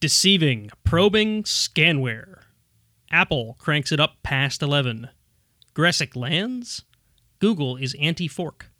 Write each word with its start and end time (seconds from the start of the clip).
Deceiving, 0.00 0.70
probing 0.84 1.42
scanware. 1.42 2.42
Apple 3.10 3.56
cranks 3.58 3.90
it 3.90 3.98
up 3.98 4.22
past 4.22 4.62
11. 4.62 5.08
Gressick 5.74 6.14
lands. 6.14 6.84
Google 7.40 7.76
is 7.76 7.96
anti 7.98 8.28
fork. 8.28 8.70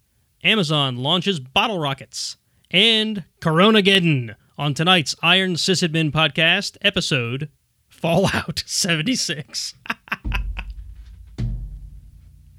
Amazon 0.45 0.97
launches 0.97 1.41
bottle 1.41 1.81
rockets. 1.81 2.37
And 2.71 3.25
Coronageddon 3.41 4.37
on 4.57 4.75
tonight's 4.75 5.17
Iron 5.21 5.55
Sysadmin 5.55 6.13
podcast 6.13 6.77
episode 6.83 7.49
Fallout 7.89 8.63
76. 8.65 9.75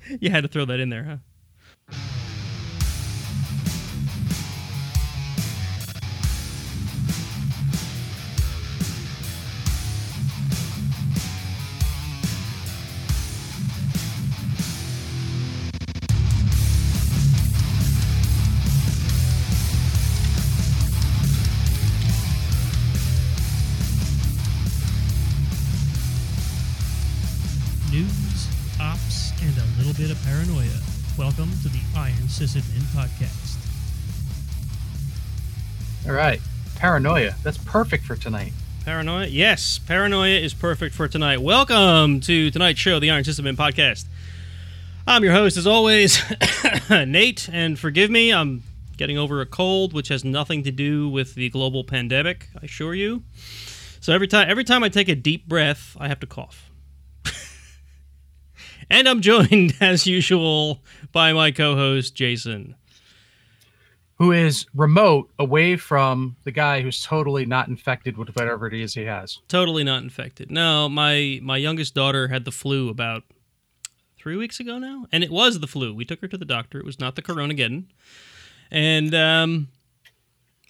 you 0.20 0.32
had 0.32 0.44
to 0.44 0.50
throw 0.50 0.66
that 0.66 0.82
in 0.82 0.90
there, 0.90 1.04
huh? 1.06 1.18
Welcome 31.40 31.58
to 31.62 31.70
the 31.70 31.80
Iron 31.96 32.28
Sysadmin 32.28 32.82
podcast. 32.94 33.56
All 36.06 36.12
right. 36.12 36.42
Paranoia. 36.76 37.34
That's 37.44 37.58
perfect 37.58 38.04
for 38.04 38.18
tonight. 38.18 38.52
Paranoia? 38.84 39.26
Yes, 39.28 39.80
paranoia 39.80 40.38
is 40.38 40.54
perfect 40.54 40.94
for 40.94 41.08
tonight. 41.08 41.42
Welcome 41.42 42.20
to 42.22 42.52
tonight's 42.52 42.82
show, 42.82 43.00
the 43.00 43.10
Iron 43.10 43.24
Sysadmin 43.24 43.56
podcast. 43.56 44.04
I'm 45.08 45.24
your 45.24 45.32
host, 45.32 45.56
as 45.56 45.66
always, 45.66 46.22
Nate, 46.90 47.48
and 47.54 47.80
forgive 47.80 48.12
me, 48.12 48.34
I'm 48.34 48.62
getting 48.98 49.18
over 49.18 49.40
a 49.40 49.46
cold, 49.46 49.94
which 49.94 50.10
has 50.10 50.26
nothing 50.26 50.64
to 50.64 50.72
do 50.72 51.08
with 51.08 51.36
the 51.36 51.50
global 51.52 51.86
pandemic, 51.86 52.50
I 52.62 52.66
assure 52.66 52.94
you. 52.94 53.24
So 54.02 54.12
every 54.12 54.28
time, 54.28 54.50
every 54.50 54.66
time 54.66 54.84
I 54.84 54.90
take 54.90 55.08
a 55.08 55.16
deep 55.16 55.48
breath, 55.48 55.96
I 56.02 56.10
have 56.10 56.20
to 56.20 56.28
cough. 56.28 56.69
And 58.90 59.08
I'm 59.08 59.22
joined, 59.22 59.76
as 59.82 60.06
usual, 60.08 60.82
by 61.12 61.34
my 61.34 61.52
co-host 61.52 62.16
Jason. 62.16 62.76
Who 64.16 64.34
is 64.34 64.66
remote 64.76 65.30
away 65.40 65.78
from 65.78 66.36
the 66.44 66.52
guy 66.52 66.82
who's 66.82 67.02
totally 67.04 67.46
not 67.46 67.70
infected 67.70 68.18
with 68.18 68.36
whatever 68.36 68.68
it 68.68 68.74
is 68.74 68.94
he 68.94 69.06
has. 69.06 69.40
Totally 69.48 69.86
not 69.86 70.04
infected. 70.04 70.52
No, 70.52 70.90
my 70.90 71.40
my 71.42 71.56
youngest 71.56 71.96
daughter 71.96 72.28
had 72.28 72.44
the 72.44 72.52
flu 72.52 72.90
about 72.90 73.24
three 74.18 74.36
weeks 74.36 74.60
ago 74.60 74.78
now, 74.78 75.06
and 75.14 75.24
it 75.24 75.32
was 75.32 75.62
the 75.62 75.68
flu. 75.68 75.94
We 75.94 76.04
took 76.04 76.20
her 76.20 76.28
to 76.28 76.38
the 76.38 76.44
doctor. 76.44 76.80
It 76.80 76.86
was 76.86 77.00
not 77.00 77.16
the 77.16 77.22
coronageddon, 77.22 77.86
and 78.70 79.16
um, 79.16 79.70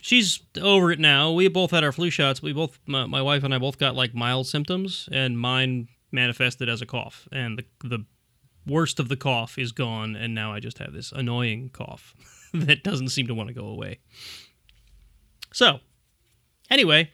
she's 0.01 0.41
over 0.61 0.91
it 0.91 0.99
now. 0.99 1.31
We 1.31 1.47
both 1.47 1.71
had 1.71 1.83
our 1.83 1.91
flu 1.91 2.09
shots. 2.09 2.41
We 2.41 2.53
both, 2.53 2.79
my, 2.85 3.05
my 3.05 3.21
wife 3.21 3.43
and 3.43 3.53
I, 3.53 3.57
both 3.57 3.77
got 3.77 3.95
like 3.95 4.13
mild 4.13 4.47
symptoms, 4.47 5.09
and 5.11 5.39
mine 5.39 5.87
manifested 6.11 6.69
as 6.69 6.81
a 6.81 6.85
cough, 6.85 7.27
and 7.31 7.57
the 7.57 7.87
the 7.87 8.05
worst 8.67 8.99
of 8.99 9.09
the 9.09 9.15
cough 9.15 9.57
is 9.57 9.71
gone, 9.71 10.15
and 10.15 10.35
now 10.35 10.53
I 10.53 10.59
just 10.59 10.77
have 10.79 10.93
this 10.93 11.11
annoying 11.11 11.69
cough 11.73 12.13
that 12.53 12.83
doesn't 12.83 13.09
seem 13.09 13.27
to 13.27 13.33
want 13.33 13.47
to 13.47 13.53
go 13.53 13.65
away. 13.65 13.99
So, 15.51 15.79
anyway, 16.69 17.11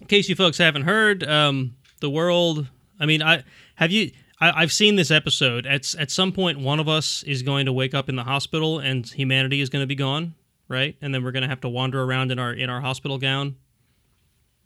in 0.00 0.06
case 0.06 0.28
you 0.28 0.36
folks 0.36 0.58
haven't 0.58 0.82
heard, 0.82 1.24
um, 1.24 1.74
the 2.00 2.10
world. 2.10 2.68
I 3.00 3.06
mean, 3.06 3.22
I 3.22 3.44
have 3.76 3.90
you. 3.90 4.10
I, 4.40 4.62
I've 4.62 4.72
seen 4.72 4.96
this 4.96 5.10
episode. 5.10 5.66
At 5.66 5.94
at 5.96 6.10
some 6.10 6.32
point, 6.32 6.60
one 6.60 6.80
of 6.80 6.88
us 6.88 7.22
is 7.24 7.42
going 7.42 7.66
to 7.66 7.72
wake 7.72 7.94
up 7.94 8.08
in 8.08 8.16
the 8.16 8.24
hospital, 8.24 8.78
and 8.78 9.06
humanity 9.06 9.60
is 9.60 9.68
going 9.68 9.82
to 9.82 9.86
be 9.86 9.94
gone, 9.94 10.34
right? 10.68 10.96
And 11.00 11.14
then 11.14 11.24
we're 11.24 11.32
going 11.32 11.42
to 11.42 11.48
have 11.48 11.60
to 11.62 11.68
wander 11.68 12.02
around 12.02 12.30
in 12.30 12.38
our 12.38 12.52
in 12.52 12.70
our 12.70 12.80
hospital 12.80 13.18
gown. 13.18 13.56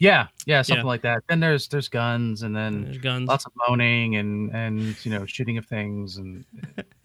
Yeah, 0.03 0.27
yeah, 0.47 0.63
something 0.63 0.85
Yeah. 0.85 0.89
like 0.89 1.03
that. 1.03 1.23
Then 1.29 1.39
there's 1.39 1.69
there's 1.69 1.89
guns 1.89 2.43
and 2.43 2.57
then 2.57 2.87
There's 2.87 2.99
guns, 2.99 3.29
lots 3.29 3.47
of 3.47 3.53
moaning 3.69 4.17
and 4.17 4.51
and 4.53 4.97
you 5.05 5.13
know 5.13 5.27
shooting 5.27 5.59
of 5.59 5.67
things 5.67 6.17
and 6.17 6.45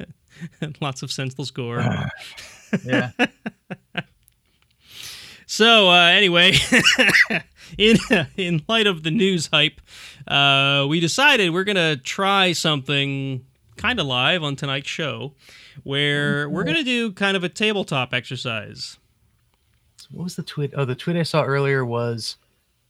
lots 0.81 1.03
of 1.03 1.11
senseless 1.11 1.51
gore. 1.51 1.79
yeah. 2.83 3.11
So 5.49 5.89
uh, 5.89 6.07
anyway, 6.07 6.55
in 7.77 7.95
in 8.35 8.63
light 8.67 8.85
of 8.85 9.03
the 9.03 9.11
news 9.11 9.47
hype, 9.47 9.79
uh, 10.27 10.85
we 10.89 10.99
decided 10.99 11.51
we're 11.53 11.63
gonna 11.63 11.95
try 11.95 12.51
something 12.51 13.45
kind 13.77 13.97
of 13.99 14.07
live 14.07 14.43
on 14.43 14.57
tonight's 14.57 14.89
show, 14.89 15.33
where 15.83 16.49
we're 16.49 16.65
gonna 16.65 16.83
do 16.83 17.13
kind 17.13 17.37
of 17.37 17.45
a 17.45 17.49
tabletop 17.49 18.13
exercise. 18.13 18.97
So 19.95 20.07
what 20.11 20.25
was 20.25 20.35
the 20.35 20.43
tweet? 20.43 20.73
Oh, 20.75 20.83
the 20.83 20.95
tweet 20.95 21.15
I 21.15 21.23
saw 21.23 21.43
earlier 21.43 21.85
was 21.85 22.35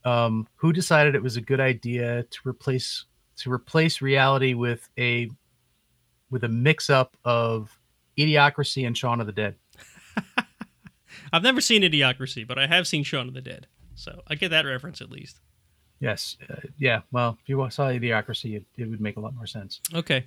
um, 0.04 0.46
who 0.56 0.72
decided 0.72 1.14
it 1.14 1.22
was 1.22 1.36
a 1.36 1.40
good 1.40 1.60
idea 1.60 2.24
to 2.24 2.38
replace 2.44 3.04
to 3.36 3.52
replace 3.52 4.00
reality 4.02 4.54
with 4.54 4.88
a 4.98 5.30
with 6.30 6.44
a 6.44 6.48
mix 6.48 6.90
up 6.90 7.16
of 7.24 7.78
idiocracy 8.18 8.86
and 8.86 8.96
Shaun 8.96 9.20
of 9.20 9.26
the 9.26 9.32
Dead. 9.32 9.56
I've 11.32 11.42
never 11.42 11.60
seen 11.60 11.82
Idiocracy, 11.82 12.46
but 12.46 12.58
I 12.58 12.66
have 12.66 12.86
seen 12.86 13.04
Shaun 13.04 13.28
of 13.28 13.34
the 13.34 13.40
Dead, 13.40 13.66
so 13.94 14.22
I 14.26 14.34
get 14.34 14.50
that 14.50 14.64
reference 14.64 15.00
at 15.00 15.10
least. 15.10 15.40
Yes, 16.00 16.36
uh, 16.48 16.56
yeah. 16.78 17.00
Well, 17.10 17.38
if 17.42 17.48
you 17.48 17.56
saw 17.70 17.88
idiocracy, 17.88 18.56
it, 18.56 18.64
it 18.76 18.88
would 18.88 19.00
make 19.00 19.16
a 19.16 19.20
lot 19.20 19.34
more 19.34 19.46
sense. 19.46 19.80
Okay. 19.94 20.26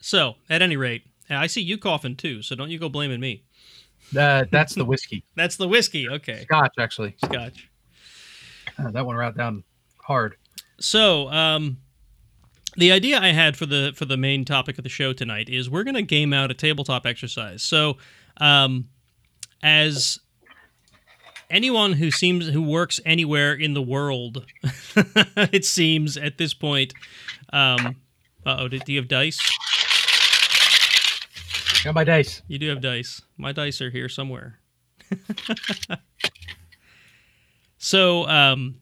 So 0.00 0.36
at 0.48 0.62
any 0.62 0.76
rate, 0.76 1.02
I 1.28 1.46
see 1.46 1.60
you 1.60 1.78
coughing 1.78 2.16
too, 2.16 2.42
so 2.42 2.54
don't 2.54 2.70
you 2.70 2.78
go 2.78 2.88
blaming 2.88 3.20
me. 3.20 3.44
Uh, 4.16 4.44
that's 4.50 4.74
the 4.74 4.84
whiskey, 4.84 5.24
That's 5.34 5.56
the 5.56 5.66
whiskey. 5.66 6.08
Okay, 6.08 6.42
Scotch 6.42 6.74
actually. 6.78 7.14
Scotch. 7.24 7.70
Uh, 8.78 8.90
that 8.90 9.06
one 9.06 9.16
right 9.16 9.36
down 9.36 9.64
hard. 9.98 10.36
So, 10.80 11.30
um, 11.30 11.78
the 12.76 12.90
idea 12.90 13.20
I 13.20 13.28
had 13.28 13.56
for 13.56 13.66
the 13.66 13.92
for 13.94 14.04
the 14.04 14.16
main 14.16 14.44
topic 14.44 14.78
of 14.78 14.84
the 14.84 14.90
show 14.90 15.12
tonight 15.12 15.48
is 15.48 15.70
we're 15.70 15.84
going 15.84 15.94
to 15.94 16.02
game 16.02 16.32
out 16.32 16.50
a 16.50 16.54
tabletop 16.54 17.06
exercise. 17.06 17.62
So, 17.62 17.98
um, 18.38 18.88
as 19.62 20.18
anyone 21.50 21.92
who 21.92 22.10
seems 22.10 22.48
who 22.48 22.62
works 22.62 23.00
anywhere 23.04 23.54
in 23.54 23.74
the 23.74 23.82
world, 23.82 24.44
it 25.36 25.64
seems 25.64 26.16
at 26.16 26.38
this 26.38 26.54
point. 26.54 26.94
Um, 27.52 27.96
uh 28.46 28.56
oh, 28.60 28.68
do 28.68 28.78
you 28.86 28.98
have 28.98 29.08
dice? 29.08 29.38
Got 31.84 31.94
my 31.94 32.04
dice. 32.04 32.42
You 32.48 32.58
do 32.58 32.68
have 32.68 32.80
dice. 32.80 33.22
My 33.36 33.52
dice 33.52 33.80
are 33.80 33.90
here 33.90 34.08
somewhere. 34.08 34.58
so, 37.84 38.26
um, 38.28 38.76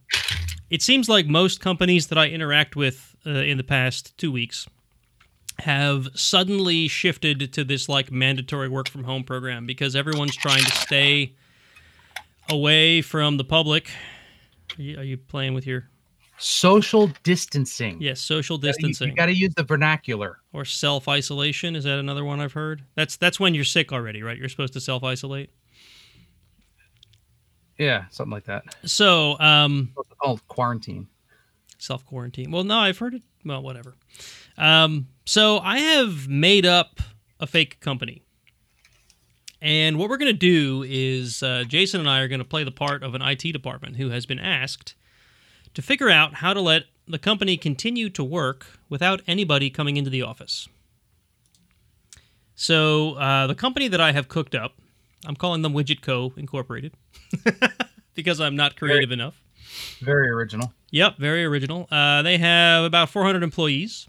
it 0.70 0.80
seems 0.82 1.08
like 1.08 1.26
most 1.26 1.60
companies 1.60 2.06
that 2.06 2.18
I 2.18 2.28
interact 2.28 2.76
with 2.76 3.16
uh, 3.26 3.30
in 3.30 3.56
the 3.58 3.64
past 3.64 4.16
two 4.16 4.30
weeks 4.30 4.66
have 5.58 6.08
suddenly 6.14 6.88
shifted 6.88 7.52
to 7.52 7.64
this 7.64 7.88
like 7.88 8.10
mandatory 8.12 8.68
work 8.68 8.88
from 8.88 9.04
home 9.04 9.24
program 9.24 9.66
because 9.66 9.94
everyone's 9.96 10.36
trying 10.36 10.64
to 10.64 10.72
stay 10.72 11.34
away 12.48 13.02
from 13.02 13.36
the 13.36 13.44
public. 13.44 13.90
Are 14.78 14.82
you, 14.82 14.98
are 14.98 15.04
you 15.04 15.16
playing 15.18 15.54
with 15.54 15.66
your 15.66 15.88
Social 16.38 17.10
distancing. 17.22 17.98
yes 18.00 18.20
social 18.20 18.58
distancing 18.58 19.10
You, 19.10 19.14
got 19.14 19.26
to 19.26 19.34
use 19.34 19.54
the 19.54 19.62
vernacular. 19.62 20.38
or 20.52 20.64
self 20.64 21.06
isolation? 21.08 21.76
Is 21.76 21.84
that 21.84 21.98
another 21.98 22.24
one 22.24 22.40
I've 22.40 22.52
heard? 22.54 22.82
That's 22.94 23.16
that's 23.16 23.38
when 23.38 23.54
you're 23.54 23.64
sick 23.64 23.92
already, 23.92 24.22
right? 24.22 24.36
You're 24.38 24.48
supposed 24.48 24.72
to 24.72 24.80
self 24.80 25.04
isolate. 25.04 25.50
Yeah, 27.82 28.04
something 28.10 28.30
like 28.32 28.44
that. 28.44 28.64
So, 28.84 29.38
um, 29.40 29.90
What's 29.94 30.10
called? 30.20 30.46
Quarantine. 30.48 31.08
self 31.78 32.04
quarantine. 32.06 32.50
Well, 32.50 32.64
no, 32.64 32.78
I've 32.78 32.98
heard 32.98 33.14
it. 33.14 33.22
Well, 33.44 33.62
whatever. 33.62 33.94
Um, 34.56 35.08
so 35.24 35.58
I 35.58 35.78
have 35.78 36.28
made 36.28 36.64
up 36.64 37.00
a 37.40 37.46
fake 37.46 37.80
company. 37.80 38.22
And 39.60 39.98
what 39.98 40.08
we're 40.08 40.16
going 40.16 40.32
to 40.32 40.38
do 40.38 40.84
is 40.86 41.42
uh, 41.42 41.64
Jason 41.66 42.00
and 42.00 42.08
I 42.10 42.20
are 42.20 42.28
going 42.28 42.40
to 42.40 42.44
play 42.44 42.64
the 42.64 42.70
part 42.72 43.02
of 43.02 43.14
an 43.14 43.22
IT 43.22 43.52
department 43.52 43.96
who 43.96 44.10
has 44.10 44.26
been 44.26 44.38
asked 44.38 44.94
to 45.74 45.82
figure 45.82 46.10
out 46.10 46.34
how 46.34 46.52
to 46.52 46.60
let 46.60 46.84
the 47.08 47.18
company 47.18 47.56
continue 47.56 48.10
to 48.10 48.22
work 48.22 48.78
without 48.88 49.22
anybody 49.26 49.70
coming 49.70 49.96
into 49.96 50.10
the 50.10 50.22
office. 50.22 50.68
So 52.54 53.14
uh, 53.14 53.46
the 53.46 53.54
company 53.54 53.88
that 53.88 54.00
I 54.00 54.12
have 54.12 54.28
cooked 54.28 54.54
up, 54.54 54.74
I'm 55.26 55.36
calling 55.36 55.62
them 55.62 55.72
Widget 55.72 56.02
Co. 56.02 56.32
Incorporated 56.36 56.94
because 58.14 58.40
I'm 58.40 58.56
not 58.56 58.76
creative 58.76 59.12
enough. 59.12 59.40
Very 60.00 60.28
original. 60.28 60.72
Yep, 60.90 61.18
very 61.18 61.44
original. 61.44 61.88
Uh, 61.90 62.22
they 62.22 62.38
have 62.38 62.84
about 62.84 63.08
400 63.08 63.42
employees. 63.42 64.08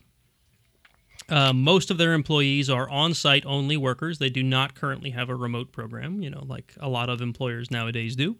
Uh, 1.30 1.54
most 1.54 1.90
of 1.90 1.98
their 1.98 2.14
employees 2.14 2.70
are 2.70 2.90
on-site 2.90 3.46
only 3.46 3.78
workers. 3.78 4.20
They 4.20 4.30
do 4.30 4.44
not 4.44 4.76
currently 4.76 5.12
have 5.12 5.30
a 5.30 5.36
remote 5.36 5.72
program, 5.72 6.22
you 6.22 6.30
know, 6.30 6.44
like 6.46 6.74
a 6.80 6.90
lot 6.90 7.10
of 7.10 7.22
employers 7.22 7.72
nowadays 7.72 8.16
do. 8.16 8.36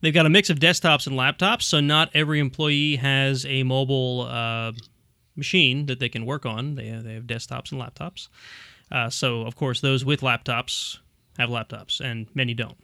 They've 0.00 0.14
got 0.14 0.26
a 0.26 0.30
mix 0.30 0.48
of 0.48 0.58
desktops 0.58 1.06
and 1.06 1.16
laptops, 1.16 1.62
so 1.62 1.80
not 1.80 2.10
every 2.14 2.38
employee 2.38 2.96
has 2.96 3.44
a 3.44 3.62
mobile 3.64 4.22
uh, 4.22 4.72
machine 5.36 5.86
that 5.86 5.98
they 5.98 6.08
can 6.08 6.24
work 6.24 6.46
on. 6.46 6.76
They 6.76 6.86
have, 6.86 7.04
they 7.04 7.14
have 7.14 7.24
desktops 7.24 7.72
and 7.72 7.80
laptops. 7.80 8.28
Uh, 8.90 9.10
so, 9.10 9.42
of 9.42 9.54
course, 9.56 9.80
those 9.80 10.04
with 10.04 10.20
laptops 10.22 10.98
have 11.38 11.50
laptops, 11.50 12.00
and 12.00 12.26
many 12.34 12.54
don't. 12.54 12.76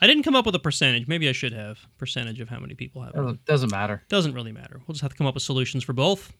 I 0.00 0.06
didn't 0.06 0.24
come 0.24 0.34
up 0.34 0.46
with 0.46 0.54
a 0.54 0.58
percentage. 0.58 1.06
Maybe 1.06 1.28
I 1.28 1.32
should 1.32 1.52
have 1.52 1.78
percentage 1.96 2.40
of 2.40 2.48
how 2.48 2.58
many 2.58 2.74
people 2.74 3.02
have. 3.02 3.14
Doesn't, 3.14 3.44
doesn't 3.44 3.70
matter. 3.70 4.02
Doesn't 4.08 4.34
really 4.34 4.52
matter. 4.52 4.80
We'll 4.86 4.94
just 4.94 5.02
have 5.02 5.12
to 5.12 5.16
come 5.16 5.26
up 5.26 5.34
with 5.34 5.44
solutions 5.44 5.84
for 5.84 5.92
both. 5.92 6.32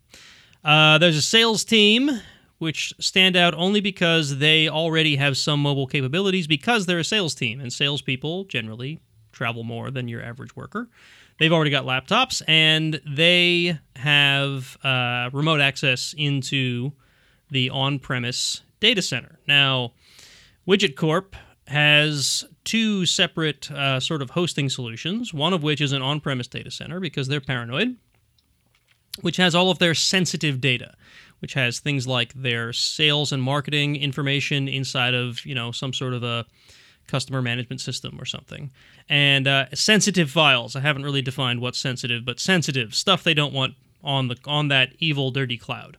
Uh, 0.64 0.98
there's 0.98 1.16
a 1.16 1.22
sales 1.22 1.64
team 1.64 2.10
which 2.58 2.94
stand 3.00 3.36
out 3.36 3.54
only 3.54 3.80
because 3.80 4.38
they 4.38 4.69
already 4.69 5.16
have 5.16 5.36
some 5.36 5.60
mobile 5.60 5.86
capabilities 5.86 6.46
because 6.46 6.86
they're 6.86 7.00
a 7.00 7.04
sales 7.04 7.34
team, 7.34 7.60
and 7.60 7.72
salespeople 7.72 8.44
generally 8.44 9.00
travel 9.32 9.64
more 9.64 9.90
than 9.90 10.08
your 10.08 10.22
average 10.22 10.54
worker. 10.54 10.88
They've 11.38 11.52
already 11.52 11.70
got 11.70 11.84
laptops 11.84 12.42
and 12.46 13.00
they 13.06 13.78
have 13.96 14.76
uh, 14.84 15.30
remote 15.32 15.60
access 15.60 16.14
into 16.16 16.92
the 17.50 17.70
on 17.70 17.98
premise 17.98 18.62
data 18.80 19.02
center. 19.02 19.38
Now, 19.48 19.92
Widget 20.69 20.94
Corp 20.94 21.34
has 21.72 22.44
two 22.64 23.04
separate 23.06 23.70
uh, 23.70 23.98
sort 23.98 24.22
of 24.22 24.30
hosting 24.30 24.69
solutions, 24.69 25.34
one 25.34 25.52
of 25.52 25.62
which 25.62 25.80
is 25.80 25.92
an 25.92 26.02
on 26.02 26.20
premise 26.20 26.46
data 26.46 26.70
center 26.70 27.00
because 27.00 27.28
they're 27.28 27.40
paranoid, 27.40 27.96
which 29.20 29.36
has 29.38 29.54
all 29.54 29.70
of 29.70 29.78
their 29.78 29.94
sensitive 29.94 30.60
data 30.60 30.94
which 31.42 31.54
has 31.54 31.80
things 31.80 32.06
like 32.06 32.32
their 32.34 32.72
sales 32.72 33.32
and 33.32 33.42
marketing 33.42 33.96
information 33.96 34.69
inside 34.69 35.12
of 35.12 35.44
you 35.44 35.56
know 35.56 35.72
some 35.72 35.92
sort 35.92 36.14
of 36.14 36.22
a 36.22 36.46
customer 37.08 37.42
management 37.42 37.80
system 37.80 38.16
or 38.20 38.24
something. 38.24 38.70
And 39.08 39.48
uh, 39.48 39.66
sensitive 39.74 40.30
files. 40.30 40.76
I 40.76 40.80
haven't 40.80 41.02
really 41.02 41.20
defined 41.20 41.60
what's 41.60 41.80
sensitive 41.80 42.24
but 42.24 42.38
sensitive 42.38 42.94
stuff 42.94 43.24
they 43.24 43.34
don't 43.34 43.52
want 43.52 43.74
on 44.04 44.28
the 44.28 44.36
on 44.46 44.69
that 44.69 44.94
evil 45.00 45.32
dirty 45.32 45.58
cloud. 45.58 45.98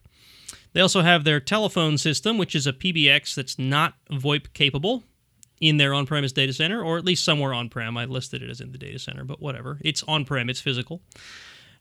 They 0.72 0.80
also 0.80 1.02
have 1.02 1.26
their 1.26 1.42
telephone 1.42 1.98
system 1.98 2.38
which 2.38 2.56
is 2.56 2.66
a 2.66 2.74
pbx 2.74 3.36
that's 3.36 3.60
not 3.60 3.96
voip 4.10 4.54
capable 4.54 5.04
in 5.64 5.78
their 5.78 5.94
on-premise 5.94 6.32
data 6.32 6.52
center 6.52 6.84
or 6.84 6.98
at 6.98 7.06
least 7.06 7.24
somewhere 7.24 7.54
on-prem 7.54 7.96
i 7.98 8.06
listed 8.06 8.44
it 8.44 8.50
as 8.50 8.60
in 8.60 8.72
the 8.72 8.78
data 8.78 9.00
center 9.00 9.24
but 9.24 9.42
whatever 9.42 9.80
it's 9.82 10.04
on-prem 10.04 10.50
it's 10.50 10.62
physical 10.62 11.02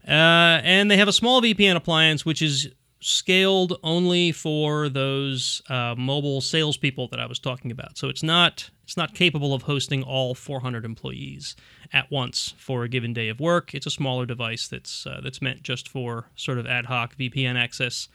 uh, 0.07 0.61
and 0.65 0.91
they 0.91 0.97
have 0.97 1.09
a 1.09 1.13
small 1.13 1.43
vpn 1.43 1.75
appliance 1.75 2.25
which 2.25 2.41
is 2.41 2.69
scaled 3.03 3.79
only 3.83 4.31
for 4.31 4.89
those 4.89 5.61
uh, 5.69 5.95
mobile 5.99 6.41
salespeople 6.41 7.09
that 7.09 7.19
I 7.19 7.27
was 7.27 7.41
talking 7.41 7.73
about. 7.73 7.99
So 7.99 8.09
it's 8.09 8.23
not 8.23 8.71
it's 8.85 8.97
not 8.97 9.15
capable 9.15 9.55
of 9.55 9.63
hosting 9.63 10.03
all 10.03 10.35
400 10.35 10.85
employees 10.85 11.57
at 11.93 12.11
once 12.11 12.55
for 12.57 12.85
a 12.85 12.89
given 12.89 13.13
day 13.13 13.29
of 13.29 13.41
work. 13.41 13.75
It's 13.75 13.87
a 13.87 13.91
smaller 13.91 14.25
device 14.25 14.69
that's 14.69 15.07
uh, 15.07 15.21
that's 15.23 15.43
meant 15.43 15.63
just 15.65 15.89
for 15.89 16.27
sort 16.37 16.59
of 16.59 16.67
ad 16.67 16.87
hoc 16.87 17.17
VPN 17.17 17.57
access 17.57 18.09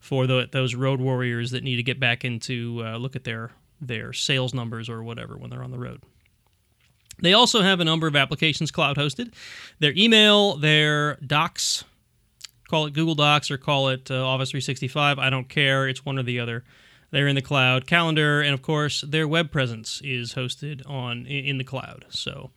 for 0.00 0.26
the, 0.26 0.48
those 0.50 0.74
road 0.74 1.00
warriors 1.00 1.50
that 1.52 1.62
need 1.62 1.76
to 1.76 1.82
get 1.82 2.00
back 2.00 2.24
into 2.24 2.82
uh, 2.84 2.96
look 2.96 3.14
at 3.14 3.24
their 3.24 3.52
their 3.86 4.12
sales 4.12 4.54
numbers 4.54 4.88
or 4.88 5.02
whatever 5.02 5.36
when 5.36 5.50
they're 5.50 5.62
on 5.62 5.70
the 5.70 5.78
road. 5.78 6.02
They 7.20 7.34
also 7.34 7.62
have 7.62 7.80
a 7.80 7.84
number 7.84 8.06
of 8.06 8.16
applications 8.16 8.70
cloud 8.70 8.96
hosted. 8.96 9.34
Their 9.78 9.92
email, 9.96 10.56
their 10.56 11.16
docs, 11.16 11.84
Call 12.72 12.86
it 12.86 12.94
Google 12.94 13.14
Docs 13.14 13.50
or 13.50 13.58
call 13.58 13.90
it 13.90 14.10
uh, 14.10 14.26
Office 14.26 14.48
365. 14.48 15.18
I 15.18 15.28
don't 15.28 15.46
care. 15.46 15.86
It's 15.86 16.06
one 16.06 16.18
or 16.18 16.22
the 16.22 16.40
other. 16.40 16.64
They're 17.10 17.28
in 17.28 17.34
the 17.34 17.42
cloud. 17.42 17.86
Calendar, 17.86 18.40
and 18.40 18.54
of 18.54 18.62
course, 18.62 19.02
their 19.02 19.28
web 19.28 19.50
presence 19.50 20.00
is 20.02 20.32
hosted 20.32 20.80
on 20.88 21.26
in 21.26 21.58
the 21.58 21.64
cloud. 21.64 22.06
So, 22.08 22.50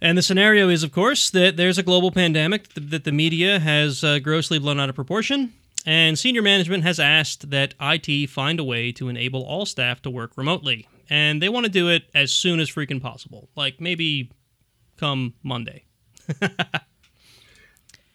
and 0.00 0.16
the 0.16 0.22
scenario 0.22 0.68
is, 0.68 0.84
of 0.84 0.92
course, 0.92 1.30
that 1.30 1.56
there's 1.56 1.78
a 1.78 1.82
global 1.82 2.12
pandemic 2.12 2.72
that 2.74 3.02
the 3.02 3.10
media 3.10 3.58
has 3.58 4.04
uh, 4.04 4.20
grossly 4.20 4.60
blown 4.60 4.78
out 4.78 4.88
of 4.88 4.94
proportion, 4.94 5.52
and 5.86 6.18
senior 6.18 6.42
management 6.42 6.84
has 6.84 7.00
asked 7.00 7.50
that 7.50 7.74
IT 7.80 8.28
find 8.30 8.60
a 8.60 8.64
way 8.64 8.92
to 8.92 9.08
enable 9.08 9.42
all 9.42 9.66
staff 9.66 10.02
to 10.02 10.10
work 10.10 10.36
remotely, 10.36 10.88
and 11.10 11.42
they 11.42 11.48
want 11.48 11.66
to 11.66 11.72
do 11.72 11.88
it 11.88 12.04
as 12.14 12.32
soon 12.32 12.60
as 12.60 12.70
freaking 12.70 13.00
possible, 13.00 13.48
like 13.56 13.80
maybe 13.80 14.30
come 14.96 15.34
Monday. 15.42 15.84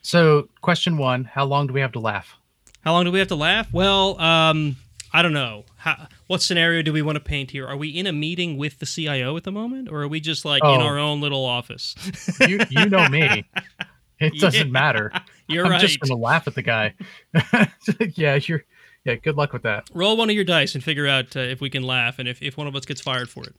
So, 0.07 0.47
question 0.61 0.95
one: 0.95 1.25
How 1.25 1.43
long 1.43 1.67
do 1.67 1.73
we 1.73 1.81
have 1.81 1.91
to 1.91 1.99
laugh? 1.99 2.37
How 2.79 2.93
long 2.93 3.03
do 3.03 3.11
we 3.11 3.19
have 3.19 3.27
to 3.27 3.35
laugh? 3.35 3.67
Well, 3.73 4.17
um, 4.21 4.77
I 5.11 5.21
don't 5.21 5.33
know. 5.33 5.65
How, 5.75 6.07
what 6.27 6.41
scenario 6.41 6.81
do 6.81 6.93
we 6.93 7.01
want 7.01 7.17
to 7.17 7.19
paint 7.19 7.51
here? 7.51 7.67
Are 7.67 7.75
we 7.75 7.89
in 7.89 8.07
a 8.07 8.13
meeting 8.13 8.55
with 8.55 8.79
the 8.79 8.85
CIO 8.85 9.35
at 9.35 9.43
the 9.43 9.51
moment, 9.51 9.89
or 9.91 10.03
are 10.03 10.07
we 10.07 10.21
just 10.21 10.45
like 10.45 10.63
oh, 10.63 10.75
in 10.75 10.79
our 10.79 10.97
own 10.97 11.19
little 11.19 11.43
office? 11.43 11.93
you, 12.39 12.61
you 12.69 12.87
know 12.87 13.09
me. 13.09 13.43
It 14.19 14.33
doesn't 14.39 14.67
yeah, 14.67 14.71
matter. 14.71 15.11
You're 15.47 15.65
I'm 15.65 15.71
right. 15.71 15.81
just 15.81 15.99
gonna 15.99 16.19
laugh 16.19 16.47
at 16.47 16.55
the 16.55 16.61
guy. 16.61 16.93
yeah, 18.15 18.35
you're. 18.35 18.65
Yeah, 19.05 19.15
good 19.15 19.37
luck 19.37 19.53
with 19.53 19.61
that. 19.61 19.89
Roll 19.93 20.17
one 20.17 20.29
of 20.29 20.35
your 20.35 20.43
dice 20.43 20.75
and 20.75 20.83
figure 20.83 21.07
out 21.07 21.37
uh, 21.37 21.39
if 21.39 21.61
we 21.61 21.69
can 21.69 21.83
laugh, 21.83 22.19
and 22.19 22.27
if, 22.27 22.41
if 22.41 22.57
one 22.57 22.67
of 22.67 22.75
us 22.75 22.85
gets 22.85 22.99
fired 22.99 23.29
for 23.29 23.45
it. 23.45 23.55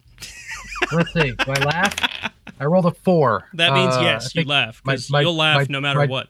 Let's 0.93 1.11
see. 1.15 1.31
Do 1.31 1.51
I 1.51 1.65
laugh? 1.65 2.31
I 2.61 2.65
rolled 2.67 2.85
a 2.85 2.91
four. 2.91 3.49
That 3.55 3.73
means 3.73 3.97
uh, 3.97 4.01
yes, 4.03 4.35
you 4.35 4.45
laugh. 4.45 4.83
Because 4.85 5.09
you'll 5.09 5.35
laugh 5.35 5.61
my, 5.61 5.67
no 5.71 5.81
matter 5.81 6.01
my, 6.01 6.07
what 6.07 6.29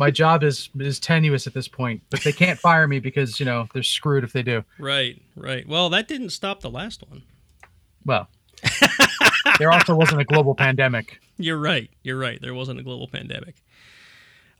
my 0.00 0.10
job 0.10 0.42
is 0.42 0.70
is 0.78 0.98
tenuous 0.98 1.46
at 1.46 1.52
this 1.52 1.68
point, 1.68 2.00
but 2.08 2.22
they 2.22 2.32
can't 2.32 2.58
fire 2.58 2.88
me 2.88 3.00
because 3.00 3.38
you 3.38 3.44
know 3.44 3.68
they're 3.74 3.82
screwed 3.82 4.24
if 4.24 4.32
they 4.32 4.42
do. 4.42 4.64
Right, 4.78 5.20
right. 5.36 5.68
Well, 5.68 5.90
that 5.90 6.08
didn't 6.08 6.30
stop 6.30 6.62
the 6.62 6.70
last 6.70 7.04
one. 7.06 7.22
Well, 8.06 8.28
there 9.58 9.72
also 9.72 9.94
wasn't 9.94 10.20
a 10.20 10.24
global 10.24 10.54
pandemic. 10.54 11.20
You're 11.36 11.58
right. 11.58 11.90
You're 12.02 12.18
right. 12.18 12.40
There 12.40 12.54
wasn't 12.54 12.80
a 12.80 12.82
global 12.82 13.08
pandemic. 13.08 13.56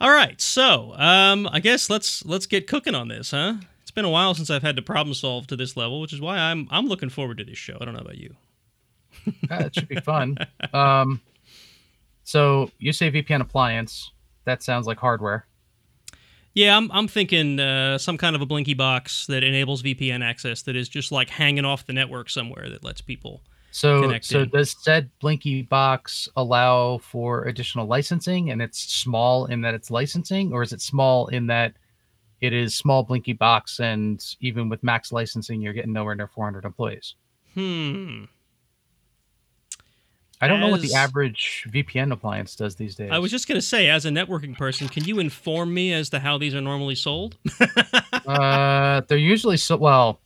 All 0.00 0.10
right, 0.10 0.40
so 0.40 0.94
um, 0.96 1.46
I 1.52 1.60
guess 1.60 1.90
let's 1.90 2.24
let's 2.24 2.46
get 2.46 2.66
cooking 2.66 2.94
on 2.94 3.08
this, 3.08 3.32
huh? 3.32 3.56
It's 3.82 3.90
been 3.90 4.06
a 4.06 4.10
while 4.10 4.32
since 4.32 4.48
I've 4.48 4.62
had 4.62 4.76
to 4.76 4.82
problem 4.82 5.12
solve 5.12 5.46
to 5.48 5.56
this 5.56 5.76
level, 5.76 6.00
which 6.00 6.14
is 6.14 6.22
why 6.22 6.38
I'm 6.38 6.66
I'm 6.70 6.86
looking 6.86 7.10
forward 7.10 7.36
to 7.36 7.44
this 7.44 7.58
show. 7.58 7.76
I 7.78 7.84
don't 7.84 7.92
know 7.92 8.00
about 8.00 8.16
you. 8.16 8.34
it 9.26 9.74
should 9.74 9.88
be 9.88 10.00
fun. 10.00 10.38
Um, 10.72 11.20
so 12.24 12.70
you 12.78 12.94
say 12.94 13.10
VPN 13.10 13.42
appliance 13.42 14.10
that 14.44 14.62
sounds 14.62 14.86
like 14.86 14.98
hardware. 14.98 15.46
Yeah, 16.54 16.76
I'm, 16.76 16.90
I'm 16.90 17.06
thinking 17.06 17.60
uh, 17.60 17.98
some 17.98 18.18
kind 18.18 18.34
of 18.34 18.42
a 18.42 18.46
blinky 18.46 18.74
box 18.74 19.26
that 19.26 19.44
enables 19.44 19.82
VPN 19.82 20.24
access 20.24 20.62
that 20.62 20.74
is 20.74 20.88
just 20.88 21.12
like 21.12 21.30
hanging 21.30 21.64
off 21.64 21.86
the 21.86 21.92
network 21.92 22.28
somewhere 22.28 22.68
that 22.70 22.82
lets 22.82 23.00
people 23.00 23.42
so 23.70 24.18
so 24.20 24.44
does 24.44 24.76
said 24.80 25.10
blinky 25.20 25.62
box 25.62 26.28
allow 26.36 26.98
for 26.98 27.44
additional 27.44 27.86
licensing 27.86 28.50
and 28.50 28.60
it's 28.60 28.80
small 28.92 29.46
in 29.46 29.60
that 29.60 29.74
it's 29.74 29.90
licensing 29.90 30.52
or 30.52 30.62
is 30.62 30.72
it 30.72 30.80
small 30.80 31.28
in 31.28 31.46
that 31.46 31.74
it 32.40 32.52
is 32.52 32.74
small 32.74 33.02
blinky 33.02 33.32
box 33.32 33.80
and 33.80 34.36
even 34.40 34.68
with 34.68 34.82
max 34.82 35.12
licensing 35.12 35.60
you're 35.60 35.72
getting 35.72 35.92
nowhere 35.92 36.14
near 36.14 36.26
400 36.26 36.64
employees 36.64 37.14
hmm 37.54 38.24
I 40.40 40.48
don't 40.48 40.56
as, 40.56 40.66
know 40.66 40.70
what 40.70 40.80
the 40.80 40.94
average 40.94 41.66
VPN 41.68 42.12
appliance 42.12 42.56
does 42.56 42.74
these 42.74 42.94
days. 42.94 43.10
I 43.12 43.18
was 43.18 43.30
just 43.30 43.46
going 43.46 43.60
to 43.60 43.66
say, 43.66 43.90
as 43.90 44.06
a 44.06 44.08
networking 44.08 44.56
person, 44.56 44.88
can 44.88 45.04
you 45.04 45.18
inform 45.18 45.74
me 45.74 45.92
as 45.92 46.08
to 46.10 46.18
how 46.18 46.38
these 46.38 46.54
are 46.54 46.62
normally 46.62 46.94
sold? 46.94 47.36
uh, 48.26 49.02
they're 49.06 49.18
usually 49.18 49.58
so 49.58 49.76
well. 49.76 50.18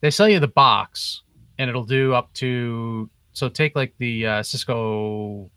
They 0.00 0.10
sell 0.10 0.28
you 0.28 0.40
the 0.40 0.48
box, 0.48 1.22
and 1.58 1.70
it'll 1.70 1.84
do 1.84 2.14
up 2.14 2.32
to 2.34 3.08
so 3.32 3.48
take 3.48 3.76
like 3.76 3.94
the 3.98 4.26
uh, 4.26 4.42
Cisco, 4.42 5.50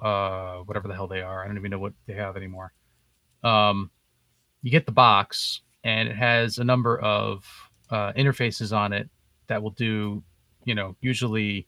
uh, 0.00 0.56
whatever 0.58 0.88
the 0.88 0.94
hell 0.94 1.08
they 1.08 1.22
are. 1.22 1.44
I 1.44 1.48
don't 1.48 1.58
even 1.58 1.70
know 1.70 1.78
what 1.78 1.92
they 2.06 2.14
have 2.14 2.36
anymore. 2.36 2.72
Um, 3.42 3.90
you 4.62 4.70
get 4.70 4.86
the 4.86 4.92
box, 4.92 5.60
and 5.82 6.08
it 6.08 6.16
has 6.16 6.58
a 6.58 6.64
number 6.64 6.98
of 7.00 7.44
uh, 7.90 8.12
interfaces 8.12 8.74
on 8.74 8.92
it 8.92 9.10
that 9.48 9.62
will 9.62 9.70
do, 9.70 10.22
you 10.64 10.74
know, 10.74 10.96
usually 11.00 11.66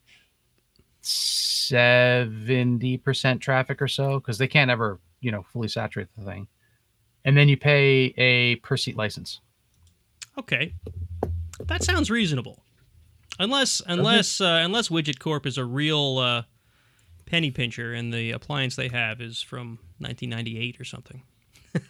70% 1.03 3.41
traffic 3.41 3.81
or 3.81 3.87
so 3.87 4.19
because 4.19 4.37
they 4.37 4.47
can't 4.47 4.71
ever, 4.71 4.99
you 5.19 5.31
know, 5.31 5.43
fully 5.43 5.67
saturate 5.67 6.07
the 6.17 6.23
thing. 6.23 6.47
And 7.25 7.37
then 7.37 7.49
you 7.49 7.57
pay 7.57 8.13
a 8.17 8.55
per 8.57 8.77
seat 8.77 8.95
license. 8.95 9.41
Okay. 10.37 10.73
That 11.65 11.83
sounds 11.83 12.09
reasonable. 12.09 12.63
Unless 13.39 13.81
unless 13.85 14.41
uh, 14.41 14.61
unless 14.63 14.89
Widget 14.89 15.19
Corp 15.19 15.45
is 15.45 15.57
a 15.57 15.65
real 15.65 16.17
uh, 16.17 16.43
penny 17.25 17.51
pincher 17.51 17.93
and 17.93 18.13
the 18.13 18.31
appliance 18.31 18.75
they 18.75 18.87
have 18.87 19.21
is 19.21 19.41
from 19.41 19.79
1998 19.99 20.79
or 20.79 20.83
something. 20.83 21.21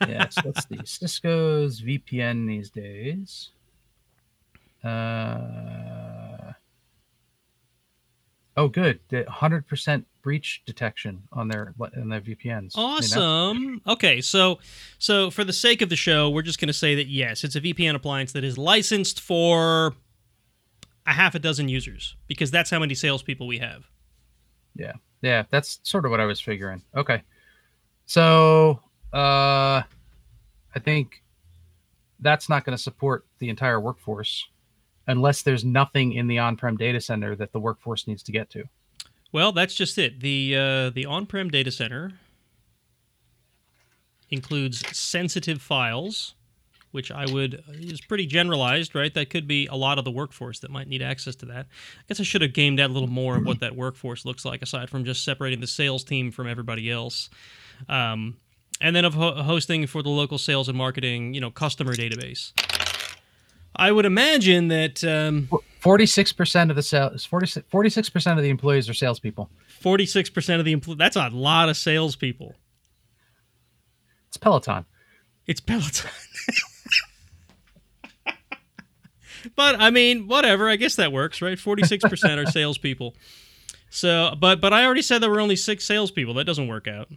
yeah, 0.07 0.27
so 0.29 0.41
let's 0.45 0.67
see. 0.67 0.79
Cisco's 0.83 1.81
VPN 1.81 2.47
these 2.47 2.69
days. 2.69 3.49
Uh 4.83 6.53
Oh, 8.57 8.67
good. 8.67 8.99
Hundred 9.27 9.67
percent 9.67 10.07
breach 10.23 10.63
detection 10.65 11.21
on 11.31 11.47
their 11.47 11.75
on 11.79 12.09
their 12.09 12.21
VPNs. 12.21 12.71
Awesome. 12.75 13.81
Okay, 13.85 14.19
so 14.19 14.57
so 14.97 15.29
for 15.29 15.43
the 15.43 15.53
sake 15.53 15.83
of 15.83 15.89
the 15.89 15.95
show, 15.95 16.27
we're 16.31 16.41
just 16.41 16.59
going 16.59 16.67
to 16.67 16.73
say 16.73 16.95
that 16.95 17.07
yes, 17.07 17.43
it's 17.43 17.55
a 17.55 17.61
VPN 17.61 17.93
appliance 17.93 18.31
that 18.31 18.43
is 18.43 18.57
licensed 18.57 19.21
for 19.21 19.93
a 21.07 21.13
half 21.13 21.33
a 21.35 21.39
dozen 21.39 21.69
users 21.69 22.15
because 22.27 22.51
that's 22.51 22.69
how 22.69 22.77
many 22.79 22.93
salespeople 22.93 23.47
we 23.47 23.57
have. 23.59 23.85
Yeah, 24.75 24.93
Yeah. 25.21 25.43
that's 25.49 25.79
sort 25.83 26.05
of 26.05 26.11
what 26.11 26.19
I 26.19 26.25
was 26.25 26.39
figuring. 26.39 26.83
Okay. 26.95 27.23
So 28.05 28.81
uh 29.13 29.81
I 30.75 30.79
think 30.79 31.23
that's 32.19 32.49
not 32.49 32.65
going 32.65 32.75
to 32.75 32.81
support 32.81 33.25
the 33.39 33.49
entire 33.49 33.79
workforce 33.79 34.45
unless 35.07 35.41
there's 35.43 35.63
nothing 35.63 36.13
in 36.13 36.27
the 36.27 36.39
on-prem 36.39 36.75
data 36.77 36.99
center 36.99 37.35
that 37.35 37.51
the 37.53 37.59
workforce 37.59 38.05
needs 38.07 38.21
to 38.23 38.31
get 38.31 38.49
to. 38.49 38.63
Well, 39.31 39.51
that's 39.51 39.73
just 39.75 39.97
it. 39.97 40.19
The 40.19 40.55
uh, 40.55 40.89
the 40.91 41.05
on-prem 41.05 41.49
data 41.49 41.71
center 41.71 42.13
includes 44.29 44.85
sensitive 44.97 45.61
files, 45.61 46.35
which 46.91 47.11
I 47.11 47.25
would 47.31 47.63
is 47.69 48.01
pretty 48.01 48.25
generalized, 48.25 48.95
right? 48.95 49.13
That 49.13 49.29
could 49.29 49.47
be 49.47 49.67
a 49.67 49.75
lot 49.75 49.97
of 49.99 50.05
the 50.05 50.11
workforce 50.11 50.59
that 50.59 50.71
might 50.71 50.87
need 50.87 51.01
access 51.01 51.35
to 51.37 51.45
that. 51.47 51.65
I 51.99 52.03
guess 52.07 52.19
I 52.19 52.23
should 52.23 52.41
have 52.41 52.53
gamed 52.53 52.79
out 52.79 52.89
a 52.89 52.93
little 52.93 53.09
more 53.09 53.37
of 53.37 53.45
what 53.45 53.59
that 53.59 53.75
workforce 53.75 54.25
looks 54.25 54.45
like, 54.45 54.61
aside 54.61 54.89
from 54.89 55.05
just 55.05 55.23
separating 55.23 55.59
the 55.59 55.67
sales 55.67 56.03
team 56.03 56.31
from 56.31 56.47
everybody 56.47 56.89
else. 56.91 57.29
Um, 57.89 58.37
and 58.81 58.95
then 58.95 59.05
of 59.05 59.13
ho- 59.15 59.41
hosting 59.43 59.85
for 59.87 60.01
the 60.03 60.09
local 60.09 60.37
sales 60.37 60.67
and 60.69 60.77
marketing, 60.77 61.33
you 61.33 61.41
know, 61.41 61.51
customer 61.51 61.93
database. 61.93 62.51
I 63.75 63.91
would 63.91 64.05
imagine 64.05 64.69
that 64.69 65.03
um, 65.03 65.49
Forty-six 65.79 66.33
percent 66.33 66.71
of 66.71 66.75
the 66.75 66.81
sales, 66.83 67.23
46 67.25 68.09
percent 68.09 68.39
of 68.39 68.43
the 68.43 68.49
employees 68.49 68.89
are 68.89 68.93
salespeople. 68.93 69.49
forty-six 69.79 70.29
percent 70.29 70.59
of 70.59 70.65
the 70.65 70.71
employees. 70.71 70.97
That's 70.97 71.15
a 71.15 71.29
lot 71.29 71.69
of 71.69 71.77
salespeople. 71.77 72.55
It's 74.27 74.37
Peloton. 74.37 74.85
It's 75.45 75.61
Peloton. 75.61 76.09
but 79.55 79.79
I 79.79 79.89
mean, 79.89 80.27
whatever. 80.27 80.69
I 80.69 80.75
guess 80.75 80.95
that 80.95 81.11
works, 81.11 81.41
right? 81.41 81.57
Forty-six 81.59 82.03
percent 82.03 82.39
are 82.39 82.45
salespeople. 82.51 83.15
So, 83.89 84.35
but 84.39 84.59
but 84.61 84.73
I 84.73 84.85
already 84.85 85.01
said 85.01 85.21
there 85.21 85.29
were 85.29 85.39
only 85.39 85.55
six 85.55 85.85
salespeople. 85.85 86.33
That 86.35 86.45
doesn't 86.45 86.67
work 86.67 86.87
out. 86.87 87.09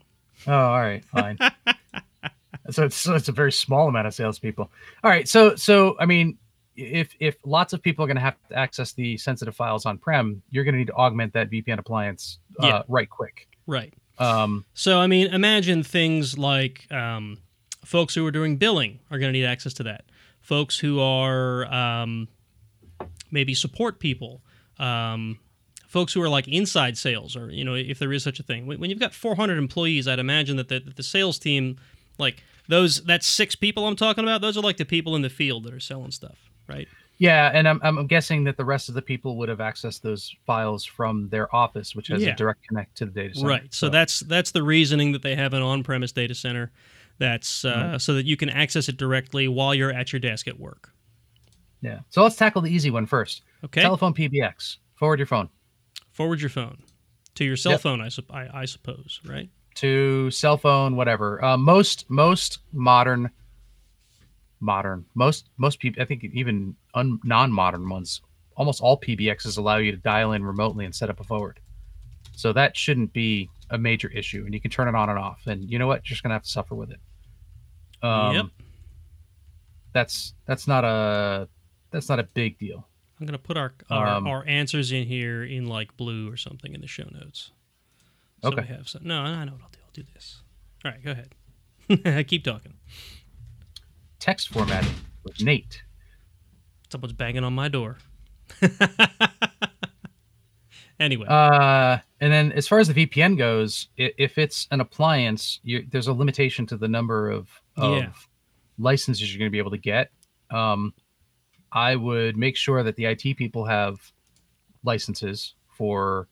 Oh, 0.46 0.52
all 0.52 0.80
right, 0.80 1.04
fine. 1.04 1.36
so 2.70 2.84
it's 2.84 2.96
so 2.96 3.14
it's 3.14 3.28
a 3.28 3.32
very 3.32 3.52
small 3.52 3.88
amount 3.88 4.06
of 4.06 4.14
salespeople. 4.14 4.70
All 5.04 5.10
right, 5.10 5.28
so 5.28 5.56
so 5.56 5.96
I 5.98 6.06
mean, 6.06 6.38
if 6.76 7.14
if 7.20 7.36
lots 7.44 7.72
of 7.72 7.82
people 7.82 8.04
are 8.04 8.08
going 8.08 8.16
to 8.16 8.22
have 8.22 8.36
to 8.48 8.56
access 8.58 8.92
the 8.92 9.16
sensitive 9.16 9.54
files 9.56 9.84
on 9.86 9.98
prem, 9.98 10.42
you're 10.50 10.64
going 10.64 10.74
to 10.74 10.78
need 10.78 10.86
to 10.88 10.94
augment 10.94 11.32
that 11.34 11.50
VPN 11.50 11.78
appliance 11.78 12.38
uh, 12.62 12.66
Yeah. 12.66 12.82
right 12.88 13.08
quick. 13.10 13.48
Right. 13.66 13.92
Um, 14.18 14.64
So 14.74 14.98
I 14.98 15.06
mean, 15.06 15.28
imagine 15.28 15.82
things 15.82 16.38
like 16.38 16.90
um, 16.92 17.38
folks 17.84 18.14
who 18.14 18.24
are 18.26 18.30
doing 18.30 18.56
billing 18.56 19.00
are 19.10 19.18
going 19.18 19.32
to 19.32 19.38
need 19.38 19.46
access 19.46 19.72
to 19.74 19.82
that. 19.84 20.04
Folks 20.40 20.78
who 20.78 21.00
are 21.00 21.64
um, 21.72 22.28
maybe 23.30 23.54
support 23.54 23.98
people, 24.00 24.42
um, 24.78 25.38
folks 25.86 26.12
who 26.12 26.22
are 26.22 26.28
like 26.28 26.48
inside 26.48 26.96
sales, 26.96 27.36
or 27.36 27.50
you 27.50 27.64
know, 27.64 27.74
if 27.74 27.98
there 27.98 28.12
is 28.12 28.22
such 28.22 28.40
a 28.40 28.42
thing. 28.42 28.66
When 28.66 28.90
you've 28.90 28.98
got 29.00 29.14
400 29.14 29.58
employees, 29.58 30.08
I'd 30.08 30.18
imagine 30.18 30.56
that 30.56 30.68
the, 30.68 30.80
that 30.80 30.96
the 30.96 31.02
sales 31.02 31.38
team, 31.38 31.78
like 32.18 32.42
those, 32.68 33.02
that's 33.04 33.26
six 33.26 33.54
people 33.54 33.86
I'm 33.86 33.96
talking 33.96 34.24
about. 34.24 34.40
Those 34.40 34.56
are 34.56 34.60
like 34.62 34.76
the 34.76 34.84
people 34.84 35.14
in 35.16 35.22
the 35.22 35.30
field 35.30 35.64
that 35.64 35.74
are 35.74 35.80
selling 35.80 36.10
stuff, 36.10 36.50
right? 36.68 36.88
yeah, 37.18 37.50
and 37.52 37.68
I'm 37.68 37.78
I'm 37.82 38.06
guessing 38.06 38.44
that 38.44 38.56
the 38.56 38.64
rest 38.64 38.88
of 38.88 38.94
the 38.94 39.02
people 39.02 39.36
would 39.36 39.50
have 39.50 39.58
accessed 39.58 40.00
those 40.00 40.34
files 40.46 40.86
from 40.86 41.28
their 41.28 41.54
office, 41.54 41.94
which 41.94 42.08
has 42.08 42.22
Yeah. 42.22 42.30
a 42.30 42.34
direct 42.36 42.66
connect 42.66 42.96
to 42.96 43.04
the 43.04 43.10
data 43.12 43.34
center. 43.34 43.46
Right. 43.48 43.74
So, 43.74 43.90
that's 43.90 44.20
that's 44.20 44.52
the 44.52 44.62
reasoning 44.62 45.12
that 45.12 45.20
they 45.22 45.36
have 45.36 45.52
an 45.52 45.60
on-premise 45.62 46.12
data 46.12 46.34
center. 46.34 46.72
That's 47.20 47.64
uh, 47.64 47.98
so 48.00 48.14
that 48.14 48.26
you 48.26 48.36
can 48.36 48.48
access 48.50 48.88
it 48.88 48.96
directly 48.96 49.46
while 49.46 49.72
you're 49.74 49.92
at 49.92 50.12
your 50.12 50.18
desk 50.18 50.48
at 50.48 50.58
work. 50.58 50.90
yeah. 51.82 52.00
So 52.08 52.22
let's 52.24 52.34
tackle 52.34 52.62
the 52.62 52.70
easy 52.74 52.90
one 52.90 53.06
first. 53.06 53.42
Okay. 53.64 53.82
Telephone 53.82 54.14
PBX. 54.14 54.78
Forward 54.96 55.18
your 55.20 55.26
phone 55.26 55.48
Forward 56.10 56.40
your 56.40 56.50
phone 56.50 56.78
to 57.36 57.44
your 57.44 57.56
cell 57.56 57.72
Yep. 57.72 57.80
phone. 57.82 58.00
I, 58.00 58.08
sup- 58.08 58.32
I 58.34 58.48
I 58.52 58.64
suppose. 58.64 59.20
Right. 59.24 59.48
to 59.76 60.30
cell 60.32 60.56
phone, 60.56 60.96
whatever. 60.96 61.42
Uh, 61.44 61.56
most 61.56 62.08
most 62.10 62.58
modern 62.72 63.30
modern 64.62 65.06
most 65.14 65.48
most 65.56 65.78
people 65.78 66.02
i 66.02 66.04
think 66.04 66.22
even 66.34 66.76
un, 66.94 67.18
non-modern 67.24 67.88
ones 67.88 68.20
almost 68.56 68.82
all 68.82 69.00
pbxs 69.00 69.56
allow 69.56 69.76
you 69.78 69.90
to 69.90 69.96
dial 69.96 70.32
in 70.32 70.44
remotely 70.44 70.84
and 70.84 70.94
set 70.94 71.08
up 71.08 71.18
a 71.18 71.24
forward 71.24 71.58
so 72.36 72.52
that 72.52 72.76
shouldn't 72.76 73.10
be 73.14 73.48
a 73.70 73.78
major 73.78 74.08
issue 74.08 74.42
and 74.44 74.52
you 74.52 74.60
can 74.60 74.70
turn 74.70 74.86
it 74.86 74.94
on 74.94 75.08
and 75.08 75.18
off 75.18 75.40
and 75.46 75.70
you 75.70 75.78
know 75.78 75.86
what 75.86 76.00
you're 76.00 76.10
just 76.12 76.22
gonna 76.22 76.34
have 76.34 76.42
to 76.42 76.48
suffer 76.50 76.74
with 76.74 76.90
it 76.90 77.00
um 78.02 78.34
Yep. 78.34 78.46
that's 79.92 80.34
that's 80.46 80.66
not 80.66 80.84
a 80.84 81.48
that's 81.90 82.08
not 82.08 82.18
a 82.18 82.24
big 82.24 82.58
deal 82.58 82.86
I'm 83.20 83.26
gonna 83.26 83.38
put 83.38 83.56
our 83.58 83.74
our, 83.90 84.06
Um, 84.06 84.26
our 84.26 84.46
answers 84.46 84.92
in 84.92 85.06
here 85.06 85.44
in 85.44 85.66
like 85.66 85.96
blue 85.96 86.30
or 86.32 86.36
something 86.38 86.72
in 86.74 86.80
the 86.80 86.86
show 86.86 87.04
notes. 87.12 87.50
So 88.42 88.48
Okay. 88.48 88.62
We 88.62 88.68
have 88.68 88.88
some. 88.88 89.02
No, 89.04 89.20
I 89.20 89.44
know 89.44 89.52
what 89.52 89.60
I'll 89.60 89.68
do. 89.70 89.78
I'll 89.84 89.92
do 89.92 90.04
this. 90.14 90.40
All 90.82 90.90
right. 90.90 91.04
Go 91.04 91.10
ahead. 91.10 92.26
Keep 92.28 92.44
talking. 92.44 92.72
text 94.18 94.48
formatting 94.48 94.94
with 95.22 95.42
nate 95.42 95.82
Someone's 96.90 97.12
banging 97.12 97.44
on 97.44 97.52
my 97.52 97.68
door. 97.68 97.98
anyway. 100.98 101.26
Uh, 101.26 101.98
and 102.20 102.32
then 102.32 102.52
as 102.52 102.66
far 102.68 102.78
as 102.78 102.88
the 102.88 102.94
VPN 103.06 103.36
goes, 103.38 103.88
if 103.96 104.38
it's 104.38 104.66
an 104.70 104.80
appliance, 104.80 105.60
there's 105.90 106.06
a 106.08 106.12
limitation 106.12 106.66
to 106.66 106.76
the 106.76 106.88
number 106.88 107.30
of, 107.30 107.48
of 107.76 108.02
Yeah. 108.02 108.12
licenses 108.78 109.32
you're 109.32 109.38
going 109.38 109.50
to 109.50 109.52
be 109.52 109.58
able 109.58 109.70
to 109.72 109.78
get. 109.78 110.10
Um, 110.50 110.94
I 111.72 111.96
would 111.96 112.36
make 112.36 112.56
sure 112.56 112.82
that 112.82 112.96
the 112.96 113.04
IT 113.06 113.36
people 113.36 113.64
have 113.66 114.12
licenses 114.82 115.54
for, 115.76 116.28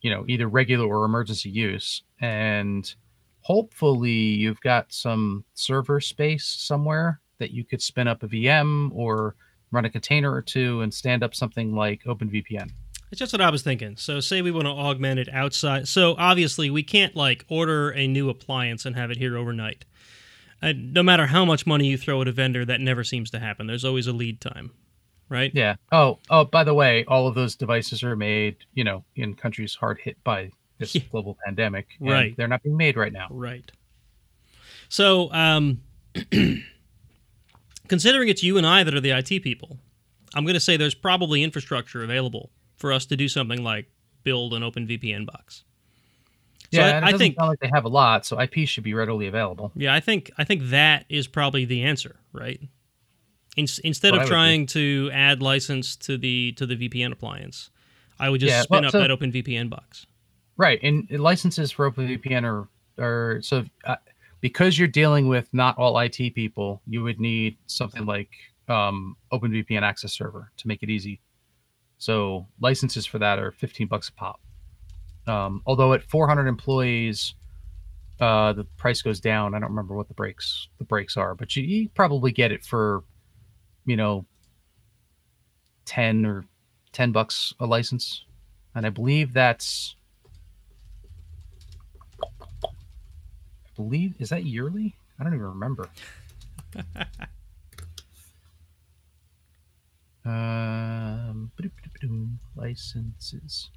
you 0.00 0.10
know, 0.10 0.24
either 0.28 0.46
regular 0.48 0.86
or 0.86 1.04
emergency 1.04 1.50
use, 1.50 2.02
and 2.20 2.92
hopefully 3.42 4.10
you've 4.12 4.60
got 4.60 4.92
some 4.92 5.44
server 5.54 6.00
space 6.00 6.44
somewhere 6.44 7.20
that 7.38 7.50
you 7.50 7.64
could 7.64 7.80
spin 7.82 8.06
up 8.06 8.22
a 8.22 8.28
VM 8.28 8.90
or 8.92 9.34
run 9.72 9.84
a 9.84 9.90
container 9.90 10.32
or 10.32 10.42
two 10.42 10.82
and 10.82 10.92
stand 10.92 11.22
up 11.22 11.34
something 11.34 11.74
like 11.74 12.02
OpenVPN. 12.04 12.70
It's 13.10 13.18
just 13.18 13.32
what 13.32 13.40
I 13.40 13.50
was 13.50 13.62
thinking. 13.62 13.96
So, 13.96 14.20
say 14.20 14.40
we 14.40 14.52
want 14.52 14.66
to 14.66 14.70
augment 14.70 15.18
it 15.18 15.28
outside. 15.32 15.88
So, 15.88 16.14
obviously, 16.16 16.70
we 16.70 16.84
can't 16.84 17.16
like 17.16 17.44
order 17.48 17.90
a 17.90 18.06
new 18.06 18.28
appliance 18.28 18.84
and 18.86 18.94
have 18.94 19.10
it 19.10 19.16
here 19.16 19.36
overnight. 19.36 19.84
And 20.62 20.92
no 20.92 21.02
matter 21.02 21.26
how 21.26 21.44
much 21.44 21.66
money 21.66 21.86
you 21.86 21.96
throw 21.96 22.20
at 22.22 22.28
a 22.28 22.32
vendor, 22.32 22.64
that 22.64 22.80
never 22.80 23.02
seems 23.04 23.30
to 23.30 23.38
happen. 23.38 23.66
There's 23.66 23.84
always 23.84 24.06
a 24.06 24.12
lead 24.12 24.40
time, 24.40 24.72
right? 25.28 25.50
Yeah. 25.54 25.76
Oh, 25.90 26.18
oh, 26.28 26.44
by 26.44 26.64
the 26.64 26.74
way, 26.74 27.04
all 27.06 27.26
of 27.26 27.34
those 27.34 27.56
devices 27.56 28.02
are 28.02 28.14
made, 28.16 28.56
you 28.74 28.84
know, 28.84 29.04
in 29.16 29.34
countries 29.34 29.74
hard 29.74 29.98
hit 30.02 30.22
by 30.22 30.50
this 30.78 30.94
Yeah. 30.94 31.02
global 31.10 31.36
pandemic. 31.46 31.88
and 31.98 32.08
Right. 32.10 32.36
They're 32.36 32.48
not 32.48 32.62
being 32.62 32.76
made 32.76 32.96
right 32.96 33.12
now. 33.12 33.28
Right. 33.30 33.70
So, 34.88 35.32
um, 35.32 35.80
considering 37.88 38.28
it's 38.28 38.42
you 38.42 38.58
and 38.58 38.66
I 38.66 38.82
that 38.84 38.94
are 38.94 39.00
the 39.00 39.10
IT 39.12 39.40
people, 39.42 39.78
I'm 40.34 40.44
going 40.44 40.54
to 40.54 40.60
say 40.60 40.76
there's 40.76 40.94
probably 40.94 41.42
infrastructure 41.42 42.02
available 42.02 42.50
for 42.76 42.92
us 42.92 43.06
to 43.06 43.16
do 43.16 43.28
something 43.28 43.62
like 43.62 43.86
build 44.22 44.54
an 44.54 44.62
open 44.62 44.86
VPN 44.86 45.26
box. 45.26 45.64
So 46.72 46.80
yeah, 46.80 47.00
I- 47.04 47.08
I 47.10 47.18
think- 47.18 47.36
like 47.38 47.58
they 47.60 47.70
have 47.72 47.84
a 47.84 47.88
lot, 47.88 48.24
so 48.24 48.40
IP 48.40 48.66
should 48.66 48.84
be 48.84 48.94
readily 48.94 49.26
available. 49.26 49.72
Yeah, 49.74 49.92
I 49.94 50.00
think 50.00 50.30
I 50.38 50.44
think 50.44 50.64
that 50.70 51.04
is 51.08 51.26
probably 51.26 51.64
the 51.64 51.82
answer, 51.82 52.20
right? 52.32 52.60
In, 53.56 53.66
instead 53.82 54.14
of 54.14 54.22
do. 54.22 54.28
trying 54.28 54.66
to 54.66 55.10
add 55.12 55.42
license 55.42 55.96
to 55.96 56.16
the 56.16 56.52
to 56.52 56.66
the 56.66 56.76
VPN 56.76 57.10
appliance, 57.12 57.70
I 58.20 58.30
would 58.30 58.40
just 58.40 58.50
Yeah, 58.52 58.62
spin 58.62 58.76
well, 58.82 58.86
up 58.86 58.92
so- 58.92 59.00
that 59.00 59.10
OpenVPN 59.10 59.68
box. 59.68 60.06
Right. 60.56 60.78
And 60.82 61.08
licenses 61.10 61.72
for 61.72 61.90
OpenVPN 61.90 62.44
are, 62.44 62.68
are 63.02 63.40
so 63.42 63.64
uh, 63.84 63.96
because 64.42 64.78
you're 64.78 64.88
dealing 64.88 65.26
with 65.26 65.48
not 65.54 65.76
all 65.78 65.98
IT 65.98 66.34
people, 66.34 66.82
you 66.86 67.02
would 67.02 67.18
need 67.18 67.56
something 67.66 68.04
like 68.06 68.28
um, 68.68 69.16
OpenVPN 69.32 69.82
access 69.82 70.12
server 70.12 70.52
to 70.58 70.68
make 70.68 70.82
it 70.82 70.90
easy. 70.90 71.20
So 71.98 72.46
licenses 72.60 73.06
for 73.06 73.18
that 73.18 73.38
are 73.38 73.50
15 73.52 73.86
bucks 73.88 74.08
a 74.10 74.12
pop. 74.12 74.40
Um, 75.30 75.62
although 75.64 75.92
at 75.92 76.02
400 76.02 76.48
employees, 76.48 77.34
uh, 78.20 78.52
the 78.52 78.64
price 78.64 79.00
goes 79.00 79.20
down. 79.20 79.54
I 79.54 79.60
don't 79.60 79.70
remember 79.70 79.94
what 79.94 80.08
the 80.08 80.14
breaks 80.14 80.66
the 80.78 80.84
breaks 80.84 81.16
are, 81.16 81.36
but 81.36 81.54
you, 81.54 81.62
you 81.62 81.88
probably 81.90 82.32
get 82.32 82.50
it 82.50 82.64
for, 82.64 83.04
you 83.86 83.96
know, 83.96 84.26
10 85.84 86.26
or 86.26 86.44
10 86.92 87.12
bucks 87.12 87.54
a 87.60 87.66
license. 87.66 88.24
And 88.74 88.84
I 88.84 88.90
believe 88.90 89.32
that's 89.32 89.94
I 92.22 92.26
believe 93.76 94.14
is 94.18 94.30
that 94.30 94.44
yearly? 94.44 94.96
I 95.18 95.22
don't 95.22 95.34
even 95.34 95.46
remember. 95.46 95.88
um, 100.24 101.52
licenses. 102.56 103.70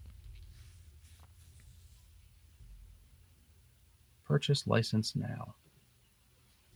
Purchase 4.33 4.65
license 4.65 5.15
now. 5.15 5.53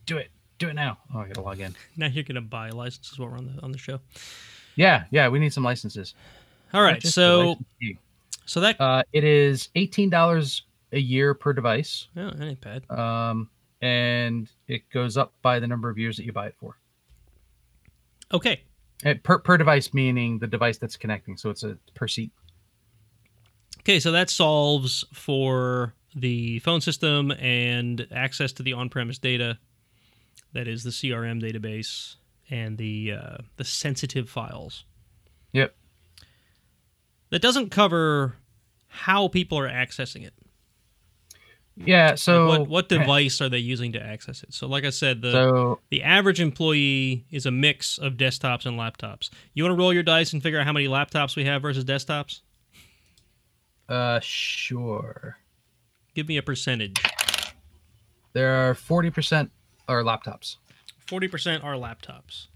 Do 0.06 0.18
it. 0.18 0.30
Do 0.60 0.70
it 0.70 0.76
now. 0.76 1.00
Oh, 1.12 1.22
I 1.22 1.28
gotta 1.28 1.42
log 1.42 1.60
in. 1.60 1.74
Now 1.98 2.06
you're 2.06 2.24
to 2.24 2.40
buy 2.40 2.70
licenses 2.70 3.18
while 3.18 3.30
we're 3.30 3.38
on 3.40 3.48
the 3.56 3.64
on 3.64 3.72
the 3.72 3.80
show. 3.80 4.00
Yeah, 4.76 5.06
yeah. 5.10 5.28
We 5.28 5.40
need 5.40 5.52
some 5.52 5.64
licenses. 5.64 6.14
All 6.72 6.84
right, 6.84 6.98
Purchase 6.98 7.16
so. 7.16 7.58
So 8.46 8.60
that 8.60 8.80
Uh, 8.80 9.02
it 9.12 9.24
is 9.24 9.70
eighteen 9.74 10.12
dollars 10.12 10.62
a 10.92 11.00
year 11.00 11.34
per 11.34 11.52
device, 11.52 12.10
oh, 12.16 12.30
that 12.30 12.44
ain't 12.44 12.62
bad. 12.62 12.88
um, 12.92 13.50
and 13.82 14.48
it 14.68 14.88
goes 14.92 15.18
up 15.18 15.34
by 15.42 15.60
the 15.60 15.66
number 15.66 15.90
of 15.90 15.98
years 15.98 16.16
that 16.18 16.26
you 16.26 16.32
buy 16.32 16.46
it 16.46 16.56
for. 16.60 16.78
Okay. 18.32 18.62
Uh, 19.04 19.16
per 19.24 19.40
per 19.40 19.58
device 19.58 19.96
meaning 19.96 20.38
the 20.38 20.46
device 20.46 20.78
that's 20.78 20.96
connecting, 20.96 21.38
so 21.38 21.50
it's 21.50 21.64
a 21.64 21.76
per 21.96 22.08
seat. 22.08 22.30
Okay, 23.80 24.00
so 24.00 24.12
that 24.12 24.30
solves 24.30 25.04
for 25.12 25.96
the 26.20 26.60
phone 26.60 26.82
system 26.82 27.32
and 27.32 28.08
access 28.12 28.52
to 28.54 28.64
the 28.64 28.74
on-premise 28.74 29.18
data. 29.18 29.58
That 30.54 30.68
is 30.68 30.84
the 30.84 30.90
CRM 30.90 31.42
database 31.42 32.16
and 32.50 32.78
the 32.78 33.14
uh, 33.14 33.38
the 33.58 33.64
sensitive 33.64 34.30
files. 34.30 34.86
Yep. 35.54 35.76
That 37.30 37.42
doesn't 37.42 37.70
cover 37.70 38.36
how 38.88 39.28
people 39.28 39.60
are 39.60 39.70
accessing 39.70 40.26
it. 40.26 40.34
Yeah. 41.76 42.16
So 42.16 42.48
Like 42.48 42.60
what 42.60 42.70
what 42.70 42.90
device 42.98 43.42
are 43.42 43.50
they 43.50 43.60
using 43.60 43.92
to 43.94 44.02
access 44.02 44.42
it? 44.42 44.54
So, 44.54 44.68
like 44.68 44.86
I 44.86 44.90
said, 44.90 45.22
the 45.22 45.32
So 45.32 45.80
the 45.90 46.04
average 46.04 46.40
employee 46.40 47.26
is 47.30 47.46
a 47.46 47.52
mix 47.52 47.98
of 47.98 48.14
desktops 48.14 48.66
and 48.66 48.80
laptops. 48.80 49.30
You 49.54 49.64
want 49.64 49.78
to 49.78 49.80
roll 49.80 49.94
your 49.94 50.04
dice 50.04 50.34
and 50.34 50.42
figure 50.42 50.60
out 50.60 50.66
how 50.66 50.74
many 50.74 50.88
laptops 50.88 51.36
we 51.36 51.46
have 51.46 51.62
versus 51.62 51.86
desktops? 51.86 52.42
uh, 53.90 54.20
sure. 54.22 55.38
Give 56.18 56.28
me 56.28 56.38
a 56.38 56.42
percentage. 56.42 57.00
There 58.34 58.50
are 58.50 58.74
forty 58.74 59.12
percent 59.12 59.52
are 59.88 60.02
laptops. 60.02 60.56
Forty 61.06 61.28
percent 61.28 61.64
are 61.64 61.76
laptops. 61.76 62.48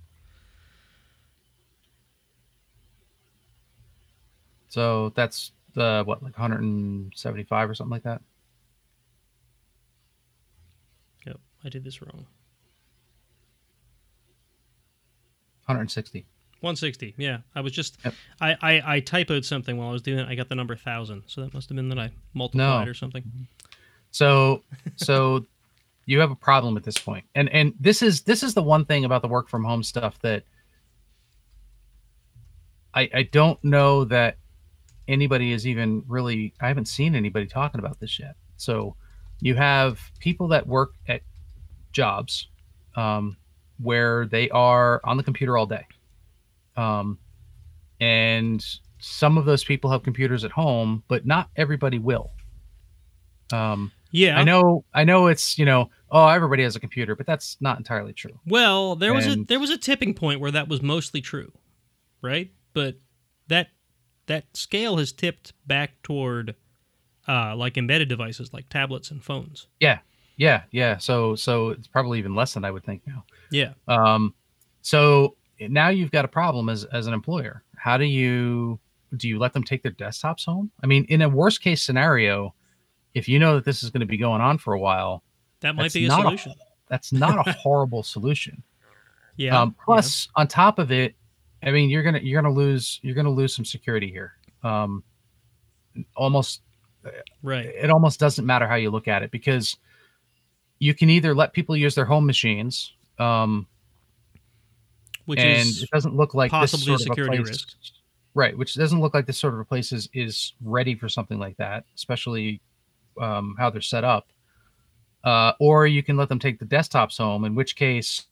So 4.70 5.10
that's 5.10 5.51
the 5.75 6.01
what 6.03 6.24
like 6.24 6.36
175 6.39 7.70
or 7.70 7.75
something 7.75 7.91
like 7.91 8.01
that. 8.01 8.24
Yep, 11.27 11.39
I 11.63 11.70
did 11.70 11.84
this 11.84 12.01
wrong. 12.01 12.25
160. 15.68 16.25
160. 16.62 17.15
Yeah, 17.18 17.39
I 17.56 17.62
was 17.62 17.72
just 17.74 17.98
Yep. 18.03 18.13
I, 18.39 18.51
I 18.62 18.96
I 18.96 19.01
typoed 19.01 19.46
something 19.46 19.77
while 19.77 19.89
I 19.89 19.91
was 19.91 20.01
doing 20.01 20.20
it. 20.20 20.27
I 20.27 20.36
got 20.36 20.50
the 20.50 20.56
number 20.56 20.75
thousand, 20.75 21.24
so 21.27 21.41
that 21.41 21.53
must 21.53 21.70
have 21.70 21.75
been 21.75 21.89
that 21.89 22.00
I 22.00 22.12
multiplied 22.34 22.86
No. 22.86 22.89
or 22.89 22.94
something. 22.94 23.24
So 24.12 24.63
so 24.96 25.46
you 26.06 26.20
have 26.20 26.32
a 26.32 26.36
problem 26.36 26.77
at 26.77 26.84
this. 26.84 26.96
And 27.36 27.50
and 27.50 27.74
this 27.80 28.01
is 28.01 28.22
this 28.22 28.44
is 28.44 28.53
the 28.53 28.63
one 28.63 28.86
thing 28.86 29.06
about 29.06 29.22
the 29.22 29.27
work 29.27 29.50
from 29.50 29.63
home 29.63 29.84
stuff 29.84 30.20
that 30.22 30.44
I 32.94 33.10
I 33.13 33.24
don't 33.24 33.62
know 33.63 34.06
that 34.06 34.38
anybody 35.08 35.51
is 35.51 35.65
even 35.68 36.03
really 36.08 36.53
I 36.62 36.68
haven't 36.68 36.88
seen 36.88 37.15
anybody 37.15 37.46
talking 37.48 37.80
about 37.80 38.00
this 38.00 38.20
yet. 38.20 38.36
So 38.58 38.96
you 39.39 39.56
have 39.56 40.00
people 40.20 40.48
that 40.50 40.68
work 40.68 40.94
at 41.08 41.22
jobs 41.91 42.48
um, 42.96 43.38
where 43.80 44.25
they 44.27 44.50
are 44.51 45.01
on 45.03 45.18
the 45.18 45.24
computer 45.24 45.58
all 45.58 45.65
day. 45.65 45.86
Um, 46.75 47.18
and 48.00 48.66
some 49.00 49.38
of 49.38 49.46
those 49.46 49.63
people 49.63 49.90
have 49.92 50.04
computers 50.04 50.44
at 50.44 50.51
home, 50.51 51.04
but 51.08 51.25
not 51.25 51.50
everybody 51.56 52.00
will. 52.00 52.32
Um, 53.51 53.92
Yeah, 54.12 54.38
I 54.38 54.44
know, 54.44 54.86
I 54.94 55.04
know 55.04 55.28
it's 55.28 55.58
you 55.58 55.66
know, 55.66 55.90
oh, 56.10 56.28
everybody 56.28 56.63
has 56.63 56.75
a 56.75 56.80
computer, 56.80 57.16
but 57.16 57.25
that's 57.25 57.58
not 57.62 57.78
entirely 57.78 58.13
true. 58.13 58.40
Well, 58.46 58.96
there 58.96 59.13
was 59.13 59.28
a 59.28 59.36
there 59.48 59.60
was 59.60 59.70
a 59.70 59.78
tipping 59.78 60.13
point 60.13 60.40
where 60.40 60.51
that 60.51 60.68
was 60.68 60.82
mostly 60.82 61.22
true, 61.22 61.51
right? 62.22 62.51
But 62.74 62.96
that 63.48 63.68
that 64.28 64.46
scale 64.56 64.98
has 64.98 65.12
tipped 65.12 65.54
back 65.68 66.01
toward 66.04 66.56
uh, 67.28 67.56
like 67.56 67.78
embedded 67.78 68.10
devices 68.10 68.54
like 68.54 68.70
tablets 68.70 69.12
and 69.12 69.24
phones. 69.24 69.68
Yeah, 69.80 70.00
yeah, 70.38 70.63
yeah. 70.72 70.98
So, 70.98 71.36
so 71.36 71.70
it's 71.70 71.88
probably 71.88 72.20
even 72.20 72.34
less 72.36 72.54
than 72.54 72.63
I 72.63 72.72
would 72.72 72.84
think 72.84 73.01
now. 73.06 73.26
Yeah, 73.52 73.74
Um, 73.88 74.34
so 74.82 75.36
now 75.69 75.89
you've 75.89 76.12
got 76.12 76.26
a 76.26 76.28
problem 76.28 76.69
as 76.69 76.86
as 76.86 77.08
an 77.08 77.13
employer. 77.13 77.63
How 77.76 77.97
do 77.97 78.06
you 78.06 78.80
do 79.17 79.28
you 79.28 79.39
let 79.39 79.54
them 79.54 79.63
take 79.63 79.84
their 79.84 79.91
desktops 79.91 80.45
home? 80.45 80.71
I 80.84 80.88
mean, 80.88 81.06
in 81.10 81.21
a 81.21 81.30
worst 81.30 81.62
case 81.62 81.82
scenario, 81.82 82.54
if 83.13 83.28
you 83.28 83.39
know 83.39 83.56
that 83.56 83.65
this 83.65 83.84
is 83.84 83.89
going 83.89 84.02
to 84.02 84.06
be 84.06 84.17
going 84.17 84.41
on 84.41 84.58
for 84.58 84.74
a 84.74 84.80
while, 84.80 85.24
that 85.60 85.76
might 85.76 85.93
be 85.93 86.06
a 86.06 86.08
not 86.08 86.19
a- 86.21 86.24
solution. 86.24 86.54
that's 86.88 87.12
not 87.12 87.47
a 87.47 87.52
horrible 87.60 88.04
solution. 88.04 88.63
yeah. 89.38 89.60
um, 89.60 89.76
plus, 89.84 90.30
on 90.36 90.47
top 90.47 90.80
of 90.80 90.91
it, 90.91 91.15
I 91.63 91.71
mean, 91.71 91.89
you're 91.89 92.04
gonna 92.04 92.19
you're 92.19 92.41
gonna 92.41 92.54
lose 92.54 93.00
you're 93.04 93.15
gonna 93.15 93.30
lose 93.30 93.56
some 93.56 93.65
security 93.65 94.10
here. 94.10 94.34
Um, 94.63 95.04
almost 96.15 96.62
right. 97.43 97.65
it 97.65 97.89
almost 97.89 98.19
doesn't 98.19 98.45
matter 98.45 98.67
how 98.67 98.76
you 98.76 98.89
look 98.89 99.08
at 99.08 99.24
it 99.24 99.32
because 99.32 99.78
you 100.80 100.93
can 100.93 101.10
either 101.10 101.36
let 101.36 101.54
people 101.54 101.76
use 101.76 101.93
their 101.93 102.06
home 102.06 102.26
machines, 102.26 102.93
um, 103.19 103.67
Which 105.32 105.39
and 105.39 105.62
is 105.62 105.84
it 105.84 105.89
doesn't 105.91 106.15
look 106.15 106.34
like 106.34 106.52
this 106.52 106.72
possibly 106.72 106.94
a 106.94 106.98
sort 106.98 107.02
of 107.02 107.13
security 107.13 107.38
place, 107.38 107.50
risk. 107.50 107.76
right? 108.34 108.58
Which 108.58 108.76
doesn't 108.76 109.00
look 109.00 109.13
like 109.13 109.26
this 109.26 109.38
sort 109.38 109.54
of 109.54 109.62
a 109.62 109.65
place 109.65 109.91
is 109.91 110.10
is 110.13 110.54
ready 110.62 110.94
for 110.94 111.08
something 111.08 111.39
like 111.39 111.56
that, 111.58 111.86
especially 111.96 112.62
um, 113.20 113.56
how 113.58 113.70
they're 113.70 113.82
set 113.82 114.04
up. 114.04 114.28
Uh, 115.24 115.54
or 115.60 115.88
you 115.88 116.04
can 116.04 116.17
let 116.17 116.30
them 116.30 116.39
take 116.39 116.60
the 116.60 116.65
desktops 116.65 117.17
home, 117.17 117.46
in 117.46 117.56
which 117.56 117.78
case, 117.78 118.26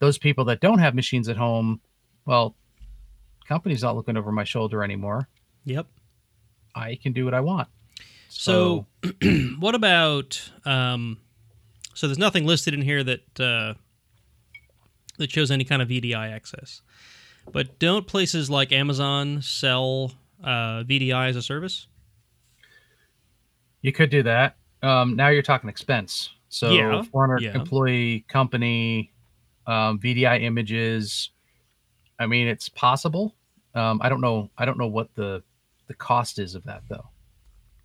those 0.00 0.18
people 0.18 0.44
that 0.46 0.60
don't 0.60 0.80
have 0.80 0.94
machines 0.94 1.28
at 1.28 1.36
home, 1.36 1.80
well, 2.26 2.56
company's 3.46 3.82
not 3.82 3.94
looking 3.94 4.16
over 4.16 4.32
my 4.32 4.44
shoulder 4.44 4.82
anymore. 4.82 5.28
Yep. 5.64 5.86
I 6.74 6.98
can 7.02 7.12
do 7.12 7.24
what 7.24 7.34
I 7.34 7.40
want. 7.40 7.68
So, 8.28 8.86
what 9.60 9.74
about? 9.74 10.50
Um, 10.64 11.18
so 11.94 12.06
there's 12.06 12.18
nothing 12.18 12.46
listed 12.46 12.74
in 12.74 12.82
here 12.82 13.04
that 13.04 13.40
uh, 13.40 13.74
that 15.22 15.30
shows 15.30 15.50
any 15.50 15.64
kind 15.64 15.80
of 15.80 15.88
VDI 15.88 16.30
access. 16.32 16.82
But 17.50 17.78
don't 17.78 18.06
places 18.06 18.50
like 18.50 18.72
Amazon 18.72 19.42
sell 19.42 20.12
uh, 20.44 20.84
VDI 20.84 21.28
as 21.30 21.36
a 21.36 21.42
service? 21.42 21.86
You 23.80 23.92
could 23.92 24.10
do 24.10 24.22
that. 24.22 24.56
Um, 24.82 25.16
now 25.16 25.28
you're 25.28 25.42
talking 25.42 25.68
expense. 25.68 26.30
So 26.48 26.70
Yeah, 26.70 27.02
400 27.02 27.42
yeah. 27.42 27.54
employee 27.54 28.24
company, 28.28 29.12
um, 29.66 29.98
VDI 29.98 30.42
images. 30.42 31.30
I 32.18 32.26
mean, 32.26 32.46
it's 32.46 32.68
possible. 32.68 33.34
Um, 33.74 34.00
I 34.02 34.08
don't 34.08 34.20
know. 34.20 34.50
I 34.58 34.64
don't 34.64 34.78
know 34.78 34.86
what 34.86 35.14
the 35.14 35.42
the 35.88 35.94
cost 35.94 36.38
is 36.38 36.54
of 36.54 36.64
that 36.64 36.82
though. 36.88 37.08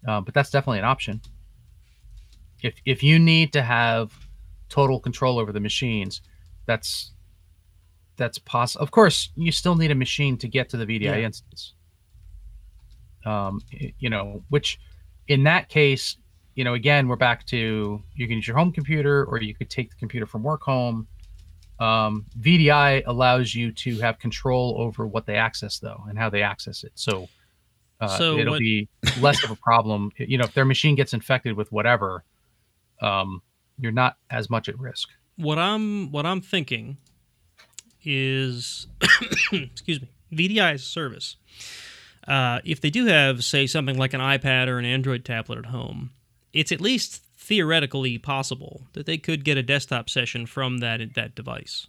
Um, 0.08 0.24
but 0.24 0.34
that's 0.34 0.52
definitely 0.52 0.80
an 0.80 0.86
option. 0.86 1.22
If 2.62 2.76
if 2.86 3.04
you 3.04 3.20
need 3.20 3.54
to 3.54 3.62
have 3.62 4.12
total 4.70 5.00
control 5.00 5.40
over 5.40 5.52
the 5.52 5.60
machines, 5.60 6.22
that's 6.66 7.14
that's 8.18 8.38
possible. 8.40 8.84
Of 8.84 8.92
course, 8.92 9.30
you 9.36 9.52
still 9.52 9.76
need 9.76 9.92
a 9.92 9.96
machine 9.96 10.38
to 10.40 10.48
get 10.48 10.70
to 10.70 10.78
the 10.78 10.86
VDI 10.86 11.02
Yeah. 11.20 11.26
instance. 11.26 11.74
Um, 13.26 13.60
you 14.00 14.10
know, 14.10 14.44
which 14.50 14.80
in 15.28 15.44
that 15.44 15.70
case, 15.70 16.18
you 16.56 16.64
know, 16.64 16.74
again, 16.74 17.08
we're 17.08 17.16
back 17.18 17.46
to 17.48 18.02
you 18.16 18.28
can 18.28 18.38
use 18.38 18.48
your 18.48 18.58
home 18.58 18.72
computer 18.72 19.26
or 19.26 19.42
you 19.42 19.54
could 19.54 19.70
take 19.70 19.90
the 19.90 19.96
computer 19.98 20.26
from 20.26 20.44
work 20.44 20.62
home. 20.64 21.08
Um, 21.80 22.26
VDI 22.40 23.04
allows 23.06 23.54
you 23.54 23.72
to 23.72 24.00
have 24.00 24.18
control 24.18 24.76
over 24.80 25.06
what 25.06 25.26
they 25.28 25.36
access, 25.36 25.78
though, 25.78 26.04
and 26.10 26.18
how 26.18 26.30
they 26.30 26.42
access 26.42 26.84
it. 26.84 26.94
So, 26.96 27.28
uh, 28.00 28.08
So 28.18 28.38
it'll 28.40 28.54
what- 28.54 28.60
be 28.60 28.88
less 29.20 29.44
of 29.44 29.52
a 29.52 29.56
problem. 29.56 30.12
You 30.18 30.38
know, 30.40 30.46
if 30.46 30.54
their 30.54 30.66
machine 30.66 30.96
gets 30.96 31.14
infected 31.14 31.56
with 31.56 31.72
whatever, 31.72 32.24
um, 33.02 33.44
you're 33.78 33.92
not 33.92 34.18
as 34.32 34.50
much 34.50 34.68
at 34.70 34.80
risk. 34.80 35.10
What 35.36 35.60
I'm 35.60 36.12
what 36.12 36.26
I'm 36.26 36.42
thinking 36.42 36.98
is, 38.08 38.88
excuse 39.52 40.02
me, 40.02 40.08
VDI 40.32 40.74
as 40.74 40.82
a 40.82 40.86
service. 40.86 41.36
Uh, 42.26 42.60
if 42.64 42.80
they 42.82 42.90
do 42.90 43.06
have, 43.06 43.44
say, 43.44 43.68
something 43.68 43.98
like 43.98 44.14
an 44.14 44.22
iPad 44.22 44.68
or 44.68 44.80
an 44.80 44.86
Android 44.86 45.26
tablet 45.26 45.60
at 45.60 45.66
home, 45.68 46.12
it's 46.54 46.72
at 46.72 46.82
least 46.82 47.24
theoretically 47.38 48.18
possible 48.18 48.88
that 48.94 49.06
they 49.06 49.18
could 49.18 49.44
get 49.44 49.58
a 49.58 49.64
desktop 49.64 50.10
session 50.10 50.46
from 50.46 50.80
that 50.80 51.16
that 51.16 51.36
device. 51.36 51.88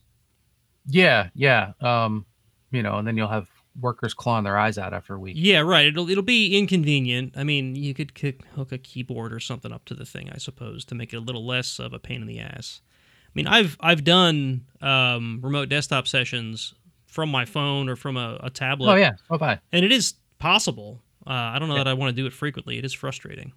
Yeah, 0.86 1.28
yeah. 1.34 1.72
Um, 1.80 2.26
you 2.70 2.82
know, 2.82 2.98
and 2.98 3.06
then 3.06 3.16
you'll 3.16 3.28
have 3.28 3.48
workers 3.80 4.14
clawing 4.14 4.44
their 4.44 4.58
eyes 4.58 4.78
out 4.78 4.92
after 4.92 5.14
a 5.14 5.18
week. 5.18 5.34
Yeah, 5.38 5.60
right. 5.60 5.86
It'll 5.86 6.10
it'll 6.10 6.22
be 6.22 6.56
inconvenient. 6.56 7.34
I 7.36 7.44
mean, 7.44 7.76
you 7.76 7.94
could 7.94 8.14
kick, 8.14 8.44
hook 8.54 8.72
a 8.72 8.78
keyboard 8.78 9.32
or 9.32 9.40
something 9.40 9.72
up 9.72 9.84
to 9.86 9.94
the 9.94 10.06
thing, 10.06 10.30
I 10.32 10.38
suppose, 10.38 10.84
to 10.86 10.94
make 10.94 11.12
it 11.12 11.16
a 11.16 11.20
little 11.20 11.46
less 11.46 11.78
of 11.78 11.92
a 11.92 11.98
pain 11.98 12.20
in 12.20 12.28
the 12.28 12.40
ass. 12.40 12.80
I 13.28 13.30
mean, 13.34 13.46
I've 13.46 13.76
I've 13.80 14.04
done 14.04 14.64
um, 14.80 15.40
remote 15.42 15.68
desktop 15.68 16.08
sessions 16.08 16.74
from 17.06 17.30
my 17.30 17.44
phone 17.44 17.88
or 17.88 17.96
from 17.96 18.16
a, 18.16 18.38
a 18.42 18.50
tablet, 18.50 18.90
Oh 18.92 18.94
yeah. 18.96 19.12
Bye 19.28 19.36
bye. 19.36 19.60
and 19.72 19.84
it 19.84 19.92
is 19.92 20.14
possible. 20.38 21.00
Uh, 21.26 21.30
I 21.32 21.58
don't 21.58 21.68
know 21.68 21.74
Yeah. 21.76 21.84
that 21.84 21.90
I 21.90 21.94
want 21.94 22.14
to 22.14 22.20
do 22.22 22.26
it 22.26 22.32
frequently. 22.32 22.78
It 22.78 22.84
is 22.84 22.92
frustrating. 22.92 23.52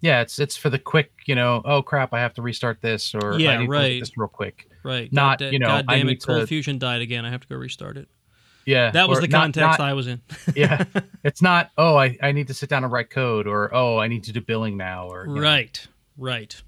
Yeah, 0.00 0.20
it's 0.20 0.38
it's 0.38 0.56
for 0.56 0.68
the 0.70 0.78
quick. 0.78 1.10
You 1.26 1.34
know, 1.34 1.62
oh 1.64 1.82
crap, 1.82 2.12
I 2.12 2.20
have 2.20 2.34
to 2.34 2.42
restart 2.42 2.80
this, 2.82 3.14
or 3.14 3.38
Yeah, 3.38 3.52
I 3.52 3.56
need 3.58 3.64
to 3.66 3.70
right. 3.70 4.00
this 4.00 4.12
real 4.16 4.28
quick. 4.28 4.68
Right. 4.82 5.12
Not, 5.12 5.38
God, 5.40 5.52
you 5.52 5.58
know, 5.58 5.66
God 5.68 5.86
damn 5.88 6.08
it, 6.08 6.22
Cold 6.24 6.40
to- 6.42 6.46
Fusion 6.46 6.78
died 6.78 7.00
again. 7.00 7.24
I 7.24 7.30
have 7.30 7.40
to 7.40 7.48
go 7.48 7.56
restart 7.56 7.96
it. 7.96 8.08
Yeah, 8.66 8.90
That 8.90 9.08
was 9.08 9.20
the 9.20 9.28
not- 9.28 9.42
context 9.42 9.78
not- 9.78 9.88
I 9.88 9.92
was 9.94 10.06
in. 10.08 10.20
yeah, 10.56 10.84
it's 11.24 11.40
not. 11.40 11.70
Oh, 11.78 11.96
I, 11.96 12.18
I 12.22 12.32
need 12.32 12.48
to 12.48 12.54
sit 12.54 12.68
down 12.68 12.82
and 12.84 12.92
write 12.92 13.10
code, 13.10 13.46
or 13.46 13.72
oh, 13.74 13.98
I 13.98 14.08
need 14.08 14.24
to 14.24 14.32
do 14.32 14.40
billing 14.40 14.76
now, 14.76 15.08
or 15.08 15.26
you 15.26 15.34
know. 15.36 15.40
Right, 15.40 15.86
right. 16.18 16.60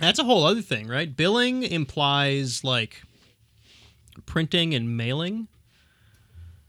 That's 0.00 0.18
a 0.18 0.24
whole 0.24 0.44
other 0.44 0.62
thing, 0.62 0.88
right? 0.88 1.14
Billing 1.14 1.62
implies 1.62 2.62
like 2.62 3.02
printing 4.26 4.74
and 4.74 4.96
mailing. 4.96 5.48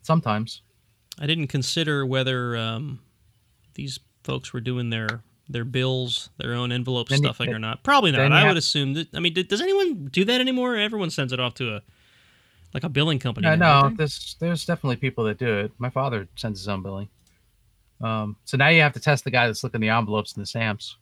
Sometimes. 0.02 0.62
I 1.20 1.26
didn't 1.26 1.48
consider 1.48 2.06
whether 2.06 2.56
um, 2.56 3.00
these 3.74 4.00
folks 4.24 4.54
were 4.54 4.62
doing 4.62 4.90
their 4.90 5.22
their 5.50 5.66
bills, 5.66 6.30
their 6.38 6.54
own 6.54 6.72
envelope 6.74 7.08
Then 7.08 7.20
stuffing 7.20 7.54
or 7.54 7.60
not. 7.60 7.84
Probably 7.84 8.12
not. 8.12 8.32
I 8.32 8.40
have- 8.40 8.50
would 8.50 8.58
assume 8.58 8.94
that. 8.96 9.08
I 9.14 9.20
mean, 9.20 9.34
d- 9.34 9.44
does 9.44 9.62
anyone 9.62 10.08
do 10.12 10.26
that 10.26 10.42
anymore? 10.42 10.76
Everyone 10.76 11.10
sends 11.10 11.32
it 11.32 11.40
off 11.40 11.54
to 11.56 11.76
a 11.76 11.82
like 12.74 12.84
a 12.84 12.90
billing 12.90 13.20
company. 13.20 13.48
Yeah, 13.48 13.56
no, 13.56 13.92
there's 13.96 14.36
there's 14.40 14.66
definitely 14.66 14.98
people 14.98 15.24
that 15.26 15.38
do 15.38 15.60
it. 15.60 15.72
My 15.78 15.90
father 15.90 16.28
sends 16.36 16.60
his 16.60 16.68
own 16.68 16.84
billing. 16.84 17.10
Um, 18.02 18.36
so 18.46 18.58
now 18.58 18.68
you 18.68 18.82
have 18.82 18.94
to 18.94 19.00
test 19.00 19.24
the 19.24 19.32
guy 19.32 19.48
that's 19.48 19.64
looking 19.64 19.82
the 19.82 19.90
envelopes 19.90 20.34
and 20.34 20.42
the 20.42 20.46
stamps. 20.46 20.98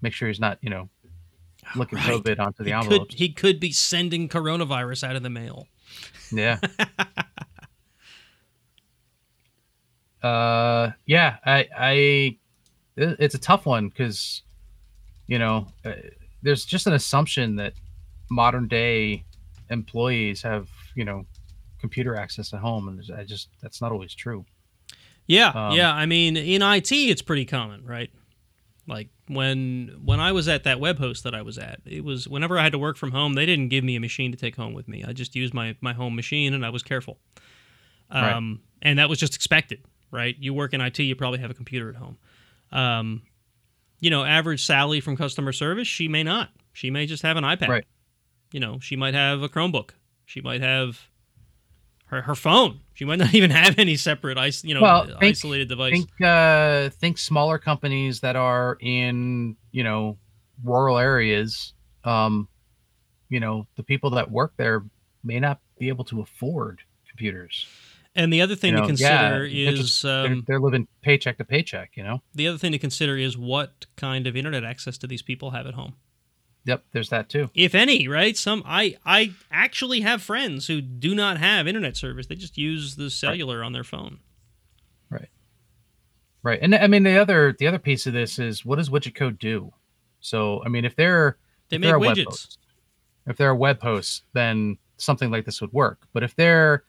Make 0.00 0.12
sure 0.12 0.28
he's 0.28 0.40
not, 0.40 0.58
you 0.62 0.70
know, 0.70 0.88
looking 1.76 1.98
Right. 1.98 2.22
COVID 2.22 2.38
onto 2.38 2.64
the 2.64 2.72
he 2.78 2.88
could 2.88 3.12
he 3.12 3.28
could 3.32 3.60
be 3.60 3.72
sending 3.72 4.28
coronavirus 4.28 5.08
out 5.08 5.16
of 5.16 5.22
the 5.22 5.30
mail. 5.30 5.68
Yeah. 6.32 6.58
uh, 10.22 10.90
yeah, 11.06 11.36
I, 11.44 11.68
I, 11.76 12.38
it's 12.96 13.34
a 13.34 13.38
tough 13.38 13.66
one 13.66 13.88
because, 13.88 14.42
you 15.26 15.38
know, 15.38 15.68
uh, 15.84 15.92
there's 16.42 16.64
just 16.64 16.86
an 16.86 16.92
assumption 16.94 17.56
that 17.56 17.74
modern 18.30 18.68
day 18.68 19.24
employees 19.70 20.42
have, 20.42 20.68
you 20.94 21.04
know, 21.04 21.24
computer 21.78 22.16
access 22.16 22.52
at 22.54 22.60
home, 22.60 22.88
and 22.88 23.02
I 23.16 23.24
just 23.24 23.48
that's 23.60 23.80
not 23.80 23.92
always 23.92 24.14
true. 24.14 24.44
Yeah, 25.26 25.48
Um, 25.48 25.74
yeah. 25.76 25.92
I 25.92 26.06
mean, 26.06 26.36
in 26.36 26.62
IT, 26.62 26.92
it's 26.92 27.22
pretty 27.22 27.44
common, 27.46 27.84
right? 27.84 28.10
Like 28.86 29.08
when 29.28 29.98
when 30.04 30.20
I 30.20 30.32
was 30.32 30.46
at 30.48 30.64
that 30.64 30.78
web 30.78 30.98
host 30.98 31.24
that 31.24 31.34
I 31.34 31.42
was 31.42 31.58
at, 31.58 31.80
it 31.86 32.04
was 32.04 32.28
whenever 32.28 32.58
I 32.58 32.62
had 32.62 32.72
to 32.72 32.78
work 32.78 32.96
from 32.96 33.12
home, 33.12 33.34
they 33.34 33.46
didn't 33.46 33.68
give 33.68 33.82
me 33.82 33.96
a 33.96 34.00
machine 34.00 34.30
to 34.32 34.36
take 34.36 34.56
home 34.56 34.74
with 34.74 34.88
me. 34.88 35.04
I 35.06 35.12
just 35.12 35.34
used 35.34 35.54
my 35.54 35.76
my 35.80 35.94
home 35.94 36.14
machine, 36.14 36.52
and 36.52 36.64
I 36.64 36.70
was 36.70 36.82
careful. 36.82 37.18
Right. 38.12 38.32
Um, 38.32 38.60
and 38.82 38.98
that 38.98 39.08
was 39.08 39.18
just 39.18 39.34
expected, 39.34 39.82
right? 40.10 40.36
You 40.38 40.52
work 40.52 40.74
in 40.74 40.80
IT, 40.80 40.98
you 40.98 41.16
probably 41.16 41.38
have 41.40 41.50
a 41.50 41.54
computer 41.54 41.88
at 41.88 41.96
home. 41.96 42.18
Um, 42.70 43.22
you 44.00 44.10
know, 44.10 44.24
average 44.24 44.64
Sally 44.64 45.00
from 45.00 45.16
customer 45.16 45.52
service, 45.52 45.88
she 45.88 46.08
may 46.08 46.22
not. 46.22 46.50
She 46.74 46.90
may 46.90 47.06
just 47.06 47.22
have 47.22 47.38
an 47.38 47.44
iPad. 47.44 47.68
Right. 47.68 47.86
You 48.52 48.60
know, 48.60 48.78
she 48.80 48.96
might 48.96 49.14
have 49.14 49.42
a 49.42 49.48
Chromebook. 49.48 49.90
She 50.26 50.42
might 50.42 50.60
have 50.60 51.08
her 52.14 52.22
her 52.22 52.34
phone. 52.34 52.80
She 52.94 53.04
might 53.04 53.18
not 53.18 53.34
even 53.38 53.50
have 53.50 53.78
any 53.78 53.96
separate, 53.96 54.38
you 54.64 54.74
know, 54.74 54.82
Well, 54.82 55.06
think- 55.06 55.22
isolated 55.22 55.68
device. 55.68 55.92
Think, 55.92 56.20
uh, 56.22 56.88
think 56.90 57.18
smaller 57.18 57.58
companies 57.58 58.20
that 58.20 58.36
are 58.36 58.76
in, 58.80 59.56
you 59.72 59.84
know, 59.84 60.18
rural 60.62 60.98
areas. 60.98 61.74
Um, 62.04 62.48
you 63.28 63.40
know, 63.40 63.66
the 63.76 63.82
people 63.82 64.10
that 64.10 64.30
work 64.30 64.52
there 64.56 64.84
may 65.22 65.40
not 65.40 65.58
be 65.78 65.88
able 65.88 66.04
to 66.04 66.20
afford 66.20 66.80
computers. 67.08 67.66
And 68.16 68.32
the 68.32 68.42
other 68.42 68.54
thing 68.54 68.74
You 68.74 68.80
to 68.80 68.86
consider 68.86 69.10
yeah, 69.12 69.30
they're 69.30 69.44
is 69.46 69.80
just- 69.80 70.02
they're, 70.04 70.26
um, 70.26 70.44
they're 70.46 70.60
living 70.60 70.86
paycheck 71.02 71.38
to 71.38 71.44
paycheck. 71.44 71.96
You 71.96 72.04
know. 72.04 72.22
the 72.34 72.46
other 72.46 72.58
thing 72.58 72.70
to 72.72 72.78
consider 72.78 73.16
is 73.16 73.36
what 73.36 73.86
kind 73.96 74.26
of 74.28 74.36
internet 74.36 74.62
access 74.64 74.96
do 74.98 75.06
these 75.08 75.22
people 75.22 75.50
have 75.50 75.66
at 75.66 75.74
home, 75.74 75.94
Yep. 76.66 76.84
There's 76.92 77.10
that 77.10 77.28
too. 77.28 77.50
if 77.54 77.74
any. 77.74 78.08
Right? 78.08 78.36
Some 78.36 78.62
I 78.66 78.96
I 79.04 79.32
actually 79.50 80.00
have 80.00 80.22
friends 80.22 80.66
who 80.66 80.80
do 80.80 81.14
not 81.14 81.38
have 81.38 81.66
internet 81.66 81.96
service; 81.96 82.26
they 82.26 82.34
just 82.36 82.56
use 82.56 82.96
the 82.96 83.10
cellular 83.10 83.62
on 83.62 83.72
their 83.72 83.84
phone. 83.84 84.18
Right. 85.10 85.28
Right. 86.42 86.58
And 86.62 86.74
I 86.74 86.86
mean 86.86 87.02
the 87.02 87.18
other 87.18 87.54
the 87.58 87.66
other 87.66 87.78
piece 87.78 88.06
of 88.06 88.12
this 88.12 88.38
is 88.38 88.64
what 88.64 88.76
does 88.76 88.88
Widget 88.90 89.14
Co 89.14 89.30
do? 89.30 89.72
So 90.20 90.62
I 90.64 90.68
mean 90.68 90.84
if 90.84 90.96
they're 90.96 91.36
They 91.68 91.76
if 91.76 91.80
make 91.80 91.88
they're 91.88 91.98
widgets. 91.98 92.24
host, 92.24 92.58
if 93.26 93.36
they're 93.36 93.50
a 93.50 93.56
web 93.56 93.80
host, 93.82 94.24
then 94.32 94.78
something 94.96 95.30
like 95.30 95.44
this 95.44 95.60
would 95.60 95.72
work. 95.72 96.06
But 96.12 96.22
if 96.22 96.34
they're 96.36 96.84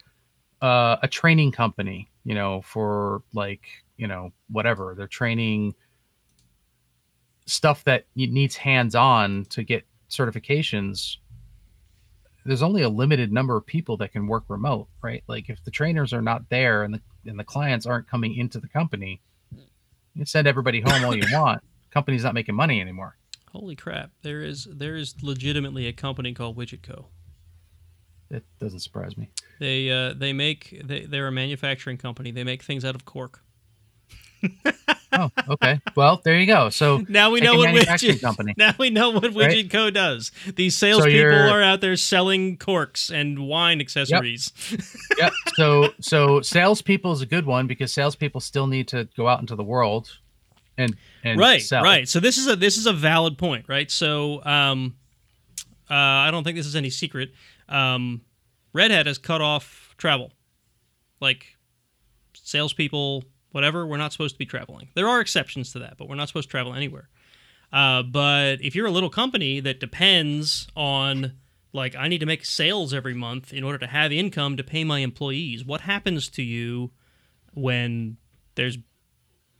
uh, 0.61 0.97
a 1.03 1.07
training 1.07 1.51
company, 1.51 2.09
you 2.23 2.33
know, 2.33 2.61
for 2.61 3.23
like 3.33 3.61
you 3.97 4.07
know 4.07 4.31
whatever, 4.49 4.93
they're 4.97 5.07
training 5.07 5.73
stuff 7.45 7.83
that 7.83 8.05
needs 8.15 8.55
hands-on 8.55 9.45
to 9.45 9.63
get 9.63 9.85
certifications. 10.09 11.17
There's 12.45 12.63
only 12.63 12.83
a 12.83 12.89
limited 12.89 13.31
number 13.31 13.57
of 13.57 13.65
people 13.65 13.97
that 13.97 14.11
can 14.11 14.27
work 14.27 14.43
remote, 14.47 14.87
right? 15.01 15.23
Like 15.27 15.49
if 15.49 15.63
the 15.63 15.71
trainers 15.71 16.13
are 16.13 16.21
not 16.21 16.49
there 16.49 16.83
and 16.83 16.93
the 16.93 17.01
and 17.27 17.39
the 17.39 17.43
clients 17.43 17.87
aren't 17.87 18.07
coming 18.07 18.35
into 18.35 18.59
the 18.59 18.67
company, 18.67 19.19
you 19.51 20.19
can 20.19 20.25
send 20.27 20.47
everybody 20.47 20.81
home 20.81 21.03
all 21.03 21.15
you 21.15 21.25
want. 21.31 21.63
Company's 21.89 22.23
not 22.23 22.33
making 22.35 22.55
money 22.55 22.81
anymore. 22.81 23.17
Holy 23.51 23.75
crap! 23.75 24.11
There 24.21 24.41
is 24.41 24.67
there 24.69 24.95
is 24.95 25.15
legitimately 25.23 25.87
a 25.87 25.93
company 25.93 26.33
called 26.33 26.57
Widget 26.57 26.83
Co. 26.83 27.07
It 28.29 28.43
doesn't 28.59 28.79
surprise 28.79 29.17
me. 29.17 29.29
They 29.59 29.89
uh, 29.89 30.13
they 30.13 30.33
make 30.33 30.81
they 30.83 31.05
they're 31.05 31.27
a 31.27 31.31
manufacturing 31.31 31.97
company. 31.97 32.31
They 32.31 32.43
make 32.43 32.63
things 32.63 32.83
out 32.83 32.95
of 32.95 33.05
cork. 33.05 33.41
Oh, 35.17 35.31
okay. 35.53 35.79
Well, 35.95 36.21
there 36.23 36.37
you 36.39 36.45
go. 36.45 36.69
So 36.69 37.03
Now 37.07 37.31
we 37.31 37.39
know 37.39 37.55
what 37.55 37.69
Widget. 37.69 38.21
company. 38.21 38.53
Now 38.57 38.73
we 38.77 38.89
know 38.89 39.11
what 39.11 39.23
Right? 39.35 39.51
Widget 39.65 39.71
Co 39.71 39.89
does. 39.89 40.31
These 40.55 40.77
salespeople 40.77 41.13
you're- 41.17 41.63
out 41.63 41.81
there 41.81 41.95
selling 41.95 42.57
corks 42.57 43.09
and 43.09 43.47
wine 43.47 43.79
accessories. 43.81 44.51
yep. 45.17 45.31
So 45.55 45.93
so 46.01 46.41
salespeople 46.41 47.11
is 47.13 47.21
a 47.21 47.25
good 47.25 47.45
one 47.45 47.67
because 47.67 47.93
salespeople 47.93 48.41
still 48.41 48.67
need 48.67 48.87
to 48.89 49.07
go 49.15 49.27
out 49.27 49.39
into 49.39 49.55
the 49.55 49.63
world 49.63 50.17
and 50.77 50.95
and 51.23 51.39
right, 51.39 51.61
sell. 51.61 51.81
right. 51.83 52.07
So 52.09 52.19
this 52.19 52.37
is 52.37 52.47
a 52.47 52.55
this 52.57 52.75
is 52.77 52.85
a 52.85 52.93
valid 52.93 53.37
point, 53.37 53.65
right? 53.69 53.89
So 53.89 54.43
um, 54.43 54.95
uh, 55.89 55.93
I 55.93 56.31
don't 56.31 56.43
think 56.43 56.57
this 56.57 56.65
is 56.65 56.75
any 56.75 56.89
secret. 56.89 57.31
Um, 57.69 58.21
Red 58.73 58.91
Hat 58.91 59.05
has 59.05 59.17
cut 59.17 59.39
off 59.41 59.95
travel, 59.97 60.33
like 61.21 61.55
salespeople, 62.33 63.23
whatever. 63.55 63.87
We're 63.87 63.95
not 63.95 64.11
supposed 64.11 64.35
to 64.35 64.39
be 64.39 64.45
traveling. 64.45 64.89
There 64.95 65.07
are 65.07 65.21
exceptions 65.21 65.71
to 65.71 65.79
that, 65.79 65.97
but 65.97 66.09
we're 66.09 66.15
not 66.15 66.27
supposed 66.27 66.49
to 66.49 66.51
travel 66.51 66.73
anywhere. 66.75 67.07
Uh, 67.71 68.03
but 68.03 68.57
if 68.61 68.75
you're 68.75 68.85
a 68.85 68.91
little 68.91 69.09
company 69.09 69.61
that 69.61 69.79
depends 69.79 70.67
on 70.75 71.31
like 71.71 71.95
I 71.95 72.09
need 72.09 72.19
to 72.19 72.25
make 72.25 72.43
sales 72.43 72.93
every 72.93 73.13
month 73.13 73.53
in 73.53 73.63
order 73.63 73.77
to 73.77 73.87
have 73.87 74.11
income 74.11 74.57
to 74.57 74.63
pay 74.63 74.83
my 74.83 74.99
employees, 74.99 75.63
what 75.63 75.81
happens 75.81 76.29
to 76.31 76.43
you 76.43 76.91
when 77.53 78.17
there's 78.55 78.77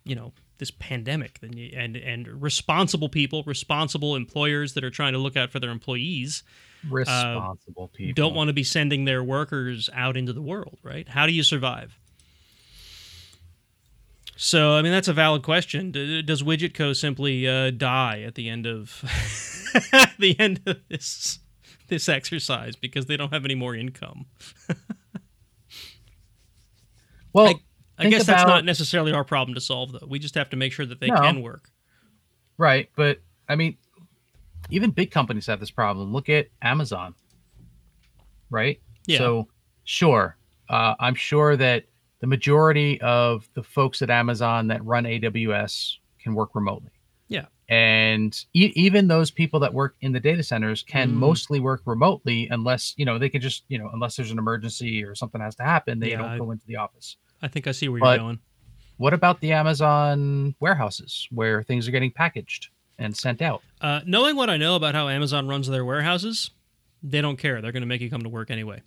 you 0.04 0.16
know 0.16 0.34
this 0.58 0.72
pandemic 0.72 1.40
then 1.40 1.54
you, 1.54 1.72
and 1.76 1.96
and 1.96 2.28
responsible 2.42 3.10
people 3.10 3.44
responsible 3.46 4.16
employers 4.16 4.74
that 4.74 4.84
are 4.84 4.90
trying 4.90 5.14
to 5.14 5.20
look 5.20 5.36
out 5.36 5.52
for 5.52 5.60
their 5.60 5.72
employees 5.72 6.44
Responsible 6.90 7.90
people 7.90 8.14
don't 8.14 8.36
want 8.36 8.50
to 8.50 8.54
be 8.54 8.64
sending 8.64 9.06
their 9.06 9.24
workers 9.24 9.90
out 9.94 10.16
into 10.16 10.32
the 10.32 10.42
world 10.42 10.78
right 10.84 11.08
how 11.10 11.26
do 11.26 11.34
you 11.34 11.44
survive 11.44 11.98
so 14.36 14.74
i 14.74 14.82
mean 14.82 14.92
that's 14.92 15.08
a 15.08 15.14
valid 15.14 15.42
question 15.44 15.92
does 15.92 16.44
Widget 16.44 16.74
Co 16.74 16.94
simply 16.94 17.48
uh, 17.48 17.72
die 17.72 18.22
at 18.22 18.36
the 18.36 18.50
end 18.50 18.66
of 18.66 19.02
the 20.20 20.36
end 20.40 20.62
of 20.66 20.78
this 20.90 21.40
this 21.88 22.10
exercise 22.10 22.76
because 22.76 23.06
they 23.06 23.16
don't 23.18 23.32
have 23.34 23.46
any 23.46 23.56
more 23.56 23.76
income 23.76 24.26
Well, 27.34 27.48
I- 27.48 27.56
I 28.06 28.10
guess 28.10 28.26
that's 28.26 28.44
not 28.44 28.66
necessarily 28.66 29.12
our 29.14 29.24
problem 29.24 29.56
to 29.56 29.62
solve, 29.62 29.92
though. 29.94 30.06
We 30.08 30.20
just 30.20 30.36
have 30.36 30.50
to 30.50 30.58
make 30.58 30.74
sure 30.74 30.86
that 30.86 31.00
they 31.00 31.08
No. 31.08 31.16
can 31.18 31.42
work. 31.42 31.70
right, 32.58 32.90
but 32.96 33.20
I 33.50 33.56
mean, 33.56 33.78
even 34.70 34.92
big 34.92 35.12
companies 35.12 35.46
have 35.48 35.60
this 35.60 35.72
problem. 35.72 36.12
Look 36.14 36.30
at 36.30 36.48
Amazon. 36.62 37.14
Right. 38.50 38.82
Yeah. 39.06 39.18
So 39.20 39.48
sure, 39.84 40.38
uh, 40.70 40.96
I'm 41.00 41.16
sure 41.16 41.56
that 41.58 41.86
the 42.26 42.30
majority 42.30 43.00
of 43.02 43.48
the 43.54 43.62
folks 43.62 44.02
at 44.02 44.10
Amazon 44.10 44.66
that 44.70 44.84
run 44.84 45.04
AWS 45.04 45.98
can 46.20 46.34
work 46.34 46.56
remotely. 46.56 46.90
Yeah. 47.28 47.46
And 47.70 48.36
e- 48.54 48.74
even 48.76 49.08
those 49.08 49.30
people 49.30 49.60
that 49.60 49.76
work 49.76 49.96
in 50.02 50.12
the 50.12 50.20
data 50.20 50.42
centers 50.42 50.82
can 50.82 51.12
Mm. 51.12 51.14
mostly 51.18 51.60
work 51.60 51.84
remotely 51.86 52.48
unless, 52.50 52.96
you 52.98 53.06
know, 53.06 53.20
they 53.20 53.30
can 53.30 53.42
just, 53.42 53.64
you 53.68 53.78
know, 53.78 53.92
unless 53.94 54.16
there's 54.16 54.32
an 54.32 54.40
emergency 54.40 55.04
or 55.04 55.14
something 55.14 55.40
has 55.40 55.54
to 55.58 55.64
happen, 55.64 56.00
they 56.00 56.10
Yeah, 56.12 56.18
don't 56.18 56.30
I- 56.32 56.38
go 56.40 56.50
into 56.50 56.66
the 56.66 56.78
office. 56.78 57.18
I 57.44 57.48
think 57.48 57.68
I 57.68 57.72
see 57.74 57.90
where 57.90 58.00
But- 58.00 58.10
you're 58.18 58.26
going. 58.28 58.40
What 58.98 59.14
about 59.14 59.40
the 59.42 59.52
Amazon 59.52 60.56
warehouses 60.60 61.28
where 61.30 61.62
things 61.62 61.88
are 61.88 61.92
getting 61.92 62.10
packaged 62.12 62.70
and 62.98 63.16
sent 63.16 63.40
out? 63.40 63.62
Uh, 63.82 64.02
knowing 64.06 64.36
what 64.36 64.50
I 64.50 64.58
know 64.58 64.76
about 64.76 64.96
how 64.96 65.10
Amazon 65.10 65.48
runs 65.48 65.68
their 65.68 65.86
warehouses, 65.86 66.50
they 67.04 67.22
don't 67.22 67.38
care. 67.38 67.62
They're 67.62 67.72
going 67.74 67.82
to 67.82 67.88
make 67.88 68.02
you 68.02 68.10
come 68.10 68.24
to 68.24 68.30
work 68.30 68.50
anyway. 68.50 68.82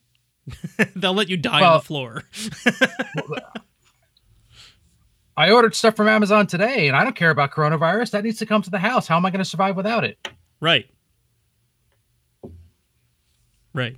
They'll 0.97 1.15
let 1.15 1.29
you 1.29 1.37
die 1.37 1.63
on 1.65 1.79
the 1.79 1.85
floor. 1.85 2.23
I 5.37 5.51
ordered 5.53 5.75
stuff 5.75 5.95
from 5.97 6.09
Amazon 6.09 6.47
today 6.49 6.89
and 6.89 6.97
I 6.97 7.05
don't 7.05 7.15
care 7.15 7.31
about 7.31 7.53
coronavirus. 7.53 8.11
That 8.11 8.25
needs 8.25 8.39
to 8.39 8.47
come 8.47 8.61
to 8.63 8.71
the 8.71 8.79
house. 8.79 9.07
How 9.07 9.17
am 9.17 9.25
I 9.25 9.31
going 9.31 9.39
to 9.39 9.45
survive 9.45 9.77
without 9.77 10.05
it? 10.05 10.19
right. 10.61 10.87
Right. 13.75 13.97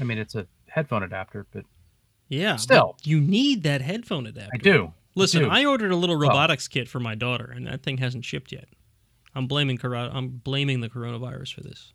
I 0.00 0.04
mean, 0.04 0.16
it's 0.18 0.34
a 0.34 0.46
headphone 0.68 1.02
adapter, 1.02 1.46
but 1.52 1.64
Yeah. 2.28 2.56
Still. 2.56 2.94
but 2.96 3.06
you 3.06 3.20
need 3.20 3.64
that 3.64 3.82
headphone 3.82 4.26
adapter. 4.26 4.50
I 4.54 4.56
do. 4.56 4.92
Listen, 5.14 5.42
do. 5.42 5.48
I 5.50 5.64
ordered 5.66 5.92
a 5.92 5.96
little 5.96 6.18
Well- 6.18 6.28
robotics 6.30 6.66
kit 6.68 6.88
for 6.88 7.00
my 7.00 7.14
daughter, 7.14 7.44
and 7.54 7.66
that 7.66 7.82
thing 7.82 7.98
hasn't 7.98 8.24
shipped 8.24 8.50
yet. 8.52 8.68
I'm 9.34 9.46
blaming 9.46 9.76
coro- 9.76 10.10
I'm 10.12 10.28
blaming 10.28 10.80
the 10.80 10.88
coronavirus 10.88 11.52
for 11.54 11.60
this. 11.60 11.92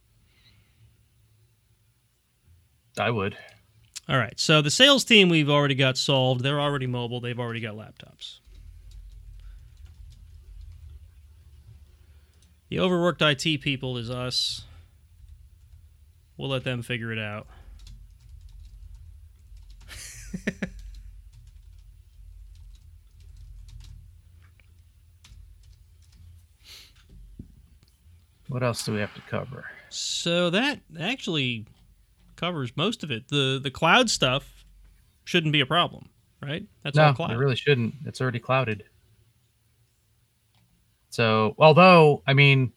I 2.99 3.12
would. 3.12 3.38
All 4.07 4.17
right. 4.17 4.39
So 4.39 4.62
the 4.62 4.71
sales 4.71 5.03
team 5.03 5.29
we've 5.29 5.49
already 5.49 5.75
got 5.75 5.97
solved. 5.97 6.43
They're 6.43 6.59
already 6.59 6.88
mobile. 6.88 7.19
They've 7.21 7.39
already 7.39 7.59
got 7.59 7.75
laptops. 7.75 8.39
The 12.69 12.79
overworked 12.79 13.21
IT 13.21 13.62
people 13.62 13.97
is 13.97 14.09
us. 14.09 14.65
We'll 16.38 16.49
let 16.49 16.63
them 16.63 16.81
figure 16.81 17.12
it 17.12 17.19
out. 17.19 17.47
What 28.49 28.63
else 28.63 28.83
do 28.83 28.93
we 28.93 28.99
have 28.99 29.13
to 29.13 29.21
cover? 29.21 29.65
So 29.89 30.49
that 30.49 30.79
actually 30.99 31.65
covers 32.39 32.71
most 32.75 33.04
of 33.04 33.12
it. 33.12 33.28
The 33.28 33.60
the 33.62 33.71
cloud 33.71 34.10
stuff 34.10 34.65
shouldn't 35.25 35.54
be 35.54 35.62
a 35.62 35.65
problem, 35.65 36.10
right? 36.41 36.65
That's 36.84 36.95
no, 36.95 37.06
all 37.06 37.13
cloud. 37.13 37.32
it 37.32 37.38
really 37.38 37.56
shouldn't. 37.56 37.95
It's 38.06 38.21
already 38.21 38.39
clouded. 38.39 38.84
So, 41.10 41.56
although 41.58 42.23
I 42.25 42.34
mean, 42.34 42.71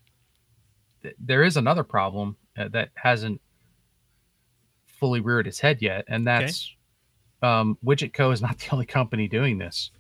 th- 1.03 1.15
there 1.19 1.45
is 1.45 1.57
another 1.57 1.85
problem 1.85 2.37
uh, 2.59 2.69
that 2.69 2.91
hasn't 2.95 3.41
fully 4.87 5.21
reared 5.21 5.47
its 5.47 5.61
head 5.61 5.81
yet, 5.81 6.05
and 6.09 6.27
that's 6.27 6.75
um, 7.43 7.79
Widget 7.85 8.13
Co 8.13 8.31
is 8.31 8.43
not 8.43 8.59
the 8.59 8.69
only 8.73 8.87
company 8.87 9.29
doing 9.29 9.59
this. 9.59 9.91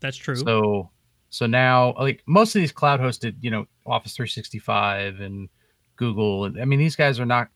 That's 0.00 0.16
true. 0.16 0.36
So, 0.36 0.90
so 1.30 1.46
now, 1.46 1.94
like 1.98 2.22
most 2.26 2.54
of 2.54 2.60
these 2.60 2.72
cloud 2.72 3.00
hosted, 3.00 3.34
you 3.40 3.50
know, 3.50 3.66
Office 3.84 4.14
365 4.14 5.20
and 5.20 5.48
Google, 5.96 6.44
and 6.44 6.60
I 6.60 6.64
mean, 6.64 6.78
these 6.78 6.96
guys 6.96 7.18
are 7.18 7.26
not 7.26 7.48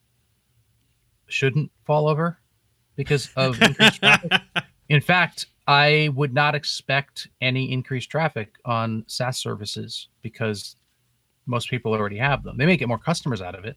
shouldn't 1.33 1.71
fall 1.85 2.09
over 2.09 2.39
because 2.97 3.31
of 3.37 3.61
increased 3.63 3.97
traffic. 4.01 4.33
In 4.89 5.01
fact, 5.01 5.47
I 5.67 6.11
would 6.15 6.35
not 6.35 6.55
expect 6.55 7.29
any 7.41 7.73
increased 7.73 8.11
traffic 8.11 8.55
on 8.65 9.05
SaaS 9.07 9.39
services 9.39 10.09
because 10.23 10.77
most 11.47 11.71
people 11.71 11.93
already 11.93 12.19
have 12.19 12.43
them. 12.43 12.57
They 12.57 12.67
may 12.67 12.77
get 12.77 12.89
more 12.89 12.99
customers 12.99 13.41
out 13.41 13.55
of 13.55 13.65
it. 13.65 13.77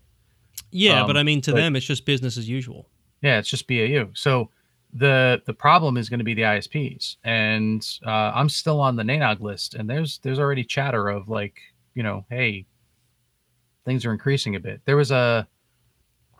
yeah, 0.71 1.01
um, 1.01 1.07
but 1.07 1.17
I 1.17 1.23
mean, 1.23 1.41
to 1.41 1.51
but- 1.51 1.57
them, 1.57 1.75
it's 1.75 1.85
just 1.85 2.05
business 2.05 2.37
as 2.37 2.49
usual. 2.49 2.89
Yeah, 3.21 3.39
it's 3.39 3.49
just 3.49 3.67
BAU. 3.67 4.09
So 4.13 4.49
the 4.93 5.41
the 5.45 5.53
problem 5.53 5.97
is 5.97 6.09
going 6.09 6.19
to 6.19 6.23
be 6.25 6.33
the 6.33 6.43
ISPs, 6.43 7.17
and 7.23 7.87
uh, 8.05 8.31
I'm 8.35 8.49
still 8.49 8.79
on 8.79 8.95
the 8.95 9.03
NANOG 9.03 9.41
list, 9.41 9.73
and 9.75 9.89
there's 9.89 10.19
there's 10.19 10.37
already 10.39 10.63
chatter 10.63 11.07
of 11.07 11.27
like, 11.27 11.59
you 11.95 12.03
know, 12.03 12.25
hey, 12.29 12.65
things 13.83 14.05
are 14.05 14.11
increasing 14.11 14.55
a 14.55 14.59
bit. 14.59 14.81
There 14.85 14.97
was 14.97 15.11
a 15.11 15.47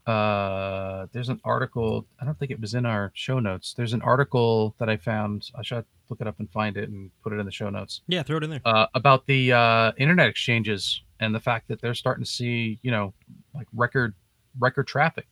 uh, 0.08 1.08
there's 1.12 1.30
an 1.30 1.42
article. 1.44 2.06
I 2.22 2.26
don't 2.26 2.38
think 2.38 2.52
it 2.52 2.60
was 2.60 2.74
in 2.76 2.86
our 2.86 3.12
show 3.16 3.40
notes. 3.40 3.74
There's 3.74 3.94
an 3.94 4.02
article 4.02 4.76
that 4.80 4.90
I 4.90 4.98
found. 4.98 5.50
I 5.58 5.64
should 5.64 5.86
look 6.10 6.22
it 6.22 6.28
up 6.28 6.40
and 6.40 6.50
find 6.52 6.78
it 6.78 6.90
and 6.90 7.10
put 7.24 7.34
it 7.34 7.40
in 7.40 7.46
the 7.48 7.52
show 7.52 7.70
notes 7.72 8.02
Yeah, 8.08 8.22
throw 8.22 8.38
it 8.38 8.44
in 8.44 8.52
there. 8.52 8.62
uh, 8.66 8.86
about 8.94 9.26
the 9.26 9.52
uh, 9.54 9.92
internet 9.98 10.28
exchanges 10.30 11.02
and 11.20 11.34
the 11.34 11.40
fact 11.40 11.68
that 11.70 11.82
they're 11.82 11.96
starting 11.96 12.24
to 12.24 12.30
see, 12.30 12.80
you 12.84 12.92
know, 12.92 13.14
like 13.56 13.68
record 13.74 14.14
record 14.60 14.88
traffic. 14.88 15.28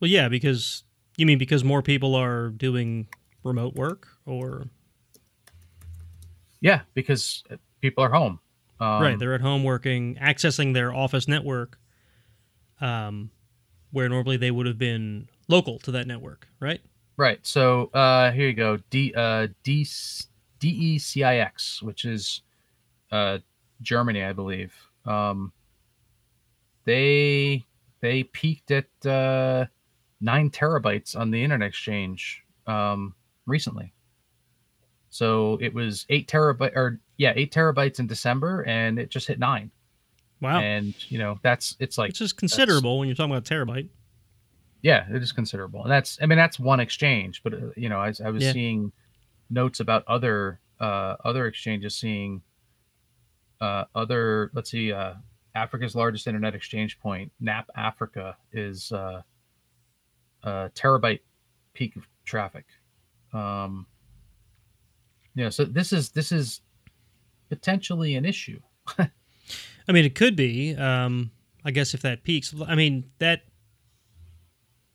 Well, 0.00 0.10
yeah, 0.10 0.28
because 0.28 0.84
you 1.18 1.26
mean 1.26 1.36
because 1.38 1.62
more 1.62 1.82
people 1.82 2.14
are 2.14 2.48
doing 2.48 3.08
remote 3.44 3.74
work, 3.74 4.08
or 4.24 4.68
Yeah, 6.60 6.80
because 6.94 7.44
people 7.82 8.02
are 8.04 8.10
home. 8.10 8.40
Um, 8.80 9.02
right? 9.02 9.18
They're 9.18 9.34
at 9.34 9.42
home 9.42 9.62
working, 9.64 10.16
accessing 10.16 10.72
their 10.72 10.94
office 10.94 11.28
network, 11.28 11.78
um, 12.80 13.30
where 13.92 14.08
normally 14.08 14.36
they 14.36 14.50
would 14.50 14.66
have 14.66 14.78
been 14.78 15.28
local 15.48 15.78
to 15.80 15.90
that 15.92 16.06
network, 16.06 16.48
right? 16.60 16.80
right. 17.16 17.38
So 17.42 17.86
uh, 17.94 18.30
here 18.32 18.48
you 18.48 18.54
go. 18.54 18.78
D 18.90 19.12
uh, 19.16 19.48
D 19.62 19.86
DE-CIX, 20.58 21.82
which 21.82 22.04
is 22.04 22.42
uh, 23.10 23.38
Germany, 23.82 24.24
I 24.24 24.32
believe. 24.32 24.74
Um, 25.04 25.52
they 26.84 27.64
they 28.00 28.24
peaked 28.24 28.70
at 28.70 29.06
uh, 29.06 29.66
nine 30.20 30.50
terabytes 30.50 31.16
on 31.16 31.30
the 31.30 31.42
internet 31.42 31.68
exchange 31.68 32.42
um, 32.66 33.14
recently. 33.46 33.92
So 35.10 35.58
it 35.60 35.74
was 35.74 36.06
eight 36.08 36.28
terabyte 36.28 36.76
or 36.76 37.00
yeah, 37.16 37.32
eight 37.36 37.52
terabytes 37.52 37.98
in 37.98 38.06
December, 38.06 38.62
and 38.62 38.98
it 38.98 39.10
just 39.10 39.26
hit 39.26 39.38
nine. 39.38 39.70
Wow, 40.40 40.60
And 40.60 40.94
you 41.08 41.18
know 41.18 41.38
that's 41.42 41.76
it's 41.80 41.98
like 41.98 42.08
which 42.08 42.20
is 42.20 42.32
considerable 42.32 42.98
when 42.98 43.08
you're 43.08 43.14
talking 43.14 43.32
about 43.34 43.44
terabyte. 43.44 43.88
yeah, 44.82 45.04
it 45.14 45.22
is 45.22 45.32
considerable, 45.32 45.82
and 45.82 45.90
that's 45.92 46.18
I 46.22 46.26
mean 46.26 46.38
that's 46.38 46.58
one 46.58 46.80
exchange, 46.80 47.42
but 47.42 47.52
uh, 47.54 47.56
you 47.76 47.88
know 47.88 47.98
I, 47.98 48.12
I 48.24 48.30
was 48.30 48.44
Yeah. 48.44 48.52
seeing 48.52 48.92
notes 49.50 49.80
about 49.80 50.04
other 50.08 50.60
uh, 50.80 51.16
other 51.24 51.46
exchanges 51.46 51.94
seeing 51.94 52.40
uh, 53.60 53.84
other 53.94 54.50
let's 54.54 54.70
see 54.70 54.92
uh, 54.92 55.14
Africa's 55.54 55.94
largest 55.94 56.26
internet 56.26 56.54
exchange 56.54 56.98
point, 57.00 57.30
NAP 57.40 57.68
Africa, 57.76 58.36
is 58.52 58.90
uh, 58.92 59.20
a 60.44 60.70
terabyte 60.74 61.20
peak 61.74 61.96
of 61.96 62.06
traffic. 62.24 62.64
Um, 63.34 63.86
yeah, 65.34 65.50
so 65.50 65.64
this 65.66 65.92
is 65.92 66.10
this 66.10 66.32
is 66.32 66.62
potentially 67.50 68.14
an 68.14 68.24
issue. 68.24 68.60
I 69.88 69.92
mean, 69.92 70.04
it 70.04 70.14
could 70.14 70.36
be. 70.36 70.74
Um, 70.76 71.30
I 71.64 71.70
guess 71.70 71.94
if 71.94 72.02
that 72.02 72.22
peaks, 72.22 72.54
I 72.66 72.74
mean 72.74 73.10
that 73.18 73.42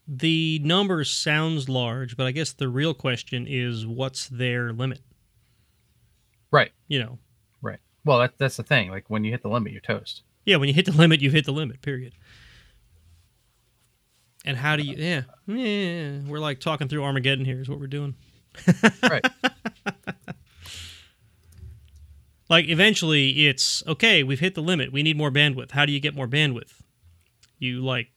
the 0.07 0.59
number 0.63 1.03
sounds 1.03 1.67
large, 1.69 2.15
but 2.17 2.25
I 2.27 2.31
guess 2.31 2.53
the 2.53 2.67
real 2.69 2.93
question 2.93 3.45
is 3.47 3.85
what's 3.85 4.27
their 4.29 4.71
limit? 4.73 5.01
Right. 6.51 6.71
You 6.87 6.99
know, 6.99 7.19
Right. 7.61 7.79
Well, 8.03 8.19
that, 8.19 8.37
that's 8.37 8.57
the 8.57 8.63
thing. 8.63 8.89
Like 8.89 9.05
when 9.09 9.23
you 9.23 9.31
hit 9.31 9.41
the 9.41 9.49
limit, 9.49 9.71
you're 9.71 9.81
toast. 9.81 10.21
yeah, 10.45 10.57
when 10.57 10.67
you 10.69 10.73
hit 10.75 10.85
the 10.85 10.91
limit, 10.91 11.21
you 11.21 11.31
hit 11.31 11.45
the 11.45 11.51
limit. 11.53 11.81
Period. 11.81 12.13
And 14.45 14.55
how 14.55 14.75
do 14.75 14.83
you? 14.83 14.95
Yeah, 14.95 15.23
yeah. 15.47 16.19
We're 16.27 16.39
like 16.39 16.59
talking 16.59 16.87
through 16.87 17.03
Armageddon 17.03 17.45
here. 17.45 17.59
Is 17.59 17.67
what 17.67 17.79
we're 17.79 17.87
doing. 17.87 18.13
Right. 19.03 19.25
Like 22.49 22.67
eventually, 22.69 23.47
it's 23.47 23.83
okay. 23.87 24.23
We've 24.23 24.39
hit 24.39 24.55
the 24.55 24.61
limit. 24.61 24.91
We 24.91 25.01
need 25.03 25.17
more 25.17 25.31
bandwidth. 25.31 25.71
How 25.71 25.85
do 25.85 25.91
you 25.91 25.99
get 25.99 26.15
more 26.15 26.27
bandwidth? 26.27 26.73
You 27.59 27.81
like 27.83 28.09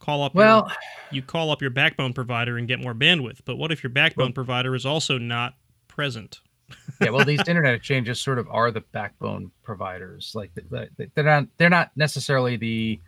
call 0.00 0.22
up. 0.22 0.34
your- 0.34 0.66
you 1.10 1.22
call 1.22 1.50
up 1.50 1.60
your 1.62 1.70
backbone 1.70 2.12
provider 2.12 2.58
and 2.58 2.66
get 2.68 2.80
more 2.80 2.94
bandwidth. 2.94 3.40
But 3.44 3.56
what 3.56 3.70
if 3.72 3.82
your 3.82 3.90
backbone 3.90 4.26
Well- 4.28 4.32
provider 4.32 4.74
is 4.74 4.84
also 4.84 5.18
not 5.18 5.54
present? 5.86 6.40
yeah. 7.00 7.10
Well, 7.10 7.24
these 7.24 7.40
internet 7.48 7.74
exchanges 7.74 8.20
sort 8.20 8.38
of 8.38 8.48
are 8.50 8.70
the 8.70 8.80
backbone 8.92 9.50
providers. 9.62 10.32
Like 10.34 10.50
they- 10.54 10.88
they- 10.96 11.10
they're 11.14 11.24
not 11.24 11.46
they're 11.56 11.70
not 11.70 11.90
necessarily 11.96 12.56
the 12.56 13.00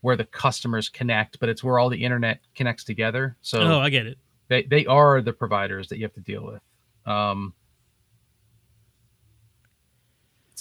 where 0.00 0.16
the 0.16 0.24
customers 0.24 0.88
connect, 0.88 1.38
but 1.40 1.48
it's 1.48 1.62
where 1.64 1.78
all 1.78 1.88
the 1.88 2.02
internet 2.04 2.40
connects 2.54 2.84
together. 2.84 3.36
So 3.42 3.60
oh, 3.60 3.80
I 3.80 3.90
get 3.90 4.06
it. 4.06 4.18
they 4.48 4.62
they 4.62 4.86
are 4.86 5.20
the 5.22 5.32
providers 5.32 5.88
that 5.88 5.98
you 5.98 6.04
have 6.04 6.14
to 6.14 6.20
deal 6.20 6.44
with. 6.46 6.60
Um, 7.06 7.52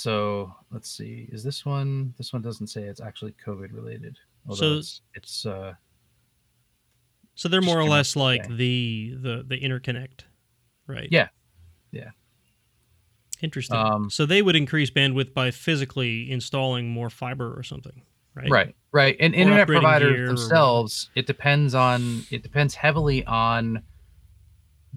so 0.03 0.53
let's 0.69 0.89
see. 0.91 1.29
Is 1.31 1.43
this 1.45 1.65
one? 1.65 2.13
This 2.17 2.33
one 2.33 2.41
doesn't 2.41 2.67
say 2.67 2.83
it's 2.83 2.99
actually 2.99 3.33
COVID 3.45 3.71
related. 3.71 4.17
So- 4.51 4.73
it's, 4.79 5.01
it's 5.13 5.45
uh, 5.45 5.73
So 7.35 7.47
they're 7.47 7.61
more 7.61 7.79
or 7.79 7.85
less 7.87 8.15
like 8.17 8.45
the 8.49 9.15
the 9.15 9.45
the 9.47 9.59
interconnect, 9.59 10.21
right? 10.87 11.07
Yeah. 11.09 11.29
Yeah. 11.91 12.09
Interesting. 13.41 13.77
Um, 13.77 14.09
so 14.09 14.25
they 14.25 14.41
would 14.41 14.55
increase 14.57 14.89
bandwidth 14.91 15.33
by 15.33 15.51
physically 15.51 16.29
installing 16.29 16.89
more 16.89 17.09
fiber 17.09 17.53
or 17.57 17.63
something, 17.63 18.01
right? 18.35 18.49
right 18.49 18.75
right 18.91 19.15
and 19.19 19.33
internet 19.33 19.67
upgrading 19.67 19.71
gear 19.71 19.79
providers 19.81 20.19
or 20.21 20.27
themselves 20.27 21.09
it 21.15 21.25
depends 21.25 21.73
on 21.73 22.21
it 22.29 22.43
depends 22.43 22.75
heavily 22.75 23.25
on 23.25 23.81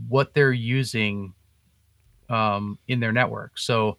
what 0.08 0.34
they're 0.34 0.52
using 0.52 1.32
um, 2.28 2.78
in 2.88 3.00
their 3.00 3.12
network 3.12 3.56
so 3.58 3.96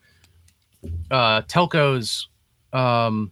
uh, 1.12 1.41
telcos 1.43 2.28
um, 2.73 3.32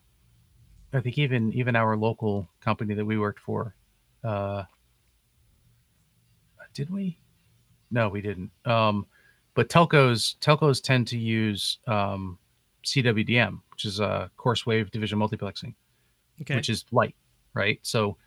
i 0.94 1.00
think 1.00 1.18
even 1.18 1.52
even 1.54 1.76
our 1.76 1.98
local 1.98 2.48
company 2.62 2.94
that 2.94 3.06
we 3.06 3.18
worked 3.18 3.40
for 3.40 3.76
uh, 4.24 4.64
did 6.74 6.90
we 6.90 7.18
no 7.92 8.10
we 8.10 8.22
didn't 8.22 8.52
um, 8.66 9.06
but 9.54 9.70
telcos 9.70 10.36
telcos 10.40 10.82
tend 10.82 11.08
to 11.08 11.18
use 11.18 11.80
um, 11.88 12.38
cwdm 12.86 13.60
which 13.72 13.86
is 13.86 14.00
a 14.00 14.30
coarse 14.38 14.66
wave 14.66 14.92
division 14.92 15.18
multiplexing 15.20 15.74
Okay. 16.42 16.56
which 16.56 16.70
is 16.70 16.86
light, 16.92 17.16
right? 17.54 17.80
So 17.82 18.18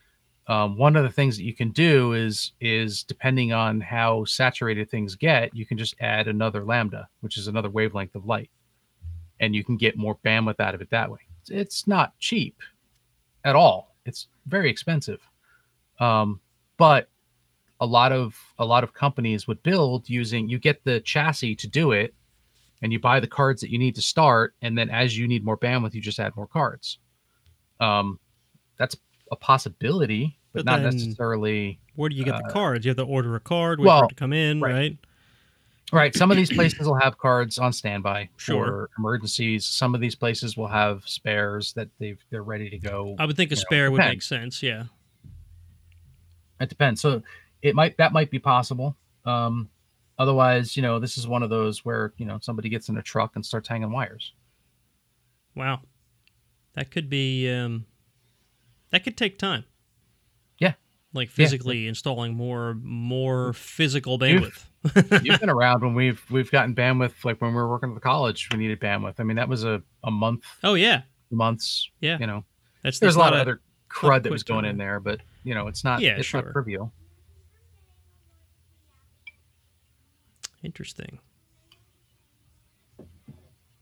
um, 0.46 0.78
one 0.78 0.96
of 0.96 1.02
the 1.02 1.10
things 1.10 1.36
that 1.36 1.44
you 1.44 1.54
can 1.54 1.70
do 1.70 2.14
is 2.14 2.52
is 2.60 3.02
depending 3.02 3.52
on 3.52 3.80
how 3.80 4.24
saturated 4.24 4.90
things 4.90 5.14
get, 5.14 5.54
you 5.54 5.66
can 5.66 5.76
just 5.76 5.94
add 6.00 6.26
another 6.26 6.64
lambda, 6.64 7.08
which 7.20 7.36
is 7.36 7.48
another 7.48 7.68
wavelength 7.70 8.14
of 8.14 8.24
light, 8.24 8.50
and 9.40 9.54
you 9.54 9.64
can 9.64 9.76
get 9.76 9.96
more 9.96 10.16
bandwidth 10.24 10.60
out 10.60 10.74
of 10.74 10.80
it 10.80 10.90
that 10.90 11.10
way. 11.10 11.20
It's, 11.48 11.86
not 11.86 12.18
cheap 12.18 12.56
at 13.44 13.56
all. 13.56 13.94
It's 14.04 14.28
very 14.46 14.70
expensive, 14.70 15.20
um, 16.00 16.40
but 16.76 17.08
a 17.80 17.86
lot 17.86 18.12
of 18.12 18.36
a 18.58 18.64
lot 18.64 18.82
of 18.82 18.92
companies 18.92 19.46
would 19.46 19.62
build 19.62 20.08
using 20.08 20.48
you 20.48 20.58
get 20.58 20.82
the 20.82 21.00
chassis 21.00 21.54
to 21.54 21.68
do 21.68 21.92
it 21.92 22.12
and 22.82 22.92
you 22.92 22.98
buy 22.98 23.20
the 23.20 23.26
cards 23.26 23.60
that 23.60 23.70
you 23.70 23.78
need 23.78 23.94
to 23.94 24.02
start 24.02 24.54
and 24.62 24.76
then 24.76 24.90
as 24.90 25.16
you 25.16 25.28
need 25.28 25.44
more 25.44 25.56
bandwidth 25.56 25.94
you 25.94 26.00
just 26.00 26.18
add 26.18 26.34
more 26.34 26.48
cards 26.48 26.98
um 27.78 28.18
that's 28.78 28.96
a 29.30 29.36
possibility 29.36 30.38
but, 30.52 30.64
But 30.64 30.72
not 30.72 30.82
necessarily 30.82 31.78
Where 31.94 32.08
do 32.08 32.16
you 32.16 32.24
get 32.24 32.36
the 32.38 32.48
Uh, 32.48 32.52
cards? 32.52 32.84
You 32.84 32.90
have 32.90 32.96
to 32.96 33.04
order 33.04 33.36
a 33.36 33.40
card, 33.40 33.78
wait 33.78 33.84
for 33.84 33.88
well, 33.88 34.04
it 34.04 34.08
to 34.08 34.14
come 34.14 34.32
in, 34.32 34.60
right. 34.60 34.72
right? 34.72 34.98
Right 35.92 36.14
some 36.14 36.30
of 36.30 36.36
these 36.36 36.52
places 36.52 36.86
will 36.86 36.98
have 36.98 37.16
cards 37.18 37.58
on 37.58 37.72
standby 37.72 38.28
Sure. 38.36 38.64
for 38.66 38.90
emergencies 38.98 39.64
some 39.66 39.94
of 39.94 40.00
these 40.00 40.14
places 40.14 40.56
will 40.56 40.66
have 40.68 41.02
spares 41.06 41.72
that 41.74 41.88
they've 41.98 42.22
they're 42.30 42.42
ready 42.42 42.68
to 42.70 42.78
go 42.78 43.16
I 43.18 43.24
would 43.26 43.36
think 43.36 43.50
a 43.50 43.54
You 43.54 43.56
know, 43.56 43.60
spare 43.66 43.90
would 43.90 43.98
make 43.98 44.22
sense. 44.22 44.62
Yeah. 44.62 44.84
It 46.60 46.68
depends. 46.68 47.00
So 47.00 47.22
it 47.62 47.74
might 47.74 47.96
that 47.98 48.12
might 48.12 48.30
be 48.30 48.38
possible. 48.38 48.96
Um, 49.24 49.68
otherwise, 50.18 50.76
you 50.76 50.82
know, 50.82 50.98
this 50.98 51.16
is 51.16 51.26
one 51.26 51.42
of 51.42 51.50
those 51.50 51.84
where 51.84 52.12
you 52.16 52.26
know 52.26 52.38
somebody 52.40 52.68
gets 52.68 52.88
in 52.88 52.96
a 52.98 53.02
truck 53.02 53.32
and 53.36 53.46
starts 53.46 53.68
hanging 53.68 53.92
wires. 53.92 54.32
Wow. 55.54 55.80
That 56.74 56.90
could 56.90 57.08
be 57.08 57.48
um 57.50 57.86
that 58.90 59.04
could 59.04 59.16
take 59.16 59.38
time. 59.38 59.64
Yeah. 60.58 60.74
Like 61.12 61.28
Yeah. 61.28 61.34
physically 61.44 61.86
installing 61.86 62.34
more 62.34 62.74
more 62.82 63.52
physical 63.52 64.14
You've- 64.14 64.46
bandwidth. 64.46 64.64
You've 65.22 65.40
been 65.40 65.50
around 65.50 65.82
when 65.82 65.94
we've 65.94 66.22
we've 66.30 66.50
gotten 66.50 66.74
bandwidth, 66.74 67.24
like 67.24 67.40
when 67.40 67.50
we 67.50 67.56
were 67.56 67.68
working 67.68 67.90
at 67.90 67.94
the 67.94 68.00
college, 68.00 68.48
we 68.52 68.58
needed 68.58 68.80
bandwidth. 68.80 69.14
I 69.18 69.22
mean, 69.24 69.36
that 69.36 69.48
was 69.48 69.64
a 69.64 69.82
a 70.04 70.10
month, 70.10 70.44
oh 70.64 70.74
yeah. 70.74 71.02
months. 71.30 71.90
Yeah. 72.00 72.18
You 72.18 72.26
know, 72.26 72.44
That's 72.82 72.98
there's 72.98 73.16
a 73.16 73.18
lot 73.18 73.32
of 73.34 73.40
other 73.40 73.60
crud 73.90 74.22
that 74.22 74.32
was 74.32 74.42
going 74.42 74.64
in 74.64 74.76
there, 74.76 75.00
but 75.00 75.20
you 75.44 75.54
know, 75.54 75.66
it's 75.68 75.84
not. 75.84 76.00
Yeah, 76.00 76.16
it's 76.16 76.26
sure. 76.26 76.42
not 76.42 76.52
trivial. 76.52 76.92
interesting. 80.62 81.18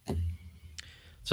So 0.06 0.14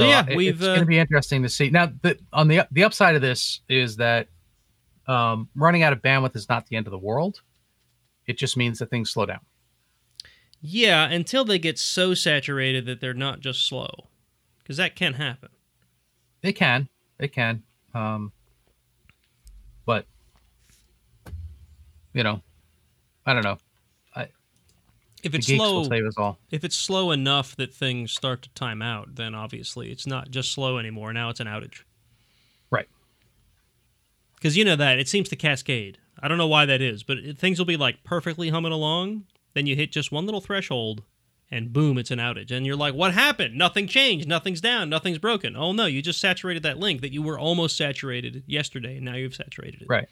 So, 0.01 0.07
yeah, 0.07 0.25
it- 0.27 0.36
we've, 0.36 0.55
it's 0.55 0.62
going 0.63 0.77
uh, 0.77 0.79
to 0.79 0.86
be 0.88 0.97
interesting 0.97 1.43
to 1.43 1.49
see. 1.49 1.69
Now, 1.69 1.91
the 2.01 2.17
on 2.31 2.47
the 2.47 2.67
the 2.71 2.83
upside 2.83 3.15
of 3.15 3.21
this 3.21 3.62
is 3.69 3.97
that 3.97 4.27
um, 5.07 5.49
running 5.55 5.83
out 5.83 5.93
of 5.93 6.01
bandwidth 6.01 6.36
is 6.36 6.49
not 6.49 6.65
the 6.67 6.75
end 6.75 6.88
of 6.88 6.91
the 6.91 6.97
world. 6.97 7.41
It 8.25 8.38
just 8.38 8.57
means 8.57 8.79
that 8.79 8.89
things 8.89 9.12
slow 9.12 9.25
down. 9.25 9.41
Yeah, 10.65 11.10
until 11.10 11.43
they 11.43 11.60
get 11.60 11.78
so 11.78 12.13
saturated 12.13 12.86
that 12.86 13.02
they're 13.02 13.13
not 13.13 13.41
just 13.41 13.67
slow. 13.67 14.08
Because 14.60 14.78
that 14.78 14.95
can 14.95 15.13
happen. 15.15 15.49
It 16.41 16.54
can, 16.54 16.88
it 17.19 17.34
can, 17.34 17.63
um, 17.93 18.32
but 19.86 20.06
you 22.13 22.23
know, 22.23 22.41
I 23.26 23.34
don't 23.34 23.43
know. 23.43 23.58
If 25.23 25.34
it's 25.34 25.47
slow 25.47 25.86
save 25.86 26.06
us 26.06 26.17
all. 26.17 26.38
if 26.52 26.65
it's 26.65 26.76
slow 26.76 27.12
enough 27.12 27.56
that 27.56 27.73
things 27.73 28.12
start 28.12 28.41
to 28.41 28.49
time 28.49 28.82
out, 28.82 29.15
then 29.15 29.34
obviously 29.34 29.89
it's 29.89 30.06
not 30.06 30.30
just 30.30 30.52
slow 30.52 30.78
anymore. 30.78 31.13
Now 31.13 31.30
it's 31.30 31.39
an 31.39 31.47
outage. 31.47 31.84
Right. 32.69 32.89
Because 34.36 34.58
you 34.58 34.65
know 34.65 34.76
that 34.76 34.99
it 34.99 35.08
seems 35.08 35.30
to 35.30 35.38
cascade. 35.38 35.97
I 36.19 36.28
don't 36.28 36.38
know 36.38 36.47
why 36.47 36.65
that 36.65 36.82
is, 36.82 37.04
but 37.04 37.17
it, 37.19 37.38
things 37.38 37.58
will 37.58 37.65
be 37.65 37.78
like 37.78 38.04
perfectly 38.04 38.49
humming 38.49 38.73
along. 38.73 39.23
Then 39.53 39.67
you 39.67 39.75
hit 39.75 39.91
just 39.91 40.11
one 40.11 40.25
little 40.25 40.41
threshold, 40.41 41.03
and 41.51 41.71
boom, 41.71 41.97
it's 41.97 42.11
an 42.11 42.19
outage. 42.19 42.51
And 42.51 42.65
you're 42.65 42.75
like, 42.75 42.93
"What 42.93 43.13
happened? 43.13 43.55
Nothing 43.55 43.87
changed. 43.87 44.27
Nothing's 44.27 44.61
down. 44.61 44.89
Nothing's 44.89 45.19
broken." 45.19 45.55
Oh 45.55 45.71
no, 45.73 45.85
you 45.85 46.01
just 46.01 46.19
saturated 46.19 46.63
that 46.63 46.79
link 46.79 47.01
that 47.01 47.13
you 47.13 47.21
were 47.21 47.37
almost 47.37 47.77
saturated 47.77 48.43
yesterday, 48.47 48.95
and 48.97 49.05
now 49.05 49.15
you've 49.15 49.35
saturated 49.35 49.81
it. 49.83 49.87
Right. 49.89 50.07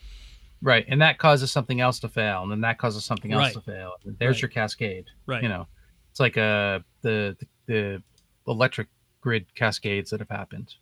Right, 0.63 0.85
and 0.87 1.01
that 1.01 1.17
causes 1.17 1.51
something 1.51 1.81
else 1.81 1.99
to 2.01 2.07
fail, 2.07 2.43
and 2.43 2.51
then 2.51 2.61
that 2.61 2.77
causes 2.77 3.03
something 3.03 3.33
else 3.33 3.45
Right. 3.45 3.53
to 3.55 3.61
fail. 3.61 3.93
And 4.05 4.15
there's 4.19 4.35
Right. 4.35 4.41
your 4.43 4.49
cascade. 4.49 5.05
Right. 5.25 5.41
You 5.41 5.49
know, 5.49 5.67
it's 6.11 6.19
like 6.19 6.37
uh 6.37 6.79
the 7.01 7.35
the, 7.65 8.03
electric 8.47 8.87
grid 9.21 9.45
cascades 9.55 10.09
that 10.11 10.19
have 10.19 10.29
happened. 10.29 10.75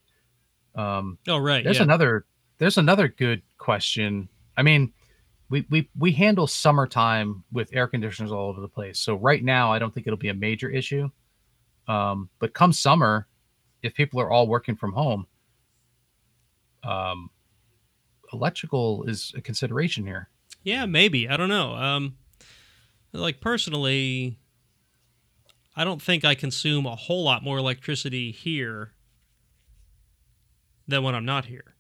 Um, 0.76 1.18
Oh 1.28 1.38
right. 1.38 1.64
there's 1.64 1.78
yeah. 1.78 1.84
another 1.84 2.26
there's 2.58 2.78
another 2.78 3.08
good 3.08 3.42
question. 3.58 4.28
I 4.58 4.64
mean, 4.64 4.92
we 5.50 5.66
we 5.70 5.90
we 5.98 6.12
handle 6.12 6.48
summertime 6.48 7.44
with 7.52 7.70
air 7.74 7.88
conditioners 7.88 8.32
all 8.32 8.50
over 8.50 8.62
the 8.62 8.68
place. 8.68 9.00
So 9.00 9.16
right 9.16 9.44
now, 9.44 9.72
I 9.72 9.80
don't 9.80 9.94
think 9.94 10.08
it'll 10.08 10.18
be 10.18 10.30
a 10.30 10.34
major 10.34 10.70
issue. 10.70 11.10
Um, 11.88 12.30
but 12.40 12.54
come 12.54 12.72
summer, 12.72 13.28
if 13.82 13.96
people 13.96 14.22
are 14.22 14.32
all 14.32 14.48
working 14.48 14.76
from 14.76 14.94
home, 14.94 15.26
um, 16.84 17.32
electrical 18.32 19.04
is 19.06 19.34
a 19.36 19.42
consideration 19.42 20.06
here. 20.06 20.30
Yeah, 20.64 20.86
maybe. 20.86 21.28
I 21.28 21.36
don't 21.36 21.50
know. 21.50 21.74
Um, 21.74 22.18
like 23.12 23.42
personally, 23.42 24.38
I 25.76 25.84
don't 25.84 26.02
think 26.02 26.26
I 26.26 26.36
consume 26.36 26.86
a 26.86 26.96
whole 26.96 27.24
lot 27.24 27.44
more 27.44 27.58
electricity 27.58 28.32
here 28.32 28.94
than 30.88 31.04
when 31.04 31.16
I'm 31.16 31.26
not 31.26 31.46
here. 31.46 31.76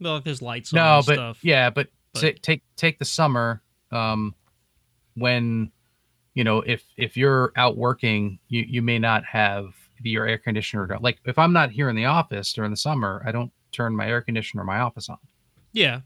Well, 0.00 0.16
if 0.16 0.24
there's 0.24 0.42
lights 0.42 0.72
on 0.72 0.78
no, 0.78 1.02
but 1.06 1.14
stuff. 1.14 1.38
yeah, 1.42 1.70
but, 1.70 1.88
but- 2.20 2.34
ta- 2.36 2.40
take 2.42 2.62
take 2.76 2.98
the 2.98 3.04
summer 3.04 3.62
um, 3.92 4.34
when 5.14 5.70
you 6.34 6.44
know 6.44 6.58
if 6.60 6.84
if 6.96 7.16
you're 7.16 7.52
out 7.56 7.76
working, 7.76 8.38
you 8.48 8.64
you 8.68 8.82
may 8.82 8.98
not 8.98 9.24
have 9.24 9.74
your 10.02 10.26
air 10.26 10.38
conditioner. 10.38 10.96
Like 11.00 11.18
if 11.24 11.38
I'm 11.38 11.52
not 11.52 11.70
here 11.72 11.88
in 11.88 11.96
the 11.96 12.04
office 12.04 12.52
during 12.52 12.70
the 12.70 12.76
summer, 12.76 13.22
I 13.26 13.32
don't 13.32 13.50
turn 13.72 13.96
my 13.96 14.06
air 14.08 14.20
conditioner 14.22 14.62
my 14.64 14.78
office 14.78 15.08
on. 15.08 15.18
yeah, 15.72 16.00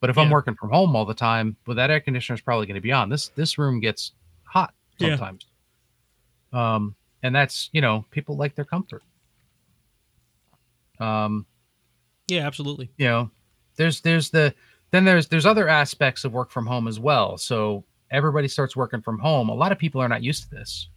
But 0.00 0.10
if 0.10 0.18
I'm 0.18 0.28
working 0.30 0.54
from 0.54 0.70
home 0.70 0.94
all 0.94 1.04
the 1.06 1.14
time, 1.14 1.56
well, 1.66 1.74
that 1.76 1.90
air 1.90 2.00
conditioner 2.00 2.34
is 2.34 2.40
probably 2.42 2.66
going 2.66 2.74
to 2.76 2.80
be 2.82 2.92
on. 2.92 3.08
This 3.08 3.28
this 3.28 3.56
room 3.58 3.80
gets 3.80 4.12
hot 4.44 4.74
Yeah. 4.98 5.16
sometimes. 5.16 5.46
Um, 6.52 6.94
and 7.22 7.34
that's 7.34 7.70
you 7.72 7.80
know 7.80 8.04
people 8.10 8.36
like 8.36 8.54
their 8.56 8.64
comfort. 8.66 9.02
Um, 10.98 11.46
yeah, 12.28 12.46
absolutely. 12.46 12.90
you 12.98 13.06
know 13.06 13.30
there's 13.76 14.00
there's 14.02 14.30
the 14.30 14.54
then 14.90 15.04
there's 15.04 15.28
there's 15.28 15.46
other 15.46 15.68
aspects 15.68 16.24
of 16.24 16.32
work 16.32 16.50
from 16.50 16.66
home 16.66 16.88
as 16.88 16.98
well. 16.98 17.38
So 17.38 17.84
everybody 18.10 18.48
starts 18.48 18.74
working 18.76 19.00
from 19.02 19.18
home. 19.18 19.48
A 19.48 19.54
lot 19.54 19.72
of 19.72 19.78
people 19.78 20.00
are 20.00 20.08
not 20.08 20.22
used 20.22 20.44
to 20.44 20.50
this. 20.50 20.88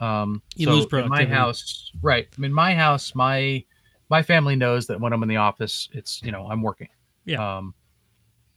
Um 0.00 0.42
You 0.56 0.66
so 0.66 0.72
lose 0.74 0.84
in 0.84 0.90
my 0.90 1.00
productivity. 1.00 1.34
house 1.34 1.90
right 2.02 2.28
in 2.42 2.52
my 2.52 2.74
house 2.74 3.14
my 3.14 3.64
my 4.10 4.22
family 4.22 4.56
knows 4.56 4.86
that 4.88 5.00
when 5.00 5.12
i'm 5.12 5.22
in 5.22 5.28
the 5.28 5.36
office 5.36 5.88
it's 5.92 6.20
you 6.22 6.32
know 6.32 6.46
i'm 6.50 6.60
working. 6.62 6.88
Yeah. 7.24 7.56
um 7.58 7.72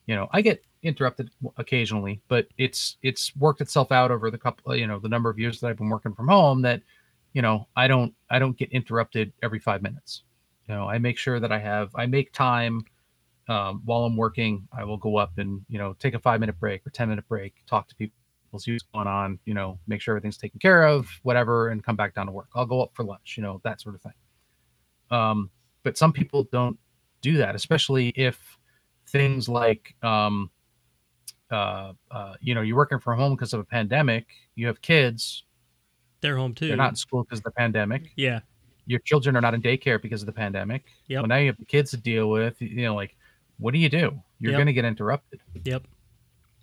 you 0.08 0.16
know 0.16 0.28
i 0.32 0.42
get 0.42 0.64
interrupted 0.82 1.30
occasionally 1.58 2.22
but 2.28 2.48
it's 2.58 2.98
it's 3.04 3.36
worked 3.36 3.62
itself 3.62 3.92
out 3.92 4.10
over 4.12 4.32
the 4.32 4.38
couple 4.38 4.76
you 4.76 4.88
know 4.88 4.98
the 5.00 5.10
number 5.10 5.30
of 5.30 5.38
years 5.38 5.60
that 5.60 5.68
i've 5.68 5.78
been 5.78 5.90
working 5.90 6.14
from 6.14 6.28
home 6.28 6.62
that 6.64 6.82
you 7.34 7.42
know 7.42 7.68
i 7.76 7.88
don't 7.88 8.14
i 8.32 8.40
don't 8.40 8.58
get 8.58 8.72
interrupted 8.72 9.32
every 9.44 9.60
five 9.60 9.82
minutes. 9.84 10.24
You 10.68 10.74
know 10.76 10.88
i 10.90 10.98
make 10.98 11.18
sure 11.18 11.40
that 11.40 11.52
i 11.52 11.60
have 11.60 11.90
i 11.96 12.06
make 12.08 12.32
time 12.34 12.84
um, 13.48 13.82
while 13.86 14.04
i'm 14.06 14.18
working 14.18 14.68
i 14.72 14.84
will 14.84 14.98
go 14.98 15.18
up 15.18 15.38
and 15.38 15.62
you 15.70 15.78
know 15.78 15.94
take 16.00 16.14
a 16.14 16.20
five 16.20 16.40
minute 16.40 16.60
break 16.60 16.86
or 16.86 16.90
10 16.90 17.10
minute 17.10 17.28
break 17.28 17.54
talk 17.68 17.88
to 17.88 17.96
people 17.96 18.16
see 18.58 18.72
what's 18.72 18.86
going 18.94 19.08
on 19.08 19.38
you 19.46 19.54
know 19.54 19.78
make 19.86 20.00
sure 20.00 20.14
everything's 20.14 20.38
taken 20.38 20.58
care 20.60 20.86
of 20.88 21.10
whatever 21.24 21.70
and 21.70 21.84
come 21.84 21.96
back 21.98 22.16
down 22.16 22.26
to 22.26 22.32
work 22.32 22.48
i'll 22.56 22.66
go 22.66 22.82
up 22.82 22.92
for 22.94 23.04
lunch 23.04 23.36
you 23.36 23.44
know 23.44 23.60
that 23.64 23.82
sort 23.82 23.96
of 23.96 24.02
thing 24.02 24.14
um, 25.12 25.50
but 25.84 25.98
some 25.98 26.14
people 26.14 26.48
don't 26.52 26.78
do 27.22 27.38
that 27.38 27.54
especially 27.54 28.10
if 28.16 28.58
things 29.10 29.50
like 29.50 29.94
um, 30.04 30.50
uh, 31.52 31.92
uh, 32.12 32.34
you 32.40 32.56
know 32.56 32.62
you're 32.62 32.78
working 32.78 33.00
from 33.00 33.20
home 33.20 33.36
because 33.36 33.54
of 33.54 33.60
a 33.60 33.66
pandemic 33.66 34.26
you 34.56 34.68
have 34.68 34.82
kids 34.82 35.44
They're 36.22 36.38
home 36.38 36.54
too. 36.54 36.70
they're 36.70 36.78
not 36.78 36.90
in 36.92 36.96
school 36.96 37.24
because 37.24 37.40
of 37.40 37.44
the 37.44 37.52
pandemic 37.52 38.12
Yeah, 38.16 38.40
your 38.86 39.00
children 39.00 39.36
are 39.36 39.42
not 39.42 39.54
in 39.54 39.62
daycare 39.62 40.02
because 40.02 40.22
of 40.22 40.28
the 40.28 40.32
pandemic. 40.32 40.86
Yep. 41.08 41.22
Well, 41.22 41.28
now 41.28 41.38
you 41.38 41.48
have 41.48 41.58
the 41.58 41.66
kids 41.66 41.92
to 41.92 41.98
deal 41.98 42.30
with. 42.30 42.62
You 42.62 42.84
know, 42.84 42.96
like, 42.96 43.16
what 43.58 43.74
do 43.74 43.80
you 43.80 43.90
do? 43.90 44.22
You're 44.40 44.52
Yep. 44.52 44.58
going 44.58 44.68
to 44.68 44.74
get 44.74 44.86
interrupted. 44.86 45.40
Yep. 45.64 45.88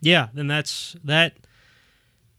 Yeah, 0.00 0.28
then 0.34 0.46
that's 0.46 0.96
that. 1.04 1.36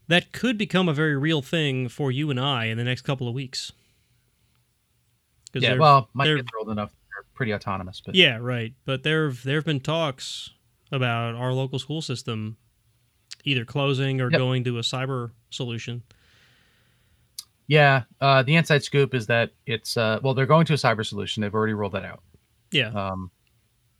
That 0.06 0.32
could 0.32 0.58
become 0.58 0.86
a 0.88 0.92
very 0.92 1.16
real 1.16 1.40
thing 1.40 1.88
for 1.88 2.12
you 2.12 2.30
and 2.30 2.38
I 2.38 2.66
in 2.66 2.76
the 2.76 2.84
next 2.84 3.02
couple 3.02 3.26
of 3.26 3.32
weeks. 3.34 3.72
Yeah. 5.54 5.76
Well, 5.76 6.10
my 6.12 6.24
they're- 6.24 6.36
kids 6.36 6.48
are 6.54 6.58
old 6.58 6.70
enough; 6.70 6.92
they're 7.10 7.24
pretty 7.34 7.54
autonomous. 7.54 8.02
But 8.04 8.14
Yeah, 8.14 8.38
right. 8.40 8.74
But 8.84 9.02
there 9.02 9.30
there 9.30 9.56
have 9.56 9.64
been 9.64 9.80
talks 9.80 10.50
about 10.92 11.34
our 11.36 11.52
local 11.52 11.78
school 11.78 12.02
system 12.02 12.56
either 13.44 13.64
closing 13.64 14.20
or 14.20 14.30
Yep. 14.30 14.38
going 14.38 14.64
to 14.64 14.78
a 14.78 14.82
cyber 14.82 15.30
solution. 15.50 16.02
yeah, 17.66 18.02
uh, 18.20 18.42
the 18.42 18.56
inside 18.56 18.82
scoop 18.84 19.14
is 19.14 19.26
that 19.28 19.52
it's 19.64 19.96
uh, 19.96 20.18
well, 20.22 20.34
they're 20.34 20.44
going 20.46 20.66
to 20.66 20.74
a 20.74 20.76
cyber 20.76 21.04
solution. 21.06 21.40
They've 21.40 21.54
already 21.54 21.72
rolled 21.72 21.92
that 21.92 22.04
out. 22.04 22.22
Yeah. 22.72 22.88
Um, 22.88 23.30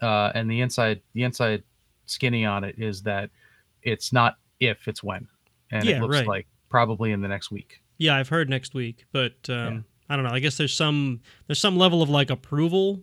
uh, 0.04 0.32
and 0.34 0.50
the 0.50 0.60
inside 0.60 1.00
the 1.14 1.22
inside 1.22 1.62
skinny 2.06 2.44
on 2.44 2.62
it 2.64 2.74
is 2.78 3.02
that 3.02 3.30
it's 3.82 4.12
not 4.12 4.36
if, 4.60 4.86
it's 4.86 5.02
when, 5.02 5.26
and 5.70 5.84
Yeah, 5.84 5.96
it 5.96 6.02
looks 6.02 6.16
right. 6.16 6.26
like 6.26 6.46
probably 6.68 7.12
in 7.12 7.22
the 7.22 7.28
next 7.28 7.50
week. 7.50 7.80
Yeah, 7.96 8.16
I've 8.16 8.28
heard 8.28 8.50
next 8.50 8.74
week, 8.74 9.06
but 9.12 9.34
um, 9.48 9.84
I 10.08 10.16
don't 10.16 10.24
know. 10.24 10.32
I 10.32 10.40
guess 10.40 10.56
there's 10.56 10.76
some 10.76 11.20
there's 11.46 11.60
some 11.60 11.78
level 11.78 12.02
of 12.02 12.10
like 12.10 12.28
approval 12.28 13.02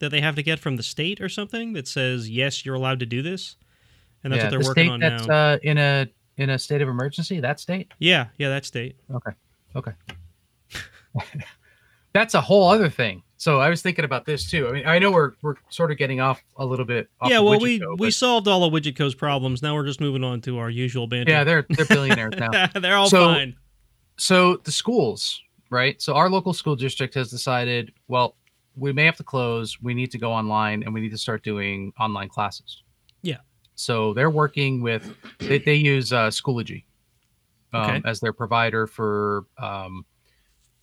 that 0.00 0.10
they 0.10 0.20
have 0.20 0.36
to 0.36 0.42
get 0.42 0.58
from 0.58 0.76
the 0.76 0.82
state 0.82 1.20
or 1.20 1.28
something 1.28 1.72
that 1.74 1.86
says 1.88 2.30
yes, 2.30 2.64
you're 2.64 2.76
allowed 2.76 3.00
to 3.00 3.06
do 3.06 3.20
this, 3.20 3.56
and 4.22 4.32
that's 4.32 4.40
yeah, 4.40 4.46
what 4.46 4.50
they're 4.50 4.60
the 4.60 4.66
working 4.66 4.84
state 4.84 4.90
on 4.90 5.00
that's 5.00 5.26
now. 5.26 5.34
uh, 5.34 5.58
in 5.62 5.76
a 5.76 6.06
in 6.36 6.50
a 6.50 6.58
state 6.58 6.80
of 6.80 6.88
emergency. 6.88 7.40
That 7.40 7.60
state. 7.60 7.92
yeah, 7.98 8.28
yeah, 8.38 8.48
that 8.48 8.64
state. 8.64 8.96
Okay. 9.12 9.32
Okay. 9.76 9.92
That's 12.14 12.34
a 12.34 12.40
whole 12.40 12.68
other 12.70 12.88
thing. 12.88 13.22
So 13.40 13.60
I 13.60 13.68
was 13.70 13.82
thinking 13.82 14.04
about 14.04 14.26
this 14.26 14.50
too. 14.50 14.66
I 14.68 14.72
mean, 14.72 14.86
I 14.86 14.98
know 14.98 15.12
we're 15.12 15.32
we're 15.42 15.54
sort 15.70 15.92
of 15.92 15.96
getting 15.96 16.18
off 16.20 16.42
a 16.56 16.66
little 16.66 16.84
bit. 16.84 17.08
Off 17.20 17.30
yeah, 17.30 17.38
well, 17.38 17.58
we 17.60 17.78
Widget 17.78 17.82
Co, 17.84 17.94
we 17.98 18.10
solved 18.10 18.48
all 18.48 18.64
of 18.64 18.72
Widget 18.72 18.96
Co's 18.96 19.14
problems. 19.14 19.62
Now 19.62 19.74
we're 19.76 19.86
just 19.86 20.00
moving 20.00 20.24
on 20.24 20.40
to 20.42 20.58
our 20.58 20.68
usual 20.68 21.06
banter. 21.06 21.30
yeah, 21.30 21.44
they're 21.44 21.64
they're 21.70 21.86
billionaires 21.86 22.34
now. 22.36 22.66
they're 22.80 22.96
all 22.96 23.08
So- 23.08 23.24
fine. 23.26 23.54
So 24.16 24.56
the 24.64 24.72
schools, 24.72 25.40
right? 25.70 26.02
So 26.02 26.14
our 26.14 26.28
local 26.28 26.52
school 26.52 26.74
district 26.74 27.14
has 27.14 27.30
decided, 27.30 27.92
well, 28.08 28.34
we 28.74 28.92
may 28.92 29.04
have 29.04 29.16
to 29.18 29.22
close. 29.24 29.80
We 29.80 29.94
need 29.94 30.10
to 30.10 30.18
go 30.18 30.32
online, 30.32 30.82
and 30.82 30.92
we 30.92 31.00
need 31.00 31.10
to 31.12 31.18
start 31.18 31.44
doing 31.44 31.92
online 32.00 32.28
classes. 32.28 32.82
Yeah. 33.22 33.36
So 33.76 34.12
they're 34.14 34.30
working 34.30 34.82
with. 34.82 35.14
They, 35.38 35.58
they 35.58 35.74
use 35.76 36.12
uh, 36.12 36.30
Schoology 36.30 36.82
um, 37.72 37.82
Okay. 37.82 38.02
as 38.04 38.18
their 38.18 38.32
provider 38.32 38.88
for. 38.88 39.44
Um, 39.58 40.04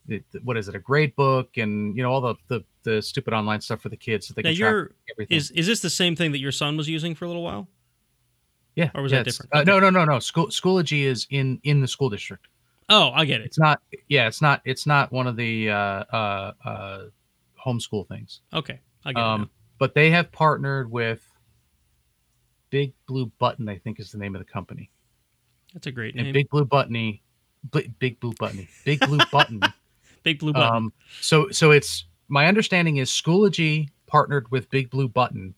it, 0.07 0.23
what 0.43 0.57
is 0.57 0.67
it? 0.67 0.75
A 0.75 0.79
grade 0.79 1.15
book 1.15 1.57
and 1.57 1.95
you 1.95 2.03
know 2.03 2.11
all 2.11 2.21
the 2.21 2.35
the, 2.47 2.63
the 2.83 3.01
stupid 3.01 3.33
online 3.33 3.61
stuff 3.61 3.81
for 3.81 3.89
the 3.89 3.97
kids 3.97 4.27
so 4.27 4.33
they 4.33 4.41
Now 4.43 4.49
can 4.49 4.57
track 4.57 4.91
everything. 5.11 5.37
is 5.37 5.51
is 5.51 5.67
this 5.67 5.79
the 5.81 5.89
same 5.89 6.15
thing 6.15 6.31
that 6.31 6.39
your 6.39 6.51
son 6.51 6.77
was 6.77 6.87
using 6.87 7.15
for 7.15 7.25
a 7.25 7.27
little 7.27 7.43
while? 7.43 7.67
yeah, 8.75 8.91
or 8.93 9.01
was 9.01 9.11
yeah, 9.11 9.19
that 9.19 9.23
different? 9.25 9.51
Uh, 9.53 9.59
Okay. 9.59 9.71
No, 9.71 9.79
no, 9.79 9.89
no, 9.89 10.05
no. 10.05 10.19
School 10.19 10.47
Schoology 10.47 11.03
is 11.03 11.27
in 11.29 11.59
in 11.63 11.81
the 11.81 11.87
school 11.87 12.09
district. 12.09 12.47
Oh, 12.89 13.09
I 13.15 13.25
get 13.25 13.41
it. 13.41 13.45
It's 13.45 13.57
not. 13.57 13.81
Yeah, 14.09 14.27
it's 14.27 14.41
not. 14.41 14.61
It's 14.65 14.85
not 14.85 15.11
one 15.11 15.25
of 15.27 15.35
the 15.37 15.69
uh, 15.71 15.75
uh, 15.75 16.51
uh, 16.63 17.03
homeschool 17.65 18.07
things. 18.07 18.41
Okay, 18.53 18.79
I 19.05 19.13
get 19.13 19.19
it. 19.19 19.23
Um, 19.23 19.41
now. 19.41 19.49
but 19.79 19.95
they 19.95 20.11
have 20.11 20.31
partnered 20.31 20.91
with 20.91 21.25
Big 22.69 22.93
Blue 23.07 23.27
Button, 23.39 23.67
I 23.69 23.77
think 23.77 23.99
is 23.99 24.11
the 24.11 24.17
name 24.17 24.35
of 24.35 24.39
the 24.39 24.45
company. 24.51 24.91
That's 25.73 25.87
a 25.87 25.91
great 25.91 26.15
And 26.15 26.25
name. 26.25 26.33
Big 26.33 26.49
Blue 26.49 26.65
Buttony, 26.65 27.21
Big 27.99 28.19
Blue 28.19 28.33
Buttony, 28.33 28.67
Big 28.83 28.99
Blue 28.99 29.19
Button. 29.31 29.61
Big 30.25 30.39
blue 30.39 30.51
button. 30.51 30.75
um, 30.75 30.93
so 31.21 31.49
so 31.51 31.71
it's 31.71 32.03
my 32.27 32.47
understanding 32.47 32.97
is 32.97 33.09
Schoology 33.09 33.87
partnered 34.07 34.51
with 34.51 34.69
Big 34.69 34.89
Blue 34.89 35.07
Button 35.07 35.53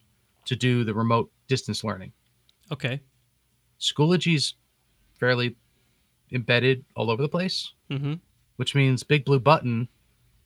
to 0.46 0.56
do 0.56 0.84
the 0.84 0.94
remote 0.94 1.32
distance 1.48 1.84
learning. 1.84 2.12
okay. 2.72 3.02
Schoology's 3.80 4.56
fairly 5.20 5.56
embedded 6.32 6.84
all 6.96 7.10
over 7.10 7.22
the 7.22 7.30
place, 7.30 7.72
Mm-hmm. 7.90 8.16
which 8.58 8.76
means 8.76 9.02
Big 9.04 9.24
Blue 9.26 9.40
Button 9.40 9.88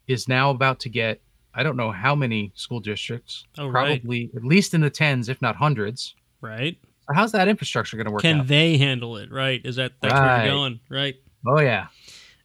is 0.07 0.27
now 0.27 0.49
about 0.51 0.79
to 0.81 0.89
get 0.89 1.21
I 1.53 1.63
don't 1.63 1.75
know 1.75 1.91
how 1.91 2.15
many 2.15 2.51
school 2.55 2.79
districts, 2.79 3.45
Oh, 3.57 3.67
right. 3.67 3.99
probably 4.01 4.29
at 4.35 4.43
least 4.45 4.73
in 4.73 4.79
the 4.81 4.89
tens, 4.89 5.27
if 5.27 5.41
not 5.41 5.55
hundreds. 5.57 6.15
Right. 6.39 6.77
So 7.07 7.13
how's 7.13 7.31
that 7.33 7.47
infrastructure 7.49 7.97
going 7.97 8.05
to 8.07 8.11
work 8.11 8.21
Can 8.21 8.41
out? 8.41 8.47
they 8.47 8.77
handle 8.77 9.17
it? 9.17 9.31
Right. 9.31 9.59
Is 9.65 9.75
that 9.77 9.93
that's 10.01 10.13
where 10.13 10.21
Right. 10.23 10.45
you're 10.45 10.53
going? 10.53 10.79
Right. 10.89 11.15
oh 11.47 11.59
yeah, 11.59 11.87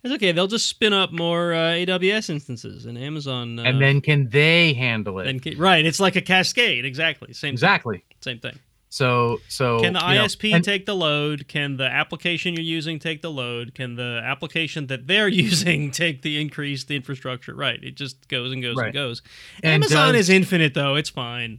It's 0.06 0.14
okay. 0.14 0.32
They'll 0.32 0.46
just 0.46 0.66
spin 0.68 0.92
up 0.92 1.12
more 1.12 1.52
uh, 1.52 1.58
AWS 1.72 2.30
instances 2.30 2.86
and 2.86 2.96
Amazon. 2.96 3.58
Uh, 3.58 3.64
and 3.64 3.80
then 3.80 4.00
can 4.00 4.28
they 4.30 4.72
handle 4.72 5.18
it? 5.18 5.24
then 5.24 5.40
ca- 5.40 5.56
right. 5.56 5.84
It's 5.84 6.00
like 6.00 6.16
a 6.16 6.22
cascade. 6.22 6.84
Exactly. 6.84 7.32
Same. 7.32 7.52
exactly. 7.52 8.04
Same 8.20 8.38
thing. 8.38 8.58
So 8.88 9.40
so 9.48 9.80
Can 9.80 9.92
the 9.94 9.98
you 9.98 10.14
know, 10.14 10.24
ISP 10.24 10.54
and- 10.54 10.64
take 10.64 10.86
the 10.86 10.94
load? 10.94 11.48
Can 11.48 11.76
the 11.76 11.84
application 11.86 12.54
you're 12.54 12.62
using 12.62 12.98
take 13.00 13.20
the 13.20 13.30
load? 13.30 13.74
Can 13.74 13.96
the 13.96 14.22
application 14.24 14.86
that 14.86 15.06
they're 15.08 15.28
using 15.46 15.90
take 15.90 16.22
the 16.22 16.40
increased 16.40 16.90
infrastructure? 16.90 17.54
Right. 17.54 17.82
It 17.82 17.96
just 17.96 18.28
goes 18.28 18.52
and 18.52 18.62
goes 18.62 18.76
Right. 18.76 18.86
and 18.86 18.94
goes. 18.94 19.22
And 19.62 19.82
Amazon 19.84 20.14
does- 20.14 20.28
is 20.28 20.30
infinite 20.30 20.72
though. 20.74 20.94
It's 20.94 21.10
fine. 21.10 21.58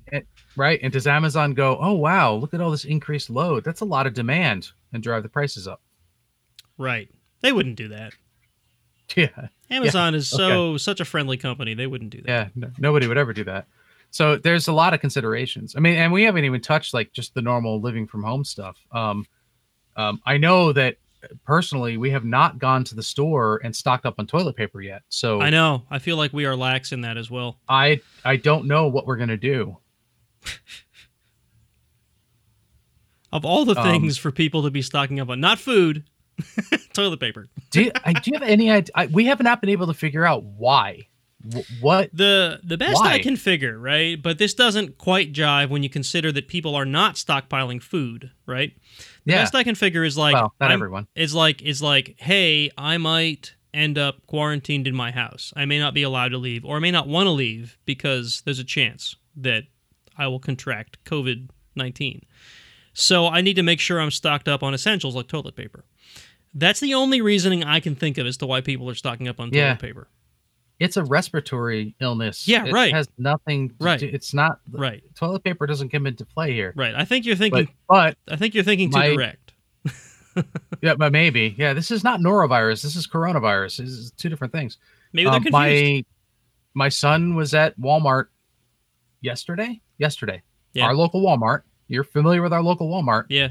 right? 0.55 0.79
And 0.81 0.91
does 0.93 1.05
Amazon 1.05 1.53
go, 1.53 1.77
oh 1.79 1.93
wow, 1.93 2.33
look 2.33 2.53
at 2.53 2.61
all 2.61 2.71
this 2.71 2.85
increased 2.85 3.29
load? 3.29 3.63
That's 3.65 3.81
a 3.81 3.85
lot 3.85 4.07
of 4.07 4.13
demand, 4.13 4.69
and 4.93 5.03
drive 5.03 5.21
the 5.23 5.29
prices 5.29 5.67
up? 5.67 5.81
Right. 6.77 7.09
They 7.41 7.51
wouldn't 7.51 7.75
do 7.75 7.89
that. 7.89 8.13
Yeah, 9.15 9.47
Amazon 9.71 10.15
is 10.15 10.27
so 10.29 10.77
such 10.77 10.99
a 10.99 11.05
friendly 11.05 11.37
company. 11.37 11.73
They 11.73 11.87
wouldn't 11.87 12.11
do 12.11 12.21
that. 12.23 12.27
yeah. 12.27 12.47
No, 12.55 12.71
nobody 12.77 13.07
would 13.07 13.17
ever 13.17 13.33
do 13.33 13.43
that. 13.45 13.65
So 14.11 14.37
there's 14.37 14.67
a 14.67 14.73
lot 14.73 14.93
of 14.93 14.99
considerations. 15.01 15.75
I 15.75 15.79
mean, 15.79 15.95
and 15.95 16.11
we 16.13 16.23
haven't 16.23 16.45
even 16.45 16.61
touched 16.61 16.93
like 16.93 17.11
just 17.13 17.33
the 17.33 17.41
normal 17.41 17.81
living 17.81 18.05
from 18.07 18.23
home 18.23 18.43
stuff. 18.45 18.77
Um, 18.91 19.25
um, 19.95 20.21
I 20.25 20.37
know 20.37 20.71
that 20.73 20.97
personally, 21.45 21.97
we 21.97 22.09
have 22.11 22.23
not 22.25 22.59
gone 22.59 22.83
to 22.85 22.95
the 22.95 23.03
store 23.03 23.59
and 23.63 23.75
stocked 23.75 24.05
up 24.05 24.15
on 24.19 24.27
toilet 24.27 24.55
paper 24.55 24.81
yet. 24.81 25.01
So 25.09 25.41
I 25.41 25.49
know. 25.49 25.83
I 25.89 25.99
feel 25.99 26.15
like 26.17 26.31
we 26.33 26.45
are 26.45 26.55
lax 26.55 26.91
in 26.91 27.01
that 27.01 27.17
as 27.17 27.29
well. 27.31 27.57
I 27.67 28.01
I 28.23 28.35
don't 28.37 28.65
know 28.65 28.87
what 28.87 29.05
we're 29.07 29.17
gonna 29.17 29.35
do. 29.37 29.77
Of 33.31 33.43
all 33.45 33.65
the 33.65 33.77
Um, 33.77 33.83
things 33.85 34.17
for 34.17 34.31
people 34.31 34.63
to 34.63 34.71
be 34.71 34.81
stocking 34.81 35.19
up 35.19 35.29
on, 35.29 35.41
not 35.41 35.59
food, 35.59 36.05
toilet 36.93 37.19
paper. 37.19 37.47
Do 37.71 37.83
you, 37.83 37.91
I, 38.05 38.13
do 38.13 38.31
you 38.31 38.39
have 38.39 38.47
any 38.47 38.69
idea? 38.69 38.91
I, 38.95 39.07
we 39.07 39.25
have 39.25 39.41
not 39.41 39.61
been 39.61 39.69
able 39.69 39.87
to 39.87 39.93
figure 39.93 40.25
out 40.25 40.43
why. 40.43 41.07
Wh- 41.53 41.81
what? 41.83 42.09
The 42.13 42.59
the 42.63 42.77
best 42.77 43.01
I 43.01 43.19
can 43.19 43.35
figure, 43.35 43.77
right? 43.77 44.21
But 44.21 44.37
this 44.37 44.53
doesn't 44.53 44.97
quite 44.97 45.33
jive 45.33 45.69
when 45.69 45.83
you 45.83 45.89
consider 45.89 46.31
that 46.31 46.47
people 46.47 46.75
are 46.75 46.85
not 46.85 47.15
stockpiling 47.15 47.81
food, 47.81 48.31
right? 48.45 48.73
The 49.25 49.33
Yeah. 49.33 49.41
best 49.43 49.55
I 49.55 49.63
can 49.63 49.75
figure 49.75 50.03
is 50.03 50.17
like 50.17 50.33
well, 50.35 50.53
not 50.59 50.71
I'm- 50.71 50.73
everyone. 50.79 51.07
is 51.15 51.33
like 51.33 51.61
is 51.61 51.81
like, 51.81 52.15
hey, 52.19 52.71
I 52.77 52.97
might 52.97 53.53
end 53.73 53.97
up 53.97 54.25
quarantined 54.27 54.87
in 54.87 54.95
my 54.95 55.11
house. 55.11 55.53
I 55.55 55.65
may 55.65 55.77
not 55.77 55.93
be 55.93 56.01
allowed 56.03 56.29
to 56.29 56.37
leave, 56.37 56.65
or 56.65 56.77
I 56.77 56.79
may 56.79 56.91
not 56.91 57.07
want 57.07 57.27
to 57.27 57.31
leave 57.31 57.77
because 57.85 58.41
there's 58.45 58.59
a 58.59 58.63
chance 58.63 59.15
that 59.35 59.63
I 60.17 60.27
will 60.27 60.39
contract 60.39 60.97
COVID 61.05 61.49
nineteen. 61.75 62.23
So 62.93 63.27
I 63.27 63.41
need 63.41 63.53
to 63.57 63.63
make 63.63 63.79
sure 63.79 64.01
I'm 64.01 64.09
stocked 64.09 64.47
up 64.47 64.63
on 64.63 64.73
essentials 64.73 65.15
like 65.15 65.27
toilet 65.27 65.55
paper. 65.55 65.85
That's 66.53 66.79
the 66.79 66.93
only 66.95 67.21
reasoning 67.21 67.63
I 67.63 67.79
can 67.79 67.95
think 67.95 68.17
of 68.17 68.25
as 68.25 68.37
to 68.37 68.45
why 68.47 68.61
people 68.61 68.89
are 68.89 68.95
stocking 68.95 69.27
up 69.27 69.39
on 69.39 69.49
toilet 69.51 69.57
Yeah. 69.59 69.75
paper. 69.75 70.07
It's 70.79 70.95
a 70.97 71.03
respiratory 71.03 71.95
illness. 71.99 72.47
Yeah, 72.47 72.65
it 72.65 72.71
right. 72.73 72.93
Has 72.93 73.07
nothing. 73.17 73.69
to 73.69 73.75
Right. 73.79 73.99
do- 73.99 74.09
it's 74.13 74.33
not. 74.33 74.59
Right, 74.71 75.03
Toilet 75.15 75.43
paper 75.43 75.65
doesn't 75.65 75.89
come 75.89 76.05
into 76.05 76.23
play 76.25 76.53
here. 76.53 76.71
right. 76.75 76.93
I 76.95 77.03
think 77.05 77.25
you're 77.25 77.35
thinking. 77.35 77.67
but 77.89 78.17
I 78.29 78.35
think 78.35 78.53
you're 78.53 78.63
thinking 78.63 78.91
too 78.91 78.97
my- 78.99 79.13
direct. 79.15 79.53
yeah, 80.81 80.93
but 80.95 81.11
maybe 81.11 81.55
yeah. 81.57 81.73
This 81.73 81.89
is 81.89 82.03
not 82.03 82.19
norovirus. 82.19 82.83
This 82.83 82.95
is 82.95 83.07
coronavirus. 83.07 83.77
This 83.77 83.89
is 83.89 84.11
two 84.11 84.29
different 84.29 84.53
things. 84.53 84.77
Maybe 85.13 85.25
they're 85.25 85.33
Um, 85.37 85.43
confused. 85.43 85.53
my 85.53 86.03
my 86.75 86.89
son 86.89 87.33
was 87.33 87.55
at 87.55 87.79
Walmart 87.79 88.25
yesterday. 89.21 89.81
Yesterday, 89.97 90.43
Yeah. 90.73 90.85
our 90.85 90.93
local 90.95 91.23
Walmart. 91.23 91.63
You're 91.87 92.03
familiar 92.03 92.41
with 92.43 92.53
our 92.53 92.61
local 92.61 92.87
Walmart, 92.89 93.25
yeah. 93.29 93.49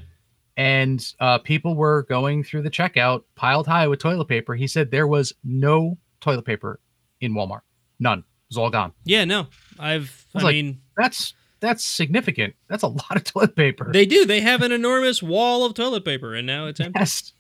And 0.57 1.13
uh, 1.21 1.39
people 1.39 1.75
were 1.75 2.05
going 2.05 2.43
through 2.43 2.63
the 2.63 2.71
checkout 2.71 3.25
piled 3.35 3.67
high 3.67 3.87
with 3.89 3.99
toilet 3.99 4.27
paper. 4.27 4.55
He 4.55 4.67
said 4.67 4.91
there 4.91 5.07
was 5.07 5.33
no 5.45 5.99
toilet 6.21 6.45
paper 6.45 6.81
in 7.21 7.35
Walmart. 7.35 7.61
None. 8.01 8.21
It 8.21 8.25
was 8.51 8.59
all 8.59 8.71
gone. 8.71 8.93
Yeah, 9.05 9.25
no. 9.25 9.49
I've 9.79 10.27
I 10.35 10.39
was 10.39 10.45
like, 10.45 10.55
mean 10.55 10.81
That's 10.97 11.35
that's 11.61 11.85
significant. 11.85 12.55
That's 12.69 12.83
a 12.83 12.89
lot 12.89 13.17
of 13.17 13.25
toilet 13.25 13.57
paper. 13.57 13.91
they 13.93 14.07
do. 14.07 14.25
They 14.25 14.41
have 14.41 14.63
an 14.63 14.73
enormous 14.73 15.23
wall 15.23 15.65
of 15.65 15.75
toilet 15.75 16.05
paper 16.05 16.35
and 16.35 16.47
now 16.47 16.67
it's 16.67 16.81
empty. 16.81 17.01
Yes. 17.01 17.33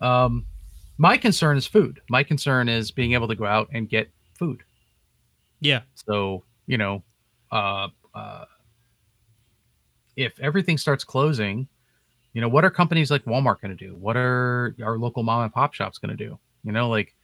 Um, 0.00 0.46
my 0.98 1.16
concern 1.16 1.56
is 1.56 1.66
food. 1.66 2.00
My 2.10 2.22
concern 2.22 2.68
is 2.68 2.90
being 2.90 3.12
able 3.12 3.28
to 3.28 3.34
go 3.34 3.46
out 3.46 3.68
and 3.72 3.88
get 3.88 4.10
food. 4.34 4.62
Yeah. 5.60 5.82
So 5.94 6.44
you 6.66 6.76
know, 6.76 7.02
uh, 7.50 7.88
uh, 8.14 8.44
if 10.16 10.38
everything 10.40 10.76
starts 10.76 11.04
closing, 11.04 11.68
you 12.32 12.40
know, 12.40 12.48
what 12.48 12.64
are 12.64 12.70
companies 12.70 13.10
like 13.10 13.24
Walmart 13.24 13.60
going 13.60 13.76
to 13.76 13.84
do? 13.84 13.96
What 13.96 14.16
are 14.16 14.74
our 14.82 14.98
local 14.98 15.22
mom 15.22 15.42
and 15.42 15.52
pop 15.52 15.74
shops 15.74 15.98
going 15.98 16.16
to 16.16 16.24
do? 16.24 16.38
You 16.62 16.72
know, 16.72 16.88
like, 16.88 17.14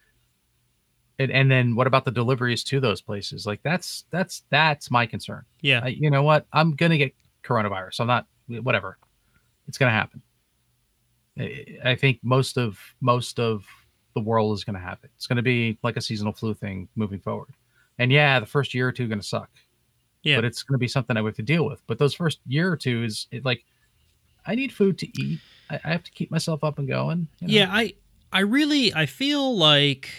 and, 1.19 1.31
and 1.31 1.51
then 1.51 1.75
what 1.75 1.87
about 1.87 2.05
the 2.05 2.11
deliveries 2.11 2.65
to 2.65 2.81
those 2.81 3.01
places? 3.01 3.47
Like, 3.47 3.63
that's 3.63 4.05
that's 4.11 4.43
that's 4.51 4.91
my 4.91 5.07
concern. 5.07 5.45
Yeah. 5.61 5.81
I, 5.85 5.89
you 5.89 6.11
know 6.11 6.23
what? 6.23 6.47
I'm 6.53 6.75
gonna 6.75 6.99
get 6.99 7.15
coronavirus. 7.43 8.01
I'm 8.01 8.07
not. 8.07 8.27
Whatever. 8.49 8.99
It's 9.69 9.79
gonna 9.79 9.93
happen. 9.93 10.23
I- 11.85 11.97
think 11.97 12.19
most 12.23 12.59
of 12.59 12.79
most 13.01 13.39
of 13.39 13.65
the 14.15 14.21
world 14.21 14.55
is 14.57 14.65
gonna 14.65 14.79
have 14.81 14.99
it. 15.05 15.11
It's 15.17 15.27
gonna 15.27 15.43
be 15.43 15.79
like 15.83 15.97
a 15.97 16.01
seasonal 16.01 16.33
flu 16.33 16.55
thing 16.55 16.89
moving 16.97 17.21
forward. 17.21 17.55
And 17.99 18.13
yeah, 18.13 18.39
the 18.41 18.47
first 18.47 18.75
year 18.75 18.89
or 18.89 18.93
two 18.93 19.05
are 19.05 19.09
gonna 19.09 19.23
suck. 19.23 19.51
Yeah. 20.23 20.37
But 20.37 20.45
it's 20.45 20.63
gonna 20.63 20.79
be 20.79 20.89
something 20.89 21.17
I 21.17 21.23
have 21.23 21.35
to 21.37 21.43
deal 21.43 21.67
with. 21.67 21.81
But 21.87 21.99
those 21.99 22.15
first 22.15 22.41
year 22.47 22.71
or 22.71 22.77
two 22.77 23.05
is 23.05 23.27
it 23.31 23.45
like 23.45 23.65
I 24.47 24.55
need 24.55 24.73
food 24.73 24.99
to 24.99 25.23
eat. 25.23 25.41
I, 25.71 25.81
I 25.85 25.89
have 25.91 26.05
to 26.05 26.11
keep 26.11 26.31
myself 26.31 26.63
up 26.63 26.79
and 26.79 26.87
going. 26.89 27.29
you 27.41 27.49
know? 27.49 27.55
Yeah, 27.55 27.69
I 27.71 27.95
I 28.33 28.41
really 28.41 28.95
I 28.95 29.07
feel 29.07 29.57
like 29.57 30.11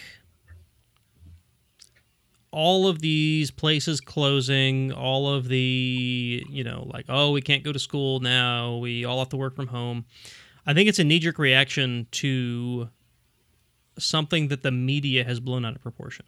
all 2.52 2.88
of 2.88 3.00
these 3.02 3.52
places 3.52 4.02
closing, 4.02 4.92
all 4.92 5.32
of 5.32 5.48
the, 5.48 6.44
you 6.50 6.64
know, 6.64 6.90
like, 6.92 7.06
oh, 7.10 7.32
we 7.32 7.42
can't 7.42 7.64
go 7.64 7.72
to 7.72 7.78
school 7.78 8.20
now, 8.20 8.78
we 8.78 9.06
all 9.06 9.20
have 9.20 9.30
to 9.30 9.38
work 9.38 9.56
from 9.56 9.68
home. 9.68 10.06
I 10.66 10.74
think 10.74 10.90
it's 10.90 10.98
a 10.98 11.04
knee 11.04 11.20
jerk 11.20 11.38
reaction 11.38 12.08
to 12.12 12.90
something 14.00 14.48
that 14.48 14.64
the 14.64 14.72
media 14.72 15.24
has 15.24 15.40
blown 15.40 15.66
out 15.66 15.76
of 15.76 15.82
proportion. 15.82 16.26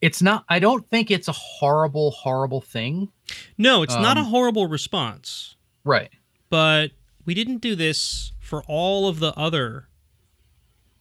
It's 0.00 0.22
not, 0.22 0.44
I 0.48 0.60
don't 0.60 0.88
think 0.88 1.10
it's 1.10 1.26
a 1.26 1.32
horrible, 1.32 2.12
horrible 2.12 2.60
thing. 2.60 3.08
No, 3.56 3.82
it's 3.82 3.94
not 3.94 4.16
a 4.16 4.20
Um, 4.20 4.26
horrible 4.26 4.66
response, 4.68 5.56
Right. 5.88 6.10
but 6.50 6.90
we 7.24 7.34
didn't 7.34 7.58
do 7.58 7.74
this 7.74 8.32
for 8.38 8.62
all 8.66 9.08
of 9.08 9.18
the 9.20 9.32
other 9.38 9.88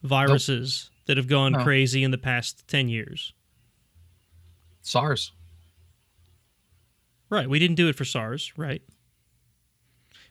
viruses 0.03 0.89
that 1.05 1.17
have 1.17 1.27
gone 1.27 1.53
No. 1.53 1.63
crazy 1.63 2.03
in 2.03 2.11
the 2.11 2.17
past 2.17 2.67
10 2.67 2.89
years. 2.89 3.33
SARS. 4.81 5.31
Right. 7.29 7.49
We 7.49 7.59
didn't 7.59 7.75
do 7.75 7.87
it 7.89 7.95
for 7.95 8.05
SARS, 8.05 8.53
right? 8.57 8.81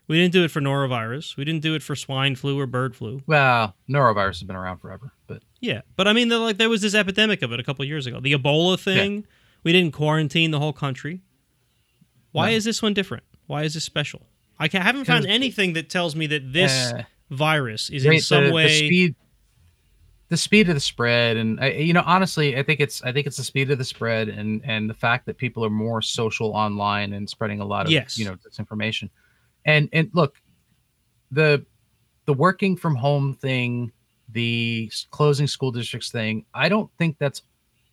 We 0.08 0.16
didn't 0.18 0.32
do 0.32 0.44
it 0.44 0.50
for 0.50 0.60
norovirus. 0.60 1.36
We 1.36 1.44
didn't 1.44 1.62
do 1.62 1.74
it 1.74 1.82
for 1.82 1.96
swine 1.96 2.36
flu 2.36 2.58
or 2.58 2.66
bird 2.66 2.94
flu. 2.94 3.22
Well, 3.26 3.74
norovirus 3.88 4.38
has 4.38 4.42
been 4.44 4.56
around 4.56 4.78
forever, 4.78 5.12
but 5.26 5.42
Yeah, 5.60 5.80
but 5.96 6.06
I 6.06 6.12
mean, 6.12 6.28
like 6.28 6.58
there 6.58 6.68
was 6.70 6.80
this 6.82 6.94
epidemic 6.94 7.42
of 7.42 7.52
it 7.52 7.58
a 7.60 7.64
couple 7.64 7.84
years 7.84 8.06
ago. 8.06 8.20
The 8.20 8.32
Ebola 8.32 8.78
thing. 8.78 9.26
We 9.64 9.72
didn't 9.72 9.92
quarantine 9.92 10.52
the 10.52 10.60
whole 10.60 10.72
country. 10.72 11.22
Why 12.30 12.50
No. 12.50 12.56
is 12.56 12.64
this 12.64 12.80
one 12.82 12.94
different? 12.94 13.24
Why 13.46 13.64
is 13.64 13.74
this 13.74 13.82
special? 13.84 14.28
I 14.58 14.68
ca- 14.68 14.80
haven't 14.80 15.04
found 15.04 15.26
anything 15.26 15.74
that 15.74 15.90
tells 15.90 16.16
me 16.16 16.26
that 16.28 16.52
this 16.52 16.72
uh, 16.92 17.02
virus 17.30 17.90
is 17.90 18.04
in 18.04 18.20
some 18.20 18.44
the, 18.46 18.52
way. 18.52 18.64
the 18.68 18.86
speed 18.86 19.14
the 20.28 20.36
speed 20.36 20.68
of 20.68 20.74
the 20.74 20.80
spread 20.80 21.36
and 21.36 21.60
I, 21.60 21.70
you 21.72 21.92
know 21.92 22.02
honestly 22.04 22.56
i 22.58 22.62
think 22.62 22.80
it's 22.80 23.00
i 23.04 23.12
think 23.12 23.26
it's 23.28 23.36
the 23.36 23.44
speed 23.44 23.70
of 23.70 23.78
the 23.78 23.84
spread 23.84 24.28
and 24.28 24.60
and 24.64 24.90
the 24.90 24.94
fact 24.94 25.26
that 25.26 25.36
people 25.38 25.64
are 25.64 25.70
more 25.70 26.02
social 26.02 26.48
online 26.50 27.12
and 27.12 27.28
spreading 27.30 27.60
a 27.60 27.64
lot 27.64 27.86
of 27.86 27.92
Yes. 27.92 28.18
you 28.18 28.24
know 28.24 28.34
disinformation 28.36 29.08
and 29.66 29.88
and 29.92 30.10
look 30.14 30.40
the 31.30 31.64
the 32.24 32.32
working 32.32 32.76
from 32.76 32.96
home 32.96 33.34
thing 33.34 33.92
the 34.32 34.90
closing 35.12 35.46
school 35.46 35.70
districts 35.70 36.10
thing 36.10 36.44
i 36.54 36.68
don't 36.68 36.90
think 36.98 37.16
that's 37.20 37.42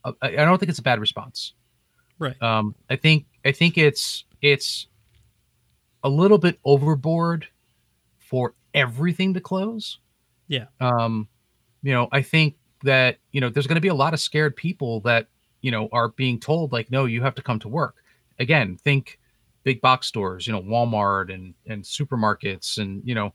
a- 0.05 0.13
i 0.23 0.27
I 0.29 0.45
don't 0.45 0.57
think 0.57 0.69
it's 0.69 0.79
a 0.79 0.83
bad 0.83 0.99
response 0.99 1.53
Right. 2.17 2.39
um 2.41 2.73
i 2.89 2.95
think 2.95 3.25
i 3.45 3.51
think 3.51 3.77
it's 3.77 4.25
it's 4.41 4.87
a 6.03 6.09
little 6.09 6.37
bit 6.37 6.59
overboard 6.65 7.47
for 8.17 8.53
everything 8.73 9.33
to 9.33 9.39
close 9.39 9.99
Yeah. 10.47 10.65
um 10.79 11.27
you 11.83 11.93
know 11.93 12.07
i 12.11 12.21
think 12.21 12.55
that 12.83 13.17
you 13.31 13.39
know 13.41 13.49
there's 13.49 13.67
going 13.67 13.75
to 13.75 13.81
be 13.81 13.87
a 13.89 13.93
lot 13.93 14.13
of 14.13 14.19
scared 14.19 14.55
people 14.55 14.99
that 15.01 15.27
you 15.61 15.71
know 15.71 15.89
are 15.91 16.09
being 16.09 16.39
told 16.39 16.71
like 16.71 16.89
no 16.91 17.05
you 17.05 17.21
have 17.21 17.35
to 17.35 17.41
come 17.41 17.59
to 17.59 17.67
work 17.67 17.95
again 18.39 18.77
think 18.77 19.19
big 19.63 19.79
box 19.81 20.07
stores 20.07 20.47
you 20.47 20.53
know 20.53 20.61
walmart 20.61 21.33
and 21.33 21.53
and 21.67 21.83
supermarkets 21.83 22.77
and 22.79 23.01
you 23.05 23.15
know 23.15 23.33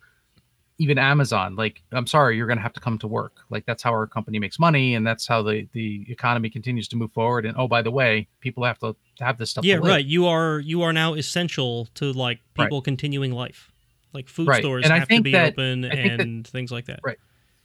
even 0.81 0.97
amazon 0.99 1.57
like 1.57 1.83
i'm 1.93 2.07
sorry 2.07 2.37
you're 2.37 2.47
going 2.47 2.57
to 2.57 2.63
have 2.63 2.73
to 2.73 2.81
come 2.81 2.97
to 2.99 3.09
work 3.09 3.39
like 3.51 3.67
that's 3.67 3.83
how 3.83 3.91
our 3.91 4.07
company 4.07 4.39
makes 4.39 4.59
money 4.61 4.95
and 4.95 5.05
that's 5.07 5.27
how 5.27 5.43
the 5.43 5.67
the 5.73 6.07
economy 6.09 6.49
continues 6.49 6.87
to 6.89 6.95
move 6.97 7.13
forward 7.13 7.45
and 7.45 7.57
oh 7.59 7.67
by 7.67 7.83
the 7.83 7.91
way 7.91 8.27
people 8.41 8.63
have 8.65 8.79
to 8.79 8.95
have 9.19 9.37
this 9.39 9.51
stuff 9.51 9.65
yeah, 9.65 9.75
right. 9.77 10.05
You 10.05 10.27
are 10.29 10.61
you 10.61 10.83
are 10.83 10.93
now 10.93 11.15
essential 11.15 11.87
to 11.95 12.13
like 12.13 12.39
Right. 12.57 12.67
people 12.67 12.81
continuing 12.81 13.33
life. 13.33 13.73
Like 14.13 14.29
food 14.29 14.47
Right. 14.49 14.61
stores 14.63 14.85
And 14.85 14.93
have 14.95 15.09
to 15.09 15.21
be 15.21 15.33
that- 15.33 15.53
open 15.55 15.83
think 15.83 15.93
that- 15.95 16.21
and 16.21 16.47
things 16.47 16.71
like 16.71 16.87
that. 16.87 17.01
Right. 17.05 17.19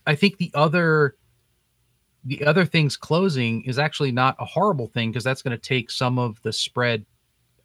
I 0.07 0.15
think 0.15 0.37
the 0.37 0.49
other 0.55 1.15
the 2.25 2.43
other 2.45 2.65
things 2.65 2.97
closing 2.97 3.63
is 3.65 3.77
actually 3.77 4.11
not 4.11 4.35
a 4.39 4.45
horrible 4.45 4.87
thing 4.87 5.11
because 5.11 5.23
that's 5.23 5.41
going 5.41 5.55
to 5.55 5.61
take 5.61 5.91
some 5.91 6.17
of 6.17 6.41
the 6.41 6.51
spread 6.53 7.05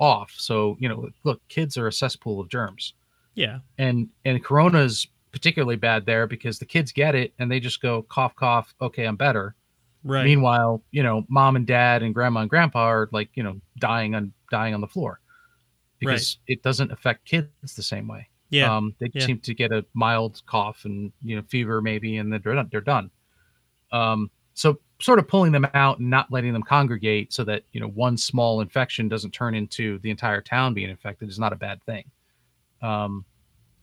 off. 0.01 0.32
So, 0.36 0.76
you 0.80 0.88
know, 0.88 1.09
look, 1.24 1.40
kids 1.49 1.76
are 1.78 1.86
a 1.86 1.92
cesspool 1.92 2.40
of 2.40 2.49
germs. 2.51 2.92
Yeah. 3.34 3.61
And 3.78 4.09
and 4.24 4.44
corona's 4.44 5.07
particularly 5.39 5.76
bad 5.76 6.05
there 6.05 6.26
because 6.26 6.59
the 6.59 6.64
kids 6.64 6.91
get 6.91 7.14
it 7.14 7.32
and 7.39 7.49
they 7.49 7.61
just 7.61 7.80
go 7.80 8.03
cough 8.03 8.34
cough, 8.34 8.74
okay, 8.80 9.05
I'm 9.05 9.14
better. 9.14 9.55
Right. 10.03 10.24
Meanwhile, 10.24 10.82
you 10.91 11.05
know, 11.05 11.24
mom 11.28 11.55
and 11.55 11.64
dad 11.64 12.03
and 12.03 12.12
grandma 12.12 12.41
and 12.41 12.51
grandpa 12.51 12.80
are 12.80 13.09
like, 13.12 13.30
you 13.34 13.45
know, 13.45 13.61
dying 13.78 14.16
on 14.16 14.32
dying 14.51 14.74
on 14.74 14.80
the 14.80 14.89
floor. 14.89 15.20
Because 16.01 16.39
it 16.49 16.62
doesn't 16.62 16.91
affect 16.91 17.24
kids 17.24 17.74
the 17.76 17.82
same 17.82 18.09
way. 18.09 18.28
yeah. 18.51 18.76
Um, 18.76 18.95
they 19.01 19.11
yeah. 19.14 19.26
seem 19.26 19.39
to 19.41 19.55
get 19.55 19.72
a 19.72 19.84
mild 19.95 20.43
cough 20.47 20.84
and 20.84 21.12
you 21.22 21.36
know 21.36 21.43
fever 21.43 21.80
maybe, 21.80 22.16
and 22.16 22.32
then 22.32 22.41
they're 22.43 22.55
done. 22.55 22.68
They're 22.70 22.80
done. 22.80 23.11
Um, 23.93 24.30
so 24.55 24.80
sort 25.01 25.20
of 25.20 25.28
pulling 25.28 25.53
them 25.53 25.66
out 25.74 26.01
and 26.01 26.11
not 26.11 26.32
letting 26.32 26.53
them 26.53 26.62
congregate 26.64 27.32
so 27.32 27.45
that 27.45 27.62
you 27.72 27.80
know 27.80 27.89
one 27.89 28.16
small 28.16 28.61
infection 28.61 29.09
doesn't 29.09 29.30
turn 29.30 29.55
into 29.55 29.99
the 30.01 30.11
entire 30.11 30.41
town 30.41 30.74
being 30.74 30.91
infected 30.91 31.28
is 31.28 31.39
not 31.39 31.53
a 31.53 31.57
bad 31.57 31.82
thing. 31.84 32.05
Um, 32.82 33.24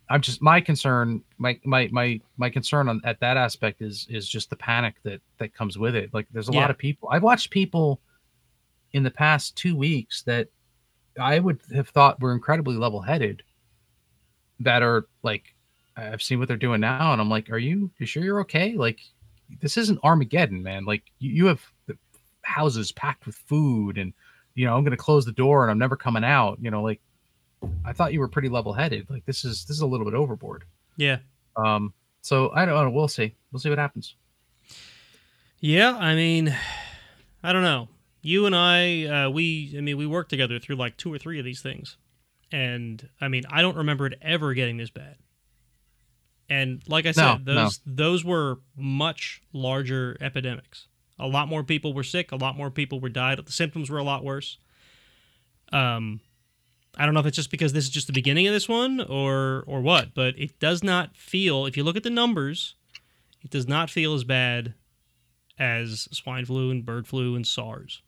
I'm 0.09 0.21
just 0.21 0.41
my 0.41 0.61
concern, 0.61 1.23
my 1.37 1.59
my 1.65 1.89
my 1.91 2.19
my 2.37 2.49
concern 2.49 2.89
on 2.89 3.01
at 3.05 3.19
that 3.21 3.37
aspect 3.37 3.81
is 3.81 4.07
is 4.09 4.29
just 4.29 4.49
the 4.49 4.55
panic 4.55 4.95
that 5.03 5.21
that 5.39 5.53
comes 5.53 5.77
with 5.77 5.95
it. 5.95 6.13
Like 6.13 6.27
there's 6.31 6.49
a 6.49 6.53
Yeah. 6.53 6.61
lot 6.61 6.69
of 6.69 6.77
people. 6.77 7.09
I've 7.11 7.23
watched 7.23 7.49
people 7.49 8.01
in 8.93 9.03
the 9.03 9.11
past 9.11 9.55
two 9.57 9.75
weeks 9.75 10.23
that 10.23 10.49
I 11.19 11.39
would 11.39 11.61
have 11.73 11.89
thought 11.89 12.21
were 12.21 12.33
incredibly 12.33 12.75
level 12.77 13.01
headed 13.01 13.43
that 14.59 14.81
are 14.83 15.07
like 15.23 15.43
I've 15.97 16.21
seen 16.21 16.39
what 16.39 16.47
they're 16.49 16.57
doing 16.57 16.81
now, 16.81 17.13
and 17.13 17.21
I'm 17.21 17.29
like, 17.29 17.49
are 17.49 17.57
you 17.57 17.89
you 17.99 18.05
sure 18.05 18.23
you're 18.23 18.41
okay? 18.41 18.73
Like 18.73 18.99
this 19.61 19.77
isn't 19.77 19.99
Armageddon, 20.03 20.61
man. 20.63 20.85
Like 20.85 21.03
you, 21.19 21.31
you 21.31 21.45
have 21.45 21.61
the 21.87 21.97
houses 22.41 22.91
packed 22.91 23.25
with 23.25 23.35
food, 23.35 23.97
and 23.97 24.13
you 24.55 24.65
know 24.65 24.75
I'm 24.75 24.83
gonna 24.83 24.97
close 24.97 25.25
the 25.25 25.31
door 25.31 25.63
and 25.63 25.71
I'm 25.71 25.79
never 25.79 25.95
coming 25.95 26.23
out. 26.23 26.57
You 26.61 26.71
know, 26.71 26.81
like 26.83 27.01
I 27.85 27.93
thought 27.93 28.13
you 28.13 28.19
were 28.19 28.27
pretty 28.27 28.49
level 28.49 28.73
headed. 28.73 29.09
Like 29.09 29.25
this 29.25 29.45
is 29.45 29.65
this 29.65 29.75
is 29.77 29.81
a 29.81 29.87
little 29.87 30.05
bit 30.05 30.13
overboard. 30.15 30.63
yeah. 30.97 31.17
Um, 31.57 31.93
so 32.21 32.51
I 32.53 32.65
don't 32.65 32.83
know. 32.83 32.91
We'll 32.91 33.07
see. 33.07 33.33
We'll 33.51 33.59
see 33.59 33.69
what 33.69 33.77
happens. 33.77 34.15
Yeah, 35.59 35.95
I 35.95 36.15
mean, 36.15 36.55
I 37.43 37.53
don't 37.53 37.63
know. 37.63 37.87
You 38.21 38.45
and 38.45 38.55
I, 38.55 39.05
uh, 39.05 39.29
we, 39.29 39.73
I 39.77 39.81
mean, 39.81 39.97
we 39.97 40.05
worked 40.07 40.31
together 40.31 40.59
through 40.59 40.75
like 40.75 40.97
two 40.97 41.13
or 41.13 41.17
three 41.17 41.39
of 41.39 41.45
these 41.45 41.61
things, 41.61 41.97
and 42.51 43.07
I 43.21 43.27
mean, 43.27 43.43
I 43.49 43.61
don't 43.61 43.77
remember 43.77 44.05
it 44.07 44.17
ever 44.21 44.53
getting 44.53 44.77
this 44.77 44.89
bad. 44.89 45.15
And 46.49 46.83
like 46.87 47.05
I 47.05 47.11
said, 47.11 47.45
No, 47.45 47.53
those 47.53 47.79
those 47.85 48.25
were 48.25 48.59
much 48.75 49.41
larger 49.53 50.17
epidemics. 50.19 50.87
A 51.17 51.27
lot 51.27 51.47
more 51.47 51.63
people 51.63 51.93
were 51.93 52.03
sick. 52.03 52.31
A 52.31 52.35
lot 52.35 52.57
more 52.57 52.69
people 52.69 52.99
were 52.99 53.09
died. 53.09 53.43
The 53.43 53.51
symptoms 53.51 53.89
were 53.89 53.97
a 53.97 54.03
lot 54.03 54.23
worse. 54.23 54.57
Um, 55.71 56.19
I 56.97 57.05
don't 57.05 57.13
know 57.13 57.19
if 57.19 57.25
it's 57.25 57.35
just 57.35 57.51
because 57.51 57.73
this 57.73 57.85
is 57.85 57.89
just 57.89 58.07
the 58.07 58.13
beginning 58.13 58.47
of 58.47 58.53
this 58.53 58.69
one 58.69 59.01
or 59.01 59.63
or 59.67 59.81
what, 59.81 60.13
but 60.13 60.37
it 60.37 60.59
does 60.59 60.83
not 60.83 61.15
feel. 61.15 61.65
If 61.65 61.77
you 61.77 61.83
look 61.83 61.95
at 61.97 62.03
the 62.03 62.09
numbers, 62.09 62.75
it 63.41 63.49
does 63.49 63.67
not 63.67 63.89
feel 63.89 64.13
as 64.13 64.23
bad 64.23 64.73
as 65.57 66.07
swine 66.11 66.45
flu 66.45 66.71
and 66.71 66.85
bird 66.85 67.07
flu 67.07 67.35
and 67.35 67.45
SARS. 67.45 68.01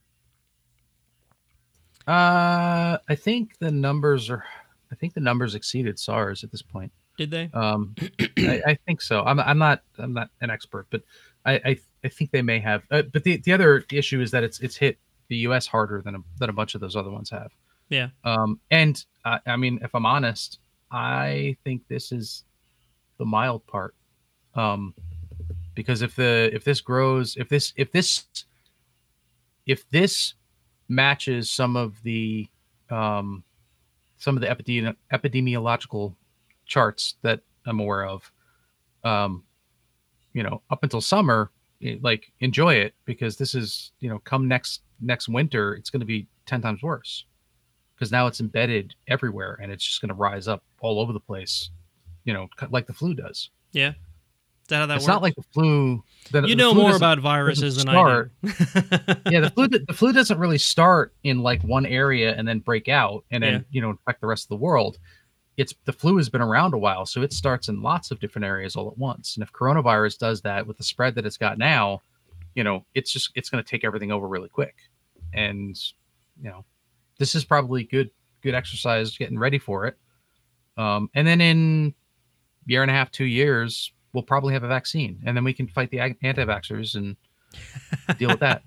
Uh, 2.07 2.97
I 3.09 3.15
think 3.15 3.57
the 3.59 3.71
numbers 3.71 4.29
are. 4.29 4.43
I 4.91 4.95
think 4.95 5.13
the 5.13 5.19
numbers 5.19 5.55
exceeded 5.55 5.99
SARS 5.99 6.43
at 6.43 6.51
this 6.51 6.61
point. 6.61 6.91
Did 7.17 7.31
they? 7.31 7.49
Um, 7.53 7.95
I, 8.37 8.61
I 8.65 8.77
think 8.85 9.01
so. 9.01 9.23
I'm, 9.23 9.39
I'm 9.39 9.57
not 9.57 9.81
I'm 9.97 10.13
not 10.13 10.29
an 10.41 10.49
expert, 10.49 10.87
but 10.89 11.01
I 11.45 11.53
I, 11.53 11.77
I 12.05 12.07
think 12.07 12.31
they 12.31 12.41
may 12.41 12.59
have. 12.59 12.83
Uh, 12.89 13.01
but 13.01 13.23
the, 13.23 13.37
the 13.37 13.51
other 13.51 13.83
issue 13.91 14.21
is 14.21 14.31
that 14.31 14.43
it's 14.43 14.59
it's 14.61 14.77
hit 14.77 14.97
the 15.27 15.37
U.S. 15.37 15.67
harder 15.67 16.01
than 16.01 16.15
a, 16.15 16.19
than 16.39 16.49
a 16.49 16.53
bunch 16.53 16.75
of 16.75 16.81
those 16.81 16.95
other 16.95 17.11
ones 17.11 17.29
have. 17.29 17.51
Yeah. 17.89 18.09
Um, 18.23 18.59
and 18.71 19.03
I, 19.25 19.39
I 19.45 19.55
mean, 19.57 19.79
if 19.81 19.93
I'm 19.95 20.05
honest, 20.05 20.59
I 20.91 21.55
think 21.63 21.83
this 21.87 22.11
is 22.11 22.43
the 23.17 23.25
mild 23.25 23.65
part. 23.67 23.95
Um, 24.55 24.93
because 25.75 26.01
if 26.01 26.15
the 26.15 26.49
if 26.53 26.63
this 26.63 26.81
grows, 26.81 27.35
if 27.37 27.49
this 27.49 27.73
if 27.77 27.91
this 27.91 28.25
if 29.65 29.87
this 29.89 30.33
matches 30.89 31.51
some 31.51 31.75
of 31.75 32.01
the 32.03 32.47
um, 32.89 33.43
some 34.17 34.35
of 34.37 34.41
the 34.41 34.47
epidemi- 34.47 34.95
epidemiological 35.13 36.15
charts 36.65 37.15
that 37.21 37.41
I'm 37.65 37.79
aware 37.79 38.05
of, 38.05 38.31
um, 39.03 39.43
you 40.33 40.41
know, 40.43 40.61
up 40.69 40.83
until 40.83 41.01
summer, 41.01 41.51
it- 41.81 42.01
like 42.01 42.31
enjoy 42.39 42.75
it 42.75 42.93
because 43.05 43.37
this 43.37 43.53
is, 43.53 43.91
you 43.99 44.09
know, 44.09 44.19
come 44.19 44.47
next 44.47 44.81
next 44.99 45.29
winter, 45.29 45.75
it's 45.75 45.89
going 45.89 45.99
to 45.99 46.05
be 46.05 46.27
ten 46.45 46.61
times 46.61 46.81
worse 46.81 47.25
because 47.97 48.11
now 48.11 48.27
it's 48.27 48.39
embedded 48.39 48.93
everywhere 49.07 49.57
and 49.61 49.71
it's 49.71 49.83
just 49.83 50.01
going 50.01 50.09
to 50.09 50.15
rise 50.15 50.47
up 50.47 50.63
all 50.81 50.99
over 50.99 51.11
the 51.13 51.19
place, 51.19 51.71
you 52.25 52.33
know, 52.33 52.47
like 52.69 52.85
the 52.85 52.93
flu 52.93 53.15
does. 53.15 53.49
Yeah. 53.71 53.89
Is 53.89 54.69
that 54.69 54.77
how 54.79 54.85
that 54.85 54.95
it's 54.97 55.03
works? 55.03 55.07
not 55.07 55.21
like 55.21 55.35
the 55.35 55.43
flu. 55.53 56.03
The, 56.31 56.41
you 56.41 56.47
the 56.49 56.55
know 56.55 56.73
flu 56.73 56.81
more 56.83 56.95
about 56.95 57.19
viruses 57.19 57.77
than 57.77 57.87
start. 57.93 58.31
I 58.43 58.47
do. 58.47 58.51
yeah, 59.31 59.39
the 59.39 59.49
flu 59.49 59.67
the 59.69 59.93
flu 59.93 60.11
doesn't 60.11 60.37
really 60.37 60.57
start 60.57 61.13
in 61.23 61.41
like 61.41 61.63
one 61.63 61.85
area 61.85 62.35
and 62.35 62.45
then 62.47 62.59
break 62.59 62.89
out 62.89 63.23
and 63.31 63.41
then 63.41 63.53
Yeah. 63.53 63.59
you 63.71 63.81
know 63.81 63.89
infect 63.91 64.19
the 64.21 64.27
rest 64.27 64.43
of 64.45 64.49
the 64.49 64.57
world. 64.57 64.97
It's 65.55 65.73
the 65.85 65.93
flu 65.93 66.17
has 66.17 66.27
been 66.29 66.41
around 66.41 66.73
a 66.73 66.77
while, 66.77 67.05
so 67.05 67.21
it 67.21 67.31
starts 67.33 67.69
in 67.69 67.81
lots 67.81 68.11
of 68.11 68.19
different 68.19 68.45
areas 68.45 68.75
all 68.75 68.89
at 68.91 68.97
once. 68.97 69.37
And 69.37 69.41
if 69.43 69.51
coronavirus 69.53 70.19
does 70.19 70.41
that 70.41 70.67
with 70.67 70.77
the 70.77 70.83
spread 70.83 71.15
that 71.15 71.25
it's 71.25 71.37
got 71.37 71.57
now, 71.57 72.01
you 72.53 72.63
know, 72.63 72.85
it's 72.93 73.11
just 73.11 73.31
it's 73.35 73.49
going 73.49 73.63
to 73.63 73.67
take 73.69 73.83
everything 73.85 74.11
over 74.11 74.27
really 74.27 74.49
quick. 74.49 74.75
And 75.33 75.75
you 76.41 76.49
know, 76.49 76.65
this 77.19 77.35
is 77.35 77.45
probably 77.45 77.83
good 77.83 78.09
good 78.43 78.53
exercise 78.53 79.17
getting 79.17 79.37
ready 79.39 79.57
for 79.59 79.85
it. 79.85 79.97
Um, 80.77 81.09
and 81.15 81.27
then 81.27 81.41
in 81.41 81.93
year 82.65 82.81
and 82.83 82.91
a 82.91 82.93
half, 82.93 83.11
two 83.11 83.25
years, 83.25 83.91
we'll 84.13 84.23
probably 84.23 84.53
have 84.53 84.63
a 84.63 84.67
vaccine, 84.67 85.21
and 85.25 85.35
then 85.35 85.43
we 85.43 85.53
can 85.53 85.67
fight 85.67 85.89
the 85.89 85.99
anti-vaxxers 86.01 86.95
and 86.95 87.15
deal 88.19 88.29
with 88.29 88.39
that. 88.41 88.61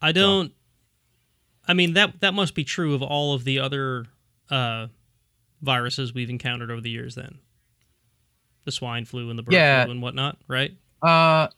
I 0.00 0.12
don't. 0.12 0.52
I 1.66 1.72
mean 1.74 1.94
that 1.94 2.20
that 2.20 2.34
must 2.34 2.54
be 2.54 2.64
true 2.64 2.94
of 2.94 3.02
all 3.02 3.34
of 3.34 3.44
the 3.44 3.58
other 3.58 4.04
uh, 4.50 4.88
viruses 5.62 6.12
we've 6.12 6.28
encountered 6.30 6.70
over 6.70 6.80
the 6.80 6.90
years. 6.90 7.14
Then, 7.14 7.38
the 8.64 8.72
swine 8.72 9.04
flu 9.06 9.30
and 9.30 9.38
the 9.38 9.42
bird 9.42 9.54
Yeah. 9.54 9.84
flu 9.84 9.92
and 9.92 10.02
whatnot, 10.02 10.38
right? 10.46 10.72
Uh, 11.02 11.48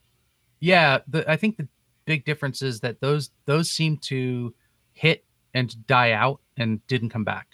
yeah. 0.61 0.99
The, 1.09 1.29
I 1.31 1.37
think 1.37 1.57
the 1.57 1.69
big 2.07 2.25
differences 2.25 2.81
that 2.81 3.01
those 3.01 3.31
those 3.45 3.71
seem 3.71 3.99
to 3.99 4.55
hit 4.95 5.25
and 5.55 5.87
die 5.87 6.13
out 6.13 6.41
and 6.57 6.85
didn't 6.87 7.11
come 7.11 7.25
back. 7.25 7.49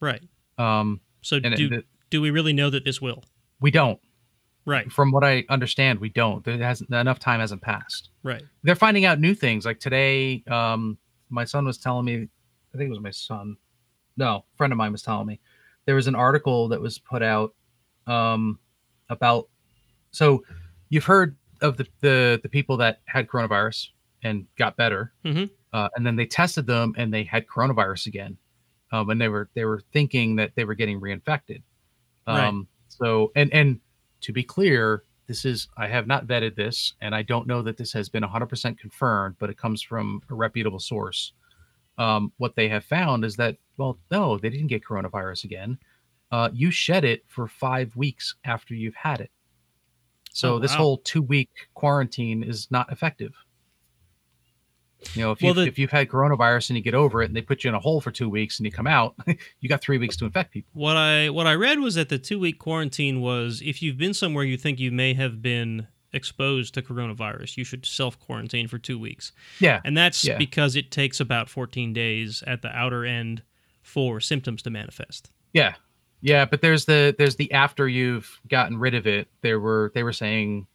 Right. 0.00 0.22
Um, 0.58 1.00
So 1.22 1.36
it- 1.36 1.56
do 1.56 1.68
the- 1.68 1.84
do 2.10 2.20
we 2.20 2.30
really 2.30 2.52
know 2.52 2.70
that 2.70 2.84
this 2.84 3.00
will? 3.00 3.22
we 3.60 3.70
don't. 3.70 4.00
Right. 4.66 4.90
From 4.92 5.10
what 5.10 5.24
I 5.24 5.44
understand, 5.48 5.98
we 6.00 6.08
don't. 6.08 6.44
There 6.44 6.56
hasn't 6.58 6.90
enough 6.90 7.18
time 7.18 7.40
hasn't 7.40 7.60
passed. 7.62 8.10
Right. 8.22 8.42
They're 8.62 8.74
finding 8.74 9.04
out 9.04 9.20
new 9.20 9.34
things. 9.34 9.64
Like 9.66 9.78
today, 9.80 10.42
um, 10.48 10.96
my 11.30 11.44
son 11.44 11.64
was 11.66 11.78
telling 11.78 12.04
me. 12.06 12.28
I 12.74 12.76
think 12.78 12.86
it 12.88 12.90
was 12.90 13.00
my 13.00 13.10
son. 13.10 13.56
No, 14.16 14.36
a 14.52 14.56
friend 14.56 14.72
of 14.72 14.76
mine 14.76 14.92
was 14.92 15.02
telling 15.02 15.26
me 15.26 15.38
there 15.86 15.94
was 15.94 16.06
an 16.06 16.14
article 16.14 16.68
that 16.68 16.80
was 16.80 16.98
put 16.98 17.22
out 17.22 17.54
um, 18.06 18.58
about. 19.08 19.48
So, 20.12 20.44
you've 20.88 21.04
heard 21.04 21.36
of 21.64 21.76
the, 21.76 21.86
the 22.00 22.40
the 22.42 22.48
people 22.48 22.76
that 22.78 23.00
had 23.06 23.26
coronavirus 23.28 23.88
and 24.22 24.46
got 24.56 24.76
better, 24.76 25.12
Mhm. 25.24 25.50
uh, 25.72 25.88
and 25.96 26.06
then 26.06 26.16
they 26.16 26.26
tested 26.26 26.66
them 26.66 26.94
and 26.96 27.12
they 27.12 27.24
had 27.24 27.46
coronavirus 27.46 28.06
again, 28.06 28.36
um, 28.92 29.10
and 29.10 29.20
they 29.20 29.28
were 29.28 29.50
they 29.54 29.64
were 29.64 29.80
thinking 29.92 30.36
that 30.36 30.52
they 30.56 30.64
were 30.64 30.74
getting 30.74 31.00
reinfected. 31.00 31.62
Right. 32.26 32.44
Um, 32.48 32.68
So, 32.88 33.32
and 33.34 33.52
and 33.52 33.80
to 34.20 34.32
be 34.32 34.42
clear, 34.44 35.04
this 35.26 35.44
is 35.44 35.68
I 35.76 35.88
have 35.88 36.06
not 36.06 36.26
vetted 36.26 36.54
this, 36.54 36.94
and 37.00 37.14
I 37.14 37.22
don't 37.22 37.46
know 37.46 37.60
that 37.62 37.76
this 37.76 37.92
has 37.92 38.08
been 38.08 38.22
100% 38.22 38.78
confirmed, 38.78 39.36
but 39.38 39.50
it 39.50 39.56
comes 39.58 39.82
from 39.82 40.22
a 40.30 40.34
reputable 40.34 40.78
source. 40.80 41.32
Um, 41.98 42.32
what 42.38 42.54
they 42.56 42.68
have 42.68 42.84
found 42.84 43.24
is 43.24 43.36
that 43.36 43.56
well, 43.76 43.98
no, 44.10 44.38
they 44.38 44.50
didn't 44.50 44.68
get 44.68 44.84
coronavirus 44.84 45.44
again. 45.44 45.78
Uh, 46.30 46.48
you 46.52 46.70
shed 46.70 47.04
it 47.04 47.24
for 47.28 47.46
five 47.48 47.94
weeks 47.96 48.34
after 48.44 48.74
you've 48.74 48.94
had 48.94 49.20
it. 49.20 49.30
So 50.34 50.54
Oh, 50.54 50.58
this 50.58 50.72
wow. 50.72 50.76
whole 50.78 50.98
two 50.98 51.22
week 51.22 51.48
quarantine 51.74 52.42
is 52.42 52.68
not 52.70 52.90
effective. 52.92 53.32
You 55.14 55.22
know, 55.22 55.30
if 55.32 55.40
you 55.40 55.46
Well, 55.46 55.54
the- 55.54 55.66
if 55.66 55.78
you've 55.78 55.90
had 55.90 56.08
coronavirus 56.08 56.70
and 56.70 56.76
you 56.76 56.82
get 56.82 56.94
over 56.94 57.22
it, 57.22 57.26
and 57.26 57.36
they 57.36 57.42
put 57.42 57.62
you 57.62 57.68
in 57.68 57.74
a 57.74 57.78
hole 57.80 58.00
for 58.00 58.10
two 58.10 58.28
weeks 58.28 58.58
and 58.58 58.66
you 58.66 58.72
come 58.72 58.86
out, 58.86 59.14
you 59.60 59.68
got 59.68 59.80
three 59.80 59.98
weeks 59.98 60.16
to 60.16 60.24
infect 60.24 60.50
people. 60.52 60.70
What 60.74 60.96
I 60.96 61.30
what 61.30 61.46
I 61.46 61.54
read 61.54 61.78
was 61.78 61.94
that 61.94 62.08
the 62.08 62.18
two 62.18 62.38
week 62.40 62.58
quarantine 62.58 63.20
was 63.20 63.62
if 63.64 63.80
you've 63.82 63.96
been 63.98 64.12
somewhere 64.14 64.44
you 64.44 64.56
think 64.56 64.80
you 64.80 64.90
may 64.90 65.14
have 65.14 65.40
been 65.40 65.86
exposed 66.12 66.74
to 66.74 66.82
coronavirus, 66.82 67.56
you 67.56 67.64
should 67.64 67.84
self 67.86 68.18
quarantine 68.18 68.66
for 68.66 68.78
two 68.78 68.98
weeks, 68.98 69.30
Yeah, 69.60 69.80
and 69.84 69.96
that's 69.96 70.24
Yeah. 70.24 70.36
because 70.38 70.74
it 70.74 70.90
takes 70.90 71.20
about 71.20 71.48
fourteen 71.48 71.92
days 71.92 72.42
at 72.46 72.62
the 72.62 72.68
outer 72.68 73.04
end 73.04 73.42
for 73.82 74.20
symptoms 74.20 74.62
to 74.62 74.70
manifest. 74.70 75.30
Yeah, 75.52 75.74
yeah, 76.24 76.46
but 76.46 76.62
there's 76.62 76.86
the 76.86 77.14
there's 77.18 77.36
the 77.36 77.52
after 77.52 77.86
you've 77.86 78.40
gotten 78.48 78.78
rid 78.78 78.94
of 78.94 79.06
it. 79.06 79.28
There 79.42 79.60
were 79.60 79.92
they 79.94 80.02
were 80.02 80.12
saying 80.12 80.66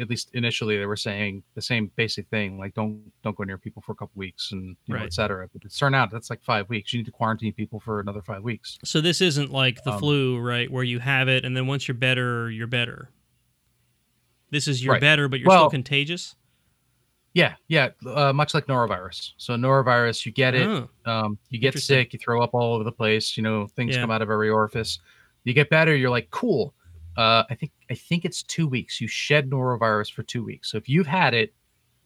at 0.00 0.08
least 0.08 0.30
initially 0.34 0.78
they 0.78 0.86
were 0.86 0.96
saying 0.96 1.42
the 1.54 1.60
same 1.62 1.90
basic 1.96 2.28
thing 2.28 2.58
like 2.58 2.72
don't 2.74 3.02
don't 3.22 3.36
go 3.36 3.44
near 3.44 3.58
people 3.58 3.82
for 3.84 3.92
a 3.92 3.94
couple 3.94 4.12
weeks 4.14 4.52
and 4.52 4.76
you 4.86 4.94
know, 4.96 5.02
et 5.04 5.12
cetera. 5.12 5.46
But 5.52 5.62
it's 5.64 5.76
turned 5.78 5.94
out 5.94 6.10
that's 6.10 6.30
like 6.30 6.42
five 6.42 6.68
weeks. 6.70 6.92
You 6.92 7.00
need 7.00 7.06
to 7.06 7.12
quarantine 7.12 7.52
people 7.52 7.80
for 7.80 8.00
another 8.00 8.22
five 8.22 8.42
weeks. 8.42 8.78
So 8.84 9.00
this 9.02 9.20
isn't 9.20 9.50
like 9.52 9.84
the 9.84 9.92
Um, 9.92 9.98
flu, 9.98 10.38
right, 10.38 10.70
where 10.70 10.84
you 10.84 11.00
have 11.00 11.28
it 11.28 11.44
and 11.44 11.54
then 11.56 11.66
once 11.66 11.86
you're 11.86 11.94
better, 11.96 12.50
you're 12.50 12.66
better. 12.66 13.10
This 14.50 14.68
is 14.68 14.82
you're 14.84 14.92
Right. 14.94 15.00
better, 15.00 15.28
but 15.28 15.40
you're 15.40 15.48
Well- 15.48 15.62
still 15.64 15.70
contagious. 15.70 16.34
Yeah, 17.34 17.54
yeah, 17.66 17.88
uh, 18.06 18.32
much 18.32 18.54
like 18.54 18.66
norovirus. 18.66 19.32
So 19.38 19.54
norovirus, 19.54 20.24
you 20.24 20.30
get 20.32 20.54
it, 20.54 20.68
Oh, 20.68 20.88
um, 21.04 21.36
you 21.50 21.58
get 21.58 21.76
sick, 21.78 22.12
you 22.12 22.18
throw 22.20 22.40
up 22.40 22.54
all 22.54 22.74
over 22.74 22.84
the 22.84 22.92
place. 22.92 23.36
You 23.36 23.42
know, 23.42 23.66
things 23.66 23.94
Yeah. 23.94 24.02
come 24.02 24.10
out 24.12 24.22
of 24.22 24.30
every 24.30 24.48
orifice. 24.50 25.00
You 25.42 25.52
get 25.52 25.68
better, 25.68 25.94
you're 25.96 26.10
like 26.10 26.30
cool. 26.30 26.74
Uh, 27.16 27.42
I 27.50 27.54
think 27.56 27.72
I 27.90 27.94
think 27.94 28.24
it's 28.24 28.42
two 28.44 28.66
weeks. 28.68 29.00
You 29.00 29.08
shed 29.08 29.50
norovirus 29.50 30.12
for 30.12 30.22
two 30.22 30.44
weeks. 30.44 30.70
So 30.70 30.76
if 30.78 30.88
you've 30.88 31.06
had 31.08 31.34
it, 31.34 31.52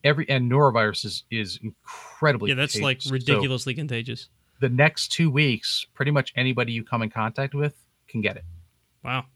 every 0.03 0.29
and 0.31 0.51
norovirus 0.51 1.05
is 1.05 1.25
is 1.31 1.59
incredibly 1.63 2.49
yeah, 2.51 2.55
that's 2.55 2.81
like 2.81 3.01
contagious. 3.01 3.27
So 3.27 3.33
ridiculously 3.35 3.75
contagious. 3.75 4.29
the 4.61 4.69
next 4.71 5.09
two 5.13 5.31
weeks, 5.31 5.87
pretty 5.95 6.11
much 6.11 6.33
anybody 6.37 6.73
you 6.73 6.83
come 6.85 7.03
in 7.03 7.11
contact 7.11 7.55
with 7.55 7.75
can 8.09 8.21
get 8.23 8.37
it. 8.37 8.45
Wow. 9.05 9.27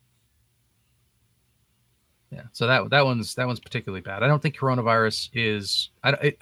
Yeah. 2.33 2.43
So 2.53 2.67
that 2.67 2.91
that 2.91 3.05
one's 3.05 3.35
that 3.35 3.47
one's 3.47 3.61
particularly 3.61 4.01
bad. 4.01 4.23
I 4.23 4.27
don't 4.27 4.41
think 4.43 4.57
coronavirus 4.57 5.31
is. 5.35 5.91
I, 6.03 6.11
it, 6.13 6.39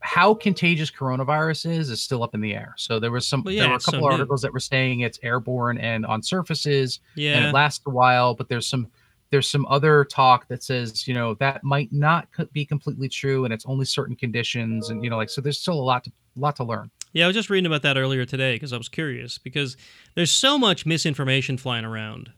how 0.00 0.32
contagious 0.34 0.90
coronavirus 0.90 1.70
is 1.70 1.90
is 1.90 2.00
still 2.00 2.22
up 2.22 2.34
in 2.34 2.40
the 2.40 2.54
air. 2.54 2.74
So 2.78 2.98
there 2.98 3.10
was 3.10 3.28
some 3.28 3.42
yeah, 3.46 3.60
there 3.62 3.70
were 3.70 3.76
a 3.76 3.80
couple 3.80 4.00
new. 4.00 4.06
articles 4.06 4.42
that 4.42 4.52
were 4.52 4.58
saying 4.60 5.00
it's 5.00 5.18
airborne 5.22 5.78
and 5.78 6.06
on 6.06 6.22
surfaces 6.22 7.00
Yeah. 7.16 7.36
and 7.36 7.46
it 7.46 7.52
lasts 7.54 7.84
a 7.86 7.90
while, 7.90 8.34
but 8.34 8.48
there's 8.48 8.66
some 8.66 8.88
there's 9.30 9.48
some 9.48 9.64
other 9.66 10.04
talk 10.06 10.48
that 10.48 10.62
says 10.62 11.06
you 11.06 11.14
know 11.14 11.34
that 11.34 11.62
might 11.62 11.92
not 11.92 12.26
be 12.52 12.64
completely 12.64 13.08
true 13.08 13.44
and 13.44 13.54
it's 13.54 13.64
only 13.66 13.84
certain 13.84 14.16
conditions 14.16 14.88
and 14.90 15.04
you 15.04 15.10
know 15.10 15.16
like 15.16 15.30
so 15.30 15.40
there's 15.40 15.60
still 15.60 15.74
a 15.78 15.84
lot 15.84 16.02
to 16.04 16.12
lot 16.34 16.56
to 16.56 16.64
learn. 16.64 16.90
Yeah, 17.12 17.24
I 17.24 17.26
was 17.26 17.36
just 17.36 17.50
reading 17.50 17.66
about 17.66 17.82
that 17.82 17.96
earlier 17.98 18.24
today 18.24 18.54
because 18.54 18.72
I 18.72 18.78
was 18.78 18.88
curious 18.88 19.36
because 19.36 19.76
there's 20.14 20.30
so 20.30 20.56
much 20.58 20.86
misinformation 20.86 21.56
flying 21.58 21.84
around. 21.84 22.30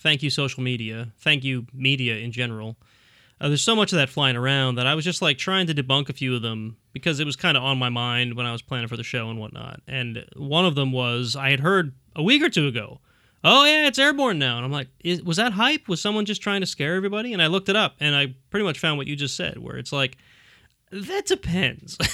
Thank 0.00 0.22
you, 0.22 0.30
social 0.30 0.62
media. 0.62 1.12
Thank 1.18 1.44
you, 1.44 1.66
media 1.72 2.16
in 2.16 2.32
general. 2.32 2.76
Uh, 3.40 3.48
there's 3.48 3.62
so 3.62 3.76
much 3.76 3.92
of 3.92 3.98
that 3.98 4.10
flying 4.10 4.36
around 4.36 4.74
that 4.74 4.86
I 4.86 4.94
was 4.94 5.04
just 5.04 5.22
like 5.22 5.38
trying 5.38 5.66
to 5.66 5.74
debunk 5.74 6.08
a 6.08 6.12
few 6.12 6.34
of 6.34 6.42
them 6.42 6.76
because 6.92 7.20
it 7.20 7.24
was 7.26 7.36
kind 7.36 7.56
of 7.56 7.62
on 7.62 7.78
my 7.78 7.88
mind 7.88 8.34
when 8.34 8.44
I 8.44 8.52
was 8.52 8.60
planning 8.60 8.88
for 8.88 8.96
the 8.96 9.02
show 9.02 9.30
and 9.30 9.38
whatnot. 9.38 9.80
And 9.86 10.24
one 10.36 10.66
of 10.66 10.74
them 10.74 10.92
was 10.92 11.36
I 11.36 11.50
had 11.50 11.60
heard 11.60 11.94
a 12.14 12.22
week 12.22 12.42
or 12.42 12.50
two 12.50 12.66
ago, 12.66 13.00
oh, 13.44 13.64
yeah, 13.64 13.86
it's 13.86 13.98
airborne 13.98 14.38
now. 14.38 14.56
And 14.56 14.64
I'm 14.64 14.72
like, 14.72 14.88
Is, 15.02 15.22
was 15.22 15.38
that 15.38 15.52
hype? 15.52 15.88
Was 15.88 16.00
someone 16.00 16.26
just 16.26 16.42
trying 16.42 16.60
to 16.60 16.66
scare 16.66 16.94
everybody? 16.96 17.32
And 17.32 17.40
I 17.40 17.46
looked 17.46 17.68
it 17.68 17.76
up 17.76 17.96
and 18.00 18.14
I 18.14 18.34
pretty 18.50 18.64
much 18.64 18.78
found 18.78 18.98
what 18.98 19.06
you 19.06 19.16
just 19.16 19.36
said, 19.36 19.58
where 19.58 19.76
it's 19.76 19.92
like, 19.92 20.18
that 20.92 21.26
depends. 21.26 21.96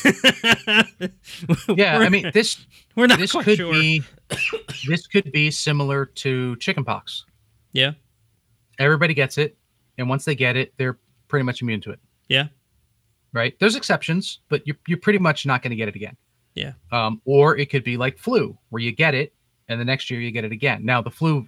Yeah, 1.68 1.99
I 1.99 2.09
mean 2.09 2.30
this 2.32 2.64
we're 2.95 3.07
not 3.07 3.18
this 3.18 3.32
quite 3.32 3.45
could 3.45 3.59
sure. 3.59 3.72
be 3.72 4.03
this 4.89 5.07
could 5.07 5.30
be 5.32 5.51
similar 5.51 6.07
to 6.07 6.57
chickenpox. 6.57 7.24
Yeah. 7.76 7.92
Everybody 8.78 9.14
gets 9.14 9.38
it, 9.38 9.56
and 9.98 10.08
once 10.08 10.24
they 10.24 10.34
get 10.34 10.56
it, 10.56 10.74
they're 10.76 10.98
pretty 11.28 11.44
much 11.44 11.62
immune 11.62 11.80
to 11.82 11.90
it. 11.92 11.98
Yeah. 12.28 12.48
Right. 13.32 13.58
There's 13.58 13.76
exceptions, 13.76 14.40
but 14.48 14.66
you're 14.66 14.76
you're 14.86 14.98
pretty 14.98 15.18
much 15.18 15.46
not 15.46 15.62
going 15.62 15.70
to 15.70 15.76
get 15.76 15.88
it 15.88 15.94
again. 15.96 16.16
Yeah. 16.54 16.72
Um, 16.92 17.20
or 17.24 17.56
it 17.56 17.70
could 17.70 17.84
be 17.84 17.96
like 17.96 18.18
flu, 18.18 18.56
where 18.70 18.80
you 18.82 18.92
get 18.92 19.14
it, 19.14 19.34
and 19.68 19.80
the 19.80 19.84
next 19.84 20.10
year 20.10 20.20
you 20.20 20.30
get 20.30 20.44
it 20.44 20.52
again. 20.52 20.84
Now 20.84 21.02
the 21.02 21.10
flu 21.10 21.46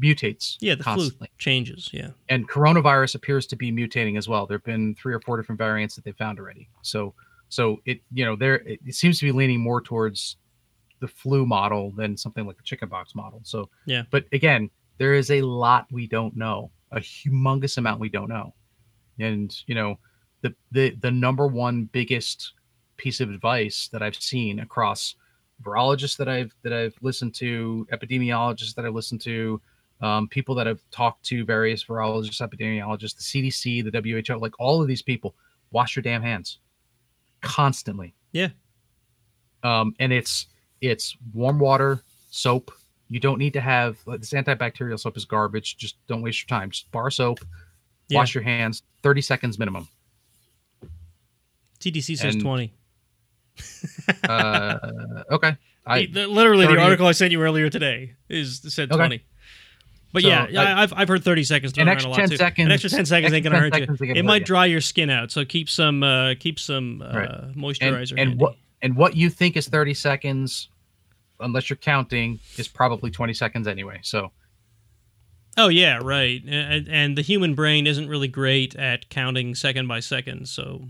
mutates. 0.00 0.56
Yeah, 0.60 0.74
the 0.74 0.84
constantly. 0.84 1.28
flu 1.28 1.34
changes. 1.38 1.90
Yeah. 1.92 2.10
and 2.28 2.48
coronavirus 2.48 3.14
appears 3.14 3.46
to 3.48 3.56
be 3.56 3.72
mutating 3.72 4.18
as 4.18 4.28
well. 4.28 4.46
There 4.46 4.56
have 4.58 4.64
been 4.64 4.94
three 4.96 5.14
or 5.14 5.20
four 5.20 5.36
different 5.36 5.58
variants 5.58 5.94
that 5.94 6.04
they 6.04 6.12
found 6.12 6.38
already. 6.38 6.68
So, 6.82 7.14
so 7.48 7.78
it 7.86 8.00
you 8.12 8.24
know 8.24 8.36
there 8.36 8.56
it, 8.56 8.80
it 8.84 8.94
seems 8.94 9.18
to 9.20 9.24
be 9.26 9.32
leaning 9.32 9.60
more 9.60 9.80
towards 9.80 10.36
the 11.00 11.08
flu 11.08 11.46
model 11.46 11.92
than 11.92 12.16
something 12.16 12.44
like 12.46 12.56
the 12.56 12.62
chickenpox 12.64 13.14
model. 13.14 13.40
So, 13.44 13.70
Yeah. 13.86 14.02
But 14.10 14.24
again, 14.32 14.68
there 14.98 15.14
is 15.14 15.30
a 15.30 15.42
lot 15.42 15.86
we 15.90 16.06
don't 16.06 16.36
know, 16.36 16.70
a 16.92 17.00
humongous 17.00 17.78
amount 17.78 18.00
we 18.00 18.08
don't 18.08 18.28
know, 18.28 18.54
and 19.18 19.56
you 19.66 19.74
know 19.74 19.98
the 20.42 20.54
the 20.72 20.90
the 21.00 21.10
number 21.10 21.46
one 21.46 21.84
biggest 21.84 22.52
piece 22.96 23.20
of 23.20 23.30
advice 23.30 23.88
that 23.92 24.02
I've 24.02 24.16
seen 24.16 24.60
across 24.60 25.14
virologists 25.62 26.16
that 26.16 26.28
I've 26.28 26.54
that 26.62 26.72
I've 26.72 26.94
listened 27.00 27.34
to, 27.36 27.86
epidemiologists 27.92 28.74
that 28.74 28.84
I've 28.84 28.94
listened 28.94 29.20
to, 29.22 29.60
um, 30.00 30.28
people 30.28 30.54
that 30.56 30.66
have 30.66 30.80
talked 30.90 31.24
to 31.26 31.44
various 31.44 31.84
virologists, 31.84 32.40
epidemiologists, 32.40 33.16
the 33.16 33.50
CDC, 33.50 33.90
the 33.90 34.22
WHO, 34.30 34.38
like 34.38 34.54
all 34.58 34.80
of 34.80 34.88
these 34.88 35.02
people, 35.02 35.34
wash 35.70 35.96
your 35.96 36.02
damn 36.02 36.22
hands 36.22 36.58
constantly. 37.40 38.14
Yeah. 38.32 38.48
Um, 39.62 39.94
and 39.98 40.12
it's 40.12 40.46
it's 40.80 41.16
warm 41.32 41.58
water, 41.58 42.02
soap. 42.30 42.70
You 43.10 43.20
don't 43.20 43.38
need 43.38 43.52
to 43.54 43.60
have 43.60 43.96
like, 44.06 44.20
this 44.20 44.30
antibacterial 44.32 44.98
soap 45.00 45.16
is 45.16 45.24
garbage. 45.24 45.76
Just 45.76 45.96
don't 46.06 46.20
waste 46.22 46.42
your 46.42 46.58
time. 46.58 46.70
Just 46.70 46.90
bar 46.92 47.10
soap, 47.10 47.40
Yeah. 48.08 48.18
wash 48.18 48.34
your 48.34 48.42
hands, 48.44 48.82
30 49.02 49.22
seconds 49.22 49.58
minimum. 49.58 49.88
CDC 51.80 52.16
says 52.18 52.34
And- 52.34 52.42
20. 52.42 52.72
Uh, 54.28 54.78
okay. 55.30 55.56
I, 55.86 56.06
The- 56.06 56.26
literally, 56.26 56.66
30 56.66 56.76
the 56.76 56.82
article 56.82 57.06
I 57.06 57.12
sent 57.12 57.32
you 57.32 57.40
earlier 57.42 57.70
today 57.70 58.14
is 58.28 58.60
said 58.74 58.90
Okay. 58.90 58.96
20. 58.98 59.24
But 60.12 60.22
So, 60.22 60.28
yeah, 60.28 60.46
I, 60.56 60.82
I've 60.82 60.92
I've 60.96 61.08
heard 61.08 61.22
thirty 61.22 61.44
seconds 61.44 61.72
thrown 61.72 61.86
an 61.86 61.92
extra 61.92 62.08
a 62.08 62.12
lot 62.12 62.16
10 62.18 62.30
too. 62.30 62.36
seconds- 62.36 62.66
An 62.66 62.72
extra 62.72 62.88
ten 62.90 63.04
seconds 63.04 63.32
ain't 63.34 63.44
gonna 63.44 63.70
10 63.70 63.86
hurt 63.88 64.00
you. 64.00 64.14
It 64.14 64.24
might 64.24 64.44
dry 64.46 64.64
your 64.64 64.80
skin 64.80 65.10
out, 65.10 65.30
so 65.30 65.44
keep 65.44 65.68
some 65.68 66.02
uh, 66.02 66.34
keep 66.40 66.58
some 66.58 67.02
uh, 67.02 67.12
Right. 67.14 67.54
moisturizer. 67.56 68.12
and 68.12 68.18
handy. 68.20 68.36
what 68.36 68.56
and 68.80 68.96
what 68.96 69.16
you 69.16 69.28
think 69.28 69.56
is 69.58 69.68
30 69.68 69.92
seconds 69.92 70.68
unless 71.40 71.70
you're 71.70 71.76
counting 71.76 72.38
is 72.56 72.68
probably 72.68 73.10
20 73.10 73.34
seconds 73.34 73.66
anyway 73.66 73.98
so 74.02 74.30
Oh 75.60 75.66
yeah, 75.66 75.98
right. 76.00 76.40
And, 76.46 76.86
and 76.88 77.18
the 77.18 77.22
human 77.22 77.56
brain 77.56 77.88
isn't 77.88 78.08
really 78.08 78.28
great 78.28 78.76
at 78.76 79.08
counting 79.08 79.56
second 79.56 79.88
by 79.88 79.98
second. 79.98 80.46
So 80.46 80.84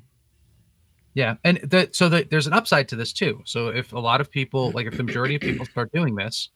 yeah 1.18 1.34
and 1.42 1.58
the, 1.64 1.88
so 1.92 2.08
the, 2.08 2.26
there's 2.30 2.46
an 2.46 2.52
upside 2.52 2.88
to 2.88 2.94
this 2.94 3.12
too 3.12 3.42
so 3.44 3.68
if 3.68 3.92
a 3.92 3.98
lot 3.98 4.20
of 4.20 4.30
people 4.30 4.70
like 4.70 4.86
if 4.86 4.96
the 4.96 5.02
majority 5.02 5.34
of 5.34 5.40
people 5.40 5.66
start 5.66 5.90
doing 5.92 6.14
this 6.14 6.50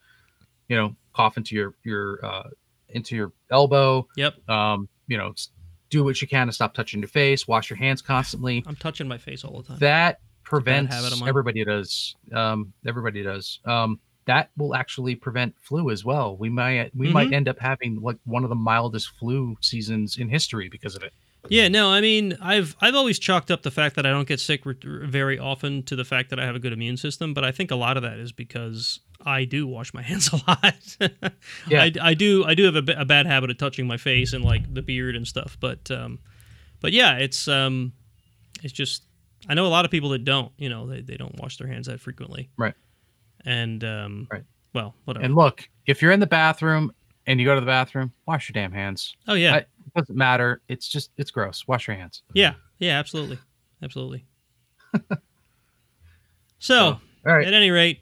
you 0.68 0.76
know 0.76 0.94
cough 1.14 1.36
into 1.36 1.56
your 1.56 1.74
your 1.82 2.24
uh 2.24 2.48
into 2.90 3.16
your 3.16 3.32
elbow 3.50 4.06
yep, 4.16 4.34
um 4.48 4.88
you 5.08 5.18
know 5.18 5.34
do 5.90 6.04
what 6.04 6.22
you 6.22 6.28
can 6.28 6.46
to 6.46 6.52
stop 6.52 6.74
touching 6.74 7.00
your 7.00 7.08
face 7.08 7.48
wash 7.48 7.70
your 7.70 7.76
hands 7.76 8.00
constantly 8.00 8.62
I'm 8.66 8.76
touching 8.76 9.08
my 9.08 9.18
face 9.18 9.44
all 9.44 9.62
the 9.62 9.68
time. 9.68 9.78
that 9.80 10.20
prevents 10.58 10.94
habit 10.94 11.12
of 11.12 11.20
mine. 11.20 11.28
everybody 11.28 11.64
does 11.64 12.14
um 12.32 12.72
everybody 12.86 13.22
does 13.22 13.58
um 13.64 13.98
that 14.26 14.50
will 14.56 14.74
actually 14.74 15.14
prevent 15.16 15.54
flu 15.60 15.90
as 15.90 16.04
well 16.04 16.36
we 16.36 16.48
might 16.48 16.94
we 16.94 17.08
might 17.12 17.28
Mhm. 17.30 17.32
end 17.34 17.48
up 17.48 17.58
having 17.58 18.00
like 18.00 18.18
one 18.24 18.44
of 18.44 18.50
the 18.50 18.54
mildest 18.56 19.08
flu 19.18 19.56
seasons 19.60 20.16
in 20.18 20.28
history 20.28 20.68
because 20.68 20.94
of 20.94 21.02
it 21.02 21.12
Yeah, 21.48 21.66
no, 21.66 21.90
I 21.90 22.00
mean, 22.00 22.36
I've 22.40 22.76
I've 22.80 22.94
always 22.94 23.18
chalked 23.18 23.50
up 23.50 23.62
the 23.62 23.72
fact 23.72 23.96
that 23.96 24.06
I 24.06 24.10
don't 24.10 24.28
get 24.28 24.38
sick 24.38 24.64
re- 24.64 24.76
very 25.18 25.40
often 25.40 25.82
to 25.90 25.96
the 25.96 26.04
fact 26.04 26.30
that 26.30 26.38
I 26.38 26.44
have 26.46 26.54
a 26.54 26.60
good 26.60 26.72
immune 26.72 26.96
system, 26.96 27.34
but 27.34 27.42
I 27.42 27.50
think 27.50 27.72
a 27.72 27.74
lot 27.74 27.96
of 27.96 28.04
that 28.04 28.16
is 28.20 28.30
because 28.30 29.00
I 29.26 29.44
do 29.44 29.66
wash 29.66 29.92
my 29.92 30.02
hands 30.10 30.30
a 30.32 30.36
lot. 30.46 30.96
Yeah. 31.68 31.82
I, 31.82 31.92
I 32.10 32.14
do 32.14 32.44
I 32.44 32.54
do 32.54 32.62
have 32.70 32.76
a, 32.76 33.04
bad 33.04 33.26
habit 33.26 33.50
of 33.50 33.58
touching 33.58 33.88
my 33.88 33.96
face 33.96 34.32
and 34.32 34.44
like 34.44 34.72
the 34.72 34.82
beard 34.82 35.16
and 35.16 35.26
stuff, 35.26 35.56
but 35.58 35.90
um, 35.90 36.20
but 36.80 36.92
yeah, 36.92 37.18
it's 37.18 37.48
um, 37.48 37.92
it's 38.62 38.72
just 38.72 39.02
I 39.48 39.54
know 39.54 39.66
a 39.66 39.68
lot 39.68 39.84
of 39.84 39.90
people 39.90 40.10
that 40.10 40.24
don't, 40.24 40.52
you 40.56 40.68
know, 40.68 40.86
they, 40.86 41.00
they 41.00 41.16
don't 41.16 41.38
wash 41.40 41.56
their 41.58 41.66
hands 41.66 41.86
that 41.88 42.00
frequently, 42.00 42.50
Right. 42.56 42.74
And 43.44 43.82
um, 43.84 44.28
Right. 44.30 44.44
well, 44.74 44.94
whatever. 45.04 45.24
and 45.24 45.34
look 45.34 45.68
if 45.86 46.00
you're 46.00 46.12
in 46.12 46.20
the 46.20 46.26
bathroom 46.26 46.92
and 47.26 47.40
you 47.40 47.46
go 47.46 47.54
to 47.54 47.60
the 47.60 47.66
bathroom 47.66 48.12
wash 48.26 48.48
your 48.48 48.54
damn 48.54 48.72
hands 48.72 49.16
oh 49.28 49.34
yeah, 49.34 49.54
I- 49.54 49.58
it 49.58 49.68
doesn't 49.96 50.16
matter 50.16 50.60
it's 50.68 50.86
just 50.88 51.10
it's 51.16 51.30
gross 51.32 51.66
wash 51.66 51.86
your 51.88 51.96
hands 51.96 52.22
yeah, 52.34 52.54
yeah, 52.78 52.98
absolutely, 52.98 53.38
absolutely. 53.82 54.24
so. 56.58 57.00
right 57.24 57.46
At 57.46 57.54
any 57.54 57.70
rate, 57.70 58.00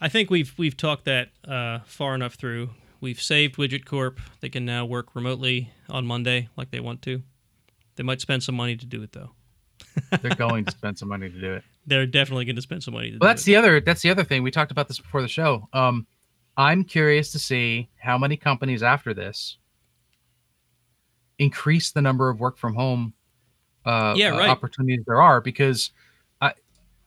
I 0.00 0.08
think 0.08 0.30
we've 0.30 0.54
we've 0.58 0.76
talked 0.76 1.04
that 1.06 1.30
uh, 1.46 1.80
far 1.86 2.14
enough 2.14 2.34
through. 2.34 2.70
We've 3.00 3.20
saved 3.20 3.56
Widget 3.56 3.84
Corp. 3.84 4.18
They 4.40 4.48
can 4.48 4.64
now 4.64 4.84
work 4.84 5.14
remotely 5.14 5.70
on 5.88 6.04
Monday 6.06 6.48
like 6.56 6.70
they 6.72 6.80
want 6.80 7.00
to. 7.02 7.22
They 7.96 8.02
might 8.02 8.20
spend 8.20 8.42
some 8.42 8.54
money 8.56 8.76
to 8.76 8.86
do 8.86 9.02
it 9.02 9.12
though. 9.12 9.30
They're 10.22 10.34
going 10.34 10.64
to 10.64 10.70
spend 10.72 10.98
some 10.98 11.08
money 11.08 11.28
to 11.30 11.40
do 11.40 11.52
it. 11.54 11.64
They're 11.86 12.06
definitely 12.06 12.44
going 12.44 12.56
to 12.56 12.62
spend 12.62 12.82
some 12.82 12.92
money 12.92 13.12
to 13.12 13.18
well 13.18 13.28
that's 13.28 13.42
it. 13.42 13.46
the 13.46 13.56
other 13.56 13.80
that's 13.80 14.02
the 14.02 14.10
other 14.10 14.24
thing. 14.24 14.42
We 14.42 14.50
talked 14.50 14.70
about 14.70 14.88
this 14.88 14.98
before 14.98 15.22
the 15.22 15.28
show. 15.28 15.68
Um 15.72 16.06
i'm 16.58 16.82
curious 16.82 17.30
to 17.30 17.38
see 17.38 17.88
how 17.98 18.18
many 18.18 18.36
companies 18.36 18.82
after 18.82 19.14
this 19.14 19.58
increase 21.38 21.92
the 21.92 22.02
number 22.02 22.28
of 22.28 22.40
work 22.40 22.58
from 22.58 22.74
home 22.74 23.14
uh, 23.86 24.14
Yeah, 24.16 24.34
uh, 24.34 24.48
opportunities 24.48 25.04
there 25.06 25.22
are 25.22 25.40
because 25.40 25.92
I, 26.40 26.52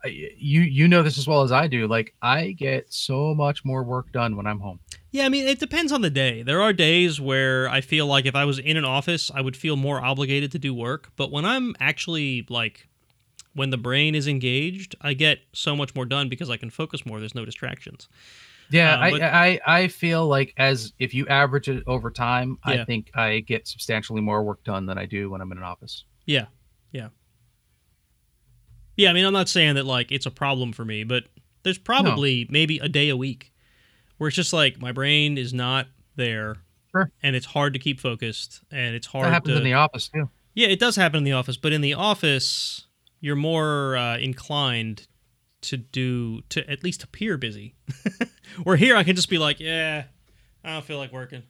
I 0.04 0.08
you 0.08 0.62
you 0.62 0.88
know 0.88 1.04
this 1.04 1.18
as 1.18 1.28
well 1.28 1.44
as 1.44 1.52
I 1.52 1.68
do. 1.68 1.88
Like 1.88 2.16
I 2.22 2.52
get 2.54 2.92
so 2.92 3.36
much 3.36 3.64
more 3.64 3.84
work 3.84 4.12
done 4.12 4.36
when 4.36 4.48
I'm 4.48 4.60
home 4.60 4.80
Yeah, 5.14 5.26
I 5.26 5.30
mean, 5.30 5.46
it 5.46 5.60
depends 5.60 5.92
on 5.92 6.02
the 6.02 6.10
day. 6.10 6.42
There 6.42 6.62
are 6.62 6.72
days 6.72 7.20
where 7.20 7.68
I 7.70 7.82
feel 7.82 8.08
like 8.08 8.26
if 8.26 8.34
I 8.36 8.46
was 8.46 8.60
in 8.60 8.78
an 8.78 8.86
office, 8.86 9.30
I 9.34 9.42
would 9.42 9.58
feel 9.58 9.76
more 9.76 10.02
obligated 10.02 10.52
to 10.54 10.60
do 10.60 10.74
work. 10.74 11.12
But 11.18 11.32
when 11.32 11.44
I'm 11.44 11.76
actually 11.82 12.46
like, 12.50 12.88
when 13.54 13.72
the 13.72 13.78
brain 13.78 14.16
is 14.16 14.26
engaged, 14.28 14.96
I 15.02 15.14
get 15.14 15.40
so 15.54 15.76
much 15.76 15.94
more 15.96 16.06
done 16.06 16.30
because 16.30 16.50
I 16.50 16.56
can 16.56 16.70
focus 16.70 17.06
more. 17.06 17.20
There's 17.20 17.36
no 17.36 17.44
distractions. 17.44 18.08
yeah 18.72 18.96
uh, 18.96 19.00
I, 19.00 19.12
but- 19.12 19.22
I 19.22 19.60
I 19.68 19.88
feel 19.90 20.28
like 20.28 20.54
as 20.56 20.94
if 20.98 21.14
you 21.14 21.28
average 21.28 21.68
it 21.68 21.84
over 21.88 22.10
time 22.10 22.58
Yeah. 22.66 22.74
I 22.82 22.86
think 22.86 23.12
I 23.14 23.42
get 23.42 23.68
substantially 23.68 24.22
more 24.22 24.42
work 24.44 24.64
done 24.64 24.86
than 24.86 24.98
I 24.98 25.06
do 25.06 25.30
when 25.30 25.42
I'm 25.42 25.52
in 25.52 25.58
an 25.58 25.66
office 25.66 26.06
Yeah, 26.26 26.46
yeah, 26.94 27.10
yeah. 28.96 29.10
I 29.10 29.14
mean, 29.14 29.26
I'm 29.26 29.34
not 29.34 29.50
saying 29.50 29.76
that 29.76 29.86
like 29.86 30.10
it's 30.12 30.26
a 30.26 30.32
problem 30.32 30.72
for 30.72 30.86
me, 30.86 31.04
but 31.04 31.26
there's 31.64 31.78
probably 31.78 32.48
maybe 32.50 32.80
a 32.80 32.88
day 32.88 33.10
a 33.10 33.18
week 33.18 33.51
where 34.22 34.28
it's 34.28 34.36
just 34.36 34.54
like 34.54 34.80
my 34.80 34.92
brain 34.92 35.36
is 35.36 35.52
not 35.52 35.88
there, 36.16 36.58
Sure. 36.92 37.10
and 37.24 37.36
it's 37.36 37.48
hard 37.48 37.74
to 37.74 37.80
keep 37.80 38.00
focused, 38.00 38.62
and 38.70 38.94
it's 38.94 39.08
hard 39.08 39.26
that 39.26 39.32
happens 39.34 39.56
to. 39.56 39.58
in 39.58 39.64
the 39.64 39.74
office 39.74 40.10
too 40.10 40.30
yeah, 40.54 40.68
it 40.68 40.80
does 40.80 40.96
happen 40.96 41.18
in 41.18 41.24
the 41.24 41.32
office, 41.32 41.58
but 41.58 41.72
in 41.74 41.82
the 41.82 41.96
office, 41.96 42.86
you're 43.20 43.36
more 43.36 43.96
uh, 43.98 44.18
inclined 44.20 45.08
to 45.62 45.78
do 45.78 46.42
to 46.50 46.70
at 46.70 46.84
least 46.84 47.04
appear 47.04 47.38
busy. 47.38 47.74
Where 48.64 48.76
here, 48.76 48.96
I 48.96 49.04
can 49.04 49.16
just 49.16 49.30
be 49.30 49.40
like, 49.40 49.60
yeah, 49.60 50.04
I 50.64 50.74
don't 50.74 50.86
feel 50.86 50.98
like 51.00 51.12
working. 51.12 51.44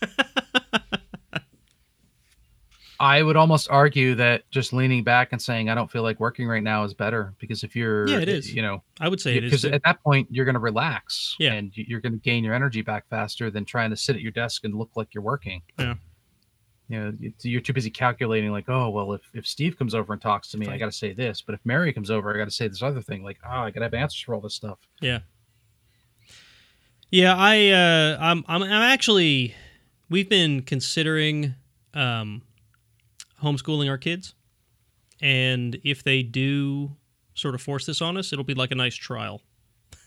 I 3.00 3.22
would 3.22 3.36
almost 3.36 3.70
argue 3.70 4.14
that 4.16 4.48
just 4.50 4.74
leaning 4.74 5.02
back 5.02 5.30
and 5.32 5.40
saying 5.40 5.70
I 5.70 5.74
don't 5.74 5.90
feel 5.90 6.02
like 6.02 6.20
working 6.20 6.46
right 6.46 6.62
now 6.62 6.84
is 6.84 6.92
better 6.92 7.32
because 7.38 7.64
if 7.64 7.74
you're 7.74 8.06
Yeah, 8.06 8.18
it 8.20 8.28
is. 8.28 8.54
you 8.54 8.60
know 8.60 8.82
I 9.00 9.08
would 9.08 9.20
say 9.22 9.36
it 9.38 9.44
is. 9.44 9.50
because 9.50 9.64
at 9.64 9.82
that 9.84 10.02
point 10.02 10.28
you're 10.30 10.44
going 10.44 10.54
to 10.54 10.60
relax 10.60 11.34
Yeah. 11.38 11.54
and 11.54 11.74
you- 11.74 11.86
you're 11.88 12.00
going 12.00 12.12
to 12.12 12.18
gain 12.18 12.44
your 12.44 12.52
energy 12.52 12.82
back 12.82 13.08
faster 13.08 13.50
than 13.50 13.64
trying 13.64 13.88
to 13.88 13.96
sit 13.96 14.16
at 14.16 14.22
your 14.22 14.32
desk 14.32 14.64
and 14.64 14.74
look 14.74 14.90
like 14.96 15.14
you're 15.14 15.22
working. 15.24 15.62
Yeah. 15.78 15.94
You 16.88 17.00
know, 17.00 17.12
you- 17.18 17.32
you're 17.42 17.60
too 17.62 17.72
busy 17.72 17.88
calculating 17.88 18.50
like, 18.52 18.68
oh 18.68 18.90
well, 18.90 19.14
if, 19.14 19.22
if 19.32 19.46
Steve 19.46 19.78
comes 19.78 19.94
over 19.94 20.12
and 20.12 20.20
talks 20.20 20.48
to 20.50 20.58
me, 20.58 20.66
I 20.68 20.76
got 20.76 20.86
to 20.86 20.92
say 20.92 21.14
this, 21.14 21.40
but 21.40 21.54
if 21.54 21.60
Mary 21.64 21.94
comes 21.94 22.10
over, 22.10 22.34
I 22.34 22.36
got 22.36 22.44
to 22.44 22.50
say 22.50 22.68
this 22.68 22.82
other 22.82 23.00
thing. 23.00 23.22
Like, 23.24 23.38
oh, 23.46 23.60
I 23.60 23.70
got 23.70 23.80
to 23.80 23.86
have 23.86 23.94
answers 23.94 24.20
for 24.20 24.34
all 24.34 24.42
this 24.42 24.54
stuff. 24.54 24.78
Yeah. 25.00 25.20
Yeah, 27.10 27.34
I 27.36 27.70
uh 27.70 28.18
I'm 28.20 28.44
I'm 28.46 28.62
I'm 28.62 28.70
actually 28.70 29.54
we've 30.10 30.28
been 30.28 30.62
considering 30.62 31.54
um 31.94 32.42
homeschooling 33.42 33.88
our 33.88 33.98
kids. 33.98 34.34
And 35.22 35.78
if 35.84 36.02
they 36.02 36.22
do 36.22 36.96
sort 37.34 37.54
of 37.54 37.60
force 37.62 37.86
this 37.86 38.00
on 38.00 38.16
us, 38.16 38.32
it'll 38.32 38.44
be 38.44 38.54
like 38.54 38.70
a 38.70 38.74
nice 38.74 38.94
trial. 38.94 39.42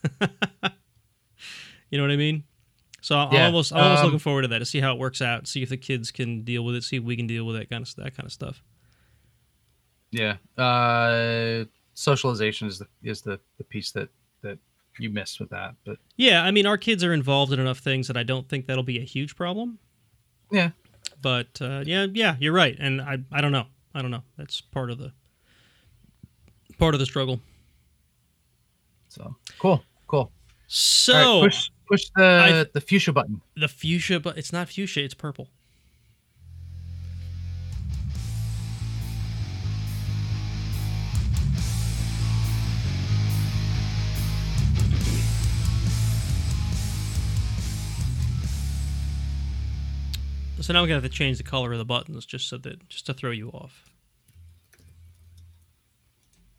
you 0.21 1.97
know 1.97 2.03
what 2.03 2.11
I 2.11 2.15
mean? 2.17 2.43
So 3.01 3.17
I'm 3.17 3.33
Yeah, 3.33 3.45
almost 3.45 3.73
I'm 3.73 3.79
almost 3.79 3.99
um, 3.99 4.05
looking 4.05 4.19
forward 4.19 4.43
to 4.43 4.47
that 4.49 4.59
to 4.59 4.65
see 4.65 4.79
how 4.79 4.93
it 4.93 4.99
works 4.99 5.21
out, 5.21 5.47
see 5.47 5.61
if 5.61 5.69
the 5.69 5.77
kids 5.77 6.09
can 6.11 6.43
deal 6.43 6.63
with 6.63 6.75
it, 6.75 6.83
see 6.83 6.97
if 6.97 7.03
we 7.03 7.15
can 7.15 7.27
deal 7.27 7.45
with 7.45 7.55
that 7.57 7.69
kind 7.69 7.83
of 7.85 7.95
that 7.95 8.15
kind 8.15 8.25
of 8.25 8.31
stuff. 8.31 8.63
Yeah. 10.11 10.37
Uh, 10.57 11.65
socialization 11.95 12.67
is 12.67 12.79
the 12.79 12.87
is 13.03 13.21
the 13.21 13.39
the 13.57 13.63
piece 13.63 13.91
that 13.91 14.09
that 14.41 14.57
you 14.99 15.09
missed 15.09 15.39
with 15.39 15.49
that, 15.49 15.75
but 15.85 15.97
Yeah, 16.17 16.43
I 16.43 16.51
mean 16.51 16.65
our 16.65 16.77
kids 16.77 17.03
are 17.03 17.13
involved 17.13 17.51
in 17.51 17.59
enough 17.59 17.79
things 17.79 18.07
that 18.07 18.17
I 18.17 18.23
don't 18.23 18.47
think 18.47 18.67
that'll 18.67 18.83
be 18.83 18.99
a 18.99 19.03
huge 19.05 19.35
problem. 19.35 19.79
yeah. 20.51 20.69
But 21.23 21.59
uh, 21.61 21.81
yeah, 21.85 22.05
yeah, 22.13 22.35
you're 22.39 22.53
right, 22.53 22.75
and 22.79 23.01
I, 23.01 23.17
I 23.31 23.41
don't 23.41 23.51
know, 23.51 23.65
I 23.95 24.01
don't 24.03 24.11
know. 24.11 24.21
That's 24.37 24.61
part 24.61 24.91
of 24.91 24.99
the 24.99 25.11
part 26.77 26.93
of 26.93 26.99
the 26.99 27.05
struggle. 27.07 27.39
So 29.09 29.35
cool, 29.57 29.81
cool. 30.07 30.31
So 30.67 31.13
right, 31.13 31.49
push 31.49 31.69
push 31.87 32.03
the 32.15 32.25
I- 32.25 32.71
the 32.73 32.81
fuchsia 32.81 33.13
button. 33.13 33.41
the 33.55 33.67
fuchsia, 33.67 34.19
but 34.19 34.37
it's 34.37 34.53
not 34.53 34.69
fuchsia, 34.69 35.03
it's 35.03 35.13
purple. 35.15 35.49
So 50.63 50.71
now 50.71 50.79
we're 50.81 50.87
gonna 50.87 51.01
have 51.01 51.11
to 51.11 51.17
change 51.17 51.37
the 51.37 51.43
color 51.43 51.73
of 51.73 51.77
the 51.77 51.83
buttons 51.83 52.25
just 52.25 52.47
so 52.47 52.57
that 52.59 52.87
just 52.87 53.05
to 53.07 53.13
throw 53.13 53.31
you 53.31 53.49
off. 53.49 53.83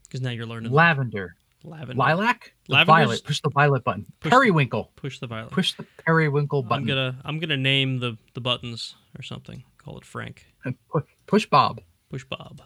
Because 0.03 0.21
now 0.21 0.29
you're 0.31 0.45
learning 0.45 0.73
Lavender, 0.73 1.37
lavender. 1.65 1.99
lilac, 1.99 2.53
the 2.69 2.75
Lavender's- 2.75 2.87
violet. 2.87 3.25
Push 3.25 3.41
the 3.41 3.49
violet 3.49 3.83
button. 3.83 4.05
Push- 4.21 4.31
Periwinkle. 4.31 4.93
Push 4.97 5.21
the 5.21 5.27
violet. 5.27 5.53
Push 5.53 5.73
the 5.73 5.87
periwinkle 6.05 6.63
button. 6.63 6.83
I'm 6.83 6.87
gonna 6.87 7.19
I'm 7.25 7.39
gonna 7.39 7.57
name 7.57 7.99
the 8.01 8.19
the 8.35 8.43
buttons 8.43 8.95
or 9.19 9.23
something. 9.23 9.65
Call 9.79 9.97
it 9.97 10.05
Frank. 10.05 10.45
And 10.67 10.75
pu- 10.93 11.05
push 11.27 11.47
Bob. 11.47 11.81
Push 12.11 12.25
Bob. 12.25 12.61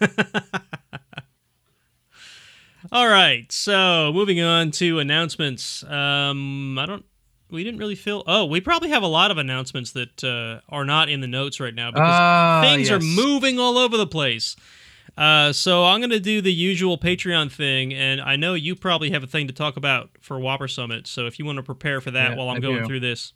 All 2.90 3.08
right. 3.08 3.52
So 3.52 4.10
moving 4.14 4.40
on 4.40 4.70
to 4.72 4.98
announcements. 5.00 5.84
Um, 5.84 6.78
I 6.78 6.86
don't. 6.86 7.04
We 7.52 7.62
didn't 7.64 7.78
really 7.78 7.94
feel. 7.94 8.24
Oh, 8.26 8.44
we 8.46 8.60
probably 8.60 8.88
have 8.88 9.02
a 9.02 9.06
lot 9.08 9.30
of 9.30 9.38
announcements 9.38 9.92
that 9.92 10.24
uh, 10.24 10.60
are 10.74 10.84
not 10.84 11.08
in 11.08 11.20
the 11.20 11.26
notes 11.28 11.60
right 11.60 11.74
now 11.74 11.90
because 11.90 12.08
Ah, 12.10 12.60
things 12.64 12.90
are 12.90 12.98
moving 12.98 13.58
all 13.58 13.76
over 13.78 13.96
the 13.96 14.06
place. 14.06 14.56
Uh, 15.16 15.52
so 15.52 15.84
I'm 15.84 16.00
gonna 16.00 16.18
do 16.18 16.40
the 16.40 16.52
usual 16.52 16.96
Patreon 16.96 17.52
thing, 17.52 17.92
and 17.92 18.20
I 18.20 18.36
know 18.36 18.54
you 18.54 18.74
probably 18.74 19.10
have 19.10 19.22
a 19.22 19.26
thing 19.26 19.46
to 19.48 19.52
talk 19.52 19.76
about 19.76 20.08
for 20.20 20.38
WOPR 20.38 20.70
Summit. 20.70 21.06
So 21.06 21.26
if 21.26 21.38
you 21.38 21.44
want 21.44 21.56
to 21.58 21.62
prepare 21.62 22.00
for 22.00 22.10
that 22.12 22.30
Yeah, 22.30 22.36
while 22.36 22.48
I'm 22.48 22.56
I 22.56 22.60
going 22.60 22.80
do. 22.82 22.86
through 22.86 23.00
this, 23.00 23.34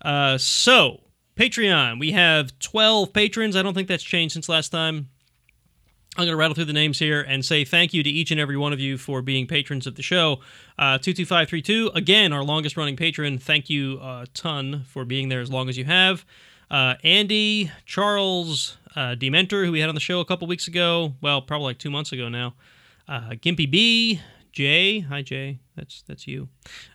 Uh, 0.00 0.38
so 0.38 1.00
Patreon, 1.36 1.98
we 1.98 2.12
have 2.12 2.56
12 2.60 3.12
patrons. 3.12 3.56
I 3.56 3.62
don't 3.62 3.74
think 3.74 3.88
that's 3.88 4.04
changed 4.04 4.34
since 4.34 4.48
last 4.48 4.68
time. 4.68 5.08
I'm 6.14 6.24
going 6.24 6.32
to 6.32 6.36
rattle 6.36 6.54
through 6.54 6.66
the 6.66 6.74
names 6.74 6.98
here 6.98 7.22
and 7.22 7.42
say 7.42 7.64
thank 7.64 7.94
you 7.94 8.02
to 8.02 8.10
each 8.10 8.30
and 8.30 8.38
every 8.38 8.58
one 8.58 8.74
of 8.74 8.80
you 8.80 8.98
for 8.98 9.22
being 9.22 9.46
patrons 9.46 9.86
of 9.86 9.94
the 9.94 10.02
show. 10.02 10.40
Uh, 10.78 10.98
22532, 10.98 11.92
again, 11.94 12.34
our 12.34 12.44
longest 12.44 12.76
running 12.76 12.96
patron. 12.96 13.38
Thank 13.38 13.70
you 13.70 13.98
a 13.98 14.26
ton 14.34 14.84
for 14.86 15.06
being 15.06 15.30
there 15.30 15.40
as 15.40 15.50
long 15.50 15.70
as 15.70 15.78
you 15.78 15.86
have. 15.86 16.26
Uh, 16.70 16.96
Andy, 17.02 17.70
Charles, 17.86 18.76
uh, 18.94 19.14
Dementor, 19.18 19.64
who 19.64 19.72
we 19.72 19.80
had 19.80 19.88
on 19.88 19.94
the 19.94 20.02
show 20.02 20.20
a 20.20 20.24
couple 20.26 20.46
weeks 20.46 20.68
ago. 20.68 21.14
Well, 21.22 21.40
probably 21.40 21.64
like 21.64 21.78
two 21.78 21.90
months 21.90 22.12
ago 22.12 22.28
now. 22.28 22.56
Uh, 23.08 23.30
Gimpy 23.30 23.70
B, 23.70 24.20
Jay. 24.52 25.00
Hi, 25.00 25.22
Jay. 25.22 25.60
That's 25.76 26.02
that's 26.02 26.26
you. 26.26 26.48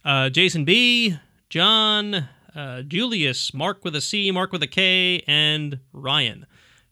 Uh, 0.05 0.29
Jason 0.29 0.63
B, 0.63 1.17
John, 1.49 2.27
uh, 2.55 2.83
Julius, 2.83 3.51
Mark 3.51 3.83
with 3.83 3.95
a 3.95 4.01
C, 4.01 4.29
Mark 4.29 4.51
with 4.51 4.61
a 4.61 4.67
K, 4.67 5.23
and 5.25 5.79
Ryan. 5.91 6.45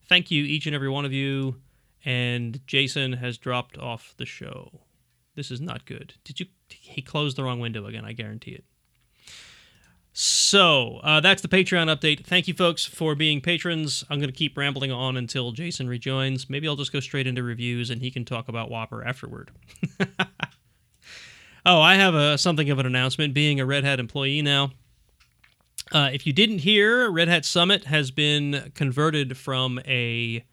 Thank 0.09 0.31
you, 0.31 0.43
each 0.43 0.65
and 0.65 0.75
every 0.75 0.89
one 0.89 1.05
of 1.05 1.13
you 1.13 1.55
and 2.05 2.65
Jason 2.67 3.13
has 3.13 3.37
dropped 3.37 3.77
off 3.77 4.13
the 4.17 4.25
show. 4.25 4.81
This 5.35 5.51
is 5.51 5.59
not 5.59 5.85
good. 5.85 6.13
Did 6.23 6.39
you? 6.39 6.45
He 6.69 7.01
closed 7.01 7.35
the 7.35 7.43
wrong 7.43 7.59
window 7.59 7.85
again. 7.87 8.05
I 8.05 8.13
guarantee 8.13 8.51
it. 8.51 8.63
So 10.17 11.01
uh, 11.03 11.19
that's 11.19 11.41
the 11.41 11.49
Patreon 11.49 11.93
update. 11.93 12.25
Thank 12.25 12.47
you, 12.47 12.53
folks, 12.53 12.85
for 12.85 13.15
being 13.15 13.41
patrons. 13.41 14.05
I'm 14.09 14.19
going 14.19 14.31
to 14.31 14.35
keep 14.35 14.57
rambling 14.57 14.89
on 14.89 15.17
until 15.17 15.51
Jason 15.51 15.89
rejoins. 15.89 16.49
Maybe 16.49 16.69
I'll 16.69 16.77
just 16.77 16.93
go 16.93 17.01
straight 17.01 17.27
into 17.27 17.43
reviews 17.43 17.89
and 17.89 18.01
he 18.01 18.09
can 18.09 18.23
talk 18.23 18.47
about 18.47 18.69
WOPR 18.69 19.05
afterward. 19.05 19.51
oh, 21.65 21.81
I 21.81 21.95
have 21.95 22.15
a 22.15 22.37
something 22.37 22.69
of 22.69 22.79
an 22.79 22.85
announcement. 22.85 23.33
Being 23.33 23.59
a 23.59 23.65
Red 23.65 23.83
Hat 23.83 23.99
employee 23.99 24.41
now, 24.41 24.71
uh, 25.91 26.11
if 26.13 26.25
you 26.25 26.31
didn't 26.31 26.59
hear, 26.59 27.11
Red 27.11 27.27
Hat 27.27 27.43
Summit 27.43 27.83
has 27.83 28.09
been 28.09 28.71
converted 28.73 29.35
from 29.35 29.81
a 29.85 30.45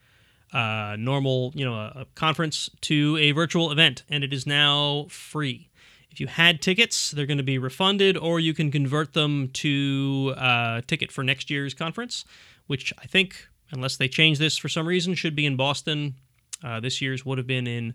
uh, 0.53 0.96
normal, 0.98 1.53
you 1.55 1.64
know, 1.64 1.74
a, 1.74 1.92
a 2.00 2.07
conference 2.14 2.68
to 2.82 3.16
a 3.18 3.32
virtual 3.32 3.70
event, 3.70 4.03
and 4.09 4.22
it 4.22 4.32
is 4.32 4.46
now 4.46 5.07
free. 5.09 5.68
If 6.11 6.20
you 6.20 6.26
had 6.26 6.61
tickets, 6.61 7.11
they're 7.11 7.26
going 7.26 7.38
to 7.38 7.42
be 7.42 7.59
refunded, 7.59 8.18
or 8.18 8.38
you 8.38 8.53
can 8.53 8.70
convert 8.70 9.14
them 9.14 9.48
to 9.55 10.34
a 10.36 10.40
uh, 10.40 10.80
ticket 10.86 11.11
for 11.11 11.24
next 11.24 11.48
year's 11.50 11.72
conference, 11.72 12.26
which 12.66 12.92
I 12.98 13.07
think, 13.07 13.48
unless 13.70 13.96
they 13.96 14.09
change 14.09 14.38
this 14.38 14.59
for 14.59 14.68
some 14.68 14.86
reason, 14.86 15.14
should 15.14 15.34
be 15.34 15.46
in 15.46 15.57
Boston. 15.57 16.16
Uh, 16.62 16.80
this 16.80 17.00
year's 17.00 17.24
would 17.24 17.38
have 17.38 17.46
been 17.46 17.66
in 17.66 17.94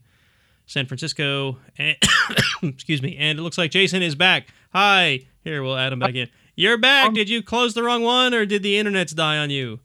San 0.65 0.87
Francisco. 0.87 1.59
And, 1.77 1.95
excuse 2.63 3.03
me. 3.03 3.15
And 3.17 3.37
it 3.37 3.41
looks 3.43 3.57
like 3.57 3.69
Jason 3.69 4.01
is 4.01 4.15
back. 4.15 4.47
Hi. 4.73 5.27
Here, 5.43 5.61
we'll 5.61 5.77
add 5.77 5.93
him 5.93 5.99
back 5.99 6.15
in. 6.15 6.27
You're 6.55 6.77
back. 6.77 7.09
Um, 7.09 7.13
did 7.13 7.29
you 7.29 7.43
close 7.43 7.75
the 7.75 7.83
wrong 7.83 8.01
one, 8.01 8.33
or 8.33 8.47
did 8.47 8.63
the 8.63 8.77
internet's 8.77 9.13
die 9.13 9.37
on 9.37 9.51
you? 9.51 9.79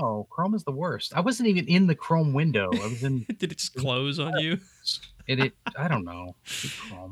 Oh, 0.00 0.26
Chrome 0.30 0.54
is 0.54 0.64
the 0.64 0.72
worst. 0.72 1.12
I 1.14 1.20
wasn't 1.20 1.48
even 1.48 1.66
in 1.66 1.86
the 1.86 1.94
Chrome 1.94 2.32
window. 2.32 2.70
I 2.72 2.86
was 2.86 3.04
in. 3.04 3.26
Did 3.38 3.52
it 3.52 3.58
just 3.58 3.74
close 3.74 4.18
on 4.18 4.38
you? 4.40 4.58
It, 5.26 5.38
it 5.38 5.52
I 5.76 5.88
don't 5.88 6.04
know. 6.04 6.34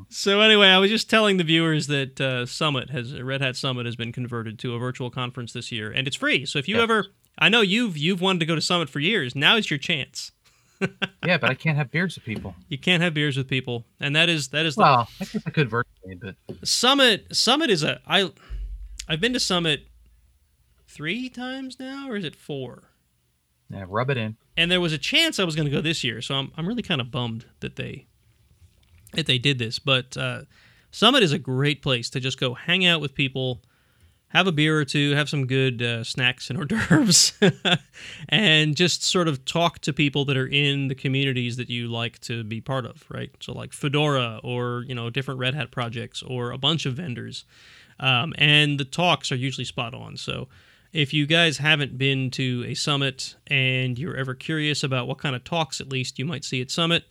So 0.09 0.41
anyway, 0.41 0.67
I 0.67 0.77
was 0.77 0.89
just 0.89 1.09
telling 1.09 1.37
the 1.37 1.43
viewers 1.43 1.87
that 1.87 2.19
uh, 2.19 2.45
Summit 2.45 2.89
has 2.89 3.19
Red 3.21 3.41
Hat 3.41 3.55
Summit 3.55 3.85
has 3.85 3.95
been 3.95 4.11
converted 4.11 4.59
to 4.59 4.75
a 4.75 4.79
virtual 4.79 5.09
conference 5.09 5.53
this 5.53 5.71
year, 5.71 5.91
and 5.91 6.07
it's 6.07 6.17
free. 6.17 6.45
So 6.45 6.59
if 6.59 6.67
you 6.67 6.75
yes. 6.75 6.83
ever, 6.83 7.07
I 7.37 7.49
know 7.49 7.61
you've 7.61 7.97
you've 7.97 8.21
wanted 8.21 8.39
to 8.39 8.45
go 8.45 8.55
to 8.55 8.61
Summit 8.61 8.89
for 8.89 8.99
years. 8.99 9.35
Now 9.35 9.55
is 9.55 9.69
your 9.69 9.79
chance. 9.79 10.31
yeah, 11.25 11.37
but 11.37 11.49
I 11.49 11.53
can't 11.53 11.77
have 11.77 11.91
beers 11.91 12.15
with 12.15 12.25
people. 12.25 12.55
You 12.67 12.77
can't 12.77 13.01
have 13.01 13.13
beers 13.13 13.37
with 13.37 13.47
people, 13.47 13.85
and 13.99 14.15
that 14.15 14.29
is 14.29 14.49
that 14.49 14.65
is. 14.65 14.75
Well, 14.75 15.07
the, 15.19 15.25
I 15.25 15.29
guess 15.31 15.43
I 15.45 15.49
could 15.49 15.69
virtually, 15.69 16.15
but 16.15 16.35
Summit 16.67 17.35
Summit 17.35 17.69
is 17.69 17.83
a 17.83 18.01
I. 18.05 18.31
I've 19.07 19.21
been 19.21 19.33
to 19.33 19.39
Summit 19.39 19.87
three 20.93 21.29
times 21.29 21.79
now, 21.79 22.09
or 22.09 22.15
is 22.15 22.23
it 22.23 22.35
four? 22.35 22.89
Yeah, 23.69 23.85
rub 23.87 24.09
it 24.09 24.17
in. 24.17 24.37
And 24.55 24.69
there 24.69 24.81
was 24.81 24.93
a 24.93 24.97
chance 24.97 25.39
I 25.39 25.43
was 25.43 25.55
going 25.55 25.65
to 25.65 25.71
go 25.71 25.81
this 25.81 26.03
year, 26.03 26.21
so 26.21 26.35
I'm 26.35 26.51
I'm 26.55 26.67
really 26.67 26.83
kind 26.83 27.01
of 27.01 27.11
bummed 27.11 27.45
that 27.61 27.75
they 27.75 28.05
that 29.13 29.25
they 29.25 29.37
did 29.37 29.57
this. 29.57 29.79
But 29.79 30.15
uh, 30.15 30.43
Summit 30.91 31.23
is 31.23 31.31
a 31.31 31.39
great 31.39 31.81
place 31.81 32.09
to 32.11 32.19
just 32.19 32.39
go 32.39 32.53
hang 32.53 32.85
out 32.85 33.01
with 33.01 33.15
people, 33.15 33.63
have 34.27 34.45
a 34.45 34.51
beer 34.51 34.79
or 34.79 34.85
two, 34.85 35.15
have 35.15 35.27
some 35.27 35.47
good 35.47 35.81
uh, 35.81 36.03
snacks 36.03 36.49
and 36.51 36.59
hors 36.59 36.65
d'oeuvres, 36.65 37.33
and 38.29 38.75
just 38.75 39.03
sort 39.03 39.27
of 39.27 39.43
talk 39.45 39.79
to 39.79 39.91
people 39.91 40.25
that 40.25 40.37
are 40.37 40.47
in 40.47 40.87
the 40.87 40.95
communities 40.95 41.57
that 41.57 41.69
you 41.69 41.87
like 41.87 42.19
to 42.19 42.43
be 42.43 42.61
part 42.61 42.85
of, 42.85 43.03
right? 43.09 43.31
So 43.39 43.53
like 43.53 43.73
Fedora 43.73 44.39
or 44.43 44.85
you 44.87 44.93
know 44.93 45.09
different 45.09 45.39
Red 45.39 45.55
Hat 45.55 45.71
projects 45.71 46.21
or 46.21 46.51
a 46.51 46.59
bunch 46.59 46.85
of 46.85 46.93
vendors, 46.93 47.45
um, 47.99 48.33
and 48.37 48.79
the 48.79 48.85
talks 48.85 49.31
are 49.31 49.35
usually 49.35 49.65
spot 49.65 49.95
on. 49.95 50.17
So 50.17 50.47
if 50.93 51.11
you 51.11 51.25
guys 51.25 51.57
haven't 51.57 51.97
been 51.97 52.29
to 52.31 52.63
a 52.67 52.75
summit 52.75 53.35
and 53.47 53.97
you're 53.97 54.15
ever 54.15 54.35
curious 54.35 54.83
about 54.83 55.07
what 55.07 55.17
kind 55.17 55.35
of 55.35 55.43
talks, 55.43 55.81
at 55.81 55.89
least 55.89 56.19
you 56.19 56.25
might 56.25 56.45
see 56.45 56.61
at 56.61 56.69
Summit, 56.69 57.03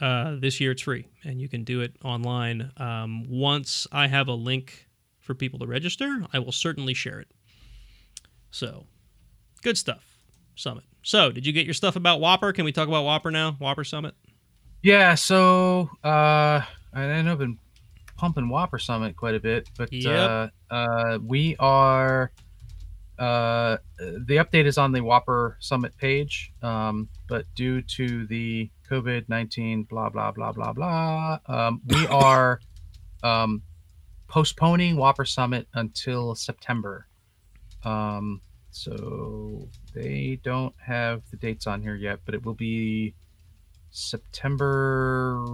uh, 0.00 0.36
this 0.40 0.60
year 0.60 0.72
it's 0.72 0.82
free 0.82 1.06
and 1.24 1.40
you 1.40 1.48
can 1.48 1.62
do 1.62 1.80
it 1.80 1.94
online. 2.04 2.72
Um, 2.76 3.30
once 3.30 3.86
I 3.92 4.08
have 4.08 4.26
a 4.26 4.34
link 4.34 4.88
for 5.20 5.34
people 5.34 5.60
to 5.60 5.66
register, 5.66 6.26
I 6.32 6.40
will 6.40 6.52
certainly 6.52 6.94
share 6.94 7.20
it. 7.20 7.28
So, 8.50 8.86
good 9.62 9.78
stuff. 9.78 10.04
Summit. 10.56 10.84
So, 11.02 11.30
did 11.30 11.46
you 11.46 11.52
get 11.52 11.64
your 11.64 11.74
stuff 11.74 11.94
about 11.94 12.20
WOPR? 12.20 12.52
Can 12.52 12.64
we 12.64 12.72
talk 12.72 12.88
about 12.88 13.04
WOPR 13.04 13.32
now? 13.32 13.52
WOPR 13.52 13.86
Summit? 13.86 14.14
Yeah, 14.82 15.14
so 15.14 15.88
uh, 16.02 16.60
I 16.92 17.22
know 17.22 17.32
I've 17.32 17.38
been 17.38 17.58
pumping 18.16 18.48
WOPR 18.48 18.80
Summit 18.80 19.16
quite 19.16 19.36
a 19.36 19.40
bit, 19.40 19.70
but 19.78 19.92
yep. 19.92 20.50
uh, 20.70 20.74
uh, 20.74 21.18
we 21.24 21.56
are 21.60 22.32
uh, 23.22 23.76
the 23.98 24.36
update 24.38 24.66
is 24.66 24.78
on 24.78 24.90
the 24.90 24.98
WOPR 24.98 25.54
Summit 25.60 25.96
page, 25.96 26.52
um, 26.60 27.08
but 27.28 27.46
due 27.54 27.80
to 27.82 28.26
the 28.26 28.68
COVID 28.90 29.28
19, 29.28 29.84
blah, 29.84 30.08
blah, 30.08 30.32
blah, 30.32 30.50
blah, 30.50 30.72
blah, 30.72 31.38
um, 31.46 31.80
we 31.86 32.04
are 32.08 32.58
um, 33.22 33.62
postponing 34.26 34.96
WOPR 34.96 35.28
Summit 35.28 35.68
until 35.74 36.34
September. 36.34 37.06
Um, 37.84 38.40
so 38.72 39.68
they 39.94 40.40
don't 40.42 40.74
have 40.84 41.22
the 41.30 41.36
dates 41.36 41.68
on 41.68 41.80
here 41.80 41.94
yet, 41.94 42.18
but 42.24 42.34
it 42.34 42.44
will 42.44 42.54
be 42.54 43.14
September. 43.92 45.44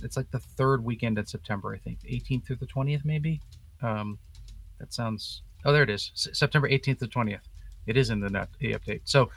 It's 0.00 0.16
like 0.16 0.32
the 0.32 0.40
third 0.40 0.82
weekend 0.82 1.16
in 1.16 1.26
September, 1.26 1.72
I 1.72 1.78
think, 1.78 2.00
18th 2.00 2.46
through 2.46 2.56
the 2.56 2.66
20th, 2.66 3.04
maybe. 3.04 3.40
Um, 3.82 4.18
that 4.80 4.92
sounds 4.92 5.42
Oh, 5.64 5.72
there 5.72 5.82
it 5.82 5.90
is. 5.90 6.10
S- 6.14 6.28
September 6.38 6.68
18th 6.68 6.98
to 7.00 7.06
20th. 7.06 7.40
It 7.86 7.96
is 7.96 8.10
in 8.10 8.20
the 8.20 8.30
net 8.30 8.48
the 8.60 8.72
update. 8.72 9.02
So, 9.04 9.30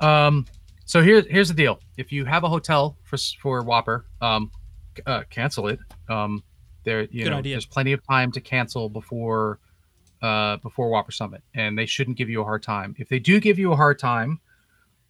um, 0.00 0.46
so 0.84 1.02
here's 1.02 1.26
here's 1.26 1.48
the 1.48 1.54
deal. 1.54 1.78
If 1.96 2.10
you 2.10 2.24
have 2.24 2.44
a 2.44 2.48
hotel 2.48 2.96
for 3.04 3.16
for 3.40 3.62
WOPR, 3.62 4.02
um, 4.20 4.50
uh, 5.06 5.22
cancel 5.30 5.68
it. 5.68 5.78
Um, 6.08 6.42
there, 6.84 7.02
you 7.02 7.24
Good 7.24 7.30
know, 7.30 7.38
idea. 7.38 7.54
there's 7.54 7.66
plenty 7.66 7.92
of 7.92 8.04
time 8.06 8.32
to 8.32 8.40
cancel 8.40 8.88
before 8.88 9.60
uh, 10.20 10.56
before 10.58 10.90
WOPR 10.90 11.12
Summit, 11.12 11.42
and 11.54 11.78
they 11.78 11.86
shouldn't 11.86 12.16
give 12.16 12.28
you 12.28 12.40
a 12.40 12.44
hard 12.44 12.62
time. 12.62 12.94
If 12.98 13.08
they 13.08 13.18
do 13.20 13.38
give 13.40 13.58
you 13.58 13.72
a 13.72 13.76
hard 13.76 13.98
time, 14.00 14.40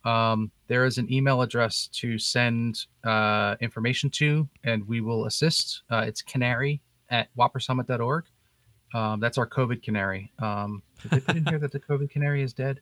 um, 0.05 0.51
there 0.67 0.85
is 0.85 0.99
an 0.99 1.11
email 1.13 1.43
address 1.43 1.89
to 1.95 2.19
send 2.19 2.87
uh, 3.05 3.57
information 3.61 4.11
to, 4.11 4.49
and 4.65 4.87
we 4.87 5.01
will 5.01 5.27
assist. 5.27 5.83
Uh, 5.91 6.05
it's 6.07 6.21
canary 6.23 6.83
at 7.11 7.29
woprsummit.org. 7.37 8.25
Um, 8.95 9.21
that's 9.21 9.39
our 9.39 9.49
COVID 9.49 9.83
canary. 9.83 10.33
Um, 10.39 10.83
did 11.03 11.11
they 11.11 11.21
put 11.21 11.37
in 11.37 11.47
here 11.47 11.59
that 11.59 11.73
the 11.73 11.81
COVID 11.81 12.11
canary 12.11 12.43
is 12.43 12.53
dead? 12.53 12.81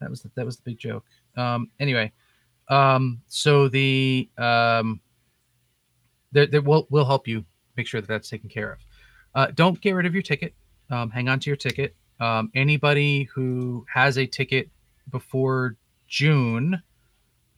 That 0.00 0.10
was 0.10 0.22
the, 0.22 0.30
that 0.34 0.46
was 0.46 0.56
the 0.56 0.62
big 0.62 0.78
joke. 0.78 1.04
Um, 1.36 1.70
anyway, 1.78 2.12
um, 2.68 3.22
so 3.28 3.68
the 3.68 4.28
um, 4.38 5.00
that 6.32 6.64
will 6.64 6.86
will 6.90 7.04
help 7.04 7.28
you 7.28 7.44
make 7.76 7.86
sure 7.86 8.00
that 8.00 8.08
that's 8.08 8.28
taken 8.28 8.48
care 8.48 8.72
of. 8.72 8.78
Uh, 9.34 9.46
don't 9.54 9.80
get 9.80 9.92
rid 9.92 10.06
of 10.06 10.14
your 10.14 10.22
ticket. 10.22 10.54
Um, 10.90 11.10
hang 11.10 11.28
on 11.28 11.38
to 11.40 11.50
your 11.50 11.56
ticket. 11.56 11.94
Um, 12.18 12.50
anybody 12.54 13.24
who 13.34 13.86
has 13.92 14.18
a 14.18 14.26
ticket 14.26 14.68
before 15.10 15.76
June, 16.08 16.82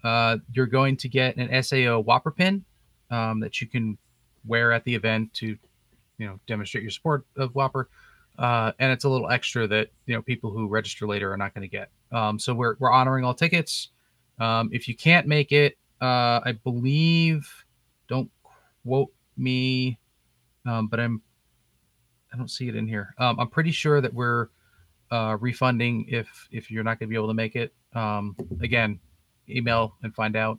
uh, 0.04 0.38
you're 0.52 0.66
going 0.66 0.96
to 0.98 1.08
get 1.08 1.36
an 1.36 1.62
SAO 1.62 2.02
WOPR 2.02 2.36
pin 2.36 2.64
um, 3.10 3.40
that 3.40 3.60
you 3.60 3.66
can 3.66 3.98
wear 4.44 4.72
at 4.72 4.84
the 4.84 4.94
event 4.94 5.32
to 5.34 5.56
you 6.22 6.28
know 6.28 6.38
demonstrate 6.46 6.84
your 6.84 6.92
support 6.92 7.26
of 7.36 7.52
WOPR. 7.52 7.86
Uh, 8.38 8.72
and 8.78 8.90
it's 8.92 9.04
a 9.04 9.08
little 9.08 9.28
extra 9.28 9.66
that 9.66 9.88
you 10.06 10.14
know 10.14 10.22
people 10.22 10.50
who 10.50 10.68
register 10.68 11.06
later 11.06 11.32
are 11.32 11.36
not 11.36 11.52
going 11.52 11.62
to 11.62 11.68
get. 11.68 11.90
Um, 12.12 12.38
so 12.38 12.54
we're 12.54 12.76
we're 12.78 12.92
honoring 12.92 13.24
all 13.24 13.34
tickets. 13.34 13.88
Um, 14.38 14.70
if 14.72 14.88
you 14.88 14.96
can't 14.96 15.26
make 15.26 15.52
it, 15.52 15.76
uh, 16.00 16.40
I 16.44 16.52
believe, 16.64 17.52
don't 18.08 18.30
quote 18.84 19.12
me, 19.36 19.98
um, 20.64 20.86
but 20.86 21.00
I'm 21.00 21.20
I 22.32 22.36
don't 22.36 22.50
see 22.50 22.68
it 22.68 22.76
in 22.76 22.86
here. 22.86 23.14
Um, 23.18 23.38
I'm 23.40 23.48
pretty 23.48 23.72
sure 23.72 24.00
that 24.00 24.14
we're 24.14 24.48
uh, 25.10 25.36
refunding 25.40 26.06
if 26.08 26.48
if 26.52 26.70
you're 26.70 26.84
not 26.84 27.00
going 27.00 27.08
to 27.08 27.10
be 27.10 27.16
able 27.16 27.28
to 27.28 27.34
make 27.34 27.56
it. 27.56 27.74
Um, 27.94 28.36
again, 28.62 29.00
email 29.50 29.96
and 30.02 30.14
find 30.14 30.36
out, 30.36 30.58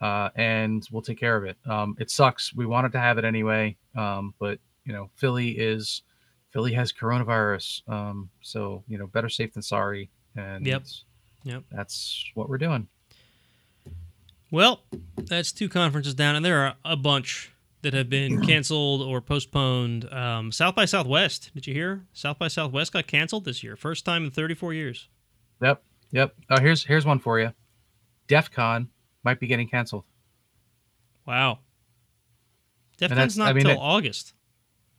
uh, 0.00 0.28
and 0.36 0.86
we'll 0.92 1.02
take 1.02 1.18
care 1.18 1.36
of 1.36 1.44
it. 1.44 1.56
Um, 1.68 1.96
it 1.98 2.10
sucks. 2.10 2.54
We 2.54 2.66
wanted 2.66 2.92
to 2.92 3.00
have 3.00 3.18
it 3.18 3.24
anyway, 3.24 3.76
but 3.94 4.60
you 4.84 4.92
know, 4.92 5.10
Philly 5.16 5.50
is 5.50 6.02
Philly 6.50 6.72
has 6.74 6.92
coronavirus. 6.92 7.88
Um, 7.88 8.30
so 8.40 8.84
you 8.88 8.98
know, 8.98 9.06
better 9.06 9.28
safe 9.28 9.52
than 9.52 9.62
sorry. 9.62 10.10
And 10.36 10.66
Yep. 10.66 10.84
Yep. 11.44 11.64
that's 11.70 12.30
what 12.34 12.48
we're 12.48 12.58
doing. 12.58 12.88
Well, 14.50 14.82
that's 15.16 15.50
two 15.50 15.68
conferences 15.68 16.14
down, 16.14 16.36
and 16.36 16.44
there 16.44 16.58
are 16.60 16.74
a 16.84 16.96
bunch 16.96 17.52
that 17.80 17.94
have 17.94 18.10
been 18.10 18.42
canceled 18.46 19.02
or 19.02 19.20
postponed. 19.20 20.10
Um, 20.12 20.52
South 20.52 20.74
by 20.74 20.84
Southwest, 20.84 21.50
did 21.54 21.66
you 21.66 21.74
hear? 21.74 22.06
South 22.12 22.38
by 22.38 22.48
Southwest 22.48 22.92
got 22.92 23.06
canceled 23.06 23.44
this 23.44 23.62
year, 23.62 23.76
first 23.76 24.04
time 24.04 24.24
in 24.24 24.30
34 24.30 24.74
years. 24.74 25.08
Yep. 25.62 25.82
Yep. 26.12 26.34
Oh, 26.50 26.60
here's 26.60 26.84
here's 26.84 27.06
one 27.06 27.18
for 27.18 27.40
you. 27.40 27.52
DEF 28.28 28.50
CON 28.50 28.88
might 29.24 29.40
be 29.40 29.46
getting 29.46 29.68
canceled. 29.68 30.04
Wow. 31.26 31.60
DEF 32.98 33.10
CON's 33.10 33.38
not 33.38 33.48
I 33.48 33.52
mean, 33.54 33.66
August. 33.66 34.34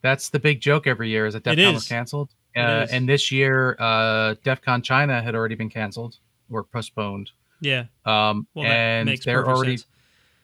That's 0.03 0.29
the 0.29 0.39
big 0.39 0.61
joke 0.61 0.85
every 0.85 1.09
year 1.09 1.25
is 1.25 1.33
that 1.33 1.43
DEF 1.43 1.53
It 1.57 1.63
CON 1.63 1.69
is. 1.69 1.73
was 1.75 1.87
canceled. 1.87 2.29
Uh, 2.55 2.85
and 2.91 3.09
this 3.09 3.31
year, 3.31 3.75
uh, 3.79 4.35
DEF 4.43 4.61
CON 4.61 4.83
China 4.83 5.19
had 5.23 5.33
already 5.33 5.55
been 5.55 5.69
canceled 5.69 6.17
or 6.51 6.63
postponed. 6.63 7.31
Yeah. 7.61 7.85
Um, 8.05 8.45
Well, 8.53 8.65
and 8.65 9.09
they're 9.25 9.47
already 9.47 9.77
sense. 9.77 9.87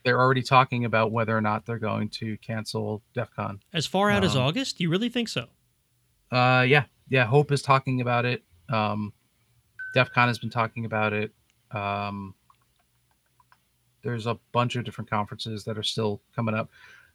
they're 0.04 0.20
already 0.20 0.42
talking 0.42 0.86
about 0.86 1.12
whether 1.12 1.38
or 1.38 1.42
not 1.42 1.66
they're 1.66 1.78
going 1.78 2.10
to 2.10 2.38
cancel 2.38 3.04
DEF 3.14 3.30
CON. 3.36 3.60
As 3.74 3.86
far 3.86 4.10
out 4.10 4.24
as 4.24 4.36
um, 4.36 4.42
August? 4.44 4.80
You 4.80 4.90
really 4.90 5.10
think 5.10 5.28
so? 5.28 5.48
Uh, 6.32 6.66
yeah, 6.68 6.86
yeah. 7.10 7.26
HOPE 7.26 7.52
is 7.52 7.62
talking 7.62 8.02
about 8.02 8.24
it. 8.26 8.44
Um, 8.70 9.12
DEF 9.94 10.12
CON 10.14 10.30
has 10.30 10.40
been 10.40 10.50
talking 10.50 10.86
about 10.86 11.12
it. 11.14 11.32
Um, 11.72 12.34
there's 14.04 14.26
a 14.26 14.40
bunch 14.54 14.78
of 14.78 14.86
different 14.86 15.10
conferences 15.10 15.66
that 15.66 15.78
are 15.78 15.84
still 15.84 16.22
coming 16.36 16.56
up. 16.56 16.70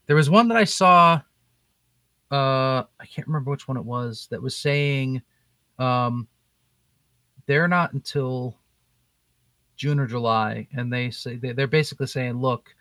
There 0.07 0.17
was 0.17 0.29
one 0.29 0.49
that 0.49 0.59
I 0.59 0.65
saw. 0.65 1.23
Uh, 2.31 2.85
I 2.99 3.07
can't 3.07 3.27
remember 3.29 3.51
which 3.51 3.69
one 3.69 3.77
it 3.77 3.85
was 3.85 4.27
that 4.31 4.43
was 4.43 4.57
saying, 4.57 5.23
um, 5.79 6.27
they're 7.47 7.69
not 7.69 7.93
until 7.93 8.57
June 9.77 9.99
or 9.99 10.07
July, 10.07 10.67
and 10.73 10.93
they 10.93 11.11
say 11.11 11.37
they- 11.37 11.53
they're 11.53 11.67
basically 11.67 12.07
saying, 12.07 12.41
look, 12.41 12.75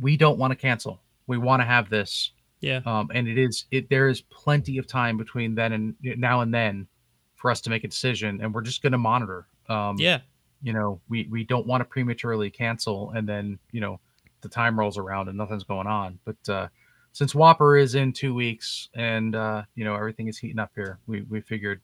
we 0.00 0.16
don't 0.16 0.38
want 0.38 0.50
to 0.52 0.56
cancel. 0.56 1.02
We 1.26 1.38
want 1.38 1.60
to 1.60 1.66
have 1.66 1.90
this 1.90 2.32
Yeah. 2.60 2.80
um, 2.86 3.10
and 3.14 3.26
it 3.28 3.38
is 3.38 3.66
it 3.70 3.88
there 3.88 4.08
is 4.08 4.20
plenty 4.22 4.78
of 4.78 4.86
time 4.86 5.16
between 5.16 5.54
then 5.54 5.72
and 5.72 5.96
now 6.02 6.40
and 6.40 6.52
then 6.52 6.86
for 7.36 7.50
us 7.50 7.60
to 7.62 7.70
make 7.70 7.84
a 7.84 7.88
decision 7.88 8.40
and 8.42 8.52
we're 8.54 8.60
just 8.62 8.82
going 8.82 8.92
to 8.92 8.98
monitor 8.98 9.46
um, 9.68 9.96
Yeah. 9.98 10.20
you 10.62 10.72
know 10.74 11.00
we 11.08 11.26
we 11.30 11.44
don't 11.44 11.66
want 11.66 11.80
to 11.80 11.84
prematurely 11.86 12.50
cancel 12.50 13.10
and 13.12 13.26
then 13.28 13.58
you 13.72 13.80
know 13.80 13.98
the 14.42 14.48
time 14.48 14.78
rolls 14.78 14.98
around 14.98 15.28
and 15.28 15.38
nothing's 15.38 15.64
going 15.64 15.86
on 15.86 16.18
but 16.24 16.48
uh 16.48 16.68
since 17.12 17.32
WOPR 17.34 17.80
is 17.80 17.94
in 17.94 18.12
two 18.12 18.34
weeks 18.34 18.88
and 18.94 19.34
uh 19.34 19.62
you 19.74 19.84
know 19.84 19.94
everything 19.94 20.28
is 20.28 20.38
heating 20.38 20.58
up 20.58 20.70
here 20.74 20.98
we 21.06 21.22
we 21.22 21.40
figured 21.40 21.80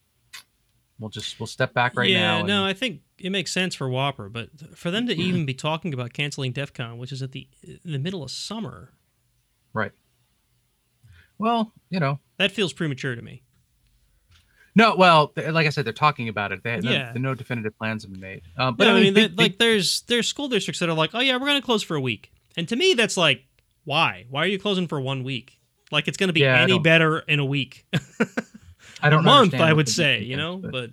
we'll 0.99 1.09
just 1.09 1.39
we'll 1.39 1.47
step 1.47 1.73
back 1.73 1.95
right 1.95 2.09
yeah, 2.09 2.39
now 2.39 2.45
no, 2.45 2.65
I 2.65 2.73
think 2.73 3.01
it 3.19 3.31
makes 3.31 3.51
sense 3.51 3.73
for 3.75 3.87
WOPR, 3.89 4.31
but 4.31 4.49
for 4.77 4.89
them 4.91 5.07
to 5.07 5.13
even 5.15 5.45
be 5.45 5.53
talking 5.53 5.93
about 5.93 6.13
canceling 6.13 6.51
DEF 6.51 6.71
CON, 6.73 6.97
which 6.97 7.11
is 7.11 7.21
at 7.21 7.31
the 7.31 7.47
the 7.83 7.99
middle 7.99 8.23
of 8.23 8.31
summer, 8.31 8.93
right. 9.73 9.91
Well 11.37 11.73
you 11.89 11.99
know. 11.99 12.19
That 12.37 12.51
feels 12.51 12.73
premature 12.73 13.15
to 13.15 13.21
me. 13.21 13.41
no 14.75 14.95
well 14.95 15.33
like 15.35 15.65
i 15.65 15.69
said 15.69 15.85
they're 15.85 15.93
talking 15.93 16.29
about 16.29 16.51
it. 16.51 16.63
They, 16.63 16.79
Yeah. 16.79 17.11
no, 17.15 17.21
no 17.29 17.35
definitive 17.35 17.77
plans 17.77 18.03
have 18.03 18.11
been 18.11 18.21
made. 18.21 18.41
Um, 18.57 18.75
but 18.75 18.85
But 18.85 18.87
i 18.89 18.93
mean, 19.01 19.13
there- 19.13 19.29
big- 19.29 19.37
like 19.39 19.57
there's 19.57 20.01
there's 20.01 20.27
school 20.27 20.47
districts 20.47 20.79
that 20.79 20.89
are 20.89 20.93
like, 20.93 21.11
oh 21.13 21.19
yeah, 21.19 21.37
we're 21.37 21.47
gonna 21.47 21.61
close 21.61 21.83
for 21.83 21.95
a 21.95 22.01
week, 22.01 22.31
and 22.55 22.67
to 22.69 22.75
me 22.75 22.93
that's 22.93 23.17
like, 23.17 23.43
why? 23.87 24.25
Why 24.29 24.43
are 24.43 24.47
you 24.47 24.59
closing 24.59 24.85
for 24.89 24.99
one 24.99 25.23
week? 25.23 25.57
Like 25.91 26.09
it's 26.09 26.17
gonna 26.17 26.33
be 26.33 26.41
Yeah, 26.41 26.59
any 26.59 26.77
better 26.77 27.19
in 27.19 27.39
a 27.39 27.45
week, 27.45 27.85
I 29.01 29.09
don't 29.09 29.23
know 29.23 29.31
a 29.31 29.35
month, 29.35 29.53
I 29.53 29.71
would 29.71 29.87
say, 29.87 30.23
you 30.23 30.35
know. 30.35 30.57
difference, 30.57 30.73
But 30.73 30.91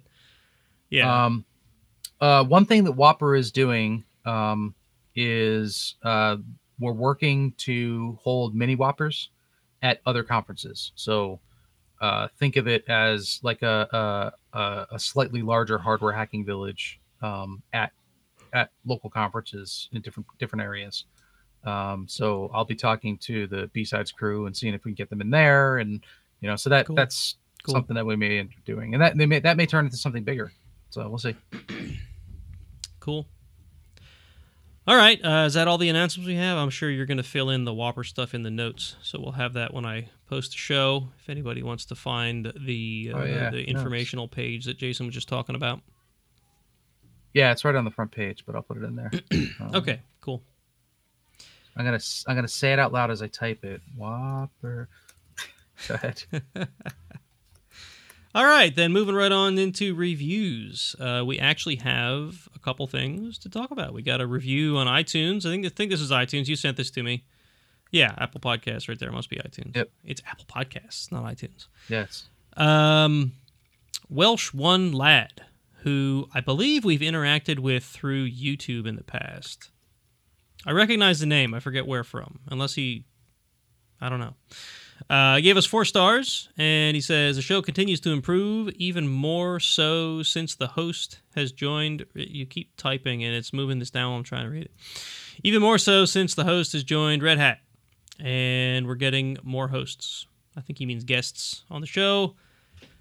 yeah, 0.91 1.25
Um, 1.25 1.45
uh, 2.21 2.45
one 2.45 2.65
thing 2.67 2.85
that 2.85 2.93
WOPR 2.93 3.37
is 3.37 3.51
doing 3.51 4.05
um, 4.25 4.77
is 5.17 5.97
uh, 6.05 6.37
we're 6.79 6.93
working 6.93 7.53
to 7.59 8.17
hold 8.23 8.55
mini 8.55 8.77
WOPRs 8.77 9.27
at 9.83 10.01
other 10.07 10.23
conferences. 10.23 10.93
So 10.95 11.41
uh, 12.01 12.29
think 12.39 12.55
of 12.55 12.69
it 12.69 12.85
as 12.89 13.41
like 13.43 13.63
a 13.63 14.33
a, 14.55 14.59
a, 14.59 14.87
a 14.93 14.99
slightly 15.01 15.43
larger 15.43 15.79
hardware 15.79 16.13
hacking 16.13 16.45
village 16.45 17.01
um, 17.23 17.61
at 17.73 17.91
at 18.53 18.71
local 18.87 19.11
conferences 19.11 19.89
in 19.91 20.01
different 20.01 20.29
different 20.39 20.63
areas. 20.63 21.07
Um, 21.65 22.07
so 22.09 22.51
I'll 22.53 22.65
be 22.65 22.75
talking 22.75 23.17
to 23.19 23.47
the 23.47 23.71
BSides 23.75 24.13
crew 24.15 24.47
and 24.47 24.57
seeing 24.57 24.75
if 24.75 24.85
we 24.85 24.91
can 24.91 24.95
get 24.97 25.11
them 25.11 25.21
in 25.21 25.31
there, 25.31 25.79
and 25.79 26.05
you 26.41 26.49
know, 26.49 26.57
so 26.57 26.71
that 26.71 26.87
Cool. 26.87 26.97
that's 26.97 27.37
Cool. 27.63 27.75
something 27.77 27.95
that 27.97 28.05
we 28.05 28.17
may 28.17 28.39
end 28.39 28.51
up 28.57 28.65
doing, 28.67 28.93
and 28.95 29.03
that 29.03 29.17
they 29.17 29.25
may 29.27 29.39
that 29.41 29.57
may 29.57 29.65
turn 29.67 29.87
into 29.87 29.97
something 29.97 30.23
bigger. 30.25 30.53
So 30.91 31.09
we'll 31.09 31.19
see. 31.19 31.35
cool. 33.01 33.27
All 34.87 34.97
right, 34.97 35.19
uh, 35.25 35.45
is 35.47 35.55
that 35.55 35.67
all 35.67 35.79
the 35.79 35.89
announcements 35.89 36.27
we 36.29 36.35
have? 36.35 36.59
I'm 36.59 36.69
sure 36.69 36.91
you're 36.91 37.07
going 37.07 37.17
to 37.17 37.23
fill 37.23 37.49
in 37.49 37.65
the 37.65 37.73
WOPR 37.73 38.05
stuff 38.05 38.35
in 38.35 38.43
the 38.43 38.51
notes, 38.51 38.97
so 39.03 39.19
we'll 39.19 39.33
have 39.33 39.55
that 39.55 39.73
when 39.73 39.87
I 39.87 40.11
post 40.29 40.51
the 40.51 40.59
show. 40.59 41.09
If 41.23 41.31
anybody 41.31 41.63
wants 41.63 41.87
to 41.87 41.95
find 41.95 42.53
the 42.55 43.13
uh, 43.15 43.19
Oh, 43.19 43.25
yeah, 43.25 43.49
the 43.51 43.57
notes. 43.61 43.69
informational 43.71 44.29
page 44.29 44.67
that 44.67 44.77
Jason 44.77 45.07
was 45.07 45.15
just 45.15 45.27
talking 45.27 45.55
about. 45.55 45.81
Yeah, 47.33 47.51
it's 47.51 47.65
right 47.65 47.75
on 47.75 47.87
the 47.87 47.91
front 47.91 48.11
page, 48.13 48.45
but 48.45 48.55
I'll 48.55 48.63
put 48.63 48.77
it 48.77 48.85
in 48.85 48.95
there. 48.97 49.11
Um, 49.61 49.75
Okay. 49.77 50.01
I'm 51.77 51.85
gonna 51.85 52.01
I'm 52.27 52.37
gonna 52.37 52.49
say 52.49 52.73
it 52.73 52.79
out 52.79 52.93
loud 52.93 53.11
as 53.11 53.23
I 53.23 53.27
type 53.27 53.65
it. 53.65 53.81
WOPR. 53.99 54.87
Go 55.89 55.95
ahead. 55.95 56.23
All 58.35 58.45
right, 58.45 58.75
then 58.75 58.93
moving 58.93 59.15
right 59.15 59.31
on 59.31 59.59
into 59.59 59.95
reviews. 59.95 60.97
Uh, 60.99 61.23
we 61.25 61.39
actually 61.39 61.77
have 61.77 62.49
a 62.55 62.59
couple 62.59 62.87
things 62.89 63.39
to 63.39 63.49
talk 63.49 63.71
about. 63.71 63.95
We 63.95 64.03
got 64.03 64.21
a 64.21 64.27
review 64.27 64.77
on 64.77 64.89
iTunes. 64.89 65.47
I 65.47 65.51
think 65.51 65.67
I 65.67 65.69
think 65.69 65.91
this 65.91 66.01
is 66.01 66.11
iTunes. 66.11 66.49
You 66.49 66.57
sent 66.57 66.77
this 66.77 66.91
to 66.93 67.03
me. 67.03 67.25
Yeah, 67.93 68.13
Apple 68.19 68.41
Podcasts 68.41 68.89
right 68.89 68.99
there. 68.99 69.13
Must 69.13 69.31
be 69.31 69.37
iTunes. 69.37 69.77
Yep. 69.77 69.89
It's 70.05 70.23
Apple 70.27 70.47
Podcasts, 70.47 71.13
not 71.13 71.25
iTunes. 71.25 71.69
yes. 71.89 72.29
Um, 72.57 73.33
Welsh 74.09 74.53
One 74.53 74.93
Lad, 74.93 75.43
who 75.83 76.29
I 76.35 76.41
believe 76.41 76.85
we've 76.85 77.01
interacted 77.01 77.61
with 77.61 77.85
through 77.85 78.29
YouTube 78.31 78.87
in 78.87 78.97
the 78.97 79.05
past. 79.05 79.71
I 80.67 80.73
recognize 80.73 81.21
the 81.21 81.27
name. 81.27 81.55
I 81.55 81.61
forget 81.61 81.87
where 81.87 82.05
from. 82.05 82.41
Unless 82.51 82.75
he, 82.75 83.05
I 84.01 84.09
don't 84.09 84.21
know. 84.21 84.35
Uh, 85.11 85.41
gave 85.41 85.57
us 85.57 85.67
four 85.67 85.85
stars, 85.85 86.49
and 86.57 86.95
he 86.95 87.01
says 87.01 87.37
the 87.37 87.43
show 87.43 87.61
continues 87.61 88.01
to 88.01 88.11
improve, 88.11 88.71
even 88.77 89.09
more 89.09 89.61
so 89.61 90.23
since 90.23 90.55
the 90.55 90.69
host 90.69 91.21
has 91.35 91.53
joined. 91.53 92.07
You 92.15 92.47
keep 92.47 92.77
typing, 92.77 93.25
and 93.25 93.35
it's 93.35 93.53
moving 93.53 93.81
this 93.81 93.91
down. 93.91 94.17
I'm 94.17 94.23
trying 94.23 94.45
to 94.45 94.51
read 94.51 94.65
it. 94.65 94.71
Even 95.43 95.61
more 95.61 95.79
so 95.79 96.05
since 96.05 96.35
the 96.35 96.45
host 96.45 96.73
has 96.73 96.85
joined 96.85 97.23
Red 97.23 97.39
Hat, 97.39 97.59
and 98.21 98.87
we're 98.87 98.95
getting 98.95 99.37
more 99.43 99.69
hosts. 99.69 100.27
I 100.57 100.61
think 100.61 100.79
he 100.79 100.87
means 100.87 101.05
guests 101.05 101.65
on 101.71 101.81
the 101.81 101.87
show 101.87 102.37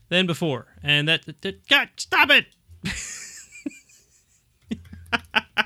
than 0.09 0.25
before. 0.25 0.67
And 0.81 1.07
that, 1.07 1.25
that, 1.25 1.41
that 1.43 1.67
God, 1.67 1.89
stop 1.97 2.29
it! 2.31 2.47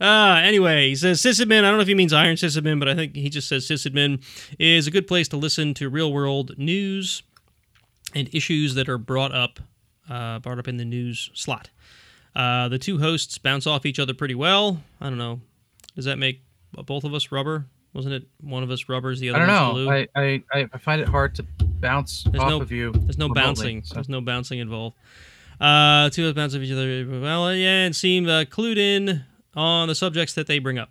Uh, 0.00 0.40
anyway, 0.42 0.88
he 0.88 0.94
says 0.96 1.20
sysadmin. 1.22 1.58
I 1.60 1.68
don't 1.68 1.74
know 1.76 1.80
if 1.80 1.88
he 1.88 1.94
means 1.94 2.12
Iron 2.12 2.36
Sysadmin, 2.36 2.78
but 2.78 2.88
I 2.88 2.94
think 2.94 3.14
he 3.16 3.30
just 3.30 3.48
says 3.48 3.66
sysadmin 3.66 4.22
is 4.58 4.86
a 4.86 4.90
good 4.90 5.06
place 5.06 5.28
to 5.28 5.36
listen 5.36 5.72
to 5.74 5.88
real 5.88 6.12
world 6.12 6.56
news 6.58 7.22
and 8.14 8.28
issues 8.34 8.74
that 8.74 8.88
are 8.88 8.98
brought 8.98 9.32
up, 9.34 9.58
uh, 10.10 10.38
brought 10.40 10.58
up 10.58 10.68
in 10.68 10.76
the 10.76 10.84
news 10.84 11.30
slot. 11.34 11.70
Uh, 12.34 12.68
the 12.68 12.78
two 12.78 12.98
hosts 12.98 13.38
bounce 13.38 13.66
off 13.66 13.86
each 13.86 13.98
other 13.98 14.12
pretty 14.12 14.34
well. 14.34 14.82
I 15.00 15.08
don't 15.08 15.18
know. 15.18 15.40
Does 15.94 16.04
that 16.04 16.18
make 16.18 16.42
both 16.84 17.04
of 17.04 17.14
us 17.14 17.32
rubber? 17.32 17.64
Wasn't 17.94 18.12
it 18.12 18.26
one 18.42 18.62
of 18.62 18.70
us 18.70 18.90
rubbers, 18.90 19.20
the 19.20 19.30
other? 19.30 19.38
I 19.40 19.46
don't 19.46 19.74
one's 19.74 19.86
know. 19.86 19.90
I 20.14 20.42
I 20.52 20.68
I 20.74 20.78
find 20.78 21.00
it 21.00 21.08
hard 21.08 21.34
to 21.36 21.46
bounce 21.60 22.24
There's 22.24 22.42
off 22.42 22.50
no- 22.50 22.60
of 22.60 22.70
you. 22.70 22.92
There's 22.92 23.16
no 23.16 23.28
remotely, 23.28 23.42
bouncing. 23.42 23.82
so- 23.84 23.94
There's 23.94 24.10
no 24.10 24.20
bouncing 24.20 24.58
involved. 24.58 24.96
Uh, 25.58 26.10
two 26.10 26.24
of 26.26 26.30
us 26.30 26.34
bounce 26.36 26.54
off 26.54 26.60
each 26.60 26.70
other. 26.72 27.06
Well, 27.08 27.54
yeah, 27.54 27.86
and 27.86 27.96
seem 27.96 28.26
uh, 28.28 28.44
clued 28.44 28.76
in 28.76 29.24
on 29.56 29.88
the 29.88 29.94
subjects 29.94 30.34
that 30.34 30.46
they 30.46 30.58
bring 30.58 30.78
up. 30.78 30.90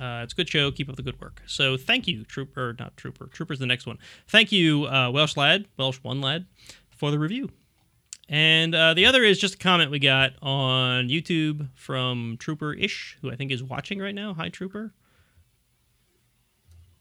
Uh, 0.00 0.22
it's 0.24 0.32
a 0.32 0.36
good 0.36 0.48
show. 0.48 0.70
Keep 0.70 0.88
up 0.88 0.96
the 0.96 1.02
good 1.02 1.20
work. 1.20 1.42
So 1.46 1.76
thank 1.76 2.08
you, 2.08 2.24
Trooper, 2.24 2.74
not 2.78 2.96
Trooper. 2.96 3.26
Trooper's 3.26 3.58
the 3.58 3.66
next 3.66 3.86
one. 3.86 3.98
Thank 4.28 4.50
you, 4.50 4.86
uh, 4.86 5.10
Welsh 5.10 5.36
lad, 5.36 5.66
Welsh 5.76 5.98
one 6.02 6.20
lad, 6.20 6.46
for 6.90 7.10
the 7.10 7.18
review. 7.18 7.50
And 8.28 8.74
uh, 8.74 8.94
the 8.94 9.06
other 9.06 9.22
is 9.22 9.38
just 9.38 9.54
a 9.54 9.58
comment 9.58 9.90
we 9.90 9.98
got 9.98 10.32
on 10.40 11.08
YouTube 11.08 11.68
from 11.74 12.36
Trooper 12.38 12.72
Ish, 12.72 13.18
who 13.20 13.30
I 13.30 13.36
think 13.36 13.52
is 13.52 13.62
watching 13.62 13.98
right 13.98 14.14
now. 14.14 14.34
Hi, 14.34 14.48
Trooper. 14.48 14.94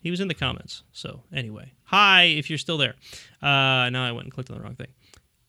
He 0.01 0.11
was 0.11 0.19
in 0.19 0.27
the 0.27 0.33
comments. 0.33 0.83
So 0.91 1.23
anyway, 1.33 1.71
hi 1.85 2.23
if 2.23 2.49
you're 2.49 2.59
still 2.59 2.77
there. 2.77 2.95
Uh, 3.41 3.89
now 3.89 4.05
I 4.05 4.11
went 4.11 4.25
and 4.25 4.33
clicked 4.33 4.51
on 4.51 4.57
the 4.57 4.63
wrong 4.63 4.75
thing. 4.75 4.89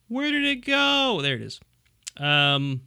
Where 0.07 0.31
did 0.31 0.45
it 0.45 0.65
go? 0.65 1.19
There 1.21 1.35
it 1.35 1.41
is. 1.41 1.59
Um, 2.17 2.81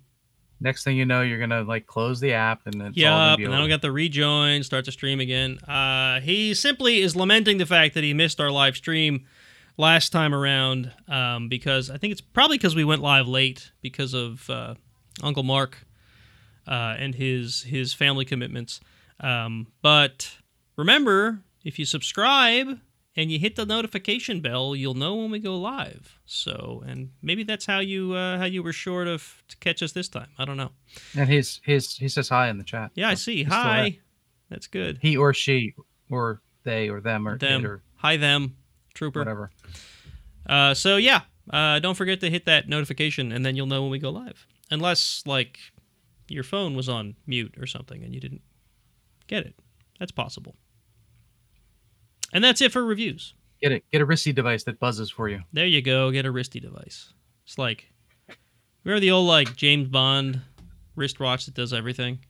Next 0.61 0.83
thing 0.83 0.97
you 0.97 1.05
know, 1.05 1.23
you're 1.23 1.39
gonna 1.39 1.63
like 1.63 1.87
close 1.87 2.19
the 2.21 2.33
app 2.33 2.67
and 2.67 2.75
it's 2.77 2.83
all 2.83 2.93
Yep, 2.95 3.11
gonna 3.11 3.37
be 3.37 3.45
and 3.45 3.53
then 3.53 3.63
we 3.63 3.69
got 3.69 3.83
the 3.83 3.93
rejoin, 3.93 4.63
start 4.63 4.85
to 4.87 4.93
stream 4.93 5.21
again. 5.21 5.59
Uh, 5.59 6.21
he 6.21 6.53
simply 6.55 7.01
is 7.01 7.15
lamenting 7.15 7.59
the 7.59 7.67
fact 7.67 7.95
that 7.95 8.03
he 8.03 8.13
missed 8.13 8.41
our 8.41 8.51
live 8.51 8.77
stream 8.77 9.27
last 9.77 10.11
time 10.11 10.35
around 10.35 10.93
um, 11.07 11.49
because 11.49 11.91
I 11.91 11.97
think 11.97 12.13
it's 12.13 12.21
probably 12.21 12.59
because 12.59 12.75
we 12.75 12.85
went 12.85 13.03
live 13.03 13.29
late 13.29 13.71
because 13.81 14.15
of 14.15 14.51
uh, 14.51 14.75
Uncle 15.23 15.45
Mark 15.45 15.87
uh, 16.67 16.97
and 16.99 17.15
his 17.15 17.63
his 17.63 17.95
family 17.95 18.25
commitments. 18.25 18.81
Um, 19.21 19.69
but 19.81 20.39
remember, 20.77 21.41
if 21.65 21.79
you 21.79 21.85
subscribe 21.85 22.81
and 23.19 23.31
you 23.31 23.39
hit 23.39 23.57
the 23.57 23.67
notification 23.67 24.41
bell, 24.41 24.75
you'll 24.75 24.95
know 24.95 25.15
when 25.17 25.31
we 25.31 25.39
go 25.41 25.59
live. 25.59 26.19
So, 26.25 26.83
and 26.87 27.11
maybe 27.21 27.43
that's 27.43 27.67
how 27.67 27.81
you 27.81 28.13
uh, 28.15 28.39
how 28.39 28.45
you 28.47 28.63
were 28.63 28.73
sure 28.73 29.05
to, 29.05 29.15
f- 29.15 29.43
to 29.49 29.57
catch 29.59 29.83
us 29.83 29.93
this 29.93 30.09
time. 30.09 30.29
I 30.39 30.45
don't 30.47 30.57
know. 30.57 30.71
and 31.17 31.29
his 31.29 31.61
his 31.65 31.97
he 31.97 32.09
says 32.09 32.29
hi 32.31 32.49
in 32.49 32.57
the 32.59 32.65
chat. 32.65 32.93
Yeah, 32.95 33.11
I 33.11 33.15
see. 33.15 33.45
he's. 33.45 33.53
Hi. 33.53 33.99
That's 34.49 34.67
good. 34.67 34.99
He 35.03 35.17
or 35.17 35.35
she 35.35 35.75
or 36.11 36.41
they 36.65 36.89
or 36.89 37.01
them 37.01 37.29
or 37.29 37.37
Them. 37.37 37.67
or 37.67 37.83
Hi, 37.97 38.17
them. 38.17 38.57
Trooper. 38.95 39.21
whatever. 39.21 39.51
Uh, 40.49 40.73
so, 40.75 40.97
yeah. 40.97 41.21
Uh, 41.51 41.79
don't 41.81 41.95
forget 41.97 42.21
to 42.21 42.31
hit 42.31 42.45
that 42.47 42.69
notification, 42.69 43.33
and 43.33 43.45
then 43.45 43.57
you'll 43.57 43.67
know 43.67 43.83
when 43.83 43.91
we 43.91 43.99
go 43.99 44.11
live. 44.11 44.47
Unless, 44.71 45.23
like, 45.27 45.59
your 46.29 46.45
phone 46.45 46.75
was 46.75 46.89
on 46.89 47.17
mute 47.27 47.55
or 47.59 47.67
something 47.67 48.03
and 48.05 48.15
you 48.15 48.21
didn't 48.21 48.43
get 49.27 49.47
it. 49.47 49.55
That's 49.99 50.13
possible. 50.13 50.55
And 52.33 52.45
that's 52.45 52.61
it 52.61 52.73
for 52.73 52.85
reviews. 52.85 53.35
Get 53.61 53.73
it. 53.73 53.85
Get 53.91 54.03
a 54.03 54.07
wristy 54.07 54.35
device 54.35 54.65
that 54.65 54.79
buzzes 54.79 55.11
for 55.11 55.29
you. 55.29 55.43
There 55.53 55.67
you 55.67 55.83
go. 55.83 56.11
Get 56.11 56.27
a 56.27 56.33
wristy 56.33 56.61
device. 56.61 57.13
It's 57.45 57.59
like, 57.59 57.91
remember 58.85 59.01
the 59.01 59.11
old, 59.11 59.27
like, 59.27 59.57
James 59.57 59.89
Bond 59.89 60.41
wristwatch 60.95 61.47
that 61.47 61.55
does 61.55 61.73
everything? 61.73 62.21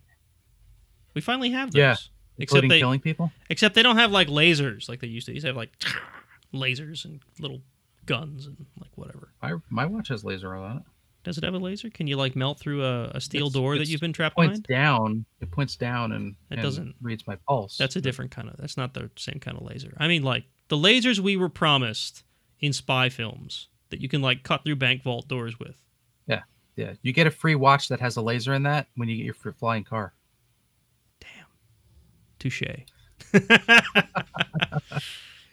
We 1.15 1.21
finally 1.21 1.51
have 1.51 1.73
those. 1.73 1.79
Yeah, 1.79 1.97
Except 2.39 2.69
they, 2.69 2.79
killing 2.79 3.01
people. 3.01 3.33
Except 3.51 3.75
they 3.75 3.83
don't 3.83 3.97
have 3.97 4.13
like 4.13 4.29
lasers 4.29 4.89
like 4.89 5.01
they 5.01 5.09
used 5.09 5.27
to. 5.27 5.33
They 5.33 5.35
used 5.35 5.45
to 5.45 5.49
have 5.49 5.57
like 5.57 5.73
lasers 6.55 7.05
and 7.05 7.21
little 7.41 7.61
guns 8.07 8.47
and 8.47 8.57
like 8.81 8.91
whatever. 8.95 9.33
My 9.43 9.55
my 9.69 9.87
watch 9.87 10.09
has 10.09 10.25
laser 10.25 10.55
on 10.55 10.79
it. 10.79 10.83
Does 11.29 11.37
it 11.39 11.45
have 11.45 11.55
a 11.55 11.59
laser? 11.59 11.91
Can 11.91 12.07
you 12.07 12.17
like 12.17 12.35
melt 12.35 12.59
through 12.59 12.83
a, 12.85 13.09
a 13.15 13.21
steel 13.21 13.49
It's- 13.49 13.53
door 13.53 13.77
that 13.77 13.87
you've 13.87 14.01
been 14.01 14.13
trapped 14.15 14.37
Points 14.37 14.61
behind? 14.61 14.83
down. 14.85 15.25
It 15.41 15.51
points 15.51 15.77
down 15.77 16.13
and 16.13 16.31
It 16.51 16.55
and 16.55 16.63
doesn't- 16.63 16.95
reads 17.03 17.27
my 17.27 17.37
pulse. 17.47 17.77
That's 17.77 17.97
a 17.97 18.01
different 18.01 18.31
kind 18.31 18.49
of. 18.49 18.57
That's 18.57 18.77
not 18.79 18.95
the 18.95 19.11
same 19.17 19.39
kind 19.41 19.57
of 19.59 19.63
laser. 19.65 19.95
I 19.99 20.09
mean, 20.09 20.23
like 20.23 20.45
the 20.69 20.77
lasers 20.77 21.19
we 21.19 21.37
were 21.37 21.49
promised 21.51 22.25
in 22.61 22.73
spy 22.73 23.09
films 23.11 23.69
that 23.91 24.01
you 24.01 24.09
can 24.09 24.23
like 24.23 24.43
cut 24.43 24.65
through 24.65 24.77
bank 24.77 25.03
vault 25.03 25.29
doors 25.29 25.59
with. 25.61 25.77
yeah. 26.27 26.43
Yeah. 26.77 26.95
You 27.03 27.13
get 27.13 27.27
a 27.27 27.31
free 27.31 27.55
watch 27.57 27.89
that 27.89 28.01
has 28.01 28.17
a 28.17 28.23
laser 28.23 28.55
in 28.55 28.63
that 28.63 28.87
when 28.97 29.09
you 29.09 29.17
get 29.17 29.25
your 29.27 29.53
flying 29.55 29.85
car. 29.85 30.15
Damn, 31.21 31.47
touche. 32.39 32.63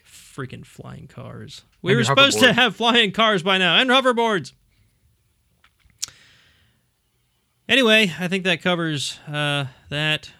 Freaking 0.06 0.64
flying 0.66 1.06
cars. 1.08 1.62
We 1.82 1.92
And 1.92 1.98
were 2.00 2.04
supposed 2.04 2.38
to 2.40 2.52
have 2.52 2.76
flying 2.76 3.10
cars 3.12 3.42
by 3.42 3.58
now 3.58 3.76
and 3.78 3.88
hoverboards. 3.90 4.52
Anyway, 7.68 8.12
I 8.18 8.28
think 8.28 8.44
that 8.44 8.62
covers 8.62 9.18
uh, 9.26 9.66
that. 9.88 10.30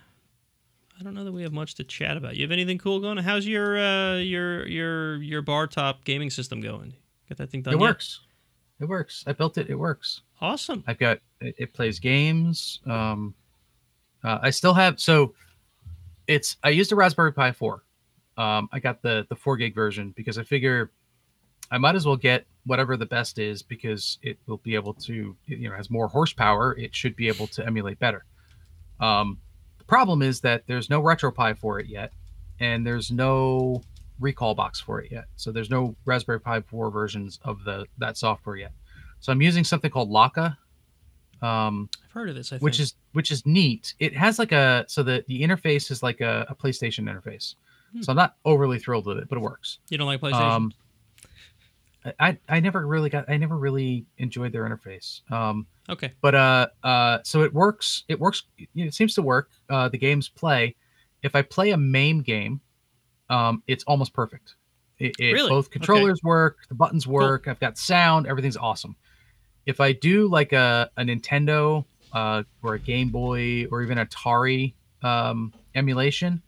I 0.98 1.02
don't 1.02 1.12
know 1.12 1.24
that 1.24 1.32
we 1.32 1.42
have 1.42 1.52
much 1.52 1.74
to 1.74 1.84
chat 1.84 2.16
about. 2.16 2.36
You 2.36 2.42
have 2.42 2.52
anything 2.52 2.78
cool 2.78 3.00
going? 3.00 3.18
How's 3.18 3.46
your 3.46 3.78
uh, 3.78 4.16
your 4.16 4.66
your 4.66 5.16
your 5.16 5.42
bar 5.42 5.66
top 5.66 6.04
gaming 6.04 6.30
system 6.30 6.60
going? 6.60 6.94
Got 7.28 7.38
that 7.38 7.50
thing 7.50 7.62
done? 7.62 7.74
it 7.74 7.76
yet? 7.78 7.82
works. 7.82 8.20
It 8.80 8.84
works. 8.86 9.24
I 9.26 9.32
built 9.32 9.58
it. 9.58 9.68
It 9.68 9.74
works. 9.74 10.22
Awesome. 10.40 10.84
I've 10.86 10.98
got 10.98 11.18
it, 11.40 11.54
it 11.58 11.74
plays 11.74 11.98
games. 11.98 12.80
Um, 12.86 13.34
uh, 14.22 14.38
I 14.42 14.50
still 14.50 14.74
have 14.74 15.00
so 15.00 15.34
it's 16.26 16.56
I 16.62 16.70
used 16.70 16.92
a 16.92 16.96
Raspberry 16.96 17.32
Pi 17.32 17.52
4. 17.52 17.82
Um, 18.38 18.68
I 18.72 18.78
got 18.78 19.02
the 19.02 19.26
the 19.28 19.36
four 19.36 19.56
gig 19.56 19.74
version 19.74 20.14
because 20.16 20.38
I 20.38 20.44
figure 20.44 20.92
I 21.70 21.78
might 21.78 21.94
as 21.94 22.06
well 22.06 22.16
get 22.16 22.46
whatever 22.64 22.96
the 22.96 23.06
best 23.06 23.38
is 23.38 23.62
because 23.62 24.18
it 24.22 24.38
will 24.46 24.58
be 24.58 24.74
able 24.74 24.94
to 24.94 25.36
it, 25.46 25.58
you 25.58 25.68
know 25.68 25.76
has 25.76 25.90
more 25.90 26.08
horsepower. 26.08 26.76
It 26.76 26.94
should 26.94 27.16
be 27.16 27.28
able 27.28 27.46
to 27.48 27.66
emulate 27.66 27.98
better. 27.98 28.24
Um, 29.00 29.38
the 29.78 29.84
problem 29.84 30.22
is 30.22 30.40
that 30.40 30.64
there's 30.66 30.90
no 30.90 31.02
RetroPie 31.02 31.58
for 31.58 31.78
it 31.78 31.86
yet, 31.86 32.12
and 32.60 32.86
there's 32.86 33.10
no 33.10 33.82
Recalbox 34.20 34.82
for 34.82 35.00
it 35.00 35.12
yet. 35.12 35.26
So 35.36 35.52
there's 35.52 35.70
no 35.70 35.94
Raspberry 36.04 36.40
Pi 36.40 36.60
4 36.62 36.90
versions 36.90 37.38
of 37.42 37.64
the 37.64 37.86
that 37.98 38.16
software 38.16 38.56
yet. 38.56 38.72
So 39.20 39.32
I'm 39.32 39.42
using 39.42 39.64
something 39.64 39.90
called 39.90 40.10
Lakka, 40.10 40.56
um, 41.42 41.88
I've 42.04 42.12
heard 42.12 42.28
of 42.28 42.34
this. 42.34 42.52
I 42.52 42.56
think. 42.56 42.62
which 42.62 42.80
is 42.80 42.94
which 43.12 43.30
is 43.30 43.44
neat. 43.44 43.94
It 43.98 44.16
has 44.16 44.38
like 44.38 44.52
a 44.52 44.84
so 44.88 45.02
the 45.02 45.24
the 45.28 45.42
interface 45.42 45.90
is 45.90 46.02
like 46.02 46.20
a, 46.20 46.46
a 46.48 46.54
PlayStation 46.54 47.04
interface. 47.04 47.54
Hmm. 47.92 48.02
So 48.02 48.10
I'm 48.10 48.16
not 48.16 48.36
overly 48.44 48.78
thrilled 48.78 49.06
with 49.06 49.18
it, 49.18 49.28
but 49.28 49.36
it 49.36 49.42
works. 49.42 49.78
you 49.90 49.98
don't 49.98 50.06
like 50.06 50.20
PlayStation. 50.20 50.40
Um, 50.40 50.72
I 52.18 52.38
I 52.48 52.60
never 52.60 52.86
really 52.86 53.10
got 53.10 53.28
I 53.28 53.36
never 53.36 53.56
really 53.56 54.06
enjoyed 54.18 54.52
their 54.52 54.68
interface. 54.68 55.20
Um, 55.30 55.66
okay. 55.88 56.12
but 56.20 56.34
uh 56.34 56.66
uh 56.82 57.18
so 57.24 57.42
it 57.42 57.52
works 57.54 58.04
it 58.08 58.18
works 58.20 58.44
it 58.74 58.94
seems 58.94 59.14
to 59.14 59.22
work 59.22 59.50
uh 59.70 59.88
the 59.88 59.98
games 59.98 60.28
play 60.28 60.74
if 61.22 61.34
i 61.36 61.42
play 61.42 61.70
a 61.70 61.76
MAME 61.76 62.22
game 62.22 62.60
um 63.30 63.62
it's 63.66 63.84
almost 63.84 64.12
perfect 64.12 64.54
it, 64.98 65.14
it- 65.18 65.32
Really? 65.32 65.48
both 65.48 65.66
Okay. 65.66 65.72
controllers 65.72 66.20
work 66.22 66.58
the 66.68 66.74
buttons 66.74 67.06
work 67.06 67.46
i've 67.48 67.60
got 67.60 67.78
sound 67.78 68.26
everything's 68.26 68.56
awesome 68.56 68.96
if 69.64 69.80
i 69.80 69.92
do 69.92 70.28
like 70.28 70.52
a, 70.52 70.90
a 70.96 71.02
nintendo 71.02 71.84
uh 72.12 72.42
or 72.62 72.74
a 72.74 72.80
game 72.80 73.10
boy 73.10 73.66
or 73.70 73.82
even 73.82 73.98
atari 73.98 74.74
um 75.02 75.52
emulation 75.74 76.42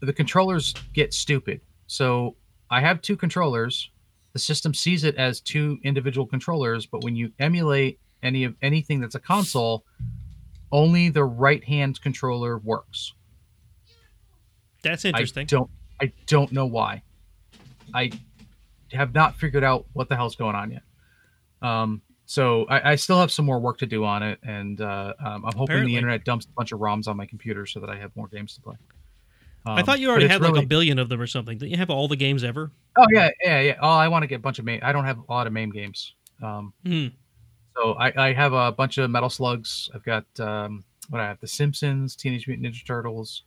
the 0.00 0.12
controllers 0.12 0.74
get 0.94 1.12
stupid 1.12 1.60
so 1.86 2.36
i 2.70 2.80
have 2.80 3.00
two 3.02 3.16
controllers 3.16 3.90
the 4.38 4.44
system 4.44 4.72
sees 4.72 5.02
it 5.02 5.16
as 5.16 5.40
two 5.40 5.80
individual 5.82 6.24
controllers 6.24 6.86
but 6.86 7.02
when 7.02 7.16
you 7.16 7.32
emulate 7.40 7.98
any 8.22 8.44
of 8.44 8.54
anything 8.62 9.00
that's 9.00 9.16
a 9.16 9.18
console 9.18 9.84
only 10.70 11.08
the 11.08 11.24
right 11.24 11.64
hand 11.64 12.00
controller 12.00 12.58
works 12.58 13.14
That's 14.82 15.04
i 15.04 15.08
interesting. 15.08 15.46
don't 15.46 15.68
i 16.00 16.12
don't 16.26 16.52
know 16.52 16.66
why 16.66 17.02
i 17.92 18.12
have 18.92 19.12
not 19.12 19.34
figured 19.34 19.64
out 19.64 19.86
what 19.92 20.08
the 20.08 20.14
hell's 20.14 20.36
going 20.36 20.54
on 20.54 20.70
yet 20.70 20.82
um 21.60 22.00
so 22.26 22.64
I, 22.66 22.92
I 22.92 22.94
still 22.94 23.18
have 23.18 23.32
some 23.32 23.44
more 23.44 23.58
work 23.58 23.78
to 23.78 23.86
do 23.86 24.04
on 24.04 24.22
it 24.22 24.38
and 24.44 24.80
uh, 24.80 25.14
um, 25.18 25.44
i'm 25.44 25.52
hoping 25.52 25.62
Apparently. 25.64 25.92
the 25.94 25.96
internet 25.96 26.24
dumps 26.24 26.46
a 26.46 26.50
bunch 26.50 26.70
of 26.70 26.78
roms 26.78 27.08
on 27.08 27.16
my 27.16 27.26
computer 27.26 27.66
so 27.66 27.80
that 27.80 27.90
i 27.90 27.96
have 27.96 28.14
more 28.14 28.28
games 28.28 28.54
to 28.54 28.60
play 28.60 28.76
I 29.74 29.80
Um, 29.80 29.86
thought 29.86 30.00
you 30.00 30.08
already 30.10 30.26
it's 30.26 30.32
had 30.32 30.42
like 30.42 30.62
a 30.62 30.66
billion 30.66 30.98
of 30.98 31.08
them 31.08 31.20
or 31.20 31.26
something. 31.26 31.58
Didn't 31.58 31.72
you 31.72 31.78
have 31.78 31.90
all 31.90 32.08
the 32.08 32.16
games 32.16 32.44
ever? 32.44 32.70
Oh 32.96 33.06
yeah, 33.12 33.30
yeah, 33.42 33.60
yeah. 33.60 33.74
Oh, 33.80 33.88
I 33.88 34.08
want 34.08 34.22
to 34.22 34.26
get 34.26 34.36
a 34.36 34.38
bunch 34.40 34.58
of 34.58 34.64
MAME. 34.64 34.80
I 34.82 34.92
don't 34.92 35.04
have 35.04 35.18
a 35.18 35.32
lot 35.32 35.46
of 35.46 35.52
MAME 35.52 35.70
games. 35.70 36.14
Um, 36.42 36.72
Hmm. 36.84 37.06
so 37.76 37.92
I, 37.94 38.28
I 38.28 38.32
have 38.32 38.52
a 38.52 38.72
bunch 38.72 38.98
of 38.98 39.10
Metal 39.10 39.30
Slugs. 39.30 39.88
I've 39.94 40.04
got 40.04 40.24
um, 40.40 40.84
what 41.10 41.20
I 41.20 41.26
have: 41.28 41.40
The 41.40 41.48
Simpsons, 41.48 42.16
Teenage 42.16 42.46
Mutant 42.46 42.66
Ninja 42.66 42.84
Turtles, 42.86 43.42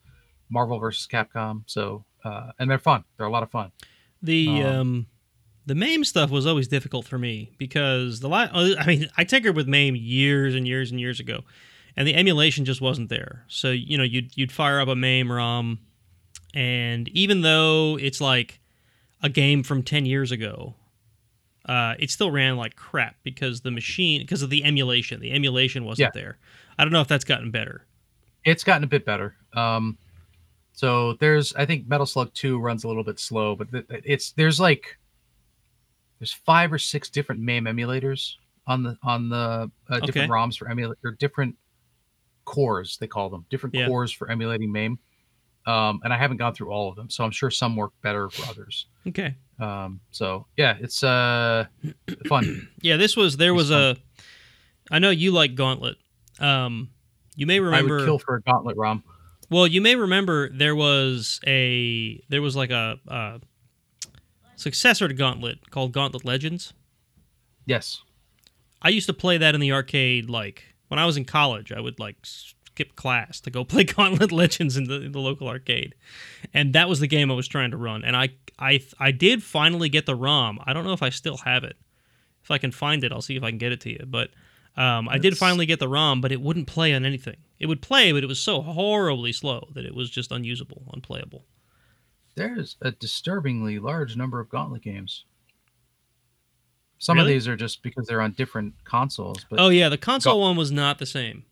Marvel 0.49 0.79
vs. 0.79 1.07
Capcom. 1.11 1.63
So 1.67 2.05
uh, 2.23 2.51
and 2.59 2.69
they're 2.69 2.79
fun. 2.79 3.03
They're 3.17 3.27
a 3.27 3.31
lot 3.31 3.43
of 3.43 3.51
fun. 3.51 3.71
The 4.21 4.61
Um, 4.63 4.65
um, 4.65 5.07
the 5.65 5.75
MAME 5.75 6.03
stuff 6.03 6.29
was 6.29 6.45
always 6.45 6.67
difficult 6.67 7.05
for 7.07 7.17
me 7.17 7.51
because 7.57 8.19
the 8.19 8.29
la- 8.29 8.49
uh, 8.51 8.75
I 8.79 8.85
mean 8.85 9.07
I 9.17 9.23
tinkered 9.23 9.55
with 9.55 9.67
MAME 9.67 9.95
years 9.95 10.55
and 10.55 10.67
years 10.67 10.91
and 10.91 10.99
years 10.99 11.19
ago, 11.19 11.41
and 11.95 12.07
the 12.07 12.15
emulation 12.15 12.65
just 12.65 12.81
wasn't 12.81 13.09
there. 13.09 13.45
So 13.47 13.71
you 13.71 13.97
know 13.97 14.03
you'd 14.03 14.35
you'd 14.37 14.51
fire 14.51 14.79
up 14.79 14.87
a 14.87 14.95
MAME 14.95 15.31
ROM, 15.31 15.79
and 16.53 17.07
even 17.09 17.41
though 17.41 17.97
it's 17.99 18.21
like 18.21 18.59
a 19.21 19.29
game 19.29 19.63
from 19.63 19.83
ten 19.83 20.05
years 20.05 20.31
ago, 20.31 20.75
uh, 21.65 21.95
it 21.99 22.09
still 22.09 22.31
ran 22.31 22.57
like 22.57 22.75
crap 22.75 23.15
because 23.23 23.61
the 23.61 23.71
machine 23.71 24.21
because 24.21 24.41
of 24.41 24.49
the 24.49 24.63
emulation. 24.63 25.19
The 25.21 25.31
emulation 25.31 25.85
wasn't 25.85 26.13
there. 26.13 26.37
I 26.77 26.83
don't 26.83 26.91
know 26.93 27.01
if 27.01 27.07
that's 27.07 27.25
gotten 27.25 27.51
better. 27.51 27.85
It's 28.43 28.63
gotten 28.63 28.83
a 28.83 28.87
bit 28.87 29.05
better. 29.05 29.35
Um, 29.53 29.97
so 30.73 31.13
there's 31.13 31.53
I 31.55 31.65
think 31.65 31.87
Metal 31.87 32.05
Slug 32.05 32.33
Two 32.33 32.59
runs 32.59 32.83
a 32.83 32.87
little 32.87 33.03
bit 33.03 33.19
slow, 33.19 33.55
but 33.55 33.67
it's 33.89 34.31
there's 34.31 34.59
like 34.59 34.97
there's 36.19 36.33
five 36.33 36.71
or 36.73 36.77
six 36.79 37.09
different 37.09 37.41
MAME 37.41 37.65
emulators 37.65 38.35
on 38.67 38.83
the 38.83 38.97
on 39.03 39.29
the 39.29 39.71
uh, 39.89 39.99
different 40.01 40.29
Okay. 40.29 40.39
ROMs 40.39 40.57
for 40.57 40.69
emulate 40.69 40.97
or 41.03 41.11
different 41.11 41.55
cores 42.45 42.97
they 42.97 43.07
call 43.07 43.29
them 43.29 43.45
different 43.49 43.75
Yeah. 43.75 43.85
cores 43.87 44.11
for 44.11 44.29
emulating 44.29 44.71
MAME. 44.71 44.97
Um, 45.65 46.01
and 46.03 46.11
I 46.11 46.17
haven't 46.17 46.37
gone 46.37 46.55
through 46.55 46.71
all 46.71 46.89
of 46.89 46.95
them, 46.95 47.09
so 47.09 47.23
I'm 47.23 47.31
sure 47.31 47.51
some 47.51 47.75
work 47.75 47.91
better 48.01 48.29
for 48.29 48.49
others. 48.49 48.87
Okay. 49.07 49.35
Um, 49.59 49.99
so 50.09 50.47
yeah, 50.57 50.75
it's 50.79 51.03
uh 51.03 51.65
fun. 52.27 52.67
Yeah, 52.81 52.97
this 52.97 53.15
was 53.15 53.37
there 53.37 53.53
was 53.53 53.69
a. 53.69 53.95
I 54.89 54.99
know 54.99 55.11
you 55.11 55.31
like 55.31 55.55
Gauntlet. 55.55 55.97
Um, 56.39 56.89
you 57.35 57.45
may 57.45 57.59
remember. 57.59 57.97
I 57.97 57.99
would 57.99 58.05
kill 58.05 58.19
for 58.19 58.35
a 58.35 58.41
gauntlet 58.41 58.75
ROM. 58.75 59.03
Well, 59.51 59.67
you 59.67 59.81
may 59.81 59.95
remember 59.95 60.49
there 60.49 60.75
was 60.75 61.39
a 61.45 62.23
there 62.29 62.41
was 62.41 62.55
like 62.55 62.71
a, 62.71 62.97
a 63.07 63.41
successor 64.55 65.07
to 65.07 65.13
Gauntlet 65.13 65.69
called 65.69 65.91
Gauntlet 65.91 66.25
Legends. 66.25 66.73
Yes. 67.65 68.01
I 68.81 68.89
used 68.89 69.07
to 69.07 69.13
play 69.13 69.37
that 69.37 69.53
in 69.53 69.61
the 69.61 69.71
arcade 69.73 70.29
like 70.29 70.63
when 70.87 70.99
I 70.99 71.05
was 71.05 71.17
in 71.17 71.25
college, 71.25 71.71
I 71.71 71.79
would 71.79 71.99
like 71.99 72.17
skip 72.81 72.95
class 72.95 73.39
to 73.41 73.49
go 73.49 73.63
play 73.65 73.83
Gauntlet 73.83 74.31
Legends 74.31 74.77
in 74.77 74.85
the, 74.85 75.01
in 75.01 75.11
the 75.11 75.19
local 75.19 75.47
arcade, 75.47 75.95
and 76.53 76.73
that 76.73 76.89
was 76.89 76.99
the 76.99 77.07
game 77.07 77.31
I 77.31 77.35
was 77.35 77.47
trying 77.47 77.71
to 77.71 77.77
run. 77.77 78.03
And 78.03 78.15
I 78.15 78.29
I 78.59 78.81
I 78.99 79.11
did 79.11 79.43
finally 79.43 79.89
get 79.89 80.05
the 80.05 80.15
ROM. 80.15 80.59
I 80.65 80.73
don't 80.73 80.83
know 80.83 80.93
if 80.93 81.03
I 81.03 81.09
still 81.09 81.37
have 81.37 81.63
it. 81.63 81.77
If 82.43 82.49
I 82.51 82.57
can 82.57 82.71
find 82.71 83.03
it, 83.03 83.11
I'll 83.11 83.21
see 83.21 83.35
if 83.35 83.43
I 83.43 83.49
can 83.51 83.59
get 83.59 83.71
it 83.71 83.81
to 83.81 83.91
you. 83.91 84.03
But 84.07 84.31
um, 84.75 85.07
I 85.09 85.19
did 85.19 85.37
finally 85.37 85.65
get 85.67 85.79
the 85.79 85.87
ROM, 85.87 86.21
but 86.21 86.31
it 86.31 86.41
wouldn't 86.41 86.65
play 86.67 86.93
on 86.93 87.05
anything. 87.05 87.37
It 87.59 87.67
would 87.67 87.81
play, 87.81 88.11
but 88.11 88.23
it 88.23 88.27
was 88.27 88.39
so 88.39 88.61
horribly 88.61 89.31
slow 89.31 89.67
that 89.75 89.85
it 89.85 89.93
was 89.93 90.09
just 90.09 90.31
unusable, 90.31 90.81
unplayable. 90.91 91.45
There's 92.35 92.77
a 92.81 92.91
disturbingly 92.91 93.77
large 93.77 94.15
number 94.15 94.39
of 94.39 94.49
Gauntlet 94.49 94.81
games. 94.81 95.25
Some 96.97 97.17
Really? 97.17 97.31
of 97.31 97.35
these 97.35 97.47
are 97.47 97.57
just 97.57 97.83
because 97.83 98.07
they're 98.07 98.21
on 98.21 98.31
different 98.31 98.73
consoles. 98.85 99.45
But 99.49 99.59
oh 99.59 99.69
yeah, 99.69 99.89
the 99.89 99.97
console 99.97 100.41
one 100.41 100.55
was 100.55 100.71
not 100.71 100.97
the 100.97 101.05
same. 101.05 101.45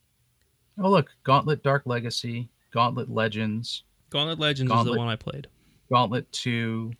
Oh 0.81 0.89
look, 0.89 1.09
Gauntlet 1.23 1.63
Dark 1.63 1.83
Legacy, 1.85 2.49
Gauntlet 2.71 3.09
Legends, 3.09 3.83
Gauntlet 4.09 4.39
Legends 4.39 4.71
is 4.71 4.75
Gauntlet- 4.75 4.93
the 4.93 4.99
one 4.99 5.07
I 5.07 5.15
played. 5.15 5.47
Gauntlet 5.91 6.31
2, 6.33 6.93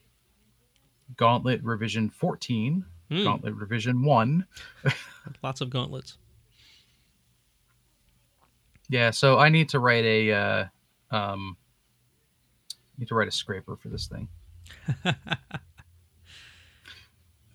Gauntlet 1.16 1.64
Revision 1.64 2.10
14, 2.10 2.84
Hmm, 3.12 3.24
Gauntlet 3.24 3.54
Revision 3.56 4.04
1. 4.04 4.46
lots 5.44 5.62
of 5.62 5.70
gauntlets. 5.70 6.18
Yeah, 8.90 9.12
so 9.12 9.38
I 9.38 9.50
need 9.50 9.70
to 9.70 9.80
write 9.80 10.04
a 10.06 10.32
uh, 10.32 10.66
um, 11.12 11.56
need 12.98 13.08
to 13.10 13.16
write 13.16 13.28
a 13.28 13.32
scraper 13.32 13.76
for 13.76 13.90
this 13.90 14.08
thing. 14.08 14.28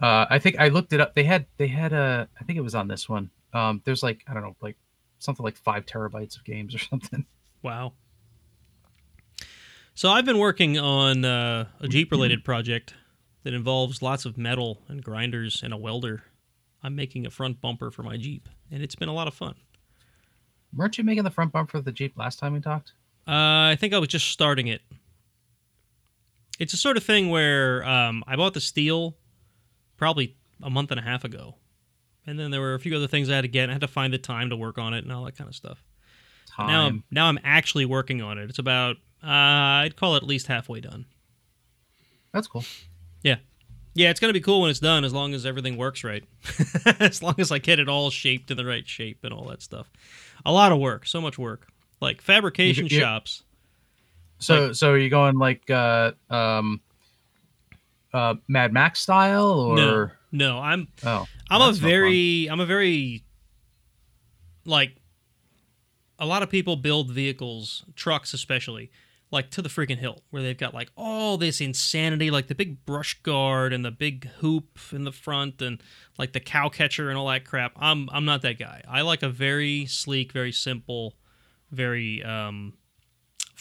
Uh, 0.01 0.27
I 0.29 0.39
think 0.39 0.57
I 0.59 0.69
looked 0.69 0.93
it 0.93 1.01
up. 1.01 1.15
They 1.15 1.25
had 1.25 1.47
they 1.57 1.69
had 1.69 1.95
a 1.95 2.29
I 2.39 2.45
think 2.45 2.59
it 2.59 2.63
was 2.63 2.75
on 2.75 2.89
this 2.89 3.09
one. 3.09 3.31
Um, 3.55 3.81
there's 3.85 4.03
like 4.03 4.23
I 4.29 4.35
don't 4.35 4.43
know 4.43 4.55
like 4.61 4.77
something 5.25 5.45
like 5.45 5.57
five 5.57 5.87
terabytes 5.87 6.37
of 6.37 6.45
games 6.45 6.75
or 6.75 6.79
something. 6.91 7.25
Wow. 7.63 7.93
So 9.95 10.11
I've 10.11 10.25
been 10.25 10.39
working 10.39 10.79
on 10.79 11.25
uh, 11.25 11.67
a 11.81 11.89
Jeep 11.89 12.11
related 12.11 12.45
project 12.45 12.95
that 13.45 13.55
involves 13.55 14.03
lots 14.03 14.25
of 14.25 14.37
metal 14.37 14.83
and 14.89 15.03
grinders 15.03 15.63
and 15.63 15.73
a 15.73 15.77
welder. 15.77 16.25
I'm 16.83 16.97
making 16.97 17.27
a 17.27 17.31
front 17.31 17.61
bumper 17.61 17.91
for 17.91 18.03
my 18.03 18.17
Jeep, 18.17 18.49
and 18.71 18.83
it's 18.83 18.97
been 18.97 19.09
a 19.09 19.15
lot 19.15 19.29
of 19.29 19.35
fun. 19.35 19.55
Weren't 20.75 20.99
you 20.99 21.05
making 21.05 21.25
the 21.25 21.31
front 21.31 21.53
bumper 21.53 21.79
of 21.79 21.85
the 21.85 21.93
Jeep 21.93 22.17
last 22.17 22.39
time 22.39 22.53
we 22.55 22.61
talked? 22.61 22.93
Uh, 23.27 23.71
I 23.71 23.77
think 23.79 23.95
I 23.95 23.99
was 23.99 24.09
just 24.09 24.29
starting 24.29 24.67
it. 24.67 24.83
It's 26.59 26.73
a 26.73 26.77
sort 26.77 26.97
of 26.97 27.05
thing 27.05 27.31
where 27.31 27.85
um, 27.85 28.25
I 28.27 28.37
bought 28.37 28.55
the 28.55 28.61
steel 28.61 29.17
probably 29.97 30.37
a 30.63 30.71
month 30.71 30.91
and 30.91 31.01
a 31.01 31.03
half 31.03 31.25
ago, 31.25 31.55
and 32.27 32.39
then 32.39 32.51
there 32.51 32.61
were 32.61 32.75
a 32.75 32.79
few 32.81 32.95
other 32.97 33.07
things 33.07 33.31
I 33.31 33.35
had 33.37 33.43
to 33.43 33.49
get. 33.49 33.69
I 33.69 33.73
had 33.73 33.81
to 33.83 33.89
find 33.89 34.13
the 34.13 34.19
time 34.19 34.51
to 34.51 34.57
work 34.57 34.79
on 34.79 34.95
it 34.95 35.05
and 35.05 35.13
all 35.13 35.25
that 35.25 35.37
kind 35.37 35.49
of 35.49 35.55
stuff. 35.55 35.83
Time. 36.57 36.67
Now, 36.69 36.87
I'm, 36.87 37.05
now 37.11 37.27
I'm 37.27 37.39
actually 37.45 37.85
working 37.85 38.23
on 38.23 38.39
it. 38.39 38.49
It's 38.49 38.59
about 38.59 38.97
uh, 39.23 39.83
I'd 39.83 39.97
call 39.97 40.15
it 40.15 40.19
at 40.19 40.23
least 40.25 40.47
halfway 40.47 40.81
done. 40.81 41.07
That's 42.33 42.47
cool. 42.47 42.65
Yeah, 43.23 43.37
yeah. 43.95 44.11
it's 44.11 44.21
gonna 44.21 44.33
be 44.33 44.41
cool 44.41 44.61
when 44.63 44.71
it's 44.71 44.81
done, 44.81 45.05
as 45.05 45.13
long 45.13 45.35
as 45.35 45.47
everything 45.47 45.77
works 45.77 46.05
right. 46.05 46.25
as 47.01 47.23
long 47.23 47.35
as 47.39 47.51
I 47.53 47.59
get 47.59 47.79
it 47.79 47.89
all 47.89 48.11
shaped 48.11 48.51
in 48.51 48.57
the 48.57 48.65
right 48.65 48.87
shape 48.87 49.21
and 49.25 49.33
all 49.33 49.47
that 49.49 49.63
stuff. 49.63 49.91
A 50.45 50.53
lot 50.53 50.73
of 50.73 50.79
work, 50.79 51.07
so 51.07 51.21
much 51.21 51.39
work. 51.39 51.69
Like 52.01 52.21
fabrication 52.21 52.87
You- 52.87 52.97
you- 52.97 53.01
shops. 53.01 53.43
So 54.39 54.73
so 54.73 54.91
are 54.91 54.99
you 54.99 55.09
going 55.09 55.39
like 55.39 55.71
uh, 55.71 56.13
um, 56.29 56.81
uh, 58.13 58.35
Mad 58.49 58.73
Max 58.73 59.01
style 59.01 59.49
or 59.61 59.77
No, 59.77 60.11
no, 60.33 60.59
I'm 60.59 60.89
oh 61.05 61.27
I'm 61.51 61.61
a 61.61 61.67
That's 61.67 61.79
no 61.79 61.83
fun. 61.83 61.91
very 61.91 62.47
I'm 62.51 62.61
a 62.61 62.67
very 62.67 63.25
like 64.65 64.97
a 66.19 66.27
lot 66.27 66.43
of 66.43 66.51
people 66.51 66.77
build 66.77 67.11
vehicles, 67.11 67.85
trucks 67.97 68.33
especially, 68.33 68.91
like 69.31 69.51
to 69.51 69.63
the 69.63 69.69
freaking 69.69 69.99
hilt, 69.99 70.23
where 70.31 70.43
they've 70.43 70.57
got 70.57 70.73
like 70.73 70.91
all 70.97 71.37
this 71.37 71.61
insanity, 71.61 72.31
like 72.31 72.47
the 72.47 72.55
big 72.55 72.85
brush 72.87 73.21
guard 73.23 73.73
and 73.73 73.85
the 73.85 73.91
big 73.91 74.29
hoop 74.39 74.79
in 74.93 75.05
the 75.05 75.13
front 75.13 75.61
and 75.61 75.83
like 76.19 76.33
the 76.33 76.41
cow 76.41 76.69
catcher 76.69 77.09
and 77.09 77.19
all 77.19 77.27
that 77.29 77.45
crap. 77.45 77.73
I'm 77.77 78.09
I'm 78.13 78.25
not 78.25 78.43
that 78.43 78.59
guy. 78.59 78.83
I 78.89 79.03
like 79.03 79.23
a 79.23 79.29
very 79.29 79.87
sleek, 79.87 80.33
very 80.33 80.53
simple, 80.53 81.15
very 81.71 82.23
um 82.23 82.75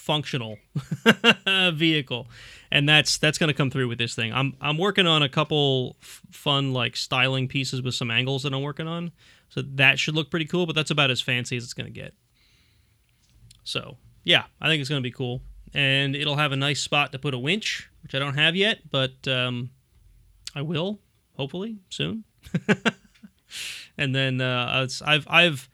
functional 0.04 0.58
vehicle. 1.74 2.28
And 2.72 2.90
that's 2.90 3.18
that's 3.18 3.38
going 3.38 3.48
to 3.48 3.54
come 3.54 3.70
through 3.70 3.88
with 3.88 3.98
this 3.98 4.16
thing. 4.16 4.34
I'm 4.34 4.56
i'm 4.60 4.78
working 4.78 5.08
on 5.08 5.24
a 5.24 5.30
couple 5.30 5.96
f- 6.02 6.22
fun 6.32 6.74
like 6.74 6.98
styling 6.98 7.48
pieces 7.48 7.82
with 7.82 7.96
some 7.96 8.12
angles 8.12 8.44
that 8.44 8.54
i'm 8.54 8.62
working 8.62 8.88
on. 8.88 9.12
So 9.50 9.62
that 9.76 10.00
should 10.00 10.16
look 10.16 10.30
pretty 10.30 10.46
cool 10.46 10.66
but 10.66 10.76
that's 10.76 10.92
about 10.92 11.10
as 11.10 11.22
fancy 11.22 11.56
as 11.56 11.64
it's 11.64 11.74
going 11.74 11.92
to 11.92 12.00
get. 12.00 12.14
So 13.64 13.98
yeah 14.24 14.44
i 14.60 14.68
think 14.68 14.82
it's 14.82 14.90
going 14.90 15.02
to 15.02 15.08
be 15.08 15.12
cool. 15.12 15.42
And 15.74 16.16
it'll 16.16 16.36
have 16.36 16.52
a 16.52 16.58
nice 16.58 16.82
spot 16.82 17.12
to 17.14 17.20
put 17.20 17.34
a 17.34 17.40
winch 17.40 17.90
which 18.04 18.14
i 18.14 18.20
don't 18.20 18.36
have 18.36 18.56
yet 18.56 18.80
but 18.92 19.28
um, 19.28 19.70
i 20.54 20.62
will 20.62 21.00
hopefully 21.38 21.78
soon. 21.90 22.26
And 23.96 24.16
then 24.16 24.42
uh, 24.42 24.88
i've 25.06 25.28
i've 25.30 25.70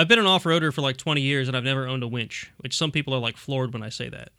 I've 0.00 0.08
been 0.08 0.18
an 0.18 0.24
off-roader 0.26 0.72
for 0.72 0.80
like 0.80 0.96
20 0.96 1.20
years 1.20 1.46
and 1.46 1.54
I've 1.54 1.64
never 1.64 1.86
owned 1.86 2.02
a 2.02 2.08
winch, 2.08 2.50
which 2.56 2.74
some 2.74 2.90
people 2.90 3.14
are 3.14 3.18
like 3.18 3.36
floored 3.36 3.74
when 3.74 3.82
I 3.82 3.90
say 3.90 4.08
that. 4.08 4.30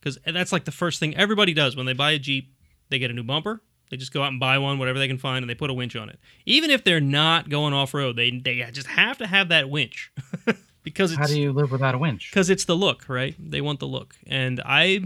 Cuz 0.00 0.16
that's 0.24 0.52
like 0.52 0.64
the 0.64 0.70
first 0.70 1.00
thing 1.00 1.16
everybody 1.16 1.52
does 1.52 1.74
when 1.74 1.86
they 1.86 1.92
buy 1.92 2.12
a 2.12 2.20
Jeep, 2.20 2.54
they 2.88 3.00
get 3.00 3.10
a 3.10 3.14
new 3.14 3.24
bumper, 3.24 3.60
they 3.90 3.96
just 3.96 4.12
go 4.12 4.22
out 4.22 4.28
and 4.28 4.38
buy 4.38 4.58
one 4.58 4.78
whatever 4.78 4.96
they 4.96 5.08
can 5.08 5.18
find 5.18 5.42
and 5.42 5.50
they 5.50 5.56
put 5.56 5.70
a 5.70 5.74
winch 5.74 5.96
on 5.96 6.08
it. 6.08 6.20
Even 6.46 6.70
if 6.70 6.84
they're 6.84 7.00
not 7.00 7.48
going 7.48 7.74
off-road, 7.74 8.14
they 8.14 8.30
they 8.30 8.64
just 8.72 8.86
have 8.86 9.18
to 9.18 9.26
have 9.26 9.48
that 9.48 9.68
winch. 9.68 10.12
because 10.84 11.10
it's 11.10 11.18
how 11.18 11.26
do 11.26 11.40
you 11.40 11.52
live 11.52 11.72
without 11.72 11.96
a 11.96 11.98
winch? 11.98 12.30
because 12.30 12.48
it's 12.48 12.64
the 12.64 12.76
look, 12.76 13.08
right? 13.08 13.34
They 13.38 13.60
want 13.60 13.80
the 13.80 13.88
look, 13.88 14.14
and 14.24 14.62
I, 14.64 15.00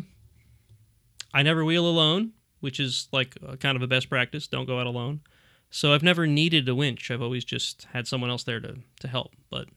I 1.33 1.43
never 1.43 1.65
wheel 1.65 1.87
alone, 1.87 2.33
which 2.61 2.79
is 2.79 3.09
like 3.13 3.37
uh, 3.47 3.57
kind 3.57 3.77
of 3.77 3.83
a 3.83 3.87
best 3.87 4.11
practice. 4.11 4.47
Don't 4.47 4.67
go 4.67 4.79
out 4.79 4.87
alone. 4.87 5.21
So 5.71 5.95
I've 5.95 6.03
never 6.03 6.27
needed 6.27 6.69
a 6.69 6.75
winch. 6.75 7.11
I've 7.11 7.23
always 7.23 7.47
just 7.47 7.87
had 7.95 8.07
someone 8.07 8.29
else 8.29 8.45
there 8.45 8.61
to 8.61 8.77
to 9.01 9.09
help. 9.09 9.33
But 9.49 9.69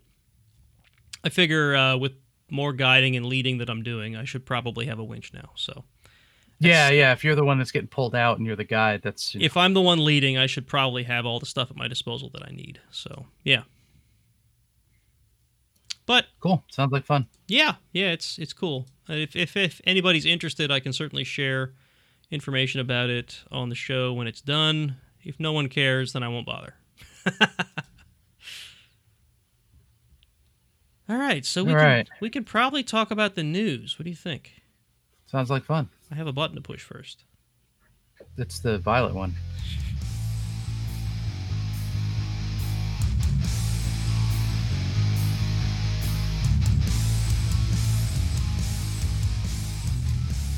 I 1.25 1.29
figure 1.29 1.75
uh, 1.75 1.97
with 1.97 2.13
more 2.49 2.71
guiding 2.71 3.15
and 3.15 3.25
leading 3.25 3.57
that 3.57 3.69
I'm 3.69 3.81
doing, 3.81 4.15
I 4.15 4.23
should 4.23 4.45
probably 4.45 4.85
have 4.85 4.99
a 4.99 5.03
winch 5.03 5.33
now. 5.33 5.49
So 5.55 5.83
Yeah, 6.59 6.91
yeah. 6.91 7.11
If 7.11 7.23
you're 7.23 7.35
the 7.35 7.43
one 7.43 7.57
that's 7.57 7.71
getting 7.71 7.87
pulled 7.87 8.15
out 8.15 8.37
and 8.37 8.45
you're 8.45 8.55
the 8.55 8.63
guy, 8.63 8.97
that's 8.97 9.35
if 9.37 9.57
I'm 9.57 9.73
the 9.73 9.81
one 9.81 10.05
leading, 10.05 10.37
I 10.37 10.45
should 10.45 10.67
probably 10.67 11.03
have 11.03 11.25
all 11.25 11.39
the 11.39 11.45
stuff 11.47 11.71
at 11.71 11.75
my 11.75 11.87
disposal 11.87 12.29
that 12.33 12.43
I 12.47 12.51
need. 12.51 12.79
So 12.91 13.25
yeah. 13.43 13.63
But 16.05 16.27
cool. 16.39 16.63
Sounds 16.69 16.91
like 16.91 17.03
fun. 17.03 17.27
Yeah, 17.47 17.75
yeah, 17.91 18.11
it's 18.11 18.37
it's 18.37 18.53
cool. 18.53 18.85
If, 19.09 19.35
if 19.35 19.57
if 19.57 19.81
anybody's 19.85 20.25
interested, 20.25 20.71
I 20.71 20.79
can 20.79 20.93
certainly 20.93 21.23
share 21.23 21.73
information 22.29 22.79
about 22.79 23.09
it 23.09 23.43
on 23.51 23.69
the 23.69 23.75
show 23.75 24.13
when 24.13 24.27
it's 24.27 24.41
done. 24.41 24.97
If 25.23 25.39
no 25.39 25.51
one 25.51 25.69
cares, 25.69 26.13
then 26.13 26.21
I 26.21 26.27
won't 26.27 26.45
bother. 26.45 26.75
All 31.07 31.17
right, 31.17 31.45
so 31.45 31.63
we 31.63 31.71
All 31.71 31.77
can 31.77 31.85
right. 31.85 32.09
we 32.19 32.29
can 32.29 32.43
probably 32.43 32.81
talk 32.83 33.11
about 33.11 33.35
the 33.35 33.43
news. 33.43 33.99
What 33.99 34.03
do 34.05 34.09
you 34.09 34.15
think? 34.15 34.53
Sounds 35.27 35.49
like 35.49 35.63
fun. 35.63 35.89
I 36.11 36.15
have 36.15 36.27
a 36.27 36.33
button 36.33 36.55
to 36.55 36.61
push 36.61 36.81
first. 36.81 37.23
It's 38.37 38.59
the 38.59 38.79
violet 38.79 39.13
one. 39.13 39.35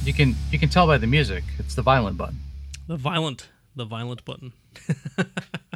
You 0.05 0.13
can 0.13 0.35
you 0.51 0.57
can 0.59 0.69
tell 0.69 0.87
by 0.87 0.97
the 0.97 1.07
music. 1.07 1.43
It's 1.59 1.75
the 1.75 1.81
violent 1.81 2.17
button. 2.17 2.39
The 2.87 2.95
violent, 2.95 3.49
the 3.75 3.83
violent 3.83 4.23
button. 4.23 4.53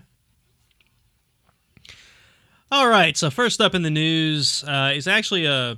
All 2.72 2.88
right. 2.88 3.18
So 3.18 3.30
first 3.30 3.60
up 3.60 3.76
in 3.76 3.81
the 3.81 3.89
news 3.89 4.64
uh, 4.64 4.91
is 4.95 5.07
actually 5.07 5.45
a, 5.45 5.77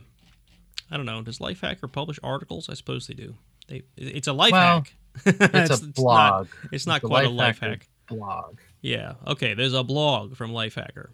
I 0.91 0.97
don't 0.97 1.05
know. 1.05 1.21
Does 1.23 1.39
Lifehacker 1.39 1.91
publish 1.91 2.19
articles? 2.23 2.69
I 2.69 2.75
suppose 2.75 3.07
they 3.07 3.15
do. 3.15 3.35
They, 3.67 3.83
it's 3.97 4.27
a 4.27 4.33
life 4.33 4.51
Well, 4.51 4.61
hack. 4.83 4.93
It's, 5.25 5.81
a 5.81 5.87
blog. 5.87 6.47
Not, 6.47 6.71
it's 6.71 6.87
not 6.87 7.01
the 7.01 7.07
quite 7.07 7.25
a 7.25 7.29
life 7.29 7.59
hack. 7.59 7.87
blog. 8.07 8.59
Yeah. 8.81 9.13
Okay. 9.25 9.53
There's 9.55 9.73
a 9.73 9.83
blog 9.83 10.35
from 10.35 10.51
Lifehacker. 10.51 11.09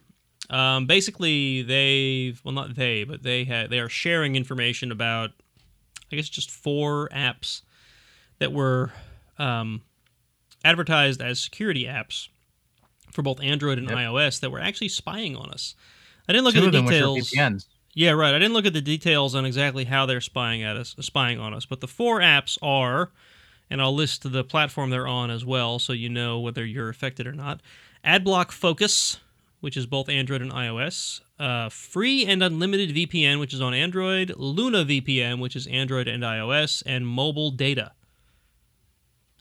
Um, 0.49 0.87
basically, 0.87 1.61
they've 1.61 2.41
well, 2.43 2.53
not 2.53 2.75
they, 2.75 3.03
but 3.03 3.21
they 3.23 3.43
had 3.43 3.69
they 3.69 3.79
are 3.79 3.89
sharing 3.89 4.35
information 4.35 4.91
about, 4.91 5.29
I 6.11 6.15
guess, 6.15 6.27
just 6.27 6.49
four 6.49 7.07
apps 7.09 7.61
that 8.39 8.51
were 8.51 8.91
um, 9.37 9.83
advertised 10.65 11.21
as 11.21 11.39
security 11.39 11.85
apps 11.85 12.29
for 13.11 13.21
both 13.21 13.41
Android 13.41 13.77
and 13.77 13.89
Yep. 13.89 13.97
iOS 13.97 14.39
that 14.41 14.49
were 14.51 14.59
actually 14.59 14.89
spying 14.89 15.35
on 15.35 15.49
us. 15.51 15.75
I 16.27 16.33
didn't 16.33 16.45
look 16.45 16.53
Two 16.55 16.59
at 16.61 16.65
the 16.65 16.71
them 16.71 16.85
which 16.85 16.95
are 17.01 17.15
details. 17.15 17.67
Yeah, 17.95 18.11
right. 18.11 18.33
I 18.33 18.39
didn't 18.39 18.53
look 18.53 18.65
at 18.67 18.73
the 18.73 18.81
details 18.81 19.33
on 19.35 19.45
exactly 19.45 19.85
how 19.85 20.05
they're 20.05 20.21
spying 20.21 20.61
at 20.63 20.77
us, 20.77 20.95
spying 21.01 21.39
on 21.39 21.53
us. 21.53 21.65
But 21.65 21.81
the 21.81 21.87
four 21.87 22.19
apps 22.19 22.57
are, 22.61 23.11
and 23.69 23.81
I'll 23.81 23.93
list 23.95 24.31
the 24.31 24.43
platform 24.43 24.89
they're 24.91 25.07
on 25.07 25.31
as 25.31 25.43
well, 25.43 25.79
so 25.79 25.91
you 25.93 26.07
know 26.07 26.39
whether 26.39 26.63
you're 26.65 26.89
affected 26.89 27.25
or 27.25 27.33
not. 27.33 27.61
AdBlock 28.05 28.51
Focus, 28.51 29.17
which 29.59 29.75
is 29.75 29.85
both 29.87 30.07
Android 30.07 30.41
and 30.41 30.51
iOS. 30.51 31.21
Uh, 31.39 31.69
free 31.69 32.25
and 32.25 32.43
unlimited 32.43 32.95
VPN, 32.95 33.39
which 33.39 33.53
is 33.53 33.61
on 33.61 33.73
Android. 33.73 34.33
Luna 34.37 34.85
VPN, 34.85 35.39
which 35.39 35.55
is 35.55 35.65
Android 35.67 36.07
and 36.07 36.21
iOS, 36.23 36.83
and 36.85 37.07
mobile 37.07 37.49
data. 37.51 37.93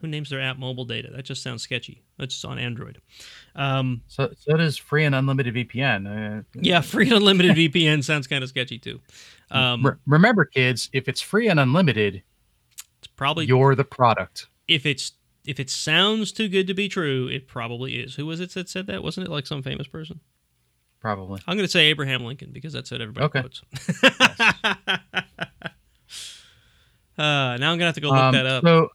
Who 0.01 0.07
names 0.07 0.31
their 0.31 0.41
app 0.41 0.59
mobile 0.59 0.85
data? 0.85 1.11
That 1.15 1.25
just 1.25 1.43
sounds 1.43 1.63
sketchy. 1.63 2.03
That's 2.19 2.35
just 2.35 2.45
on 2.45 2.59
Android. 2.59 2.99
Um, 3.59 4.03
So 4.07 4.33
so 4.39 4.57
does 4.57 4.77
free 4.79 5.05
and 5.05 5.15
unlimited 5.15 5.55
VPN. 5.55 6.07
Uh, 6.39 6.43
yeah, 6.55 6.81
free 6.81 7.07
and 7.09 7.17
unlimited 7.17 7.57
VPN 7.57 8.03
sounds 8.05 8.27
kind 8.27 8.43
of 8.43 8.49
sketchy 8.49 8.79
too. 8.79 9.01
Um, 9.51 9.85
re- 9.85 9.93
remember, 10.07 10.45
kids, 10.45 10.89
if 10.93 11.09
it's 11.09 11.21
free 11.21 11.49
and 11.49 11.59
unlimited, 11.59 12.23
it's 12.99 13.09
probably 13.17 13.47
you're 13.47 13.75
the 13.75 13.85
product. 13.85 14.47
if 14.69 14.87
it's 14.87 15.13
if 15.45 15.59
it 15.59 15.71
sounds 15.71 16.31
too 16.31 16.47
good 16.49 16.67
to 16.69 16.75
be 16.75 16.89
true, 16.89 17.27
it 17.29 17.49
probably 17.49 17.97
is. 17.97 18.15
Who 18.15 18.27
was 18.27 18.39
it 18.41 18.51
that 18.55 18.69
said 18.69 18.87
that? 18.87 19.03
Wasn't 19.03 19.27
it 19.27 19.31
like 19.31 19.47
some 19.47 19.63
famous 19.63 19.87
person? 19.89 20.21
Probably. 21.01 21.41
I'm 21.47 21.57
going 21.57 21.65
to 21.67 21.71
say 21.71 21.87
Abraham 21.87 22.25
Lincoln 22.25 22.51
because 22.53 22.73
that's 22.73 22.91
what 22.91 23.01
everybody 23.01 23.25
Okay. 23.27 23.41
quotes. 23.41 23.63
uh, 24.79 25.17
now 27.17 27.53
I'm 27.53 27.59
going 27.61 27.79
to 27.81 27.85
have 27.87 27.95
to 27.95 28.01
go 28.01 28.09
look 28.09 28.17
Um, 28.19 28.35
that 28.35 28.47
up. 28.47 28.65
So, 28.65 28.89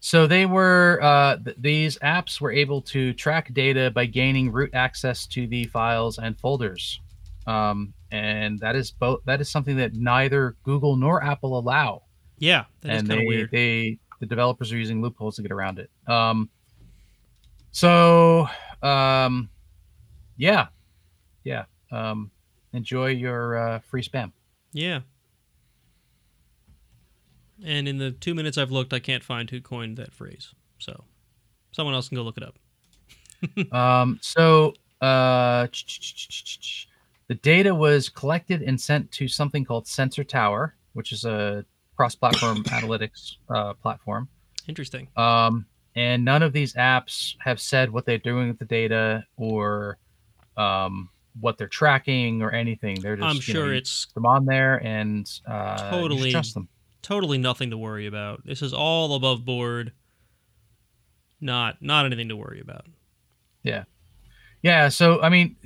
so 0.00 0.26
they 0.26 0.46
were 0.46 0.98
uh, 1.02 1.36
th- 1.36 1.56
these 1.60 1.98
apps 1.98 2.40
were 2.40 2.50
able 2.50 2.80
to 2.82 3.12
track 3.12 3.52
data 3.52 3.90
by 3.90 4.06
gaining 4.06 4.50
root 4.50 4.70
access 4.72 5.26
to 5.28 5.46
the 5.46 5.64
files 5.66 6.18
and 6.18 6.38
folders, 6.38 7.00
um, 7.46 7.92
and 8.10 8.58
that 8.60 8.76
is 8.76 8.90
both 8.90 9.20
that 9.26 9.40
is 9.40 9.48
something 9.50 9.76
that 9.76 9.94
neither 9.94 10.56
Google 10.64 10.96
nor 10.96 11.22
Apple 11.22 11.58
allow. 11.58 12.02
yeah, 12.38 12.64
that 12.80 12.92
is 12.92 13.00
and 13.00 13.08
kind 13.08 13.20
of 13.20 13.26
weird. 13.26 13.50
they 13.50 13.98
the 14.20 14.26
developers 14.26 14.72
are 14.72 14.78
using 14.78 15.02
loopholes 15.02 15.36
to 15.36 15.42
get 15.42 15.52
around 15.52 15.78
it. 15.78 15.90
Um, 16.06 16.48
so 17.70 18.48
um, 18.82 19.50
yeah, 20.36 20.68
yeah. 21.44 21.64
Um, 21.92 22.30
enjoy 22.72 23.08
your 23.10 23.56
uh, 23.56 23.78
free 23.80 24.02
spam. 24.02 24.32
yeah. 24.72 25.00
And 27.64 27.88
in 27.88 27.98
the 27.98 28.10
two 28.10 28.34
minutes 28.34 28.58
I've 28.58 28.70
looked, 28.70 28.92
I 28.92 28.98
can't 28.98 29.22
find 29.22 29.48
who 29.50 29.60
coined 29.60 29.96
that 29.96 30.12
phrase. 30.12 30.54
So 30.78 31.04
someone 31.72 31.94
else 31.94 32.08
can 32.08 32.16
go 32.16 32.22
look 32.22 32.36
it 32.36 32.42
up. 32.44 32.56
Um, 33.72 34.18
so 34.20 34.74
uh, 35.00 35.66
the 37.28 37.34
data 37.36 37.74
was 37.74 38.10
collected 38.10 38.60
and 38.60 38.78
sent 38.78 39.10
to 39.12 39.28
something 39.28 39.64
called 39.64 39.86
Sensor 39.86 40.24
Tower, 40.24 40.74
which 40.92 41.10
is 41.12 41.24
a 41.24 41.64
cross-platform 41.96 42.64
analytics 42.64 43.36
uh, 43.48 43.72
platform. 43.74 44.28
Interesting. 44.68 45.08
Um, 45.16 45.64
and 45.96 46.24
none 46.24 46.42
of 46.42 46.52
these 46.52 46.74
apps 46.74 47.34
have 47.40 47.60
said 47.60 47.90
what 47.90 48.04
they're 48.04 48.18
doing 48.18 48.48
with 48.48 48.58
the 48.58 48.64
data 48.64 49.24
or 49.36 49.98
um, 50.56 51.08
what 51.40 51.58
they're 51.58 51.68
tracking 51.68 52.42
or 52.42 52.50
anything. 52.50 53.00
They're 53.00 53.16
just 53.16 53.26
I'm 53.26 53.36
you 53.36 53.54
know, 53.54 53.66
sure 53.66 53.74
it's 53.74 54.06
them 54.14 54.26
on 54.26 54.44
there 54.44 54.76
and 54.84 55.30
uh, 55.46 55.90
Totally. 55.90 56.30
trust 56.30 56.54
them. 56.54 56.68
Totally 57.02 57.38
nothing 57.38 57.70
to 57.70 57.78
worry 57.78 58.06
about. 58.06 58.44
This 58.44 58.62
is 58.62 58.72
all 58.72 59.14
above 59.14 59.44
board. 59.44 59.92
Not 61.40 61.80
not 61.80 62.04
anything 62.06 62.28
to 62.28 62.36
worry 62.36 62.60
about. 62.60 62.86
Yeah. 63.62 63.84
Yeah. 64.62 64.88
So 64.88 65.20
I 65.22 65.28
mean, 65.30 65.56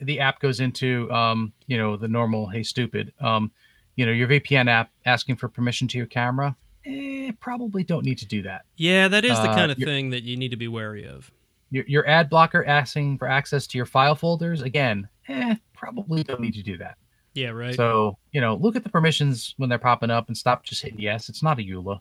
the 0.00 0.20
app 0.20 0.40
goes 0.40 0.60
into 0.60 1.10
um, 1.12 1.52
you 1.66 1.76
know 1.76 1.96
the 1.96 2.08
normal 2.08 2.46
hey 2.48 2.62
stupid. 2.62 3.12
Um, 3.20 3.50
you 3.96 4.06
know 4.06 4.12
your 4.12 4.28
VPN 4.28 4.68
app 4.68 4.90
asking 5.04 5.36
for 5.36 5.48
permission 5.48 5.86
to 5.88 5.98
your 5.98 6.06
camera. 6.06 6.56
Eh, 6.86 7.30
probably 7.40 7.84
don't 7.84 8.04
need 8.06 8.16
to 8.18 8.26
do 8.26 8.40
that. 8.42 8.64
Yeah, 8.76 9.08
that 9.08 9.24
is 9.24 9.38
the 9.38 9.50
Uh, 9.50 9.54
kind 9.54 9.70
of 9.70 9.76
thing 9.76 10.10
that 10.10 10.22
you 10.22 10.36
need 10.38 10.50
to 10.50 10.56
be 10.56 10.66
wary 10.68 11.06
of. 11.06 11.30
Your, 11.70 11.84
your 11.86 12.08
ad 12.08 12.30
blocker 12.30 12.64
asking 12.64 13.18
for 13.18 13.28
access 13.28 13.66
to 13.68 13.78
your 13.78 13.84
file 13.86 14.14
folders 14.14 14.62
again. 14.62 15.06
Eh, 15.28 15.54
probably 15.74 16.24
don't 16.24 16.40
need 16.40 16.54
to 16.54 16.62
do 16.62 16.78
that. 16.78 16.96
Yeah, 17.34 17.50
right. 17.50 17.74
So 17.74 18.18
you 18.32 18.40
know, 18.40 18.56
look 18.56 18.76
at 18.76 18.82
the 18.84 18.90
permissions 18.90 19.54
when 19.56 19.68
they're 19.68 19.78
popping 19.78 20.10
up 20.10 20.28
and 20.28 20.36
stop 20.36 20.64
just 20.64 20.82
hitting 20.82 21.00
yes. 21.00 21.28
It's 21.28 21.42
not 21.42 21.58
a 21.58 21.62
EULA. 21.62 22.00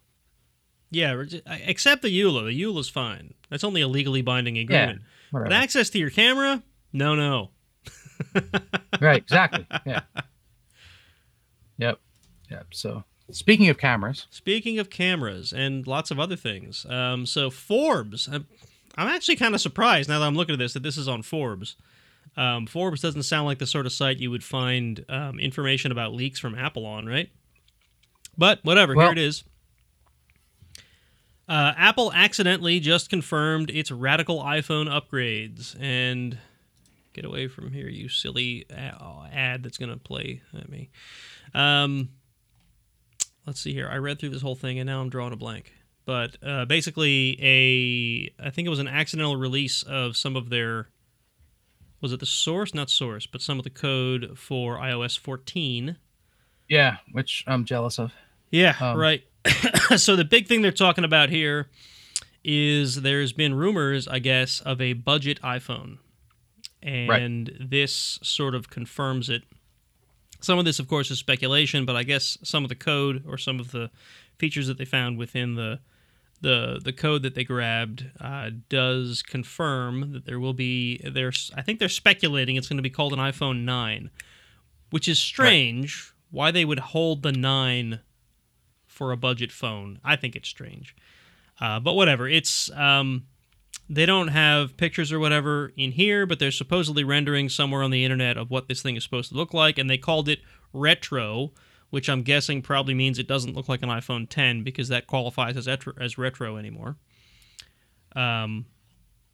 yeah, 0.91 1.21
except 1.65 2.01
the 2.01 2.09
EULA. 2.09 2.45
The 2.51 2.61
EULA's 2.63 2.89
fine. 2.89 3.33
That's 3.49 3.63
only 3.63 3.81
a 3.81 3.87
legally 3.87 4.21
binding 4.21 4.57
agreement. 4.57 5.01
But 5.31 5.41
Whatever. 5.43 5.61
access 5.61 5.89
to 5.91 5.99
your 5.99 6.09
camera? 6.09 6.63
No, 6.93 7.13
no. 7.15 7.51
right. 9.01 9.17
Exactly. 9.21 9.65
Yeah. 9.85 10.01
Yep. 11.77 11.99
Yep. 12.49 12.65
So 12.73 13.03
speaking 13.31 13.69
of 13.69 13.77
cameras, 13.77 14.27
Speaking 14.31 14.79
of 14.79 14.89
cameras 14.89 15.53
and 15.53 15.85
lots 15.87 16.11
of 16.11 16.19
other 16.19 16.35
things, 16.35 16.85
um, 16.89 17.25
so 17.25 17.49
Forbes. 17.49 18.27
I'm, 18.31 18.47
I'm 18.95 19.07
actually 19.07 19.35
kind 19.37 19.53
of 19.55 19.61
surprised 19.61 20.09
now 20.09 20.19
that 20.19 20.25
I'm 20.25 20.35
looking 20.35 20.53
at 20.53 20.59
this 20.59 20.73
that 20.73 20.83
this 20.83 20.97
is 20.97 21.07
on 21.07 21.21
Forbes. 21.21 21.75
Um, 22.37 22.67
Forbes 22.67 23.01
doesn't 23.01 23.23
sound 23.23 23.45
like 23.45 23.59
the 23.59 23.67
sort 23.67 23.85
of 23.85 23.91
site 23.91 24.17
you 24.19 24.31
would 24.31 24.43
find 24.43 25.03
um, 25.09 25.39
information 25.39 25.91
about 25.91 26.13
leaks 26.13 26.39
from 26.39 26.55
Apple 26.55 26.85
on, 26.85 27.05
right? 27.05 27.29
But 28.37 28.59
whatever, 28.63 28.95
Well- 28.95 29.07
here 29.07 29.11
it 29.13 29.17
is. 29.17 29.43
Uh, 31.47 31.73
Apple 31.75 32.13
accidentally 32.13 32.79
just 32.79 33.09
confirmed 33.09 33.71
its 33.71 33.91
radical 33.91 34.43
iPhone 34.43 34.87
upgrades. 34.87 35.75
And 35.79 36.37
get 37.13 37.25
away 37.25 37.47
from 37.47 37.73
here, 37.73 37.89
you 37.89 38.07
silly 38.07 38.65
ad 38.69 39.63
that's 39.63 39.79
going 39.79 39.91
to 39.91 39.97
play 39.97 40.41
at 40.55 40.69
me. 40.69 40.91
Um, 41.55 42.09
let's 43.47 43.59
see 43.59 43.73
here. 43.73 43.89
I 43.91 43.97
read 43.97 44.19
through 44.19 44.29
this 44.29 44.43
whole 44.43 44.55
thing 44.55 44.77
and 44.77 44.85
now 44.85 45.01
I'm 45.01 45.09
drawing 45.09 45.33
a 45.33 45.37
blank. 45.37 45.73
But 46.05 46.37
uh, 46.43 46.65
basically, 46.65 47.37
a 47.41 48.43
I 48.43 48.49
think 48.51 48.65
it 48.65 48.69
was 48.69 48.79
an 48.79 48.87
accidental 48.87 49.35
release 49.35 49.83
of 49.83 50.15
some 50.17 50.35
of 50.35 50.49
their 50.49 50.87
was 52.01 52.13
it 52.13 52.19
the 52.19 52.25
source, 52.25 52.73
not 52.73 52.89
source, 52.89 53.25
but 53.27 53.41
some 53.41 53.57
of 53.57 53.63
the 53.63 53.69
code 53.69 54.37
for 54.37 54.77
iOS 54.77 55.17
14. 55.17 55.97
yeah, 56.67 56.97
which 57.11 57.43
I'm 57.47 57.65
jealous 57.65 57.99
of. 57.99 58.11
Yeah, 58.51 58.75
Um, 58.79 58.97
right. 58.97 59.23
so 59.97 60.15
the 60.15 60.25
big 60.25 60.47
thing 60.47 60.61
they're 60.61 60.71
talking 60.71 61.03
about 61.03 61.29
here 61.29 61.67
is 62.43 63.01
there's 63.01 63.33
been 63.33 63.53
rumors, 63.53 64.07
I 64.07 64.19
guess, 64.19 64.59
of 64.61 64.81
a 64.81 64.93
budget 64.93 65.41
iPhone. 65.41 65.97
And 66.81 67.51
this 67.59 68.19
sort 68.23 68.55
of 68.55 68.69
confirms 68.69 69.29
it. 69.29 69.43
Some 70.39 70.57
of 70.57 70.65
this, 70.65 70.79
of 70.79 70.87
course, 70.87 71.11
is 71.11 71.19
speculation, 71.19 71.85
but 71.85 71.95
I 71.97 72.03
guess 72.03 72.37
some 72.43 72.63
of 72.63 72.69
the 72.69 72.75
code 72.75 73.23
or 73.27 73.37
some 73.37 73.59
of 73.59 73.71
the 73.71 73.91
features 74.37 74.67
that 74.67 74.77
they 74.77 74.85
found 74.85 75.17
within 75.17 75.55
the 75.55 75.79
the 76.41 76.79
the 76.83 76.93
code 76.93 77.23
that 77.23 77.35
they 77.35 77.43
grabbed 77.43 78.05
uh, 78.19 78.51
does 78.69 79.21
confirm 79.21 80.13
that 80.13 80.25
there 80.25 80.39
will 80.39 80.53
be 80.53 81.01
there's 81.03 81.51
I 81.55 81.61
think 81.61 81.79
they're 81.79 81.89
speculating 81.89 82.55
it's 82.55 82.67
going 82.67 82.77
to 82.77 82.83
be 82.83 82.89
called 82.89 83.13
an 83.13 83.19
iPhone 83.19 83.63
9, 83.63 84.09
which 84.89 85.07
is 85.07 85.19
strange. 85.19 86.13
Why 86.31 86.51
they 86.51 86.63
would 86.63 86.79
hold 86.79 87.23
the 87.23 87.31
9 87.31 88.01
for 88.85 89.11
a 89.11 89.17
budget 89.17 89.51
phone. 89.51 89.99
I 90.03 90.15
think 90.15 90.35
it's 90.35 90.49
strange. 90.49 90.95
Uh, 91.59 91.79
but 91.79 91.93
whatever. 91.93 92.27
It's 92.27 92.69
um, 92.71 93.25
they 93.89 94.05
don't 94.05 94.27
have 94.27 94.77
pictures 94.77 95.11
or 95.11 95.19
whatever 95.19 95.73
in 95.75 95.91
here, 95.91 96.25
but 96.25 96.37
they're 96.37 96.51
supposedly 96.51 97.03
rendering 97.03 97.49
somewhere 97.49 97.81
on 97.81 97.91
the 97.91 98.03
internet 98.03 98.37
of 98.37 98.51
what 98.51 98.67
this 98.67 98.81
thing 98.81 98.95
is 98.95 99.03
supposed 99.03 99.29
to 99.29 99.35
look 99.35 99.53
like, 99.53 99.77
and 99.77 99.89
they 99.89 99.97
called 99.97 100.29
it 100.29 100.39
retro, 100.73 101.51
which 101.89 102.09
I'm 102.09 102.21
guessing 102.23 102.61
probably 102.61 102.93
means 102.93 103.17
it 103.19 103.27
doesn't 103.27 103.55
look 103.55 103.67
like 103.69 103.81
an 103.81 103.89
iPhone 103.89 104.27
10 104.29 104.63
because 104.63 104.87
that 104.89 105.07
qualifies 105.07 105.57
as 105.57 105.67
retro, 105.67 105.93
as 105.99 106.17
retro 106.17 106.57
anymore. 106.57 106.97
Um, 108.15 108.65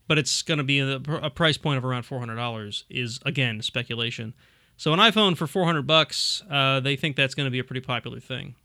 but 0.07 0.18
it's 0.18 0.41
going 0.41 0.57
to 0.60 0.64
be 0.64 0.80
a, 0.80 0.95
a 1.22 1.30
price 1.30 1.57
point 1.57 1.77
of 1.77 1.86
around 1.86 2.03
$400 2.03 2.84
is 2.90 3.19
again 3.26 3.61
speculation. 3.61 4.34
So 4.77 4.94
an 4.94 4.99
iPhone 4.99 5.38
for 5.38 5.48
400 5.48 5.88
bucks, 5.88 6.44
uh, 6.49 6.80
they 6.82 6.95
think 6.95 7.15
that's 7.15 7.34
going 7.34 7.45
to 7.45 7.52
be 7.52 7.60
a 7.60 7.64
pretty 7.64 7.82
popular 7.82 8.19
thing. 8.19 8.56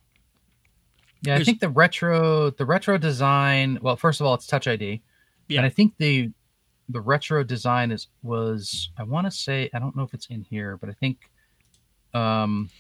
Yeah, 1.23 1.37
I 1.37 1.45
think 1.45 1.61
the 1.61 1.69
retro 1.69 2.51
the 2.51 2.65
retro 2.65 2.97
design. 2.97 3.79
Well, 3.83 3.95
first 3.97 4.21
of 4.21 4.27
all, 4.27 4.33
it's 4.35 4.47
Touch 4.47 4.67
ID, 4.67 5.03
Yeah. 5.49 5.59
and 5.59 5.67
I 5.67 5.69
think 5.69 5.95
the 5.99 6.31
the 6.89 7.01
retro 7.01 7.45
design 7.45 7.91
is 7.91 8.09
was 8.23 8.89
I 8.97 9.03
want 9.03 9.27
to 9.27 9.31
say 9.31 9.69
I 9.75 9.79
don't 9.79 9.95
know 9.95 10.03
if 10.03 10.15
it's 10.15 10.27
in 10.27 10.43
here, 10.43 10.79
but 10.79 10.89
I 10.89 10.93
think 10.95 11.31
um 12.15 12.71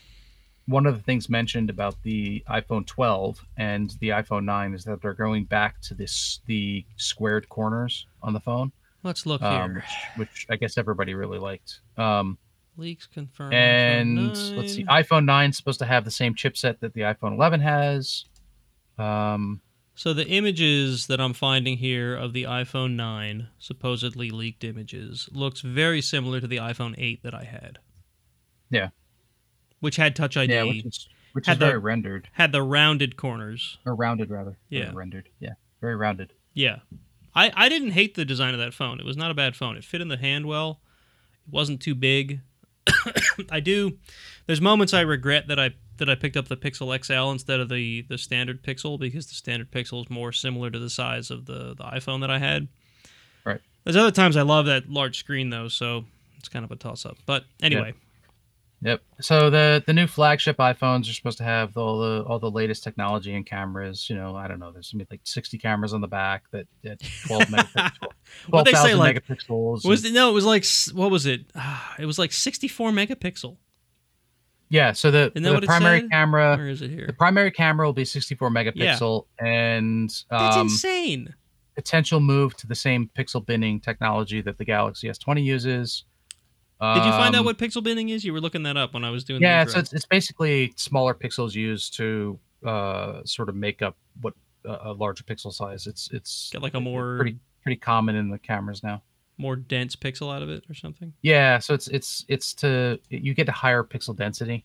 one 0.70 0.86
of 0.86 0.96
the 0.96 1.02
things 1.02 1.28
mentioned 1.28 1.68
about 1.68 1.96
the 2.02 2.42
iPhone 2.48 2.86
12 2.86 3.44
and 3.56 3.94
the 4.00 4.10
iPhone 4.10 4.44
9 4.44 4.74
is 4.74 4.84
that 4.84 5.02
they're 5.02 5.14
going 5.14 5.44
back 5.44 5.80
to 5.82 5.94
this 5.94 6.40
the 6.46 6.84
squared 6.96 7.48
corners 7.48 8.06
on 8.22 8.32
the 8.32 8.40
phone, 8.40 8.72
Let's 9.02 9.26
look 9.26 9.42
um, 9.42 9.70
here. 9.70 9.84
which, 10.16 10.28
which 10.28 10.46
I 10.50 10.56
guess 10.56 10.78
everybody 10.78 11.14
really 11.14 11.38
liked. 11.38 11.80
Um, 11.96 12.38
Leaks 12.76 13.06
confirmed. 13.06 13.52
and 13.52 14.28
let's 14.56 14.74
see, 14.74 14.84
iPhone 14.84 15.24
9 15.24 15.50
is 15.50 15.56
supposed 15.56 15.80
to 15.80 15.86
have 15.86 16.04
the 16.04 16.10
same 16.10 16.34
chipset 16.34 16.78
that 16.80 16.94
the 16.94 17.02
iPhone 17.02 17.32
11 17.34 17.60
has. 17.60 18.24
Um, 18.98 19.60
So 19.96 20.12
the 20.14 20.26
images 20.28 21.06
that 21.08 21.20
I'm 21.20 21.34
finding 21.34 21.78
here 21.78 22.14
of 22.14 22.32
the 22.32 22.44
iPhone 22.44 22.94
9, 22.94 23.48
supposedly 23.58 24.30
leaked 24.30 24.64
images, 24.64 25.28
looks 25.32 25.60
very 25.62 26.00
similar 26.00 26.40
to 26.40 26.46
the 26.46 26.58
iPhone 26.58 26.94
8 26.96 27.22
that 27.22 27.34
I 27.34 27.44
had. 27.44 27.78
Yeah. 28.70 28.90
Which 29.80 29.96
had 29.96 30.14
Touch 30.14 30.36
ID, 30.36 30.52
yeah, 30.52 30.62
which 30.64 30.84
is 30.84 31.08
which 31.32 31.46
Had 31.46 31.52
is 31.54 31.58
the- 31.60 31.66
very 31.66 31.78
rendered 31.78 32.28
had 32.32 32.52
the 32.52 32.62
rounded 32.62 33.16
corners. 33.16 33.78
or 33.86 33.94
rounded 33.94 34.30
rather. 34.30 34.58
Yeah. 34.68 34.90
rendered. 34.94 35.28
Yeah, 35.38 35.54
very 35.80 35.96
rounded. 35.96 36.32
Yeah. 36.54 36.78
I, 37.34 37.52
I 37.54 37.68
didn't 37.68 37.92
hate 37.92 38.16
the 38.16 38.24
design 38.24 38.54
of 38.54 38.60
that 38.60 38.74
phone. 38.74 38.98
It 38.98 39.06
was 39.06 39.16
not 39.16 39.30
a 39.30 39.34
bad 39.34 39.54
phone. 39.54 39.76
It 39.76 39.84
fit 39.84 40.00
in 40.00 40.08
the 40.08 40.16
hand 40.16 40.46
well. 40.46 40.80
It 41.46 41.52
wasn't 41.52 41.80
too 41.80 41.94
big. 41.94 42.40
I 43.50 43.60
do. 43.60 43.98
There's 44.46 44.60
moments 44.60 44.92
I 44.92 45.02
regret 45.02 45.46
that 45.48 45.58
I 45.60 45.70
that 45.98 46.08
I 46.10 46.14
picked 46.16 46.36
up 46.36 46.48
the 46.48 46.56
Pixel 46.56 46.92
XL 47.04 47.30
instead 47.30 47.60
of 47.60 47.68
the 47.68 48.02
the 48.08 48.18
standard 48.18 48.62
Pixel 48.64 48.98
because 48.98 49.26
the 49.28 49.34
standard 49.34 49.70
Pixel 49.70 50.02
is 50.02 50.10
more 50.10 50.32
similar 50.32 50.70
to 50.70 50.78
the 50.78 50.90
size 50.90 51.30
of 51.30 51.46
the 51.46 51.74
the 51.76 51.84
iPhone 51.84 52.20
that 52.22 52.30
I 52.30 52.38
had. 52.38 52.66
Right. 53.44 53.60
There's 53.84 53.96
other 53.96 54.10
times 54.10 54.36
I 54.36 54.42
love 54.42 54.66
that 54.66 54.90
large 54.90 55.16
screen 55.18 55.50
though, 55.50 55.68
so 55.68 56.06
it's 56.38 56.48
kind 56.48 56.64
of 56.64 56.70
a 56.72 56.76
toss 56.76 57.06
up. 57.06 57.16
But 57.26 57.44
anyway, 57.62 57.94
Yep. 58.82 59.02
So 59.20 59.50
the 59.50 59.82
the 59.86 59.92
new 59.92 60.06
flagship 60.06 60.56
iPhones 60.56 61.02
are 61.08 61.12
supposed 61.12 61.36
to 61.38 61.44
have 61.44 61.76
all 61.76 62.00
the 62.00 62.22
all 62.24 62.38
the 62.38 62.50
latest 62.50 62.82
technology 62.82 63.34
and 63.34 63.44
cameras. 63.44 64.08
You 64.08 64.16
know, 64.16 64.34
I 64.34 64.48
don't 64.48 64.58
know. 64.58 64.72
There's 64.72 64.90
gonna 64.90 65.04
be 65.04 65.08
like 65.14 65.20
60 65.24 65.58
cameras 65.58 65.92
on 65.92 66.00
the 66.00 66.08
back 66.08 66.44
that 66.52 66.66
at 66.84 66.98
12 67.26 67.42
megapixels. 67.44 67.90
What 68.48 68.64
they 68.64 68.70
say, 68.72 68.92
12,000 68.92 68.98
like, 68.98 69.24
megapixels. 69.26 69.84
was 69.84 70.04
and- 70.04 70.12
it, 70.12 70.14
no, 70.18 70.30
it 70.30 70.32
was 70.32 70.44
like 70.46 70.64
what 70.94 71.10
was 71.10 71.26
it? 71.26 71.46
Ah, 71.54 71.94
It 71.98 72.06
was 72.06 72.18
like 72.18 72.32
64 72.32 72.90
megapixel. 72.92 73.56
yeah. 74.70 74.92
So 74.92 75.10
the, 75.10 75.32
the 75.34 75.60
primary 75.66 76.08
camera 76.08 76.56
Where 76.56 76.68
is 76.68 76.80
it 76.80 77.06
the 77.06 77.12
primary 77.12 77.50
camera 77.50 77.86
will 77.86 77.92
be 77.92 78.04
64 78.04 78.50
megapixel 78.50 79.26
and 79.38 80.08
That's 80.30 80.56
um, 80.56 80.68
insane. 80.68 81.34
potential 81.74 82.20
move 82.20 82.56
to 82.58 82.66
the 82.66 82.74
same 82.74 83.10
pixel 83.18 83.44
binning 83.44 83.80
technology 83.80 84.40
that 84.42 84.56
the 84.58 84.64
Galaxy 84.64 85.08
S20 85.08 85.42
uses. 85.44 86.04
Did 86.80 87.04
you 87.04 87.10
find 87.12 87.34
out 87.34 87.40
Um, 87.40 87.44
what 87.44 87.58
pixel 87.58 87.82
binning 87.82 88.08
is? 88.08 88.24
You 88.24 88.32
were 88.32 88.40
looking 88.40 88.62
that 88.62 88.76
up 88.76 88.94
when 88.94 89.04
I 89.04 89.10
was 89.10 89.22
doing. 89.24 89.42
Yeah, 89.42 89.64
the 89.64 89.70
so 89.70 89.78
it's, 89.80 89.92
it's 89.92 90.06
basically 90.06 90.72
smaller 90.76 91.12
pixels 91.14 91.54
used 91.54 91.94
to 91.98 92.38
uh, 92.64 93.20
sort 93.24 93.48
of 93.50 93.54
make 93.54 93.82
up 93.82 93.96
what 94.22 94.34
uh, 94.66 94.78
a 94.82 94.92
larger 94.92 95.22
pixel 95.24 95.52
size. 95.52 95.86
It's 95.86 96.08
it's 96.12 96.48
Get 96.52 96.62
like 96.62 96.74
a 96.74 96.80
more 96.80 97.16
pretty 97.16 97.36
pretty 97.62 97.76
common 97.76 98.16
in 98.16 98.30
the 98.30 98.38
cameras 98.38 98.82
now. 98.82 99.02
more 99.36 99.56
dense 99.56 99.94
pixel 99.94 100.34
out 100.34 100.42
of 100.42 100.48
it 100.48 100.64
or 100.70 100.74
something. 100.74 101.12
Yeah, 101.22 101.58
so 101.58 101.74
it's 101.74 101.88
it's 101.88 102.24
it's 102.28 102.54
to 102.54 102.98
you 103.10 103.34
get 103.34 103.48
a 103.48 103.52
higher 103.52 103.84
pixel 103.84 104.16
density 104.16 104.64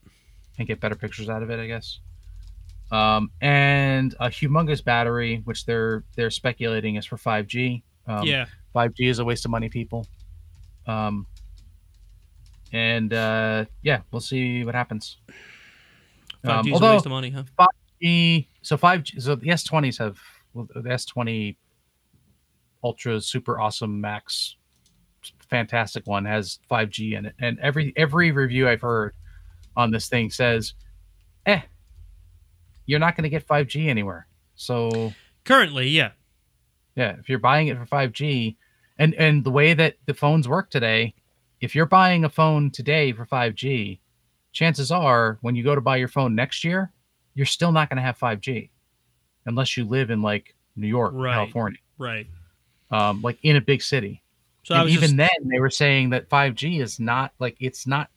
and 0.57 0.67
get 0.67 0.79
better 0.79 0.95
pictures 0.95 1.27
out 1.29 1.43
of 1.43 1.49
it, 1.49 1.59
I 1.59 1.67
guess. 1.67 1.99
Um, 2.91 3.31
and 3.41 4.13
a 4.19 4.27
humongous 4.27 4.81
battery, 4.83 5.41
which 5.43 5.65
they're 5.65 6.03
they're 6.15 6.31
speculating 6.31 6.95
is 6.95 7.05
for 7.05 7.17
5G. 7.17 7.81
Um, 8.07 8.23
yeah, 8.25 8.45
5G 8.73 9.09
is 9.09 9.19
a 9.19 9.25
waste 9.25 9.43
of 9.43 9.51
money, 9.51 9.67
people. 9.67 10.07
Um, 10.87 11.25
and 12.71 13.13
uh, 13.13 13.65
yeah, 13.81 14.01
we'll 14.11 14.19
see 14.21 14.63
what 14.63 14.75
happens. 14.75 15.17
5G 16.43 16.49
Um, 16.49 16.73
although 16.73 16.93
waste 16.93 17.05
of 17.05 17.11
money, 17.11 17.29
huh? 17.29 17.43
the 17.99 18.45
so 18.61 18.77
5G, 18.77 19.21
so 19.21 19.35
the 19.35 19.47
S20s 19.47 19.97
have 19.97 20.17
well, 20.53 20.67
the 20.73 20.81
S20 20.81 21.55
Ultra 22.83 23.19
Super 23.21 23.59
Awesome 23.59 23.99
Max, 23.99 24.55
fantastic 25.49 26.05
one 26.07 26.25
has 26.25 26.59
5G 26.69 27.17
in 27.17 27.25
it, 27.25 27.35
and 27.39 27.59
every 27.59 27.93
every 27.95 28.31
review 28.31 28.67
I've 28.67 28.81
heard 28.81 29.13
on 29.75 29.91
this 29.91 30.07
thing 30.07 30.29
says, 30.29 30.73
"Eh, 31.45 31.61
you're 32.85 32.99
not 32.99 33.15
going 33.15 33.23
to 33.23 33.29
get 33.29 33.47
5G 33.47 33.87
anywhere." 33.87 34.27
So 34.55 35.13
Currently, 35.45 35.89
yeah, 35.89 36.11
yeah, 36.95 37.15
if 37.19 37.29
you're 37.29 37.39
buying 37.39 37.67
it 37.67 37.77
for 37.77 37.85
5G, 37.85 38.55
and 38.97 39.13
and 39.15 39.43
the 39.43 39.51
way 39.51 39.73
that 39.73 39.97
the 40.05 40.13
phones 40.13 40.47
work 40.47 40.69
today, 40.69 41.13
if 41.61 41.75
you're 41.75 41.85
buying 41.85 42.23
a 42.25 42.29
phone 42.29 42.71
today 42.71 43.11
for 43.13 43.25
5G, 43.25 43.99
chances 44.51 44.91
are 44.91 45.37
when 45.41 45.55
you 45.55 45.63
go 45.63 45.75
to 45.75 45.81
buy 45.81 45.97
your 45.97 46.07
phone 46.07 46.35
next 46.35 46.63
year, 46.63 46.91
you're 47.33 47.45
still 47.45 47.71
not 47.71 47.89
going 47.89 47.97
to 47.97 48.03
have 48.03 48.17
5G, 48.17 48.69
unless 49.45 49.75
you 49.77 49.85
live 49.85 50.09
in 50.09 50.21
like 50.21 50.55
New 50.75 50.87
York, 50.87 51.13
or 51.13 51.17
Right. 51.17 51.33
California, 51.33 51.79
right. 51.97 52.27
um, 52.91 53.21
like 53.21 53.37
in 53.43 53.55
a 53.55 53.61
big 53.61 53.81
city. 53.81 54.21
So 54.63 54.87
even 54.87 55.01
just, 55.01 55.17
then, 55.17 55.29
they 55.45 55.59
were 55.59 55.69
saying 55.69 56.09
that 56.09 56.29
5G 56.29 56.81
is 56.81 56.99
not 56.99 57.33
like 57.39 57.55
it's 57.59 57.85
not, 57.85 58.09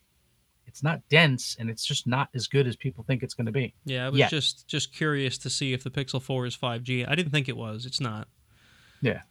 it's 0.67 0.83
not 0.83 1.01
dense, 1.09 1.57
and 1.59 1.69
it's 1.69 1.85
just 1.85 2.07
not 2.07 2.29
as 2.35 2.47
good 2.47 2.67
as 2.67 2.75
people 2.77 3.05
think 3.05 3.23
it's 3.23 3.35
going 3.35 3.47
to 3.47 3.53
be. 3.53 3.75
yeah, 3.85 4.07
I 4.07 4.09
was 4.09 4.19
yeah. 4.19 4.29
just 4.29 4.67
just 4.67 4.95
curious 4.95 5.37
to 5.39 5.51
see 5.51 5.73
if 5.73 5.85
the 5.85 5.91
Pixel 5.91 6.23
4 6.23 6.47
is 6.47 6.57
5G. 6.57 7.07
I 7.09 7.15
didn't 7.15 7.33
think 7.33 7.49
it 7.49 7.57
was. 7.57 7.85
It's 7.87 8.01
not. 8.01 8.29
Yeah. 9.01 9.23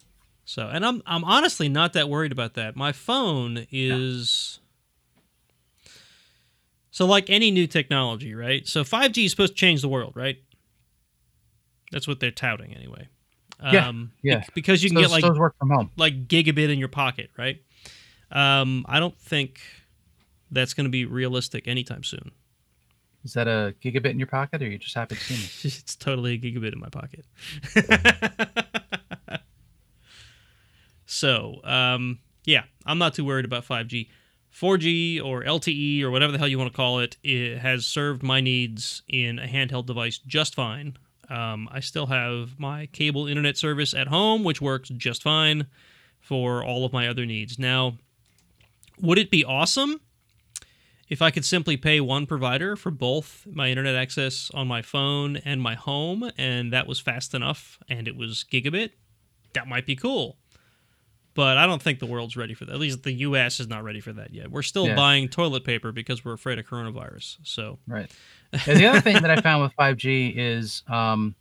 So, 0.48 0.66
and 0.66 0.82
I'm 0.82 1.02
I'm 1.04 1.24
honestly 1.24 1.68
not 1.68 1.92
that 1.92 2.08
worried 2.08 2.32
about 2.32 2.54
that. 2.54 2.74
My 2.74 2.90
phone 2.90 3.66
is 3.70 4.60
So 6.90 7.04
like 7.04 7.28
any 7.28 7.50
new 7.50 7.66
technology, 7.66 8.34
right? 8.34 8.66
So 8.66 8.82
5G 8.82 9.26
is 9.26 9.30
supposed 9.30 9.52
to 9.52 9.58
change 9.58 9.82
the 9.82 9.88
world, 9.88 10.14
right? 10.16 10.38
That's 11.92 12.08
what 12.08 12.20
they're 12.20 12.30
touting 12.30 12.74
anyway. 12.74 13.08
Yeah, 13.62 13.88
Um 13.88 14.12
yeah. 14.22 14.44
because 14.54 14.82
you 14.82 14.88
can 14.88 14.94
those, 14.94 15.12
get 15.12 15.22
like 15.22 15.38
work 15.38 15.54
from 15.58 15.68
home. 15.68 15.90
like 15.98 16.28
gigabit 16.28 16.70
in 16.72 16.78
your 16.78 16.88
pocket, 16.88 17.28
right? 17.36 17.60
Um, 18.32 18.86
I 18.88 19.00
don't 19.00 19.18
think 19.18 19.60
that's 20.50 20.72
going 20.72 20.86
to 20.86 20.90
be 20.90 21.04
realistic 21.04 21.68
anytime 21.68 22.04
soon. 22.04 22.30
Is 23.22 23.34
that 23.34 23.48
a 23.48 23.74
gigabit 23.84 24.12
in 24.12 24.18
your 24.18 24.28
pocket, 24.28 24.62
or 24.62 24.66
you 24.66 24.78
just 24.78 24.94
happy 24.94 25.16
to 25.16 25.20
see 25.20 25.34
me? 25.34 25.50
It's 25.78 25.94
totally 25.94 26.34
a 26.34 26.38
gigabit 26.38 26.72
in 26.72 26.80
my 26.80 26.88
pocket. 26.88 27.26
so, 31.08 31.60
um, 31.64 32.18
yeah, 32.44 32.64
I'm 32.84 32.98
not 32.98 33.14
too 33.14 33.24
worried 33.24 33.46
about 33.46 33.64
5G. 33.64 34.08
4G 34.54 35.24
or 35.24 35.42
LTE 35.42 36.02
or 36.02 36.10
whatever 36.10 36.32
the 36.32 36.38
hell 36.38 36.48
you 36.48 36.58
want 36.58 36.70
to 36.70 36.76
call 36.76 36.98
it, 36.98 37.16
it 37.22 37.58
has 37.58 37.86
served 37.86 38.22
my 38.22 38.40
needs 38.40 39.02
in 39.08 39.38
a 39.38 39.46
handheld 39.46 39.86
device 39.86 40.18
just 40.18 40.54
fine. 40.54 40.98
Um, 41.30 41.68
I 41.72 41.80
still 41.80 42.06
have 42.06 42.58
my 42.58 42.86
cable 42.86 43.26
internet 43.26 43.56
service 43.56 43.94
at 43.94 44.08
home, 44.08 44.44
which 44.44 44.60
works 44.60 44.90
just 44.90 45.22
fine 45.22 45.66
for 46.20 46.62
all 46.62 46.84
of 46.84 46.92
my 46.92 47.08
other 47.08 47.24
needs. 47.24 47.58
Now, 47.58 47.96
would 49.00 49.18
it 49.18 49.30
be 49.30 49.44
awesome 49.44 50.00
if 51.08 51.22
I 51.22 51.30
could 51.30 51.44
simply 51.44 51.78
pay 51.78 52.00
one 52.00 52.26
provider 52.26 52.76
for 52.76 52.90
both 52.90 53.46
my 53.50 53.70
internet 53.70 53.94
access 53.94 54.50
on 54.52 54.68
my 54.68 54.82
phone 54.82 55.38
and 55.38 55.62
my 55.62 55.74
home, 55.74 56.30
and 56.36 56.70
that 56.72 56.86
was 56.86 57.00
fast 57.00 57.32
enough 57.32 57.78
and 57.88 58.06
it 58.06 58.16
was 58.16 58.44
gigabit? 58.50 58.90
That 59.54 59.68
might 59.68 59.86
be 59.86 59.96
cool. 59.96 60.36
But 61.38 61.56
I 61.56 61.66
don't 61.66 61.80
think 61.80 62.00
the 62.00 62.06
world's 62.06 62.36
ready 62.36 62.52
for 62.52 62.64
that. 62.64 62.72
At 62.72 62.80
least 62.80 63.04
the 63.04 63.12
US 63.12 63.60
is 63.60 63.68
not 63.68 63.84
ready 63.84 64.00
for 64.00 64.12
that 64.14 64.34
yet. 64.34 64.50
We're 64.50 64.62
still 64.62 64.88
Yeah. 64.88 64.96
buying 64.96 65.28
toilet 65.28 65.62
paper 65.62 65.92
because 65.92 66.24
we're 66.24 66.32
afraid 66.32 66.58
of 66.58 66.66
coronavirus. 66.66 67.38
So, 67.44 67.78
Right. 67.86 68.10
Yeah, 68.66 68.74
the 68.74 68.86
other 68.86 69.00
thing 69.00 69.22
that 69.22 69.30
I 69.30 69.40
found 69.40 69.62
with 69.62 69.72
5G 69.76 70.34
is 70.36 70.82
um, 70.88 71.36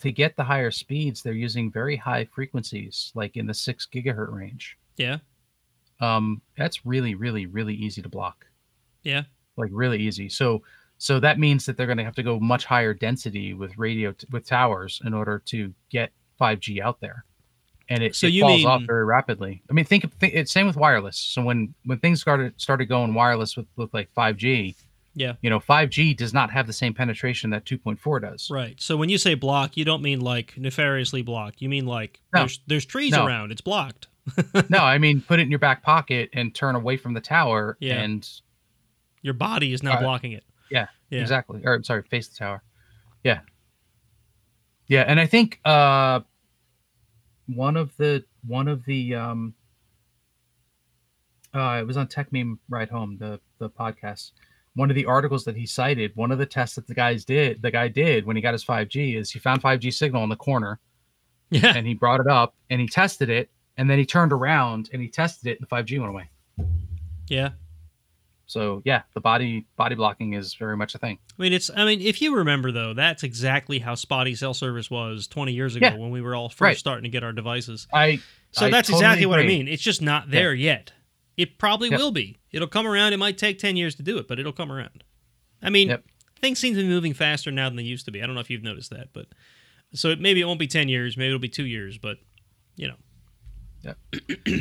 to 0.00 0.10
get 0.10 0.34
the 0.36 0.42
higher 0.42 0.72
speeds, 0.72 1.22
they're 1.22 1.32
using 1.32 1.70
very 1.70 1.94
high 1.94 2.24
frequencies, 2.24 3.12
like 3.14 3.36
in 3.36 3.46
the 3.46 3.54
six 3.54 3.86
gigahertz 3.86 4.32
range. 4.32 4.76
yeah. 4.96 5.18
Um, 6.00 6.42
that's 6.56 6.84
really, 6.84 7.14
really, 7.14 7.46
really 7.46 7.74
easy 7.74 8.02
to 8.02 8.08
block. 8.08 8.46
Yeah. 9.04 9.22
Like 9.56 9.70
really 9.72 9.98
easy. 10.00 10.28
So, 10.28 10.62
so 10.98 11.20
that 11.20 11.38
means 11.38 11.66
that 11.66 11.76
they're 11.76 11.86
going 11.86 11.98
to 11.98 12.04
have 12.04 12.16
to 12.16 12.24
go 12.24 12.40
much 12.40 12.64
higher 12.64 12.94
density 12.94 13.54
with 13.54 13.78
radio 13.78 14.10
t- 14.12 14.26
with 14.32 14.44
towers 14.44 15.00
in 15.04 15.14
order 15.14 15.40
to 15.46 15.72
get 15.88 16.10
5G 16.40 16.80
out 16.80 17.00
there, 17.00 17.24
and 17.90 18.02
it, 18.02 18.14
So 18.16 18.26
it 18.28 18.32
you 18.32 18.42
falls 18.42 18.64
off 18.64 18.82
very 18.86 19.04
rapidly. 19.04 19.62
I 19.68 19.72
mean, 19.74 19.84
think, 19.84 20.04
of- 20.04 20.12
think 20.14 20.32
it's 20.34 20.50
same 20.52 20.66
with 20.66 20.76
wireless. 20.76 21.18
So 21.18 21.42
when 21.42 21.74
when 21.84 21.98
things 21.98 22.20
started 22.22 22.54
started 22.58 22.86
going 22.86 23.12
wireless 23.12 23.56
with 23.56 23.66
with 23.76 23.92
like 23.92 24.08
5G, 24.14 24.76
Yeah. 25.14 25.34
you 25.42 25.50
know, 25.50 25.58
5G 25.60 26.16
does 26.16 26.32
not 26.32 26.50
have 26.52 26.66
the 26.66 26.72
same 26.72 26.94
penetration 26.94 27.50
that 27.50 27.64
2.4 27.66 28.20
does. 28.22 28.48
Right. 28.50 28.80
So 28.80 28.96
when 28.96 29.08
you 29.10 29.18
say 29.18 29.34
block, 29.34 29.76
you 29.76 29.84
don't 29.84 30.02
mean 30.02 30.20
like 30.20 30.54
nefariously 30.56 31.22
block. 31.22 31.60
You 31.60 31.68
mean 31.68 31.84
like 31.86 32.20
No. 32.32 32.40
there's 32.42 32.60
there's 32.68 32.86
trees 32.86 33.12
No. 33.12 33.26
around. 33.26 33.50
It's 33.52 33.60
blocked. 33.60 34.06
no, 34.68 34.78
I 34.94 34.98
mean 34.98 35.20
put 35.20 35.40
it 35.40 35.42
in 35.42 35.50
your 35.50 35.58
back 35.58 35.82
pocket 35.82 36.30
and 36.32 36.54
turn 36.54 36.76
away 36.76 36.96
from 36.96 37.14
the 37.14 37.20
tower. 37.20 37.76
Yeah. 37.80 38.00
And 38.00 38.26
Your 39.22 39.34
body 39.34 39.72
is 39.72 39.82
not 39.82 39.96
Uh, 39.98 40.00
blocking 40.02 40.32
it. 40.32 40.44
yeah, 40.70 40.86
Yeah. 41.10 41.20
exactly. 41.20 41.60
Or 41.64 41.82
sorry, 41.82 42.02
face 42.04 42.28
the 42.28 42.36
tower. 42.36 42.62
Yeah. 43.24 43.40
Yeah, 44.86 45.02
and 45.06 45.18
I 45.20 45.26
think 45.26 45.60
uh 45.64 46.20
one 47.54 47.76
of 47.76 47.96
the 47.96 48.24
one 48.46 48.68
of 48.68 48.84
the 48.84 49.14
um 49.14 49.54
uh 51.54 51.78
it 51.80 51.86
was 51.86 51.96
on 51.96 52.06
Techmeme 52.06 52.58
Ride 52.68 52.90
Home, 52.90 53.16
the 53.18 53.40
the 53.58 53.68
podcast. 53.70 54.32
One 54.74 54.88
of 54.88 54.94
the 54.94 55.04
articles 55.06 55.44
that 55.44 55.56
he 55.56 55.66
cited, 55.66 56.12
one 56.14 56.30
of 56.30 56.38
the 56.38 56.46
tests 56.46 56.76
that 56.76 56.86
the 56.86 56.94
guys 56.94 57.24
did, 57.24 57.60
the 57.60 57.72
guy 57.72 57.88
did 57.88 58.24
when 58.24 58.36
he 58.36 58.42
got 58.42 58.54
his 58.54 58.64
5G 58.64 59.16
is 59.16 59.30
he 59.30 59.40
found 59.40 59.60
5G 59.62 59.92
signal 59.92 60.22
in 60.22 60.28
the 60.28 60.36
corner 60.36 60.78
Yeah. 61.50 61.72
and 61.76 61.84
he 61.86 61.94
brought 61.94 62.20
it 62.20 62.28
up 62.28 62.54
and 62.70 62.80
he 62.80 62.86
tested 62.86 63.28
it 63.28 63.50
and 63.76 63.90
then 63.90 63.98
he 63.98 64.06
turned 64.06 64.32
around 64.32 64.88
and 64.92 65.02
he 65.02 65.08
tested 65.08 65.48
it 65.50 65.58
and 65.58 65.66
the 65.68 65.74
5G 65.74 65.98
went 65.98 66.10
away. 66.10 66.30
Yeah. 67.28 67.50
So 68.50 68.82
yeah, 68.84 69.02
the 69.14 69.20
body 69.20 69.64
body 69.76 69.94
blocking 69.94 70.32
is 70.32 70.54
very 70.54 70.76
much 70.76 70.96
a 70.96 70.98
thing. 70.98 71.20
I 71.38 71.42
mean, 71.42 71.52
it's. 71.52 71.70
I 71.76 71.84
mean, 71.84 72.00
if 72.00 72.20
you 72.20 72.34
remember 72.34 72.72
though, 72.72 72.94
that's 72.94 73.22
exactly 73.22 73.78
how 73.78 73.94
spotty 73.94 74.34
cell 74.34 74.54
service 74.54 74.90
was 74.90 75.28
20 75.28 75.52
years 75.52 75.76
ago 75.76 75.86
Yeah. 75.86 75.94
when 75.96 76.10
we 76.10 76.20
were 76.20 76.34
all 76.34 76.48
first 76.48 76.60
Right. 76.60 76.76
starting 76.76 77.04
to 77.04 77.10
get 77.10 77.22
our 77.22 77.32
devices. 77.32 77.86
I 77.92 78.20
So 78.50 78.66
I 78.66 78.70
that's 78.70 78.88
totally 78.88 79.04
exactly 79.04 79.26
what 79.26 79.38
I 79.38 79.46
mean. 79.46 79.68
It's 79.68 79.84
just 79.84 80.02
not 80.02 80.32
there 80.32 80.52
yet. 80.52 80.92
It 81.36 81.58
probably 81.58 81.90
Yep. 81.90 81.98
will 82.00 82.10
be. 82.10 82.40
It'll 82.50 82.66
come 82.66 82.88
around. 82.88 83.12
It 83.12 83.18
might 83.18 83.38
take 83.38 83.60
10 83.60 83.76
years 83.76 83.94
to 83.94 84.02
do 84.02 84.18
it, 84.18 84.26
but 84.26 84.40
it'll 84.40 84.52
come 84.52 84.72
around. 84.72 85.04
I 85.62 85.70
mean, 85.70 85.86
Yep. 85.90 86.04
things 86.40 86.58
seem 86.58 86.74
to 86.74 86.82
be 86.82 86.88
moving 86.88 87.14
faster 87.14 87.52
now 87.52 87.68
than 87.68 87.76
they 87.76 87.84
used 87.84 88.04
to 88.06 88.10
be. 88.10 88.20
I 88.20 88.26
don't 88.26 88.34
know 88.34 88.40
if 88.40 88.50
you've 88.50 88.64
noticed 88.64 88.90
that, 88.90 89.12
but 89.12 89.26
so 89.94 90.08
it, 90.10 90.20
maybe 90.20 90.40
it 90.40 90.44
won't 90.46 90.58
be 90.58 90.66
10 90.66 90.88
years, 90.88 91.16
maybe 91.16 91.28
it'll 91.28 91.38
be 91.38 91.48
2 91.48 91.66
years, 91.66 91.98
but 91.98 92.18
you 92.74 92.88
know. 92.88 92.96
No, 93.84 93.94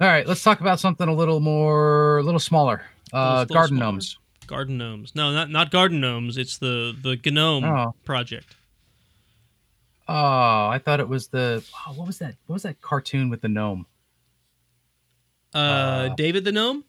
All 0.00 0.08
right, 0.08 0.26
let's 0.26 0.42
talk 0.42 0.60
about 0.60 0.78
something 0.78 1.08
a 1.08 1.14
little 1.14 1.40
more, 1.40 2.18
a 2.18 2.22
little 2.22 2.38
smaller. 2.38 2.82
Uh, 3.14 3.44
garden 3.44 3.76
smaller? 3.76 3.92
gnomes. 3.92 4.18
Garden 4.46 4.76
gnomes. 4.78 5.14
No, 5.14 5.32
not 5.32 5.50
not 5.50 5.70
garden 5.70 6.00
gnomes. 6.00 6.36
It's 6.36 6.58
the 6.58 6.94
the 7.02 7.16
Gnome 7.30 7.64
Oh. 7.64 7.94
project. 8.04 8.56
Oh, 10.06 10.66
I 10.68 10.78
thought 10.84 11.00
it 11.00 11.08
was 11.08 11.28
the 11.28 11.64
oh, 11.86 11.92
what 11.94 12.06
was 12.06 12.18
that? 12.18 12.34
What 12.46 12.54
was 12.54 12.62
that 12.64 12.80
cartoon 12.82 13.30
with 13.30 13.40
the 13.40 13.48
gnome? 13.48 13.86
Uh, 15.54 15.58
Uh, 15.58 16.08
David 16.16 16.44
the 16.44 16.52
gnome 16.52 16.84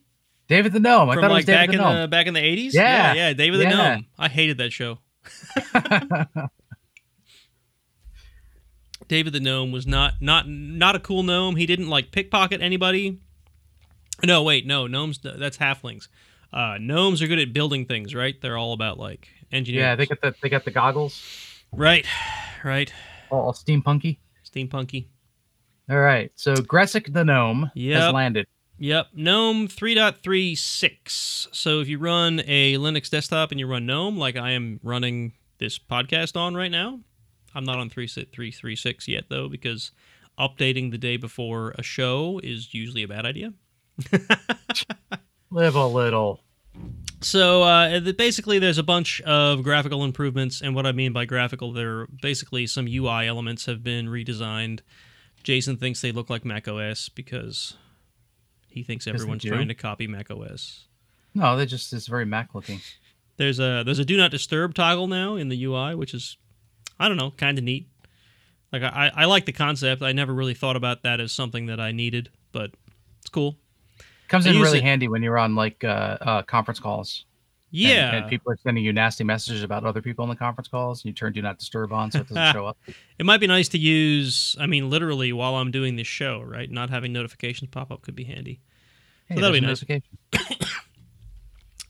David 0.47 0.73
the 0.73 0.79
gnome. 0.79 1.09
I 1.09 1.13
from 1.13 1.21
thought 1.21 1.31
it 1.31 1.33
was 1.35 1.39
like 1.39 1.45
back 1.47 1.67
David 1.69 1.75
in 1.75 1.81
the 1.81 1.89
gnome. 1.93 2.01
the 2.01 2.07
back 2.09 2.27
in 2.27 2.33
the 2.33 2.43
eighties. 2.43 2.73
Yeah. 2.75 3.13
yeah, 3.13 3.33
David 3.33 3.59
the 3.61 3.63
Yeah. 3.65 3.69
gnome. 3.93 4.05
I 4.17 4.27
hated 4.27 4.57
that 4.57 4.73
show. 4.73 4.99
David 9.07 9.33
the 9.33 9.39
gnome 9.39 9.71
was 9.71 9.85
not 9.85 10.13
not 10.21 10.47
not 10.49 10.95
a 10.95 10.99
cool 10.99 11.21
gnome. 11.23 11.55
He 11.55 11.65
didn't 11.65 11.89
like 11.89 12.11
pickpocket 12.11 12.61
anybody. 12.61 13.19
No, 14.23 14.43
wait, 14.43 14.65
no, 14.65 14.87
gnomes. 14.87 15.19
That's 15.23 15.57
halflings. 15.57 16.07
Uh, 16.53 16.77
gnomes 16.79 17.21
are 17.21 17.27
good 17.27 17.39
at 17.39 17.51
building 17.53 17.85
things, 17.85 18.15
right? 18.15 18.39
They're 18.41 18.57
all 18.57 18.73
about 18.73 18.97
like 18.97 19.27
engineering. 19.51 19.85
yeah, 19.85 19.95
they 19.95 20.05
got 20.05 20.21
the 20.21 20.33
they 20.41 20.49
got 20.49 20.63
the 20.65 20.71
goggles, 20.71 21.21
right, 21.71 22.05
right. 22.63 22.93
all, 23.29 23.51
steampunky. 23.53 24.17
Steampunky. 24.49 25.07
All 25.89 25.99
right, 25.99 26.31
so 26.35 26.53
Gresik 26.55 27.11
the 27.13 27.23
gnome 27.25 27.69
Yep. 27.75 28.01
has 28.01 28.13
landed. 28.13 28.47
Yep, 28.77 29.07
GNOME 29.15 29.67
3.36. 29.69 31.47
So 31.55 31.79
if 31.79 31.87
you 31.87 31.97
run 31.97 32.41
a 32.45 32.75
Linux 32.77 33.09
desktop 33.09 33.51
and 33.51 33.59
you 33.59 33.67
run 33.67 33.85
GNOME, 33.85 34.17
like 34.17 34.35
I 34.35 34.51
am 34.51 34.79
running 34.83 35.33
this 35.59 35.79
podcast 35.79 36.35
on 36.35 36.55
right 36.55 36.71
now, 36.71 36.99
I'm 37.53 37.63
not 37.63 37.77
on 37.77 37.89
3.36 37.89 39.07
yet 39.07 39.25
though, 39.29 39.47
because 39.47 39.91
updating 40.37 40.91
the 40.91 40.97
day 40.97 41.15
before 41.17 41.71
a 41.77 41.83
show 41.83 42.39
is 42.43 42.73
usually 42.73 43.03
a 43.03 43.07
bad 43.07 43.25
idea. 43.25 43.53
Live 45.51 45.75
a 45.75 45.87
little. 45.87 46.41
So 47.21 47.63
uh, 47.63 47.99
basically, 48.17 48.59
there's 48.59 48.77
a 48.77 48.83
bunch 48.83 49.21
of 49.21 49.63
graphical 49.63 50.03
improvements, 50.03 50.61
and 50.61 50.75
what 50.75 50.85
I 50.85 50.91
mean 50.91 51.13
by 51.13 51.25
graphical, 51.25 51.71
they're 51.71 52.07
basically 52.21 52.67
some 52.67 52.87
UI 52.87 53.27
elements 53.27 53.65
have 53.65 53.83
been 53.83 54.07
redesigned. 54.07 54.81
Jason 55.43 55.77
thinks 55.77 56.01
they 56.01 56.11
look 56.11 56.29
like 56.29 56.43
Mac 56.43 56.67
OS 56.67 57.09
because 57.09 57.77
he 58.67 58.83
thinks 58.83 59.07
everyone's 59.07 59.43
trying 59.43 59.69
to 59.69 59.73
copy 59.73 60.07
Mac 60.07 60.29
OS. 60.29 60.87
No, 61.33 61.55
they 61.55 61.65
just 61.65 61.93
it's 61.93 62.07
very 62.07 62.25
Mac 62.25 62.53
looking. 62.53 62.81
There's 63.37 63.59
a 63.59 63.83
there's 63.85 63.99
a 63.99 64.05
do 64.05 64.17
not 64.17 64.31
disturb 64.31 64.73
toggle 64.73 65.07
now 65.07 65.35
in 65.35 65.49
the 65.49 65.63
UI, 65.65 65.95
which 65.95 66.13
is 66.13 66.37
I 66.99 67.07
don't 67.07 67.17
know, 67.17 67.31
kind 67.31 67.57
of 67.57 67.63
neat. 67.63 67.87
Like 68.71 68.83
I, 68.83 69.11
I 69.15 69.25
like 69.25 69.45
the 69.45 69.51
concept. 69.51 70.01
I 70.01 70.11
never 70.11 70.33
really 70.33 70.53
thought 70.53 70.75
about 70.75 71.03
that 71.03 71.19
as 71.19 71.31
something 71.31 71.67
that 71.67 71.79
I 71.79 71.91
needed, 71.91 72.29
but 72.51 72.71
it's 73.19 73.29
cool. 73.29 73.57
Comes 74.27 74.47
I 74.47 74.51
in 74.51 74.61
really 74.61 74.79
it- 74.79 74.83
handy 74.83 75.07
when 75.07 75.21
you're 75.23 75.37
on 75.37 75.55
like 75.55 75.83
uh, 75.83 76.17
uh, 76.21 76.41
conference 76.43 76.79
calls. 76.79 77.25
Yeah, 77.71 78.15
and, 78.15 78.29
people 78.29 78.53
are 78.53 78.57
sending 78.63 78.85
you 78.85 78.93
nasty 78.93 79.25
messages 79.25 79.61
about 79.61 79.83
other 79.83 80.01
people 80.01 80.23
in 80.23 80.29
the 80.29 80.35
conference 80.35 80.69
calls, 80.69 81.03
and 81.03 81.09
you 81.09 81.13
turn 81.13 81.33
do 81.33 81.41
not 81.41 81.59
disturb 81.59 81.91
on 81.91 82.09
so 82.09 82.19
it 82.19 82.29
doesn't 82.29 82.53
show 82.53 82.65
up. 82.65 82.77
it 83.19 83.25
might 83.25 83.39
be 83.39 83.47
nice 83.47 83.67
to 83.69 83.77
use. 83.77 84.55
I 84.59 84.65
mean, 84.65 84.89
literally 84.89 85.33
while 85.33 85.55
I'm 85.55 85.71
doing 85.71 85.97
this 85.97 86.07
show, 86.07 86.41
right? 86.41 86.71
Not 86.71 86.89
having 86.89 87.11
notifications 87.11 87.69
pop 87.71 87.91
up 87.91 88.01
could 88.01 88.15
be 88.15 88.23
handy. 88.23 88.61
Hey, 89.27 89.35
that'll 89.35 89.51
be 89.51 89.59
nice. 89.59 89.83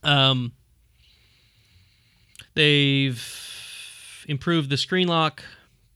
Um, 0.06 0.54
they've 2.54 4.26
improved 4.28 4.70
the 4.70 4.78
screen 4.78 5.08
lock 5.08 5.44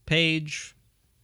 page. 0.08 0.76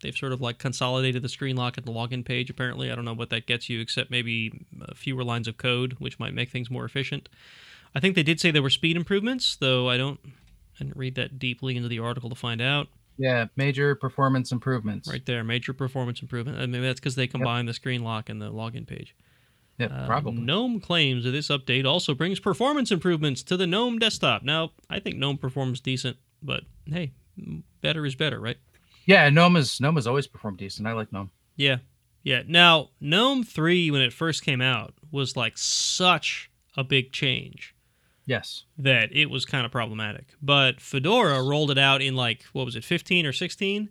They've 0.06 0.16
sort 0.16 0.34
of 0.34 0.40
like 0.40 0.60
consolidated 0.60 1.24
the 1.24 1.30
screen 1.30 1.56
lock 1.56 1.80
at 1.80 1.86
the 1.86 1.92
login 1.92 2.24
page. 2.24 2.52
Apparently, 2.52 2.92
I 2.92 2.96
don't 2.96 3.06
know 3.06 3.14
what 3.16 3.32
that 3.32 3.48
gets 3.48 3.70
you, 3.70 3.80
except 3.80 4.12
maybe 4.12 4.66
fewer 4.94 5.24
lines 5.24 5.48
of 5.48 5.58
code, 5.58 5.96
which 5.98 6.20
might 6.20 6.36
make 6.36 6.52
things 6.52 6.70
more 6.70 6.86
efficient. 6.86 7.28
I 7.96 8.00
think 8.00 8.14
they 8.16 8.22
did 8.22 8.40
say 8.40 8.52
there 8.52 8.62
were 8.62 8.70
speed 8.70 8.98
improvements, 8.98 9.56
though 9.56 9.90
I 9.90 9.98
don't. 9.98 10.20
I 10.24 10.84
didn't 10.84 10.96
read 10.96 11.16
that 11.16 11.40
deeply 11.40 11.76
into 11.76 11.90
the 11.90 11.98
article 11.98 12.30
to 12.30 12.36
find 12.36 12.62
out. 12.62 12.88
Yeah, 13.18 13.48
major 13.56 13.96
performance 13.96 14.52
improvements. 14.52 15.10
Right 15.10 15.26
there, 15.26 15.44
major 15.44 15.74
performance 15.74 16.22
improvement. 16.22 16.60
And 16.60 16.72
maybe 16.72 16.86
that's 16.86 17.00
because 17.00 17.16
they 17.16 17.26
combine 17.26 17.66
the 17.66 17.74
screen 17.74 18.04
lock 18.04 18.30
and 18.30 18.40
the 18.40 18.52
login 18.52 18.86
page. 18.86 19.16
Yeah, 19.80 19.88
Uh, 19.88 20.06
probably. 20.06 20.42
GNOME 20.42 20.82
claims 20.82 21.24
that 21.24 21.32
this 21.32 21.48
update 21.48 21.86
also 21.86 22.14
brings 22.14 22.40
performance 22.40 22.92
improvements 22.92 23.42
to 23.44 23.58
the 23.58 23.66
GNOME 23.66 23.98
desktop. 23.98 24.44
Now, 24.44 24.72
I 24.88 25.00
think 25.00 25.16
GNOME 25.18 25.38
performs 25.40 25.80
decent, 25.80 26.18
but 26.44 26.64
hey, 26.86 27.14
better 27.82 28.06
is 28.06 28.16
better, 28.16 28.40
right? 28.40 28.58
Yeah, 29.06 29.30
Gnome 29.30 29.56
is 29.58 29.80
Gnome 29.80 29.96
has 29.96 30.08
always 30.08 30.28
performed 30.28 30.58
decent. 30.58 30.88
I 30.88 30.94
like 30.94 31.12
Gnome. 31.12 31.32
Yeah. 31.56 31.78
Yeah. 32.24 32.42
Now, 32.48 32.90
GNOME 33.00 33.44
3, 33.44 33.92
when 33.92 34.02
it 34.02 34.12
first 34.14 34.44
came 34.44 34.62
out, 34.62 34.94
was 35.12 35.38
like 35.38 35.58
such 35.58 36.50
a 36.76 36.84
big 36.84 37.12
change 37.12 37.76
Yes. 38.26 38.64
that 38.80 39.16
it 39.16 39.30
was 39.30 39.46
kind 39.46 39.64
of 39.66 39.72
problematic. 39.72 40.30
But 40.42 40.82
Fedora 40.82 41.44
rolled 41.44 41.70
it 41.70 41.78
out 41.78 42.02
in 42.02 42.16
like, 42.16 42.44
what 42.54 42.66
was 42.66 42.76
it, 42.76 42.84
15 42.84 43.28
or 43.28 43.32
16? 43.32 43.90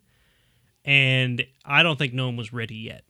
And 0.84 1.46
I 1.64 1.82
don't 1.82 1.96
think 1.98 2.12
GNOME 2.12 2.36
was 2.36 2.52
ready 2.52 2.74
yet. 2.74 3.04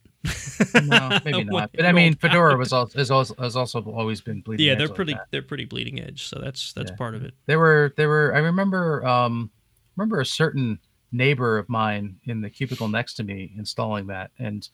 No, 0.84 1.18
maybe 1.24 1.44
not. 1.44 1.70
But 1.76 1.86
I 1.86 1.92
mean, 1.92 2.14
Fedora 2.14 2.56
was 2.56 2.72
also 2.72 2.98
has 2.98 3.10
also, 3.10 3.34
has 3.38 3.56
also 3.56 3.82
always 3.82 4.20
been 4.20 4.42
bleeding. 4.42 4.64
Yeah, 4.66 4.72
edge 4.72 4.78
they're 4.78 4.86
like 4.88 4.96
pretty 4.96 5.12
that. 5.14 5.26
they're 5.30 5.42
pretty 5.42 5.64
bleeding 5.64 6.00
edge, 6.00 6.24
so 6.26 6.38
that's 6.40 6.72
that's 6.74 6.90
Yeah. 6.92 6.96
part 6.96 7.14
of 7.14 7.24
it. 7.24 7.34
They 7.46 7.56
were 7.56 7.92
they 7.96 8.06
were. 8.06 8.34
I 8.34 8.38
remember 8.38 9.04
um 9.06 9.50
remember 9.96 10.20
a 10.20 10.26
certain 10.26 10.78
neighbor 11.14 11.56
of 11.58 11.68
mine 11.68 12.16
in 12.24 12.40
the 12.42 12.50
cubicle 12.50 12.88
next 12.88 13.14
to 13.14 13.24
me 13.24 13.52
installing 13.56 14.06
that, 14.08 14.30
and 14.38 14.68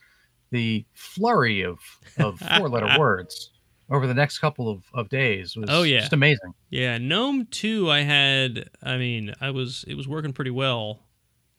the 0.51 0.85
flurry 0.95 1.63
of 1.63 1.79
of 2.19 2.41
four 2.57 2.69
letter 2.69 2.99
words 2.99 3.51
over 3.91 4.07
the 4.07 4.15
next 4.15 4.39
couple 4.39 4.69
of, 4.71 4.83
of 4.95 5.09
days 5.09 5.57
was 5.57 5.69
Oh, 5.69 5.83
yeah. 5.83 5.99
just 6.01 6.13
amazing. 6.13 6.55
Yeah, 6.71 6.97
Gnome 6.99 7.47
2 7.47 7.91
I 7.91 8.01
had 8.03 8.71
I 8.83 8.97
mean, 8.97 9.35
I 9.41 9.51
was 9.51 9.85
it 9.87 9.95
was 9.95 10.09
working 10.09 10.33
pretty 10.33 10.51
well. 10.53 11.07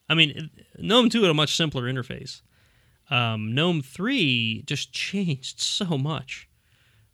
I 0.10 0.16
mean, 0.16 0.50
Gnome 0.78 1.10
2 1.10 1.22
had 1.22 1.32
a 1.32 1.34
much 1.34 1.56
simpler 1.56 1.84
interface. 1.84 2.42
Um, 3.10 3.54
Gnome 3.54 3.82
3 3.82 4.64
just 4.66 4.94
changed 5.10 5.60
so 5.62 5.98
much 5.98 6.48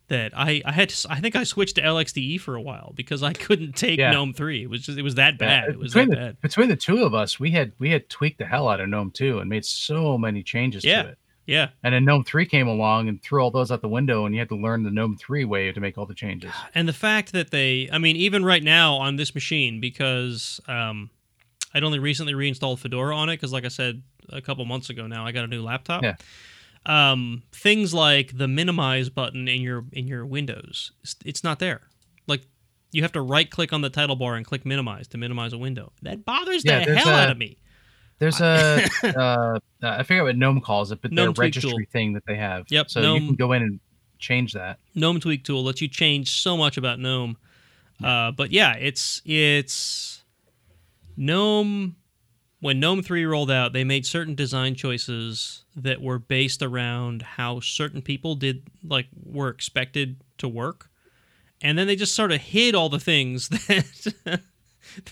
that 0.08 0.32
I 0.36 0.62
I 0.64 0.72
had 0.72 0.88
to, 0.90 1.06
I 1.10 1.20
think 1.20 1.36
I 1.36 1.44
switched 1.44 1.76
to 1.76 1.82
LXDE 1.82 2.40
for 2.40 2.54
a 2.54 2.60
while 2.62 2.92
because 2.94 3.22
I 3.22 3.32
couldn't 3.32 3.72
take 3.76 3.98
Yeah. 3.98 4.10
Gnome 4.10 4.32
3. 4.32 4.62
It 4.64 4.70
was 4.70 4.82
just 4.82 4.98
it 4.98 5.02
was 5.02 5.14
that 5.16 5.38
bad. 5.38 5.64
Yeah, 5.66 5.70
It 5.72 5.78
was 5.78 5.92
between 5.92 6.10
that 6.10 6.14
the 6.16 6.20
bad. 6.26 6.40
between 6.40 6.68
the 6.68 6.76
two 6.76 7.02
of 7.04 7.14
us, 7.14 7.38
we 7.38 7.50
had 7.52 7.72
we 7.78 7.90
had 7.90 8.08
tweaked 8.08 8.38
the 8.38 8.46
hell 8.46 8.68
out 8.68 8.80
of 8.80 8.88
Gnome 8.88 9.10
two 9.10 9.38
and 9.38 9.48
made 9.48 9.64
so 9.64 10.18
many 10.18 10.42
changes 10.42 10.84
Yeah. 10.84 11.02
to 11.02 11.08
it. 11.10 11.18
Yeah. 11.46 11.68
And 11.82 11.94
then 11.94 12.04
Gnome 12.04 12.24
three 12.24 12.44
came 12.44 12.68
along 12.68 13.08
and 13.08 13.22
threw 13.22 13.42
all 13.42 13.50
those 13.50 13.70
out 13.72 13.80
the 13.80 13.88
window, 13.88 14.26
and 14.26 14.34
you 14.34 14.38
had 14.40 14.50
to 14.50 14.56
learn 14.56 14.82
the 14.82 14.90
Gnome 14.90 15.16
three 15.16 15.46
way 15.46 15.72
to 15.72 15.80
make 15.80 15.96
all 15.96 16.04
the 16.04 16.14
changes. 16.14 16.52
And 16.74 16.86
the 16.86 16.92
fact 16.92 17.32
that 17.32 17.50
they, 17.50 17.88
I 17.90 17.96
mean, 17.96 18.16
even 18.16 18.44
right 18.44 18.62
now 18.62 18.96
on 18.96 19.16
this 19.16 19.34
machine, 19.34 19.80
because 19.80 20.60
um, 20.68 21.08
I'd 21.72 21.84
only 21.84 21.98
recently 22.00 22.34
reinstalled 22.34 22.80
Fedora 22.80 23.16
on 23.16 23.30
it, 23.30 23.34
because 23.36 23.50
like 23.50 23.64
I 23.64 23.68
said 23.68 24.02
a 24.28 24.42
couple 24.42 24.62
months 24.66 24.90
ago 24.90 25.06
now, 25.06 25.24
I 25.24 25.32
got 25.32 25.44
a 25.44 25.46
new 25.46 25.62
laptop. 25.62 26.02
Yeah. 26.02 26.16
Um, 26.86 27.42
things 27.52 27.92
like 27.92 28.36
the 28.38 28.48
minimize 28.48 29.10
button 29.10 29.48
in 29.48 29.60
your 29.62 29.84
in 29.92 30.06
your 30.06 30.24
Windows, 30.24 30.92
it's, 31.02 31.16
it's 31.24 31.44
not 31.44 31.58
there. 31.58 31.82
Like 32.26 32.42
you 32.92 33.02
have 33.02 33.12
to 33.12 33.20
right 33.20 33.50
click 33.50 33.72
on 33.72 33.82
the 33.82 33.90
title 33.90 34.16
bar 34.16 34.34
and 34.36 34.46
click 34.46 34.64
minimize 34.64 35.06
to 35.08 35.18
minimize 35.18 35.52
a 35.52 35.58
window. 35.58 35.92
That 36.02 36.24
bothers 36.24 36.64
Yeah, 36.64 36.84
the 36.84 36.96
hell 36.96 37.08
out 37.08 37.30
of 37.30 37.36
me. 37.38 37.58
There's 38.18 38.40
a 38.40 38.88
uh, 39.04 39.58
I 39.82 40.02
forget 40.02 40.22
what 40.24 40.36
Gnome 40.36 40.60
calls 40.60 40.90
it, 40.92 41.00
but 41.02 41.12
Gnome 41.12 41.34
their 41.34 41.44
registry 41.44 41.70
tool. 41.70 41.92
thing 41.92 42.14
that 42.14 42.24
they 42.26 42.36
have. 42.36 42.64
Yep, 42.70 42.90
So 42.90 43.00
you 43.00 43.06
Gnome- 43.06 43.26
can 43.26 43.34
go 43.36 43.52
in 43.52 43.62
and 43.62 43.80
change 44.18 44.54
that. 44.54 44.78
GNOME 44.96 45.20
Tweak 45.20 45.44
tool 45.44 45.62
lets 45.62 45.80
you 45.80 45.86
change 45.88 46.30
so 46.30 46.56
much 46.56 46.76
about 46.76 46.98
GNOME. 46.98 47.36
Uh, 48.02 48.30
but 48.32 48.50
yeah, 48.50 48.74
it's 48.74 49.22
it's 49.24 50.22
GNOME. 51.16 51.96
When 52.60 52.80
GNOME 52.80 53.02
three 53.02 53.24
rolled 53.24 53.50
out, 53.50 53.72
they 53.72 53.84
made 53.84 54.04
certain 54.04 54.34
design 54.34 54.74
choices 54.74 55.64
that 55.76 56.02
were 56.02 56.18
based 56.18 56.60
around 56.60 57.22
how 57.22 57.60
certain 57.60 58.02
people 58.02 58.34
did 58.34 58.64
like 58.82 59.06
were 59.24 59.48
expected 59.48 60.16
to 60.38 60.48
work, 60.48 60.90
and 61.60 61.78
then 61.78 61.86
they 61.86 61.94
just 61.94 62.16
sort 62.16 62.32
of 62.32 62.40
hid 62.40 62.74
all 62.74 62.88
the 62.88 62.98
things 62.98 63.48
that 63.68 64.40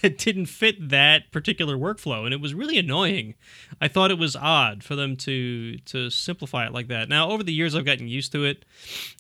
that 0.03 0.19
didn't 0.19 0.47
fit 0.47 0.89
that 0.89 1.31
particular 1.31 1.77
workflow, 1.77 2.25
and 2.25 2.35
it 2.35 2.41
was 2.41 2.55
really 2.55 2.79
annoying. 2.79 3.35
I 3.81 3.89
thought 3.89 4.11
it 4.11 4.19
was 4.19 4.35
odd 4.35 4.83
for 4.83 4.97
them 4.97 5.17
to 5.19 5.79
to 5.79 6.11
simplify 6.11 6.67
it 6.67 6.73
like 6.73 6.89
that. 6.89 7.09
Now, 7.09 7.31
over 7.31 7.43
the 7.43 7.53
years, 7.53 7.77
I've 7.77 7.85
gotten 7.85 8.09
used 8.09 8.33
to 8.33 8.45
it, 8.45 8.65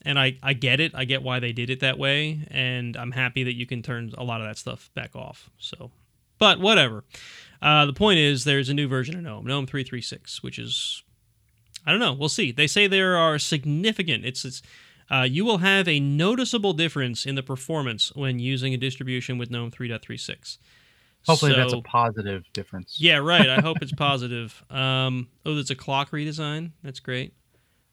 and 0.04 0.18
I 0.18 0.36
I 0.42 0.52
get 0.52 0.80
it. 0.80 0.92
I 0.94 1.04
get 1.04 1.22
why 1.22 1.38
they 1.38 1.52
did 1.52 1.70
it 1.70 1.80
that 1.80 1.98
way, 1.98 2.40
and 2.50 2.96
I'm 2.96 3.12
happy 3.12 3.44
that 3.44 3.54
you 3.54 3.66
can 3.66 3.82
turn 3.82 4.12
a 4.18 4.24
lot 4.24 4.40
of 4.40 4.48
that 4.48 4.58
stuff 4.58 4.90
back 4.94 5.14
off. 5.14 5.50
So, 5.58 5.90
but 6.38 6.58
whatever. 6.58 7.04
Uh, 7.66 7.84
the 7.84 7.93
point 7.93 8.20
is, 8.20 8.44
there's 8.44 8.68
a 8.68 8.74
new 8.74 8.86
version 8.86 9.16
of 9.16 9.24
GNOME, 9.24 9.44
GNOME 9.44 9.66
336, 9.66 10.40
which 10.40 10.56
is 10.56 11.02
I 11.84 11.90
don't 11.90 12.01
know. 12.01 12.12
We'll 12.12 12.28
see. 12.28 12.52
They 12.52 12.68
say 12.68 12.86
there 12.86 13.16
are 13.16 13.38
significant. 13.38 14.24
It's 14.24 14.44
it's. 14.44 14.62
Uh, 15.09 15.22
you 15.22 15.44
will 15.44 15.59
have 15.59 15.86
a 15.86 16.01
noticeable 16.01 16.72
difference 16.72 17.26
in 17.26 17.36
the 17.36 17.43
performance 17.43 18.12
when 18.16 18.40
using 18.40 18.74
a 18.74 18.76
distribution 18.76 19.38
with 19.38 19.52
GNOME 19.52 19.70
3.36. 19.70 20.59
Hopefully, 21.26 21.55
that's 21.55 21.72
a 21.72 21.80
positive 21.80 22.43
difference. 22.52 23.01
yeah, 23.01 23.18
right. 23.18 23.48
I 23.48 23.60
hope 23.60 23.78
it's 23.82 23.93
positive. 23.97 24.64
Um, 24.68 25.28
oh, 25.44 25.55
there's 25.55 25.70
a 25.70 25.76
clock 25.76 26.10
redesign. 26.10 26.72
That's 26.82 26.98
great. 26.98 27.34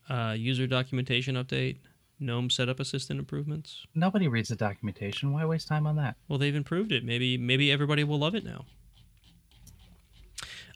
Uh, 0.10 0.36
user 0.38 0.66
documentation 0.66 1.36
update. 1.36 1.78
GNOME 2.20 2.50
setup 2.50 2.80
assistant 2.80 3.20
improvements. 3.20 3.86
Nobody 3.94 4.28
reads 4.28 4.50
the 4.50 4.56
documentation. 4.56 5.34
Why 5.34 5.46
waste 5.46 5.68
time 5.68 5.86
on 5.86 5.96
that? 5.98 6.16
Well, 6.28 6.40
they've 6.40 6.56
improved 6.56 6.92
it. 6.92 7.04
Maybe 7.04 7.38
maybe 7.38 7.72
everybody 7.72 8.04
will 8.04 8.20
love 8.20 8.34
it 8.34 8.44
now. 8.46 8.66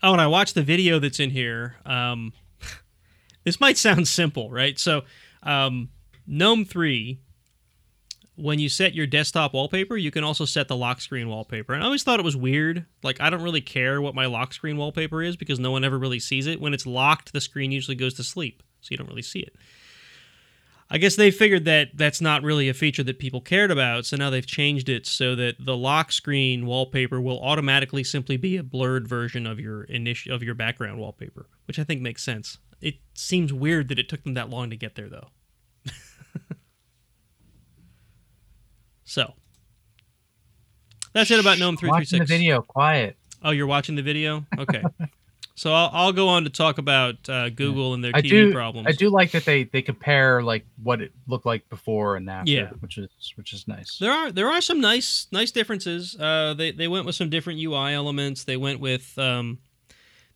Oh, 0.04 0.12
and 0.12 0.22
I 0.22 0.28
watched 0.28 0.56
the 0.56 0.64
video 0.64 1.00
that's 1.00 1.20
in 1.20 1.32
here. 1.32 1.76
Um, 1.86 2.34
this 3.44 3.60
might 3.60 3.78
sound 3.78 4.08
simple, 4.08 4.52
right? 4.52 4.78
So, 4.78 5.04
um, 5.44 5.90
GNOME 6.28 6.66
3, 6.66 7.20
when 8.36 8.60
you 8.60 8.70
set 8.70 8.94
your 8.94 9.08
desktop 9.08 9.54
wallpaper, 9.54 9.98
you 9.98 10.12
can 10.12 10.24
also 10.24 10.46
set 10.46 10.68
the 10.68 10.76
lock 10.76 11.02
screen 11.02 11.28
wallpaper. 11.28 11.74
And 11.74 11.82
I 11.82 11.86
always 11.86 12.04
thought 12.04 12.20
it 12.20 12.26
was 12.26 12.38
weird. 12.38 12.86
Like, 13.02 13.20
I 13.20 13.30
don't 13.30 13.42
really 13.42 13.62
care 13.62 14.00
what 14.02 14.14
my 14.14 14.28
lock 14.28 14.54
screen 14.54 14.78
wallpaper 14.78 15.24
is 15.24 15.36
because 15.36 15.60
no 15.60 15.72
one 15.72 15.84
ever 15.84 15.98
really 15.98 16.20
sees 16.20 16.46
it. 16.46 16.62
When 16.62 16.74
it's 16.74 16.86
locked, 16.86 17.34
the 17.34 17.42
screen 17.42 17.72
usually 17.72 17.96
goes 17.96 18.14
to 18.16 18.24
sleep, 18.24 18.62
so 18.82 18.90
you 18.92 18.98
don't 18.98 19.10
really 19.10 19.24
see 19.24 19.40
it. 19.40 19.56
I 20.90 20.98
guess 20.98 21.18
they 21.18 21.32
figured 21.32 21.66
that 21.66 21.90
that's 21.96 22.22
not 22.22 22.44
really 22.44 22.70
a 22.70 22.74
feature 22.74 23.04
that 23.04 23.20
people 23.20 23.42
cared 23.42 23.72
about, 23.72 24.06
so 24.06 24.16
now 24.16 24.30
they've 24.30 24.46
changed 24.46 24.88
it 24.88 25.06
so 25.06 25.36
that 25.36 25.56
the 25.60 25.76
lock 25.76 26.14
screen 26.14 26.66
wallpaper 26.66 27.20
will 27.20 27.42
automatically 27.42 28.06
simply 28.06 28.38
be 28.38 28.56
a 28.56 28.64
blurred 28.64 29.06
version 29.08 29.46
of 29.46 29.60
your 29.60 29.84
initial 29.84 30.34
of 30.34 30.44
your 30.44 30.56
background 30.56 31.00
wallpaper, 31.00 31.48
which 31.66 31.78
I 31.78 31.84
think 31.84 32.02
makes 32.02 32.24
sense. 32.24 32.58
It 32.80 32.96
seems 33.16 33.52
weird 33.52 33.90
that 33.90 34.00
it 34.00 34.08
took 34.08 34.24
them 34.24 34.36
that 34.36 34.50
long 34.50 34.70
to 34.70 34.78
get 34.78 34.96
there, 34.96 35.10
though. 35.10 35.28
so 39.04 39.34
that's 41.12 41.30
it 41.32 41.40
about 41.40 41.60
GNOME 41.60 41.76
three 41.76 41.90
three 41.90 42.06
six. 42.06 42.14
Watching 42.14 42.20
the 42.20 42.26
video, 42.26 42.62
quiet. 42.62 43.18
Oh, 43.44 43.52
you're 43.52 43.68
watching 43.68 43.96
the 43.96 44.02
video? 44.02 44.46
Okay. 44.58 44.84
so 45.58 45.74
I'll, 45.74 45.90
I'll 45.92 46.14
go 46.14 46.28
on 46.28 46.44
to 46.44 46.52
talk 46.52 46.78
about 46.78 47.28
uh, 47.28 47.50
Google 47.50 47.96
and 47.96 48.04
their 48.04 48.12
I 48.14 48.22
TV 48.22 48.30
do. 48.30 48.54
problems. 48.54 48.88
I 48.88 48.92
do 48.92 49.10
like 49.10 49.32
that 49.32 49.44
they 49.44 49.64
they 49.64 49.82
compare 49.82 50.44
like 50.44 50.68
what 50.84 51.02
it 51.02 51.12
looked 51.26 51.48
like 51.48 51.68
before 51.68 52.16
and 52.16 52.30
after. 52.30 52.52
Yeah. 52.52 52.70
which 52.80 53.00
is 53.00 53.10
which 53.36 53.54
is 53.54 53.68
nice. 53.68 53.98
There 53.98 54.12
are 54.12 54.32
there 54.32 54.50
are 54.50 54.62
some 54.62 54.80
nice 54.80 55.26
nice 55.32 55.50
differences. 55.50 56.16
Uh, 56.16 56.54
they 56.56 56.70
they 56.72 56.88
went 56.88 57.08
with 57.08 57.16
some 57.16 57.32
different 57.32 57.60
UI 57.60 57.94
elements. 57.94 58.44
They 58.44 58.56
went 58.56 58.80
with 58.80 59.18
um, 59.18 59.58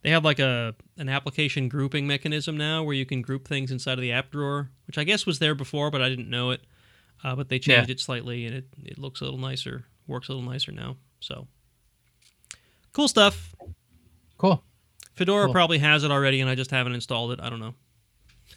they 0.01 0.09
have 0.09 0.25
like 0.25 0.39
a 0.39 0.73
an 0.97 1.07
application 1.07 1.69
grouping 1.69 2.07
mechanism 2.07 2.57
now 2.57 2.81
where 2.81 2.95
you 2.95 3.05
can 3.05 3.21
group 3.21 3.47
things 3.47 3.69
inside 3.69 3.93
of 3.93 4.01
the 4.01 4.11
app 4.11 4.31
drawer, 4.31 4.71
which 4.87 4.97
I 4.97 5.03
guess 5.03 5.27
was 5.27 5.37
there 5.37 5.53
before, 5.53 5.91
but 5.91 6.01
I 6.01 6.09
didn't 6.09 6.31
know 6.31 6.49
it. 6.49 6.61
Uh, 7.23 7.35
but 7.35 7.47
they 7.49 7.59
changed 7.59 7.91
it 7.91 7.99
slightly, 7.99 8.47
and 8.47 8.55
it 8.55 8.65
it 8.83 8.97
looks 8.97 9.21
a 9.21 9.25
little 9.25 9.39
nicer, 9.39 9.85
works 10.07 10.29
a 10.29 10.33
little 10.33 10.49
nicer 10.49 10.71
now. 10.71 10.97
So 11.19 11.47
cool 12.91 13.07
stuff. 13.07 13.53
Cool. 14.39 14.63
Fedora 15.15 15.45
Cool. 15.45 15.53
probably 15.53 15.77
has 15.79 16.03
it 16.03 16.11
already, 16.11 16.41
and 16.41 16.49
I 16.49 16.55
just 16.55 16.71
haven't 16.71 16.93
installed 16.93 17.31
it. 17.33 17.39
I 17.41 17.49
don't 17.49 17.59
know. 17.59 17.73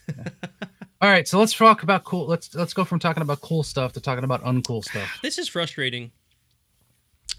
All 1.01 1.10
right, 1.10 1.26
so 1.28 1.39
let's 1.39 1.52
talk 1.52 1.82
about 1.82 2.05
cool. 2.05 2.26
Let's 2.26 2.55
let's 2.55 2.72
go 2.72 2.85
from 2.85 2.98
talking 2.98 3.22
about 3.22 3.40
cool 3.40 3.62
stuff 3.62 3.93
to 3.94 4.01
talking 4.01 4.24
about 4.24 4.43
uncool 4.44 4.82
stuff. 4.85 5.18
This 5.22 5.39
is 5.39 5.48
frustrating. 5.48 6.12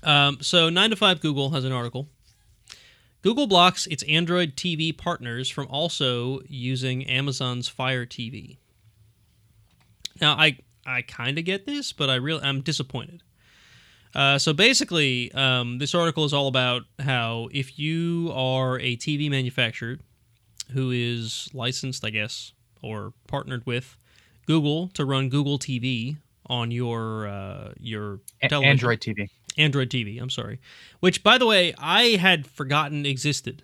Um, 0.04 0.38
so, 0.42 0.70
9 0.70 0.90
to 0.92 0.96
5 0.96 1.20
Google 1.20 1.50
has 1.52 1.64
an 1.66 1.72
article. 1.72 2.10
Google 3.24 3.48
blocks 3.48 3.88
its 3.88 4.04
Android 4.04 4.56
TV 4.56 4.96
partners 4.96 5.50
from 5.50 5.68
also 5.68 6.42
using 6.48 7.06
Amazon's 7.08 7.68
Fire 7.68 8.06
TV. 8.06 8.58
Now, 10.22 10.34
I 10.34 10.60
I 10.86 11.02
kind 11.02 11.40
of 11.40 11.46
get 11.46 11.66
this, 11.66 11.92
but 11.92 12.10
I 12.10 12.16
really 12.16 12.44
I'm 12.44 12.62
disappointed. 12.62 13.24
Uh, 14.16 14.40
so 14.40 14.54
basically, 14.54 15.32
um, 15.34 15.78
this 15.78 15.94
article 15.94 16.24
is 16.24 16.34
all 16.34 16.48
about 16.48 16.84
how 17.00 17.50
if 17.52 17.78
you 17.78 18.32
are 18.34 18.80
a 18.80 18.96
TV 18.96 19.30
manufacturer 19.30 19.98
who 20.72 20.92
is 20.92 21.50
licensed, 21.54 22.06
I 22.06 22.12
guess, 22.12 22.54
or 22.82 23.14
partnered 23.28 23.66
with 23.66 23.98
Google 24.48 24.88
to 24.90 25.04
run 25.04 25.28
Google 25.30 25.60
TV 25.60 26.18
on 26.46 26.72
your 26.72 27.28
uh, 27.28 27.74
your 27.78 28.22
television. 28.42 28.70
Android 28.70 29.02
TV. 29.02 29.30
Android 29.58 29.90
TV. 29.90 30.22
I'm 30.22 30.30
sorry, 30.30 30.60
which 31.02 31.22
by 31.22 31.38
the 31.38 31.46
way 31.46 31.74
I 31.78 32.16
had 32.16 32.48
forgotten 32.48 33.06
existed. 33.06 33.64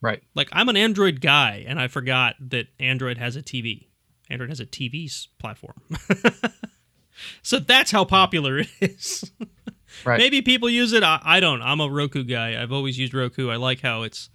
Right. 0.00 0.22
Like 0.34 0.48
I'm 0.52 0.68
an 0.68 0.76
Android 0.76 1.20
guy, 1.20 1.64
and 1.66 1.78
I 1.78 1.88
forgot 1.88 2.36
that 2.40 2.68
Android 2.80 3.18
has 3.18 3.36
a 3.36 3.42
TV. 3.42 3.88
Android 4.30 4.48
has 4.48 4.60
a 4.60 4.66
TV 4.66 5.10
platform. 5.38 5.82
so 7.42 7.58
that's 7.58 7.90
how 7.90 8.04
popular 8.04 8.58
it 8.58 8.68
is. 8.80 9.30
Right. 10.04 10.18
Maybe 10.18 10.42
people 10.42 10.68
use 10.70 10.92
it. 10.92 11.02
I, 11.02 11.20
I 11.24 11.40
don't. 11.40 11.62
I'm 11.62 11.80
a 11.80 11.88
Roku 11.90 12.22
guy. 12.22 12.60
I've 12.62 12.72
always 12.72 12.98
used 12.98 13.14
Roku. 13.14 13.50
I 13.50 13.56
like 13.56 13.80
how 13.80 14.02
it's 14.02 14.28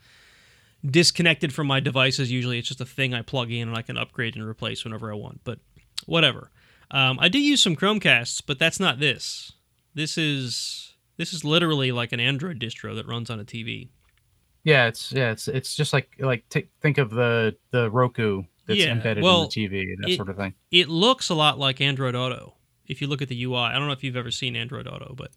disconnected 0.85 1.53
from 1.53 1.68
my 1.68 1.80
devices. 1.80 2.31
Usually, 2.31 2.60
it's 2.60 2.68
just 2.68 2.81
a 2.81 2.85
thing 2.85 3.14
I 3.14 3.22
plug 3.22 3.51
in 3.51 3.68
and 3.69 3.77
I 3.77 3.81
can 3.81 3.97
upgrade 3.97 4.35
and 4.35 4.45
replace 4.45 4.84
whenever 4.84 5.11
I 5.11 5.15
want. 5.15 5.41
But 5.43 5.60
whatever. 6.05 6.51
Um, 6.91 7.18
I 7.19 7.30
do 7.30 7.39
use 7.39 7.61
some 7.61 7.76
Chromecasts, 7.76 8.41
but 8.45 8.60
that's 8.60 8.80
not 8.80 8.99
this. 8.99 9.53
This 9.93 10.18
is 10.18 10.93
this 11.18 11.34
is 11.34 11.43
literally 11.45 11.91
like 11.91 12.11
an 12.11 12.19
Android 12.19 12.60
distro 12.60 12.95
that 12.95 13.07
runs 13.07 13.30
on 13.30 13.39
a 13.39 13.45
TV. 13.45 13.89
Yeah, 14.64 14.88
it's 14.88 15.11
yeah, 15.11 15.31
it's 15.31 15.47
it's 15.47 15.76
just 15.76 15.93
like 15.93 16.15
like 16.19 16.47
t- 16.49 16.69
think 16.81 16.97
of 16.97 17.10
the 17.10 17.55
the 17.72 17.89
Roku 17.89 18.43
that's 18.68 18.80
Yeah, 18.80 18.91
embedded 18.91 19.23
well, 19.23 19.43
in 19.43 19.49
the 19.53 19.68
TV, 19.68 19.81
and 19.93 20.03
that 20.03 20.10
it- 20.11 20.15
sort 20.18 20.30
of 20.30 20.38
thing. 20.38 20.53
It 20.72 20.89
looks 20.89 21.30
a 21.30 21.35
lot 21.35 21.57
like 21.60 21.80
Android 21.81 22.15
Auto. 22.15 22.55
If 22.88 23.01
you 23.01 23.07
look 23.07 23.22
at 23.22 23.30
the 23.30 23.43
UI, 23.43 23.57
I 23.57 23.73
don't 23.73 23.88
know 23.88 23.93
if 23.93 24.03
you've 24.03 24.18
ever 24.18 24.31
seen 24.31 24.55
Android 24.55 24.88
Auto, 24.88 25.14
but 25.15 25.31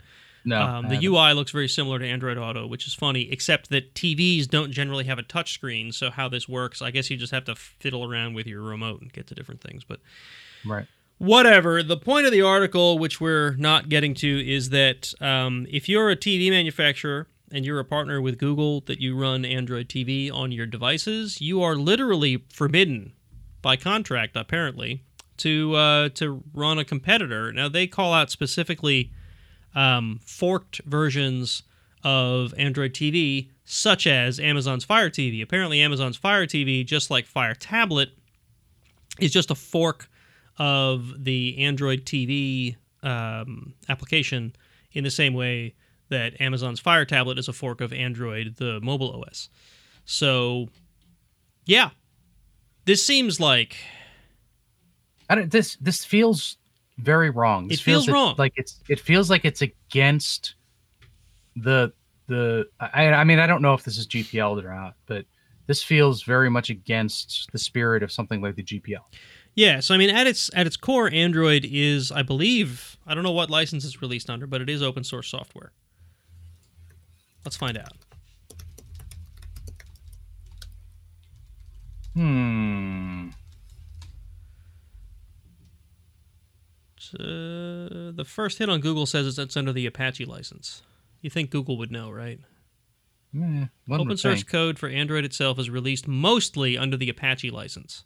No, 0.44 0.62
um, 0.62 0.89
the. 0.89 1.05
UI 1.06 1.32
looks 1.32 1.51
very 1.51 1.68
similar 1.68 1.98
to 1.98 2.06
Android 2.06 2.39
Auto, 2.39 2.66
which 2.66 2.86
is 2.86 2.94
funny, 2.94 3.31
except 3.31 3.70
that 3.70 3.94
TVs 3.94 4.48
don't 4.48 4.70
generally 4.70 5.05
have 5.05 5.18
a 5.18 5.23
touch 5.23 5.52
screen. 5.52 5.93
So 5.93 6.10
how 6.10 6.28
this 6.28 6.48
works, 6.48 6.82
I 6.82 6.90
guess 6.90 7.10
you 7.10 7.16
just 7.16 7.32
have 7.32 7.44
to 7.44 7.55
fiddle 7.55 8.10
around 8.10 8.35
with 8.35 8.47
your 8.47 8.62
remote 8.62 9.01
and 9.01 9.12
get 9.12 9.27
to 9.28 9.35
different 9.35 9.60
things. 9.60 9.85
But 9.85 10.01
right. 10.64 10.86
whatever. 11.18 11.82
The 11.82 11.97
point 11.97 12.27
of 12.27 12.32
the 12.32 12.43
article, 12.43 12.98
which 12.98 13.20
we're 13.20 13.55
not 13.56 13.89
getting 13.89 14.14
to, 14.14 14.55
is 14.55 14.70
that 14.70 15.12
um, 15.20 15.66
if 15.70 15.89
you're 15.89 16.10
a 16.10 16.16
TV 16.16 16.51
manufacturer 16.51 17.27
and 17.52 17.64
you're 17.64 17.81
a 17.81 17.85
partner 17.85 18.20
with 18.20 18.39
Google 18.39 18.81
that 18.82 19.01
you 19.01 19.16
run 19.16 19.44
Android 19.44 19.89
TV 19.89 20.32
on 20.32 20.52
your 20.52 20.66
devices, 20.66 21.40
you 21.40 21.62
are 21.62 21.77
literally 21.77 22.44
forbidden 22.52 23.12
by 23.62 23.77
contract, 23.77 24.36
apparently, 24.36 25.02
to 25.39 25.75
uh, 25.75 26.09
to 26.11 26.43
run 26.55 26.79
a 26.79 26.85
competitor. 26.85 27.53
Now 27.53 27.69
they 27.69 27.87
call 27.87 28.13
out 28.13 28.31
specifically 28.31 29.13
um, 29.75 30.21
forked 30.25 30.81
versions 30.85 31.63
of 32.03 32.55
Android 32.57 32.93
TV, 32.93 33.49
such 33.65 34.07
as 34.07 34.39
Amazon's 34.39 34.85
Fire 34.85 35.11
TV. 35.11 35.43
Apparently, 35.43 35.81
Amazon's 35.81 36.17
Fire 36.17 36.47
TV, 36.47 36.85
just 36.85 37.11
like 37.11 37.27
Fire 37.27 37.55
Tablet, 37.55 38.11
is 39.19 39.33
just 39.33 39.51
a 39.51 39.55
fork 39.55 40.09
of 40.59 41.25
the 41.25 41.59
Android 41.59 42.05
TV 42.05 42.77
um, 43.03 43.75
application 43.89 44.55
in 44.93 45.05
the 45.05 45.11
same 45.11 45.35
way 45.35 45.75
that 46.09 46.41
Amazon's 46.41 46.81
Fire 46.81 47.05
Tablet 47.05 47.39
is 47.39 47.49
a 47.49 47.53
fork 47.53 47.81
of 47.81 47.93
Android, 47.93 48.57
the 48.57 48.81
mobile 48.81 49.25
OS. 49.27 49.49
So, 50.05 50.69
yeah, 51.65 51.91
this 52.85 53.05
seems 53.05 53.41
like 53.41 53.77
I 55.28 55.35
don't, 55.35 55.51
this 55.51 55.77
this 55.77 56.05
feels 56.05 56.57
very 56.98 57.31
wrong. 57.31 57.69
This 57.69 57.81
It 57.81 57.82
feels 57.82 58.09
it- 58.09 58.12
wrong. 58.12 58.35
Like 58.39 58.53
it's 58.57 58.81
it 58.89 59.01
feels 59.01 59.28
like 59.31 59.44
it's 59.44 59.62
against 59.62 60.55
the 61.57 61.93
the. 62.27 62.66
I 62.81 63.09
I 63.09 63.24
mean 63.24 63.39
I 63.39 63.47
don't 63.47 63.62
know 63.62 63.74
if 63.74 63.85
this 63.85 63.98
is 63.98 64.07
GPL 64.07 64.62
or 64.65 64.74
not, 64.74 64.94
but 65.07 65.24
this 65.66 65.82
feels 65.82 66.23
very 66.23 66.48
much 66.48 66.70
against 66.70 67.48
the 67.53 67.59
spirit 67.59 68.03
of 68.03 68.12
something 68.12 68.40
like 68.40 68.55
the 68.55 68.62
GPL. 68.62 69.03
Yeah, 69.55 69.81
so 69.81 69.94
I 69.94 69.97
mean, 69.98 70.11
at 70.11 70.27
its 70.27 70.51
at 70.55 70.66
its 70.66 70.77
core, 70.77 71.11
Android 71.11 71.65
is, 71.69 72.12
I 72.12 72.23
believe, 72.23 72.98
I 73.07 73.15
don't 73.15 73.24
know 73.24 73.32
what 73.32 73.48
license 73.48 73.85
it's 73.86 74.03
released 74.03 74.28
under, 74.28 74.47
but 74.47 74.61
it 74.61 74.69
is 74.69 74.82
open 74.82 75.03
source 75.03 75.28
software. 75.28 75.73
Let's 77.44 77.57
find 77.57 77.78
out. 77.78 77.93
Hmm. 82.15 82.76
So, 87.11 88.12
the 88.12 88.24
first 88.27 88.59
hit 88.59 88.69
on 88.69 88.81
Google 88.81 89.07
says 89.07 89.27
it's, 89.27 89.39
it's 89.39 89.57
under 89.57 89.73
the 89.73 89.87
Apache 89.87 90.24
license. 90.24 90.83
You 91.20 91.31
think 91.31 91.51
Google 91.51 91.78
would 91.78 91.91
know, 91.91 92.11
right? 92.11 92.41
Eh, 93.37 93.66
Open 93.91 94.16
source 94.16 94.39
think. 94.41 94.49
code 94.49 94.78
for 94.78 94.89
Android 94.89 95.24
itself 95.24 95.59
is 95.59 95.70
released 95.70 96.09
mostly 96.09 96.78
under 96.78 96.97
the 96.97 97.09
Apache 97.09 97.51
license. 97.51 98.05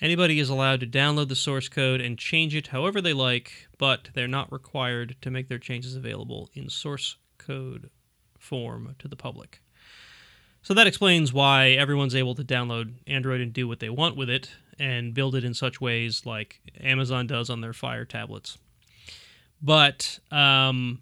Anybody 0.00 0.38
is 0.38 0.48
allowed 0.48 0.80
to 0.80 0.86
download 0.86 1.28
the 1.28 1.34
source 1.34 1.68
code 1.68 2.00
and 2.00 2.16
change 2.18 2.54
it 2.54 2.68
however 2.68 3.00
they 3.00 3.12
like, 3.12 3.68
but 3.78 4.10
they're 4.14 4.28
not 4.28 4.52
required 4.52 5.16
to 5.22 5.30
make 5.30 5.48
their 5.48 5.58
changes 5.58 5.96
available 5.96 6.50
in 6.54 6.68
source 6.68 7.16
code 7.36 7.90
form 8.38 8.94
to 9.00 9.08
the 9.08 9.16
public. 9.16 9.60
So 10.62 10.72
that 10.74 10.86
explains 10.86 11.32
why 11.32 11.70
everyone's 11.70 12.14
able 12.14 12.34
to 12.36 12.44
download 12.44 12.94
Android 13.06 13.40
and 13.40 13.52
do 13.52 13.66
what 13.66 13.80
they 13.80 13.90
want 13.90 14.16
with 14.16 14.30
it 14.30 14.50
and 14.78 15.14
build 15.14 15.34
it 15.34 15.44
in 15.44 15.54
such 15.54 15.80
ways 15.80 16.24
like 16.26 16.60
Amazon 16.80 17.26
does 17.26 17.50
on 17.50 17.60
their 17.60 17.72
Fire 17.72 18.04
tablets. 18.04 18.58
But 19.60 20.18
um, 20.30 21.00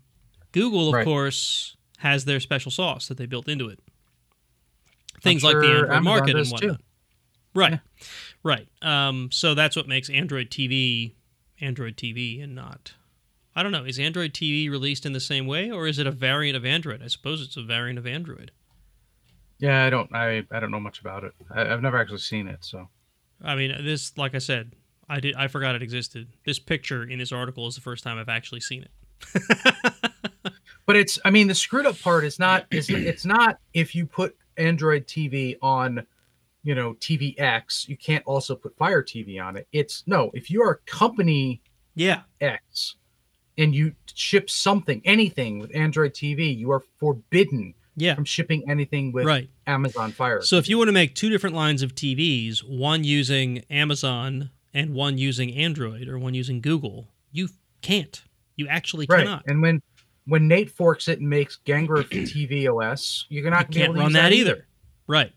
Google, 0.53 0.89
of 0.89 0.95
Right. 0.95 1.05
course, 1.05 1.77
has 1.99 2.25
their 2.25 2.41
special 2.41 2.71
sauce 2.71 3.09
that 3.09 3.19
they 3.19 3.27
built 3.27 3.49
into 3.49 3.69
it. 3.69 3.81
Things 5.23 5.45
I'm 5.45 5.53
like 5.55 5.61
the 5.63 5.69
Android 5.69 5.91
Amazon 5.91 6.05
market 6.05 6.31
and 6.31 6.39
does 6.39 6.49
too. 6.49 6.53
whatnot. 6.69 6.81
Right. 7.55 7.81
Right. 8.43 8.69
Um, 8.83 9.31
so 9.33 9.55
that's 9.55 9.77
what 9.77 9.89
makes 9.89 10.09
Android 10.11 10.51
TV 10.51 11.15
Android 11.61 11.97
TV 11.97 12.43
and 12.43 12.55
not. 12.55 12.93
I 13.55 13.63
don't 13.63 13.73
know. 13.73 13.85
Is 13.85 13.99
Android 13.99 14.35
TV 14.35 14.71
released 14.71 15.07
in 15.07 15.15
the 15.15 15.21
same 15.21 15.47
way, 15.47 15.71
or 15.71 15.87
is 15.87 15.99
it 15.99 16.07
a 16.07 16.11
variant 16.11 16.55
of 16.57 16.67
Android? 16.67 17.03
I 17.03 17.07
suppose 17.09 17.41
it's 17.41 17.57
a 17.57 17.63
variant 17.63 17.99
of 17.99 18.07
Android. 18.07 18.51
Yeah, 19.59 19.87
I 19.87 19.91
don't. 19.91 20.15
I 20.15 20.45
I 20.51 20.61
don't 20.61 20.71
know 20.71 20.79
much 20.81 21.01
about 21.01 21.25
it. 21.25 21.33
I, 21.51 21.63
I've 21.73 21.81
never 21.81 21.97
actually 21.97 22.19
seen 22.19 22.47
it. 22.47 22.59
So 22.63 22.91
I 23.43 23.55
mean, 23.55 23.85
this, 23.85 24.17
like 24.17 24.35
I 24.35 24.39
said, 24.39 24.73
I 25.09 25.21
did. 25.21 25.37
I 25.37 25.49
forgot 25.49 25.75
it 25.75 25.83
existed. 25.83 26.29
This 26.45 26.59
picture 26.59 27.05
in 27.05 27.19
this 27.19 27.33
article 27.33 27.67
is 27.67 27.75
the 27.75 27.81
first 27.81 28.03
time 28.03 28.19
I've 28.19 28.29
actually 28.29 28.61
seen 28.61 28.83
it. 28.83 28.91
but 30.87 30.97
it's 30.97 31.19
i 31.25 31.31
mean 31.31 31.49
the 31.49 31.55
screwed 31.55 31.85
up 31.85 32.01
part 32.01 32.25
is 32.25 32.39
not 32.39 32.65
is 32.71 32.89
it's 32.89 33.27
not 33.27 33.59
if 33.75 33.95
you 33.95 34.07
put 34.07 34.37
android 34.57 35.07
tv 35.07 35.57
on 35.61 36.07
you 36.63 36.75
know 36.75 36.95
tv 36.95 37.39
x 37.39 37.89
you 37.89 37.97
can't 37.97 38.25
also 38.25 38.55
put 38.55 38.77
fire 38.77 39.03
tv 39.03 39.43
on 39.43 39.57
it 39.57 39.67
it's 39.73 40.05
no 40.07 40.31
if 40.33 40.51
you 40.51 40.63
are 40.63 40.81
company 40.87 41.61
yeah. 41.95 42.23
x 42.41 42.97
and 43.59 43.75
you 43.75 43.93
ship 44.15 44.49
something 44.49 45.03
anything 45.05 45.59
with 45.59 45.75
android 45.75 46.15
tv 46.15 46.57
you 46.57 46.71
are 46.71 46.83
forbidden 46.99 47.75
Yeah. 47.97 48.15
from 48.15 48.25
shipping 48.25 48.69
anything 48.71 49.11
with 49.13 49.25
Right. 49.25 49.49
amazon 49.67 50.13
fire 50.13 50.43
So 50.43 50.57
if 50.57 50.69
you 50.69 50.77
want 50.79 50.89
to 50.89 50.93
make 50.93 51.15
two 51.15 51.31
different 51.31 51.57
lines 51.57 51.83
of 51.83 51.95
TVs, 51.95 52.59
one 52.61 53.05
using 53.05 53.65
Amazon 53.71 54.51
and 54.75 54.93
one 54.95 55.17
using 55.19 55.55
Android 55.55 56.07
or 56.07 56.19
one 56.19 56.35
using 56.35 56.61
Google, 56.61 57.09
you 57.33 57.49
can't. 57.81 58.23
You 58.57 58.69
actually 58.69 59.07
right 59.09 59.21
cannot. 59.25 59.45
and 59.47 59.63
when 59.63 59.81
when 60.27 60.47
nate 60.49 60.71
forks 60.71 61.09
it 61.09 61.21
and 61.21 61.29
makes 61.31 61.57
gangrel 61.65 62.03
tv 62.05 62.69
os 62.69 63.27
you're 63.29 63.49
not 63.51 63.75
You 63.75 63.81
gonna 63.81 63.81
be 63.81 63.83
able 63.83 63.95
can't 63.95 63.95
to 63.95 64.01
run 64.01 64.11
use 64.11 64.15
that 64.15 64.33
either. 64.33 64.67
Right. 65.07 65.33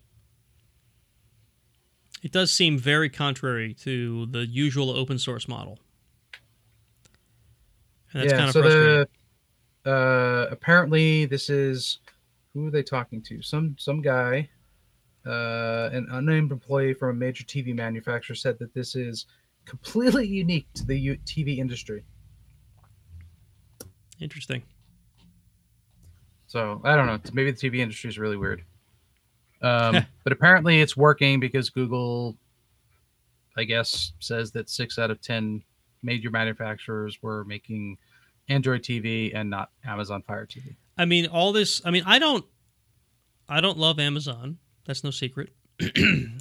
It 2.22 2.31
does 2.34 2.52
seem 2.52 2.77
very 2.77 3.10
contrary 3.10 3.73
to 3.76 4.26
the 4.26 4.45
usual 4.45 4.90
open 4.90 5.18
source 5.19 5.48
model. 5.48 5.80
And 8.11 8.22
that's 8.23 8.31
yeah, 8.34 8.38
kind 8.38 8.48
of 8.49 8.53
so 8.53 8.61
frustrating. 8.61 9.06
the 9.84 9.91
uh 9.91 10.48
apparently 10.52 11.26
this 11.26 11.49
is 11.49 11.99
who 12.54 12.68
are 12.68 12.72
they 12.72 12.84
talking 12.84 13.22
to? 13.24 13.42
Some 13.42 13.76
some 13.80 14.02
guy, 14.02 14.50
uh 15.26 15.90
an 15.92 16.08
unnamed 16.12 16.52
employee 16.52 16.94
from 16.94 17.10
a 17.10 17.14
major 17.14 17.44
TV 17.44 17.76
manufacturer 17.76 18.36
said 18.36 18.58
that 18.60 18.74
this 18.74 18.96
is 18.96 19.26
completely 19.66 20.28
unique 20.28 20.68
to 20.74 20.86
the 20.86 20.98
U- 20.98 21.20
TV 21.26 21.58
industry. 21.58 22.04
Interesting. 24.20 24.64
So 26.48 26.82
I 26.84 26.96
don't 26.96 27.06
know. 27.06 27.20
Maybe 27.32 27.52
the 27.52 27.58
TV 27.58 27.78
industry 27.80 28.10
is 28.10 28.18
really 28.18 28.38
weird. 28.38 28.64
Um, 29.62 30.06
but 30.24 30.34
apparently 30.34 30.82
it's 30.82 30.98
working 30.98 31.40
because 31.40 31.70
Google, 31.70 32.36
I 33.56 33.64
guess, 33.64 34.14
says 34.20 34.52
that 34.54 34.70
six 34.70 34.98
out 34.98 35.12
of 35.12 35.22
ten 35.22 35.64
major 36.02 36.32
manufacturers 36.32 37.22
were 37.22 37.46
making 37.46 37.98
Android 38.48 38.82
TV 38.82 39.32
and 39.36 39.50
not 39.50 39.70
Amazon 39.86 40.24
Fire 40.24 40.46
TV. 40.48 40.76
I 41.00 41.06
mean, 41.06 41.28
all 41.28 41.54
this. 41.54 41.82
I 41.86 41.92
mean, 41.92 42.04
I 42.06 42.20
don't. 42.20 42.46
I 43.48 43.62
don't 43.62 43.78
love 43.78 44.00
Amazon. 44.00 44.58
That's 44.86 45.04
no 45.04 45.12
secret. 45.12 45.50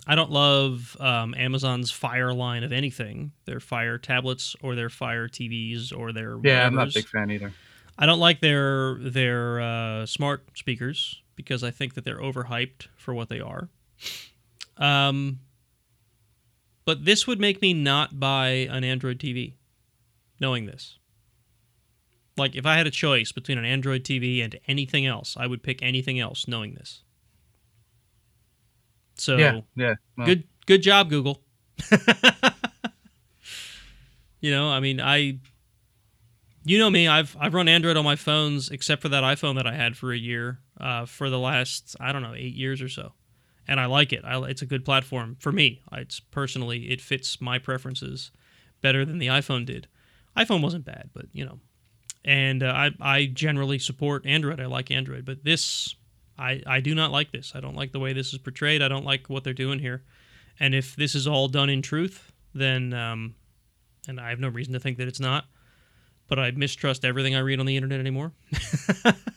I 0.06 0.16
don't 0.16 0.32
love 0.32 0.96
um, 0.98 1.32
Amazon's 1.38 1.92
Fire 1.92 2.34
line 2.34 2.64
of 2.64 2.72
anything. 2.72 3.30
Their 3.44 3.60
Fire 3.60 3.98
tablets 3.98 4.56
or 4.60 4.74
their 4.74 4.90
Fire 4.90 5.28
TVs 5.28 5.96
or 5.96 6.12
their 6.12 6.36
Yeah, 6.42 6.66
I'm 6.66 6.74
not 6.74 6.88
a 6.88 6.92
big 6.92 7.06
fan 7.06 7.30
either. 7.30 7.52
I 7.96 8.06
don't 8.06 8.18
like 8.18 8.40
their 8.40 8.96
their 8.96 9.60
uh, 9.60 10.06
smart 10.06 10.44
speakers 10.54 11.22
because 11.36 11.62
I 11.62 11.70
think 11.70 11.94
that 11.94 12.04
they're 12.04 12.20
overhyped 12.20 12.88
for 12.96 13.14
what 13.14 13.28
they 13.28 13.40
are. 13.40 13.68
Um, 14.76 15.38
but 16.84 17.04
this 17.04 17.28
would 17.28 17.38
make 17.38 17.62
me 17.62 17.74
not 17.74 18.18
buy 18.18 18.48
an 18.48 18.82
Android 18.82 19.20
TV, 19.20 19.54
knowing 20.40 20.66
this. 20.66 20.98
Like 22.38 22.54
if 22.56 22.64
I 22.64 22.76
had 22.76 22.86
a 22.86 22.90
choice 22.90 23.32
between 23.32 23.58
an 23.58 23.64
Android 23.64 24.04
TV 24.04 24.42
and 24.42 24.58
anything 24.66 25.04
else, 25.06 25.36
I 25.38 25.46
would 25.46 25.62
pick 25.62 25.82
anything 25.82 26.18
else, 26.20 26.48
knowing 26.48 26.74
this. 26.74 27.02
So 29.16 29.36
yeah, 29.36 29.60
yeah. 29.74 29.94
well, 30.16 30.26
good 30.26 30.44
good 30.66 30.82
job 30.82 31.10
google. 31.10 31.42
You 34.40 34.52
know 34.52 34.68
i 34.68 34.78
mean 34.80 35.00
i 35.00 35.38
you 36.64 36.78
know 36.78 36.90
me 36.90 37.08
i've 37.08 37.36
i've 37.40 37.54
run 37.54 37.66
android 37.68 37.96
on 37.96 38.04
my 38.04 38.14
phones 38.16 38.70
except 38.70 39.02
for 39.02 39.08
that 39.08 39.24
iphone 39.24 39.56
that 39.56 39.66
i 39.66 39.74
had 39.74 39.96
for 39.96 40.12
a 40.12 40.16
year 40.18 40.60
uh, 40.80 41.06
for 41.06 41.28
the 41.28 41.38
last 41.38 41.96
i 41.98 42.12
don't 42.12 42.22
know 42.22 42.34
eight 42.34 42.54
years 42.54 42.80
or 42.80 42.88
so. 42.88 43.12
And 43.66 43.78
i 43.80 43.86
like 43.86 44.12
it. 44.14 44.24
I, 44.24 44.38
it's 44.48 44.62
a 44.62 44.66
good 44.66 44.84
platform 44.84 45.36
for 45.40 45.52
me. 45.52 45.82
It's 45.92 46.20
personally 46.20 46.90
it 46.90 47.00
fits 47.02 47.40
my 47.40 47.58
preferences 47.58 48.30
better 48.80 49.04
than 49.04 49.18
the 49.18 49.26
iphone 49.26 49.66
did. 49.66 49.88
iphone 50.36 50.62
wasn't 50.62 50.84
bad 50.84 51.10
but 51.12 51.26
you 51.32 51.44
know 51.44 51.58
and 52.28 52.62
uh, 52.62 52.66
I, 52.66 52.90
I 53.00 53.26
generally 53.26 53.78
support 53.78 54.26
android 54.26 54.60
i 54.60 54.66
like 54.66 54.90
android 54.90 55.24
but 55.24 55.44
this 55.44 55.96
I, 56.38 56.62
I 56.66 56.80
do 56.80 56.94
not 56.94 57.10
like 57.10 57.32
this. 57.32 57.52
I 57.54 57.60
don't 57.60 57.74
like 57.74 57.92
the 57.92 57.98
way 57.98 58.12
this 58.12 58.32
is 58.32 58.38
portrayed. 58.38 58.80
I 58.80 58.88
don't 58.88 59.04
like 59.04 59.28
what 59.28 59.42
they're 59.42 59.52
doing 59.52 59.80
here. 59.80 60.04
And 60.60 60.74
if 60.74 60.94
this 60.94 61.14
is 61.14 61.26
all 61.26 61.48
done 61.48 61.68
in 61.68 61.82
truth, 61.82 62.32
then, 62.54 62.92
um, 62.92 63.34
and 64.06 64.20
I 64.20 64.30
have 64.30 64.38
no 64.38 64.48
reason 64.48 64.72
to 64.74 64.80
think 64.80 64.98
that 64.98 65.08
it's 65.08 65.20
not, 65.20 65.46
but 66.28 66.38
I 66.38 66.52
mistrust 66.52 67.04
everything 67.04 67.34
I 67.34 67.40
read 67.40 67.58
on 67.58 67.66
the 67.66 67.76
internet 67.76 67.98
anymore. 67.98 68.32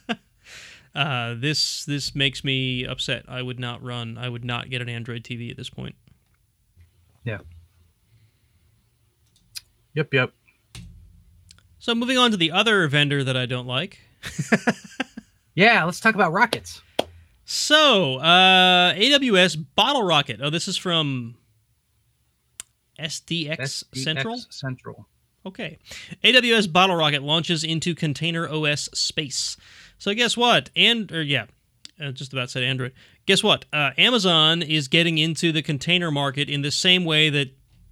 uh, 0.95 1.35
this 1.38 1.85
this 1.85 2.13
makes 2.13 2.43
me 2.43 2.85
upset. 2.85 3.26
I 3.27 3.41
would 3.41 3.59
not 3.59 3.84
run. 3.84 4.18
I 4.18 4.30
would 4.30 4.45
not 4.45 4.69
get 4.69 4.81
an 4.81 4.89
Android 4.89 5.23
TV 5.23 5.49
at 5.49 5.57
this 5.57 5.69
point. 5.69 5.95
Yeah. 7.23 7.39
Yep, 9.93 10.13
yep. 10.13 10.34
So 11.81 11.93
moving 11.93 12.17
on 12.17 12.31
to 12.31 12.37
the 12.37 12.51
other 12.51 12.87
vendor 12.87 13.23
that 13.23 13.35
I 13.35 13.45
don't 13.45 13.67
like. 13.67 13.99
Yeah, 15.53 15.83
let's 15.83 15.99
talk 15.99 16.15
about 16.15 16.31
rockets. 16.31 16.81
So, 17.43 18.17
uh, 18.17 18.93
AWS 18.93 19.65
Bottlerocket. 19.77 20.39
Oh, 20.41 20.49
this 20.49 20.67
is 20.67 20.77
from 20.77 21.35
SDX, 22.97 23.57
SDX 23.59 24.03
Central. 24.03 24.37
Central. 24.49 25.07
Okay. 25.45 25.79
AWS 26.23 26.67
Bottlerocket 26.67 27.23
launches 27.23 27.63
into 27.63 27.93
Container 27.95 28.47
OS 28.47 28.83
space. 28.93 29.57
So 29.97 30.13
guess 30.13 30.37
what? 30.37 30.69
And 30.75 31.11
or 31.11 31.21
yeah, 31.21 31.47
uh, 32.01 32.11
just 32.11 32.31
about 32.31 32.49
said 32.49 32.63
Android. 32.63 32.93
Guess 33.25 33.43
what? 33.43 33.65
Uh, 33.73 33.91
Amazon 33.97 34.61
is 34.61 34.87
getting 34.87 35.17
into 35.17 35.51
the 35.51 35.61
container 35.61 36.11
market 36.11 36.47
in 36.49 36.61
the 36.61 36.71
same 36.71 37.03
way 37.03 37.29
that 37.29 37.49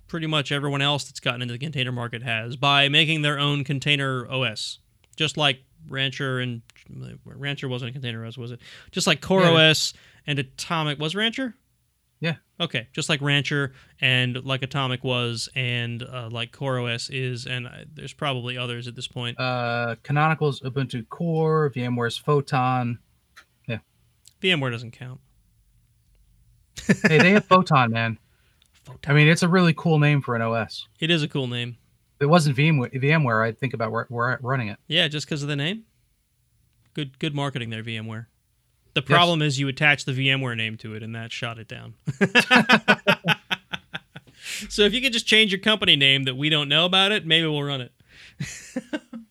pretty 0.10 0.27
much 0.27 0.52
everyone 0.52 0.81
else 0.81 1.06
that's 1.06 1.22
gotten 1.22 1.41
into 1.41 1.53
the 1.53 1.57
container 1.57 1.94
market 1.94 2.22
has 2.23 2.57
by 2.57 2.90
making 2.90 3.22
their 3.22 3.40
own 3.40 3.64
container 3.64 4.27
OS, 4.30 4.80
just 5.15 5.38
like 5.38 5.61
Rancher 5.88 6.40
and 6.40 6.61
Rancher 7.23 7.69
wasn't 7.69 7.90
a 7.90 7.94
container 7.94 8.26
OS, 8.26 8.38
was 8.38 8.52
it? 8.52 8.60
Just 8.91 9.07
like 9.07 9.22
Core 9.22 9.44
Yeah. 9.44 9.69
OS 9.69 9.94
and 10.27 10.38
Atomic 10.40 10.99
was 10.99 11.15
Rancher. 11.15 11.56
Yeah. 12.19 12.36
Okay, 12.60 12.90
just 12.91 13.07
like 13.07 13.22
Rancher 13.22 13.72
and 14.02 14.44
like 14.44 14.61
Atomic 14.61 15.06
was, 15.06 15.48
and 15.56 16.03
uh, 16.03 16.27
like 16.30 16.52
CoreOS 16.52 17.10
is, 17.14 17.45
and 17.45 17.65
uh, 17.65 17.72
there's 17.94 18.11
probably 18.11 18.57
others 18.57 18.90
at 18.90 18.95
this 18.95 19.07
point. 19.07 19.40
Uh, 19.40 19.95
Canonical's 20.03 20.60
Ubuntu 20.60 21.07
Core, 21.07 21.72
VMware's 21.73 22.18
Photon. 22.18 22.99
Yeah. 23.69 23.77
VMware 24.41 24.72
doesn't 24.72 24.91
count. 24.91 25.22
Hey, 27.07 27.19
they 27.19 27.31
have 27.31 27.45
Photon, 27.49 27.91
man. 27.91 28.18
Photon. 28.91 29.11
I 29.11 29.14
mean, 29.16 29.28
it's 29.28 29.44
a 29.44 29.49
really 29.49 29.74
cool 29.74 29.99
name 29.99 30.22
for 30.22 30.36
an 30.36 30.41
OS. 30.41 30.88
It 30.99 31.10
is 31.10 31.24
a 31.24 31.28
cool 31.28 31.48
name. 31.48 31.78
If 32.16 32.24
it 32.24 32.28
wasn't 32.28 32.57
VMware, 32.57 32.94
VMware 33.02 33.45
I'd 33.45 33.57
think 33.57 33.74
about 33.74 33.91
running 34.10 34.68
it. 34.68 34.78
Yeah, 34.88 35.07
just 35.07 35.26
because 35.26 35.41
of 35.41 35.49
the 35.49 35.56
name. 35.56 35.84
Good, 36.94 37.18
good 37.20 37.34
marketing 37.34 37.70
there, 37.70 37.84
VMware. 37.84 38.26
The 38.94 39.02
problem 39.02 39.41
is 39.41 39.60
you 39.60 39.68
attach 39.68 40.06
the 40.06 40.11
VMware 40.11 40.57
name 40.57 40.76
to 40.78 40.95
it, 40.95 41.03
and 41.03 41.16
that 41.16 41.32
shot 41.32 41.60
it 41.60 41.68
down. 41.68 41.94
so 44.68 44.82
if 44.82 44.94
you 44.94 45.02
could 45.02 45.14
just 45.14 45.28
change 45.28 45.52
your 45.52 45.61
company 45.61 45.95
name 45.95 46.24
that 46.24 46.36
we 46.36 46.49
don't 46.49 46.68
know 46.68 46.86
about 46.86 47.11
it, 47.11 47.26
maybe 47.26 47.48
we'll 47.48 47.64
run 47.64 47.82
it. 47.82 47.94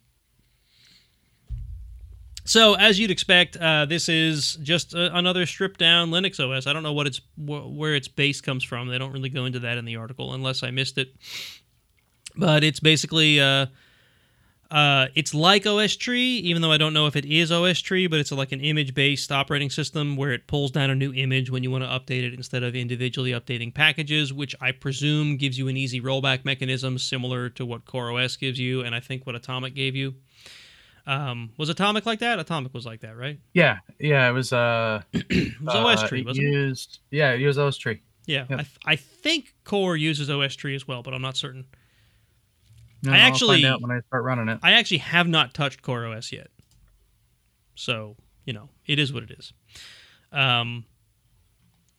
so 2.48 2.74
as 2.74 2.98
you'd 2.98 3.10
expect, 3.10 3.58
uh, 3.58 3.84
this 3.84 4.08
is 4.08 4.56
just 4.62 4.94
a, 4.94 5.14
another 5.14 5.44
stripped 5.44 5.78
down 5.78 6.10
Linux 6.10 6.40
OS. 6.40 6.66
I 6.66 6.72
don't 6.72 6.82
know 6.82 6.94
what 6.94 7.06
its 7.06 7.20
wh- 7.36 7.70
where 7.70 7.94
its 7.94 8.08
base 8.08 8.40
comes 8.40 8.64
from. 8.64 8.88
They 8.88 8.96
don't 8.96 9.12
really 9.12 9.28
go 9.28 9.44
into 9.44 9.58
that 9.60 9.76
in 9.76 9.84
the 9.84 9.96
article, 9.96 10.32
unless 10.32 10.62
I 10.62 10.70
missed 10.70 10.96
it. 10.96 11.14
But 12.36 12.64
it's 12.64 12.80
basically. 12.80 13.38
Uh, 13.40 13.66
uh, 14.70 15.06
it's 15.14 15.32
like 15.32 15.64
OSTree, 15.64 16.40
even 16.40 16.60
though 16.60 16.72
I 16.72 16.76
don't 16.76 16.92
know 16.92 17.06
if 17.06 17.16
it 17.16 17.24
is 17.24 17.50
OSTree, 17.50 18.10
but 18.10 18.18
it's 18.18 18.30
like 18.32 18.52
an 18.52 18.60
image 18.60 18.92
based 18.92 19.32
operating 19.32 19.70
system 19.70 20.14
where 20.14 20.32
it 20.32 20.46
pulls 20.46 20.70
down 20.70 20.90
a 20.90 20.94
new 20.94 21.12
image 21.14 21.50
when 21.50 21.62
you 21.62 21.70
want 21.70 21.84
to 21.84 21.88
update 21.88 22.22
it 22.22 22.34
instead 22.34 22.62
of 22.62 22.76
individually 22.76 23.30
updating 23.30 23.72
packages, 23.72 24.30
which 24.30 24.54
I 24.60 24.72
presume 24.72 25.38
gives 25.38 25.58
you 25.58 25.68
an 25.68 25.78
easy 25.78 26.02
rollback 26.02 26.44
mechanism 26.44 26.98
similar 26.98 27.48
to 27.50 27.64
what 27.64 27.86
CoreOS 27.86 28.38
gives 28.38 28.58
you, 28.58 28.82
and 28.82 28.94
I 28.94 29.00
think 29.00 29.26
what 29.26 29.34
Atomic 29.34 29.74
gave 29.74 29.96
you. 29.96 30.14
Um, 31.08 31.52
was 31.56 31.70
Atomic 31.70 32.04
like 32.06 32.18
that? 32.18 32.38
Atomic 32.38 32.74
was 32.74 32.84
like 32.84 33.00
that, 33.00 33.16
right? 33.16 33.40
Yeah, 33.54 33.78
yeah, 33.98 34.28
it 34.28 34.32
was. 34.32 34.52
Uh, 34.52 35.02
It 35.12 35.60
was 35.60 35.74
OS 35.74 36.02
uh, 36.02 36.08
Tree, 36.08 36.20
it 36.20 36.26
wasn't 36.26 36.46
it? 36.46 36.50
used, 36.52 36.98
Yeah, 37.10 37.32
it 37.32 37.40
used 37.40 37.58
OSTree. 37.58 38.00
Yeah, 38.26 38.44
Yep. 38.50 38.58
I, 38.58 38.62
th- 38.62 38.78
I 38.84 38.96
think 38.96 39.54
Core 39.64 39.96
uses 39.96 40.28
OSTree 40.28 40.74
as 40.76 40.86
well, 40.86 41.02
but 41.02 41.14
I'm 41.14 41.22
not 41.22 41.34
certain. 41.36 41.64
No, 43.02 43.12
I 43.12 43.16
I'll 43.16 43.22
actually- 43.22 43.62
find 43.62 43.74
out 43.74 43.80
when 43.80 43.90
I 43.90 44.00
start 44.08 44.22
running 44.22 44.48
it. 44.48 44.58
I 44.62 44.72
actually 44.72 44.98
have 44.98 45.26
not 45.26 45.54
touched 45.54 45.80
CoreOS 45.82 46.30
yet, 46.30 46.48
so 47.74 48.16
you 48.44 48.52
know 48.52 48.68
it 48.86 48.98
is 48.98 49.10
what 49.12 49.22
it 49.22 49.30
is. 49.30 49.52
Um, 50.30 50.84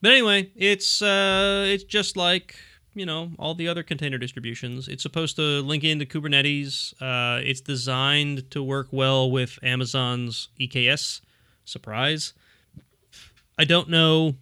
but 0.03 0.11
anyway, 0.11 0.51
it's 0.55 1.01
uh, 1.01 1.63
it's 1.67 1.83
just 1.83 2.15
like 2.15 2.55
you 2.99 3.05
know 3.05 3.31
all 3.39 3.55
the 3.55 3.67
other 3.67 3.81
container 3.81 4.17
distributions. 4.17 4.89
It's 4.89 5.01
supposed 5.01 5.37
to 5.37 5.61
link 5.61 5.85
into 5.85 6.05
Kubernetes. 6.05 6.93
Uh, 7.01 7.41
it's 7.41 7.61
designed 7.61 8.51
to 8.51 8.61
work 8.61 8.89
well 8.91 9.31
with 9.31 9.57
Amazon's 9.63 10.49
EKS. 10.59 11.21
Surprise! 11.63 12.33
I 13.57 13.63
don't 13.63 13.89
know. 13.89 14.35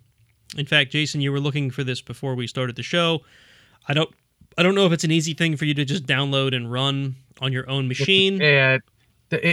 In 0.58 0.66
fact, 0.66 0.92
Jason, 0.92 1.22
you 1.22 1.32
were 1.32 1.40
looking 1.40 1.70
for 1.70 1.84
this 1.84 2.02
before 2.02 2.34
we 2.34 2.48
started 2.48 2.76
the 2.76 2.84
show. 2.84 3.22
I 3.88 3.94
don't. 3.94 4.10
I 4.58 4.64
don't 4.64 4.74
know 4.74 4.88
if 4.88 4.92
it's 4.92 5.04
an 5.04 5.12
easy 5.12 5.36
thing 5.36 5.56
for 5.56 5.66
you 5.66 5.76
to 5.76 5.86
just 5.86 6.08
download 6.08 6.56
and 6.56 6.72
run 6.72 7.16
on 7.40 7.54
your 7.54 7.70
own 7.70 7.88
machine. 7.88 8.38
Yeah. 8.42 8.80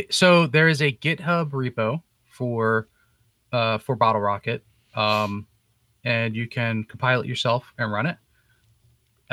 so 0.08 0.46
there 0.46 0.68
is 0.68 0.80
a 0.80 0.92
GitHub 0.92 1.50
repo 1.50 2.02
for 2.30 2.88
uh, 3.52 3.76
for 3.78 3.96
Bottlerocket, 3.98 4.62
um, 4.96 5.46
and 6.04 6.34
you 6.34 6.48
can 6.48 6.84
compile 6.84 7.20
it 7.20 7.26
yourself 7.26 7.70
and 7.76 7.92
run 7.92 8.06
it. 8.06 8.16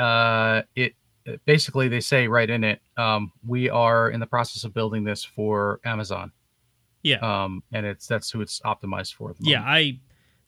Uh, 0.02 0.62
it 0.74 0.94
basically 1.44 1.88
they 1.88 2.00
say 2.00 2.26
right 2.26 2.48
in 2.50 2.64
it, 2.64 2.80
um, 2.96 3.32
we 3.46 3.70
are 3.70 4.10
in 4.10 4.20
the 4.20 4.26
process 4.26 4.64
of 4.64 4.74
building 4.74 5.04
this 5.04 5.22
for 5.24 5.80
Amazon. 5.84 6.32
Yeah. 7.02 7.18
Um, 7.18 7.62
and 7.72 7.86
it's 7.86 8.06
that's 8.06 8.30
who 8.30 8.40
it's 8.40 8.60
optimized 8.60 9.14
for. 9.14 9.34
Yeah. 9.38 9.62
I 9.62 10.00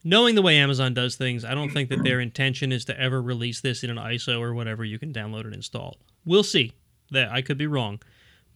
knowing 0.02 0.35
the 0.35 0.43
way 0.43 0.56
Amazon 0.56 0.94
does 0.94 1.16
things, 1.16 1.44
I 1.44 1.55
don't 1.55 1.70
think 1.70 1.89
that 1.90 2.02
their 2.05 2.20
intention 2.20 2.72
is 2.72 2.85
to 2.86 3.01
ever 3.01 3.22
release 3.22 3.60
this 3.60 3.85
in 3.85 3.90
an 3.90 3.97
ISO 3.97 4.40
or 4.40 4.55
whatever 4.55 4.85
you 4.85 4.98
can 4.98 5.12
download 5.12 5.44
and 5.44 5.55
install. 5.55 5.98
We'll 6.24 6.43
see. 6.44 6.72
That 7.10 7.31
I 7.31 7.43
could 7.43 7.59
be 7.59 7.66
wrong, 7.66 8.01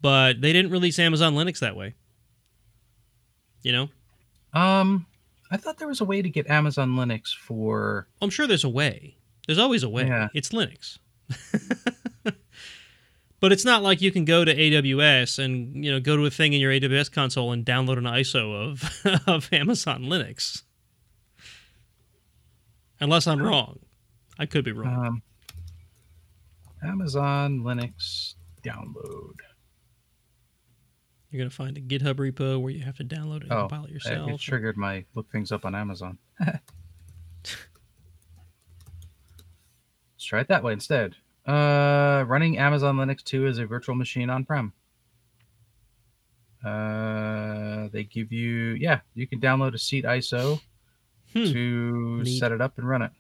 but 0.01 0.41
they 0.41 0.53
didn't 0.55 0.71
release 0.73 0.99
Amazon 0.99 1.35
Linux 1.35 1.59
that 1.61 1.77
way. 1.77 1.95
You 3.63 3.73
know, 3.73 3.89
Um, 4.59 5.07
I 5.51 5.59
thought 5.59 5.77
there 5.79 5.87
was 5.87 6.01
a 6.01 6.05
way 6.05 6.23
to 6.23 6.31
get 6.31 6.49
Amazon 6.49 6.97
Linux 6.97 7.35
for. 7.37 8.09
I'm 8.23 8.31
sure 8.31 8.47
there's 8.47 8.65
a 8.65 8.71
way. 8.71 9.18
There's 9.49 9.59
always 9.59 9.83
a 9.83 9.89
way. 9.89 10.07
Yeah. 10.07 10.29
It's 10.35 10.51
Linux. 10.51 10.99
but 13.41 13.51
it's 13.51 13.65
not 13.65 13.83
like 13.83 14.03
you 14.03 14.13
can 14.13 14.27
go 14.27 14.45
to 14.45 14.55
AWS 14.55 15.43
and 15.43 15.83
you 15.83 15.91
know 15.91 16.01
go 16.01 16.19
to 16.19 16.27
a 16.27 16.31
thing 16.31 16.53
in 16.53 16.61
your 16.61 16.71
AWS 16.71 17.11
console 17.11 17.51
and 17.51 17.65
download 17.65 17.97
an 17.97 18.05
ISO 18.05 18.55
of 18.55 19.23
of 19.27 19.49
Amazon 19.51 20.03
Linux. 20.05 20.65
Unless 23.01 23.27
I'm 23.27 23.41
wrong. 23.41 23.79
I 24.39 24.45
could 24.45 24.67
be 24.67 24.73
wrong. 24.73 25.07
Um, 25.07 25.23
Amazon 26.83 27.61
Linux 27.61 28.35
download. 28.63 29.37
You're 31.31 31.41
gonna 31.41 31.49
find 31.49 31.79
a 31.79 31.81
GitHub 31.81 32.17
repo 32.17 32.61
where 32.61 32.71
you 32.73 32.83
have 32.85 32.99
to 32.99 33.05
download 33.05 33.39
it 33.39 33.43
and 33.45 33.53
Oh, 33.53 33.61
compile 33.63 33.87
it 33.87 33.93
yourself. 33.93 34.31
It 34.31 34.41
triggered 34.41 34.77
my 34.77 35.07
look 35.15 35.33
things 35.33 35.53
up 35.53 35.65
on 35.65 35.75
Amazon. 35.75 36.19
try 40.29 40.41
it 40.41 40.49
that 40.49 40.63
way 40.63 40.73
instead. 40.75 41.15
Uh, 41.47 42.25
running 42.27 42.59
Amazon 42.59 42.97
Linux 42.97 43.23
2 43.25 43.47
as 43.47 43.59
a 43.59 43.67
virtual 43.67 43.95
machine 43.95 44.29
on 44.29 44.45
prem. 44.45 44.73
Uh, 46.65 47.89
they 47.93 48.05
give 48.05 48.33
you, 48.33 48.73
yeah, 48.73 49.01
you 49.15 49.27
can 49.27 49.41
download 49.41 49.75
a 49.75 49.79
seed 49.79 50.05
ISO 50.05 50.61
Hmm. 51.33 51.45
to 51.45 52.23
Neat. 52.23 52.39
set 52.39 52.53
it 52.53 52.61
up 52.61 52.79
and 52.79 52.89
run 52.89 53.03
it. 53.03 53.11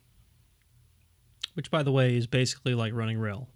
Which, 1.54 1.70
by 1.70 1.82
the 1.82 1.92
way, 1.92 2.16
is 2.16 2.26
basically 2.26 2.74
like 2.74 2.92
running 2.92 3.18
RHEL. 3.18 3.46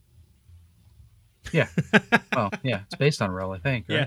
Yeah. 1.52 1.68
well, 2.36 2.50
yeah, 2.62 2.80
it's 2.86 2.94
based 2.96 3.20
on 3.22 3.30
RHEL, 3.30 3.56
I 3.56 3.58
think. 3.60 3.86
Right? 3.88 3.96
Yeah. 4.00 4.06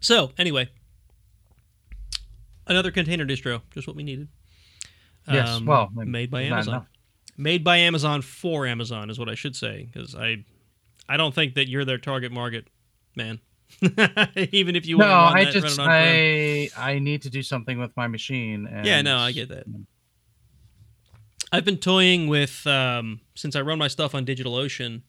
So, 0.00 0.32
anyway, 0.38 0.68
another 2.66 2.90
container 2.90 3.26
distro, 3.26 3.62
just 3.72 3.86
what 3.86 3.96
we 3.96 4.02
needed. 4.02 4.28
Yes. 5.30 5.48
Um, 5.48 5.66
well, 5.66 5.90
made 5.94 6.30
by 6.30 6.42
Amazon. 6.42 6.86
Made 7.36 7.64
by 7.64 7.78
Amazon 7.78 8.22
for 8.22 8.66
Amazon 8.66 9.10
is 9.10 9.18
what 9.18 9.28
I 9.28 9.34
should 9.34 9.54
say, 9.54 9.88
because 9.92 10.14
I, 10.14 10.44
I 11.08 11.16
don't 11.16 11.34
think 11.34 11.54
that 11.54 11.68
you're 11.68 11.84
their 11.84 11.98
target 11.98 12.32
market, 12.32 12.66
man. 13.14 13.40
Even 14.52 14.76
if 14.76 14.86
you 14.86 14.96
No, 14.98 15.06
want 15.06 15.36
to 15.36 15.40
I 15.40 15.44
that, 15.44 15.52
just. 15.52 15.78
I 15.80 16.70
I 16.76 16.98
need 16.98 17.22
to 17.22 17.30
do 17.30 17.42
something 17.42 17.78
with 17.78 17.94
my 17.96 18.06
machine. 18.06 18.66
And 18.66 18.86
Yeah, 18.86 19.02
no, 19.02 19.18
I 19.18 19.32
get 19.32 19.48
that. 19.48 19.64
I've 21.52 21.64
been 21.64 21.78
toying 21.78 22.28
with 22.28 22.66
um, 22.66 23.20
since 23.34 23.54
I 23.54 23.60
run 23.60 23.78
my 23.78 23.88
stuff 23.88 24.14
on 24.14 24.24
DigitalOcean. 24.24 25.02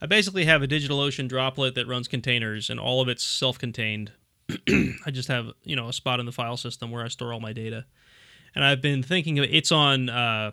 I 0.00 0.06
basically 0.06 0.44
have 0.44 0.62
a 0.62 0.68
DigitalOcean 0.68 1.28
droplet 1.28 1.74
that 1.74 1.86
runs 1.86 2.06
containers, 2.08 2.70
and 2.70 2.78
all 2.78 3.00
of 3.00 3.08
it's 3.08 3.24
self-contained. 3.24 4.12
I 4.68 5.10
just 5.10 5.28
have 5.28 5.48
you 5.64 5.76
know 5.76 5.88
a 5.88 5.92
spot 5.92 6.20
in 6.20 6.26
the 6.26 6.32
file 6.32 6.56
system 6.56 6.90
where 6.90 7.04
I 7.04 7.08
store 7.08 7.32
all 7.32 7.40
my 7.40 7.52
data, 7.52 7.84
and 8.58 8.64
I've 8.64 8.82
been 8.82 9.04
thinking 9.04 9.38
of 9.38 9.44
it's 9.48 9.70
on 9.70 10.08
uh, 10.08 10.50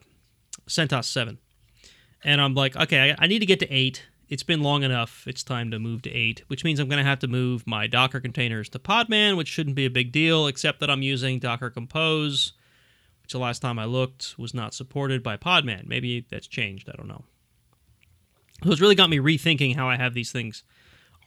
CentOS 0.69 1.05
seven, 1.05 1.39
and 2.23 2.39
I'm 2.39 2.53
like, 2.53 2.75
okay, 2.75 3.11
I, 3.11 3.23
I 3.23 3.27
need 3.27 3.39
to 3.39 3.47
get 3.47 3.59
to 3.61 3.71
eight. 3.71 4.03
It's 4.29 4.43
been 4.43 4.61
long 4.61 4.83
enough. 4.83 5.23
It's 5.27 5.43
time 5.43 5.71
to 5.71 5.79
move 5.79 6.03
to 6.03 6.11
eight, 6.11 6.43
which 6.47 6.63
means 6.63 6.79
I'm 6.79 6.87
going 6.87 7.03
to 7.03 7.09
have 7.09 7.19
to 7.19 7.27
move 7.27 7.65
my 7.65 7.87
Docker 7.87 8.19
containers 8.19 8.69
to 8.69 8.79
Podman, 8.79 9.37
which 9.37 9.47
shouldn't 9.47 9.75
be 9.75 9.85
a 9.85 9.89
big 9.89 10.11
deal, 10.11 10.45
except 10.45 10.81
that 10.81 10.89
I'm 10.91 11.01
using 11.01 11.39
Docker 11.39 11.71
Compose 11.71 12.53
which 13.23 13.31
the 13.31 13.39
last 13.39 13.63
time 13.63 13.79
I 13.79 13.85
looked 13.85 14.35
was 14.37 14.53
not 14.53 14.75
supported 14.75 15.23
by 15.23 15.35
Podman. 15.35 15.87
Maybe 15.87 16.27
that's 16.29 16.45
changed. 16.45 16.87
I 16.87 16.95
don't 16.95 17.07
know. 17.07 17.23
So 18.63 18.69
it's 18.71 18.79
really 18.79 18.93
got 18.93 19.09
me 19.09 19.17
rethinking 19.17 19.75
how 19.75 19.89
I 19.89 19.95
have 19.97 20.13
these 20.13 20.31
things 20.31 20.61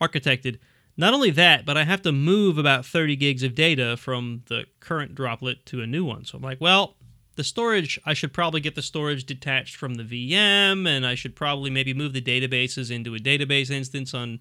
architected. 0.00 0.60
Not 0.98 1.14
only 1.14 1.30
that, 1.30 1.64
but 1.64 1.76
I 1.76 1.84
have 1.84 2.02
to 2.02 2.12
move 2.12 2.58
about 2.58 2.84
30 2.84 3.14
gigs 3.14 3.44
of 3.44 3.54
data 3.54 3.96
from 3.96 4.42
the 4.48 4.64
current 4.80 5.14
droplet 5.14 5.64
to 5.66 5.80
a 5.80 5.86
new 5.86 6.04
one. 6.04 6.24
So 6.24 6.36
I'm 6.36 6.42
like, 6.42 6.60
well, 6.60 6.96
the 7.36 7.44
storage, 7.44 8.00
I 8.04 8.14
should 8.14 8.32
probably 8.32 8.60
get 8.60 8.74
the 8.74 8.82
storage 8.82 9.24
detached 9.24 9.76
from 9.76 9.94
the 9.94 10.02
VM, 10.02 10.88
and 10.88 11.06
I 11.06 11.14
should 11.14 11.36
probably 11.36 11.70
maybe 11.70 11.94
move 11.94 12.14
the 12.14 12.20
databases 12.20 12.90
into 12.90 13.14
a 13.14 13.18
database 13.18 13.70
instance 13.70 14.12
on 14.12 14.40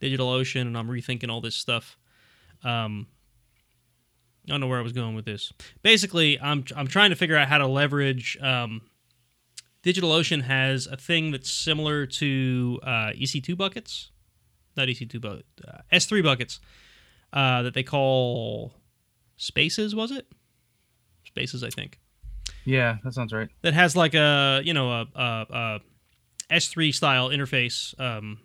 DigitalOcean, 0.00 0.60
and 0.60 0.78
I'm 0.78 0.86
rethinking 0.86 1.30
all 1.30 1.40
this 1.40 1.56
stuff. 1.56 1.98
Um, 2.62 3.08
I 4.46 4.52
don't 4.52 4.60
know 4.60 4.68
where 4.68 4.78
I 4.78 4.82
was 4.82 4.92
going 4.92 5.16
with 5.16 5.24
this. 5.24 5.52
Basically, 5.82 6.40
I'm 6.40 6.64
I'm 6.76 6.86
trying 6.86 7.10
to 7.10 7.16
figure 7.16 7.36
out 7.36 7.48
how 7.48 7.58
to 7.58 7.66
leverage. 7.66 8.38
Um, 8.40 8.82
DigitalOcean 9.82 10.42
has 10.42 10.86
a 10.86 10.96
thing 10.96 11.32
that's 11.32 11.50
similar 11.50 12.06
to 12.06 12.78
uh, 12.84 13.10
EC2 13.16 13.56
buckets, 13.56 14.10
not 14.78 14.88
EC2 14.88 15.20
but 15.20 15.42
uh, 15.66 15.78
S3 15.92 16.22
buckets 16.22 16.60
uh, 17.32 17.62
that 17.62 17.74
they 17.74 17.82
call 17.82 18.72
Spaces. 19.36 19.94
Was 19.94 20.10
it 20.10 20.26
Spaces? 21.24 21.62
I 21.62 21.70
think 21.70 21.98
Yeah, 22.64 22.96
that 23.04 23.12
sounds 23.12 23.32
right. 23.32 23.48
that 23.62 23.74
has 23.74 23.94
like 23.94 24.14
a 24.14 24.62
you 24.64 24.72
know 24.72 24.90
a, 24.90 25.06
a, 25.14 25.46
a 25.50 25.80
S3 26.50 26.94
style 26.94 27.28
interface 27.28 27.98
um, 28.00 28.38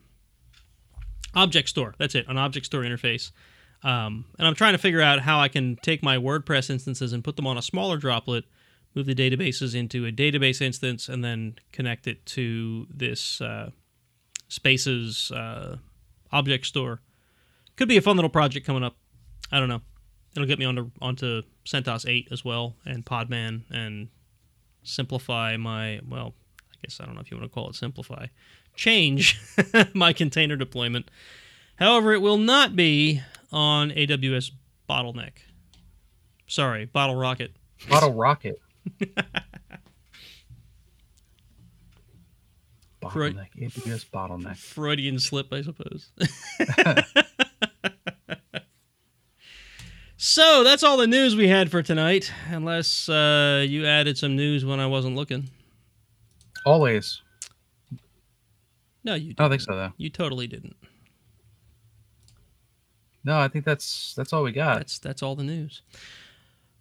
object 1.34 1.70
store. 1.70 1.96
That's 1.98 2.16
it, 2.16 2.28
an 2.28 2.38
object 2.38 2.66
store 2.66 2.82
interface. 2.82 3.32
Um, 3.84 4.26
and 4.40 4.48
I'm 4.48 4.56
trying 4.56 4.74
to 4.74 4.78
figure 4.78 5.02
out 5.02 5.20
how 5.20 5.40
I 5.40 5.50
can 5.50 5.78
take 5.82 6.02
my 6.02 6.18
WordPress 6.18 6.70
instances 6.70 7.12
and 7.12 7.24
put 7.24 7.36
them 7.36 7.46
on 7.46 7.58
a 7.58 7.62
smaller 7.62 7.98
droplet, 7.98 8.46
move 8.96 9.06
the 9.06 9.16
databases 9.16 9.76
into 9.76 10.06
a 10.06 10.12
database 10.12 10.62
instance, 10.62 11.10
and 11.10 11.24
then 11.24 11.56
connect 11.74 12.08
it 12.08 12.26
to 12.28 12.88
this 12.90 13.42
uh, 13.42 13.72
Spaces 14.48 15.32
uh, 15.32 15.78
object 16.34 16.66
store. 16.66 17.00
Could 17.76 17.88
be 17.88 17.98
a 17.98 18.02
fun 18.02 18.18
little 18.18 18.30
project 18.30 18.66
coming 18.66 18.84
up. 18.84 18.98
I 19.52 19.60
don't 19.60 19.70
know. 19.70 19.82
It'll 20.36 20.48
get 20.48 20.60
me 20.60 20.66
onto 20.66 20.92
onto 21.02 21.44
CentOS 21.66 22.10
8 22.10 22.28
as 22.32 22.44
well 22.44 22.76
and 22.86 23.06
Podman 23.06 23.62
and 23.72 24.10
simplify 24.84 25.56
my 25.58 26.00
well, 26.08 26.34
I 26.72 26.76
guess 26.84 27.00
I 27.00 27.06
don't 27.06 27.16
know 27.16 27.22
if 27.22 27.32
you 27.32 27.38
want 27.38 27.50
to 27.50 27.54
call 27.54 27.70
it 27.70 27.76
simplify, 27.76 28.28
change 28.76 29.40
my 29.94 30.12
container 30.12 30.56
deployment. 30.56 31.10
However, 31.76 32.14
it 32.14 32.22
will 32.22 32.38
not 32.38 32.76
be 32.76 33.22
on 33.52 33.92
AWS 33.92 34.52
Bottleneck. 34.90 35.34
Sorry, 36.48 36.88
Bottlerocket. 36.88 37.50
Bottle 37.90 38.14
Rocket. 38.14 38.60
Freud- 43.12 43.36
bottleneck. 43.36 43.74
AWS 43.74 44.06
bottleneck. 44.10 44.58
Freudian 44.58 45.20
slip, 45.20 45.52
I 45.54 45.62
suppose. 45.62 46.12
so 50.18 50.64
that's 50.64 50.84
all 50.84 50.98
the 50.98 51.08
news 51.08 51.36
we 51.36 51.48
had 51.48 51.70
for 51.72 51.82
tonight, 51.82 52.32
unless 52.50 53.10
uh, 53.10 53.66
you 53.68 53.86
added 53.86 54.18
some 54.18 54.36
news 54.36 54.64
when 54.66 54.80
I 54.80 54.88
wasn't 54.88 55.16
looking. 55.16 55.50
Always. 56.66 57.22
No, 59.04 59.16
you 59.16 59.26
I 59.26 59.28
didn't. 59.28 59.38
don't 59.38 59.50
think 59.50 59.62
so 59.62 59.76
though. 59.76 59.92
You 59.98 60.10
totally 60.10 60.48
didn't. 60.48 60.76
No, 63.26 63.38
I 63.38 63.48
think 63.48 63.66
that's 63.66 64.14
that's 64.16 64.32
all 64.34 64.44
we 64.44 64.52
got. 64.52 64.78
That's 64.78 65.00
that's 65.00 65.24
all 65.24 65.36
the 65.36 65.44
news. 65.44 65.82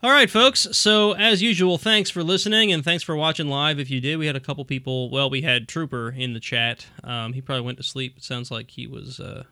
All 0.04 0.10
right, 0.10 0.28
folks. 0.28 0.66
So, 0.72 1.12
as 1.12 1.42
usual, 1.42 1.78
thanks 1.78 2.10
for 2.10 2.24
listening 2.24 2.72
and 2.72 2.82
thanks 2.82 3.04
for 3.04 3.14
watching 3.14 3.46
live. 3.46 3.78
If 3.78 3.88
you 3.88 4.00
did, 4.00 4.16
we 4.16 4.26
had 4.26 4.34
a 4.34 4.40
couple 4.40 4.64
people. 4.64 5.10
Well, 5.10 5.30
we 5.30 5.42
had 5.42 5.68
Trooper 5.68 6.10
in 6.10 6.32
the 6.32 6.40
chat. 6.40 6.86
Um, 7.04 7.34
he 7.34 7.40
probably 7.40 7.64
went 7.64 7.78
to 7.78 7.84
sleep. 7.84 8.16
It 8.16 8.24
sounds 8.24 8.50
like 8.50 8.72
he 8.72 8.88
was. 8.88 9.20
Uh, 9.20 9.44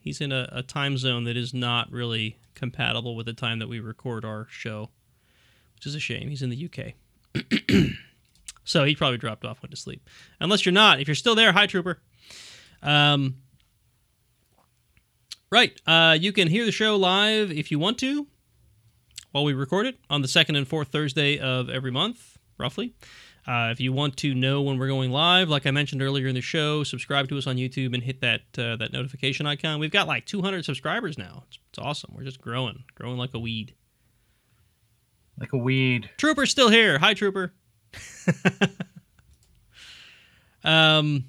he's 0.00 0.20
in 0.20 0.32
a, 0.32 0.48
a 0.50 0.64
time 0.64 0.98
zone 0.98 1.22
that 1.22 1.36
is 1.36 1.54
not 1.54 1.88
really 1.92 2.40
compatible 2.56 3.14
with 3.14 3.26
the 3.26 3.32
time 3.32 3.60
that 3.60 3.68
we 3.68 3.78
record 3.78 4.24
our 4.24 4.48
show, 4.50 4.90
which 5.76 5.86
is 5.86 5.94
a 5.94 6.00
shame. 6.00 6.30
He's 6.30 6.42
in 6.42 6.50
the 6.50 6.68
UK. 6.68 6.94
so 8.64 8.82
he 8.82 8.96
probably 8.96 9.18
dropped 9.18 9.44
off, 9.44 9.62
went 9.62 9.70
to 9.70 9.76
sleep. 9.76 10.10
Unless 10.40 10.66
you're 10.66 10.72
not. 10.72 10.98
If 10.98 11.06
you're 11.06 11.14
still 11.14 11.36
there, 11.36 11.52
hi, 11.52 11.68
Trooper. 11.68 12.00
Um, 12.82 13.36
right. 15.48 15.80
Uh, 15.86 16.18
you 16.20 16.32
can 16.32 16.48
hear 16.48 16.64
the 16.64 16.72
show 16.72 16.96
live 16.96 17.52
if 17.52 17.70
you 17.70 17.78
want 17.78 17.98
to 17.98 18.26
while 19.32 19.44
we 19.44 19.54
record 19.54 19.86
it 19.86 19.98
on 20.08 20.22
the 20.22 20.28
second 20.28 20.56
and 20.56 20.68
fourth 20.68 20.88
Thursday 20.88 21.38
of 21.38 21.68
every 21.68 21.90
month, 21.90 22.38
roughly. 22.58 22.94
Uh, 23.46 23.70
if 23.72 23.80
you 23.80 23.92
want 23.92 24.16
to 24.18 24.34
know 24.34 24.62
when 24.62 24.78
we're 24.78 24.86
going 24.86 25.10
live, 25.10 25.48
like 25.48 25.66
I 25.66 25.72
mentioned 25.72 26.00
earlier 26.00 26.28
in 26.28 26.36
the 26.36 26.40
show, 26.40 26.84
subscribe 26.84 27.28
to 27.30 27.38
us 27.38 27.48
on 27.48 27.56
YouTube 27.56 27.92
and 27.92 28.02
hit 28.02 28.20
that 28.20 28.42
uh, 28.56 28.76
that 28.76 28.92
notification 28.92 29.46
icon. 29.46 29.80
We've 29.80 29.90
got 29.90 30.06
like 30.06 30.26
200 30.26 30.64
subscribers 30.64 31.18
now. 31.18 31.42
It's, 31.48 31.58
it's 31.70 31.78
awesome. 31.78 32.12
We're 32.14 32.22
just 32.22 32.40
growing, 32.40 32.84
growing 32.94 33.16
like 33.16 33.34
a 33.34 33.40
weed. 33.40 33.74
Like 35.40 35.52
a 35.52 35.58
weed. 35.58 36.08
Trooper's 36.18 36.50
still 36.50 36.68
here. 36.68 36.98
Hi, 36.98 37.14
Trooper. 37.14 37.52
um, 40.64 41.24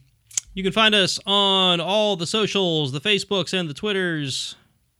you 0.53 0.61
can 0.61 0.71
find 0.71 0.93
us 0.93 1.19
on 1.25 1.81
all 1.81 2.15
the 2.15 2.27
socials, 2.27 2.91
the 2.91 3.01
Facebooks 3.01 3.57
and 3.57 3.67
the 3.67 3.73
Twitters, 3.73 4.55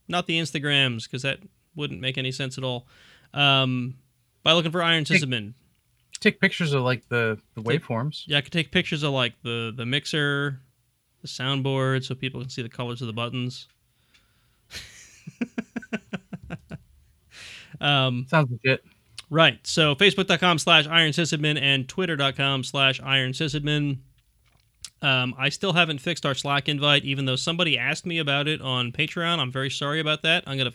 not 0.07 0.25
the 0.25 0.39
Instagrams, 0.39 1.03
because 1.03 1.21
that 1.21 1.39
wouldn't 1.76 2.02
make 2.02 2.18
any 2.18 2.32
sense 2.32 2.58
at 2.58 2.64
all. 2.64 2.88
Um, 3.34 3.95
by 4.44 4.54
looking 4.54 4.72
for 4.72 4.84
Iron 4.84 5.04
Sysadmin. 5.06 5.54
Take 6.20 6.40
pictures 6.40 6.74
of 6.74 6.84
like 6.84 7.08
the, 7.10 7.38
the 7.56 7.62
Take- 7.64 7.82
waveforms. 7.84 8.24
Yeah, 8.28 8.38
I 8.38 8.41
could 8.41 8.54
take 8.54 8.72
pictures 8.72 9.04
of 9.04 9.12
like 9.12 9.34
the 9.44 9.74
the 9.76 9.86
mixer, 9.86 10.60
the 11.22 11.28
soundboard, 11.28 12.04
so 12.06 12.16
people 12.16 12.40
can 12.41 12.50
see 12.50 12.62
the 12.62 12.70
colors 12.70 13.02
of 13.02 13.08
the 13.08 13.14
buttons. 13.14 13.68
um, 17.82 18.26
Sounds 18.30 18.52
legit. 18.52 18.84
right. 19.30 19.60
So 19.66 19.95
facebook.com 19.95 20.60
slash 20.60 20.88
iron 20.88 21.12
sysadmin 21.12 21.60
and 21.62 21.88
twitter.com 21.88 22.64
slash 22.64 23.02
iron 23.04 23.32
sysadmin. 23.32 23.98
Um, 25.02 25.36
I 25.38 25.50
still 25.50 25.74
haven't 25.74 26.00
fixed 26.00 26.26
our 26.26 26.34
Slack 26.34 26.70
invite, 26.70 27.04
even 27.04 27.26
though 27.26 27.36
somebody 27.36 27.78
asked 27.78 28.06
me 28.06 28.20
about 28.20 28.48
it 28.48 28.62
on 28.62 28.94
Patreon. 28.94 29.40
I'm 29.40 29.52
very 29.52 29.70
sorry 29.70 30.00
about 30.00 30.22
that. 30.24 30.45
I'm 30.48 30.58
gonna. 30.58 30.72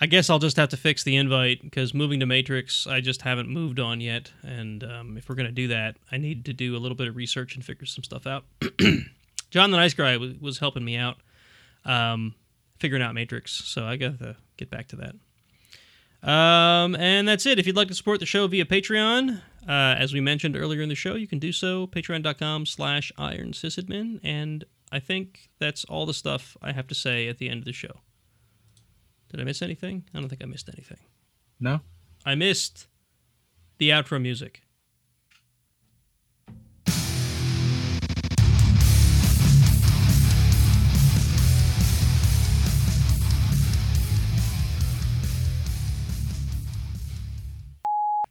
I 0.00 0.06
guess 0.06 0.28
I'll 0.28 0.40
just 0.40 0.56
have 0.56 0.70
to 0.70 0.76
fix 0.76 1.04
the 1.04 1.16
invite 1.16 1.62
because 1.62 1.94
moving 1.94 2.20
to 2.20 2.26
Matrix, 2.26 2.86
I 2.86 3.00
just 3.00 3.22
haven't 3.22 3.48
moved 3.48 3.78
on 3.78 4.00
yet. 4.00 4.32
And 4.42 4.82
um, 4.82 5.16
if 5.16 5.28
we're 5.28 5.36
gonna 5.36 5.52
do 5.52 5.68
that, 5.68 5.96
I 6.10 6.16
need 6.16 6.44
to 6.46 6.52
do 6.52 6.76
a 6.76 6.78
little 6.78 6.96
bit 6.96 7.08
of 7.08 7.16
research 7.16 7.54
and 7.54 7.64
figure 7.64 7.86
some 7.86 8.02
stuff 8.02 8.26
out. 8.26 8.44
Jon 9.50 9.70
the 9.70 9.76
Nice 9.76 9.94
Guy 9.94 10.16
was, 10.16 10.34
was 10.40 10.58
helping 10.58 10.84
me 10.84 10.96
out, 10.96 11.18
um, 11.84 12.34
figuring 12.80 13.02
out 13.02 13.14
Matrix. 13.14 13.52
So 13.52 13.84
I 13.84 13.96
got 13.96 14.18
to 14.18 14.36
get 14.56 14.68
back 14.68 14.88
to 14.88 14.96
that. 14.96 15.14
Um, 16.28 16.96
and 16.96 17.28
that's 17.28 17.46
it. 17.46 17.58
If 17.58 17.66
you'd 17.66 17.76
like 17.76 17.88
to 17.88 17.94
support 17.94 18.18
the 18.18 18.26
show 18.26 18.46
via 18.46 18.64
Patreon, 18.64 19.42
uh, 19.68 19.70
as 19.70 20.12
we 20.12 20.20
mentioned 20.20 20.56
earlier 20.56 20.80
in 20.80 20.88
the 20.88 20.94
show, 20.94 21.14
you 21.14 21.28
can 21.28 21.38
do 21.38 21.52
so. 21.52 21.86
Patreon.com 21.86 22.66
slash 22.66 23.12
Iron 23.18 23.52
Sysadmin. 23.52 24.20
And 24.24 24.64
I 24.90 25.00
think 25.00 25.50
that's 25.58 25.84
all 25.84 26.06
the 26.06 26.14
stuff 26.14 26.56
I 26.62 26.72
have 26.72 26.86
to 26.88 26.94
say 26.94 27.28
at 27.28 27.38
the 27.38 27.48
end 27.48 27.60
of 27.60 27.64
the 27.64 27.72
show. 27.72 28.00
Did 29.34 29.40
I 29.40 29.44
miss 29.46 29.62
anything? 29.62 30.04
I 30.14 30.20
don't 30.20 30.28
think 30.28 30.44
I 30.44 30.46
missed 30.46 30.68
anything. 30.72 30.98
No? 31.58 31.80
I 32.24 32.36
missed 32.36 32.86
the 33.78 33.90
outro 33.90 34.22
music. 34.22 34.62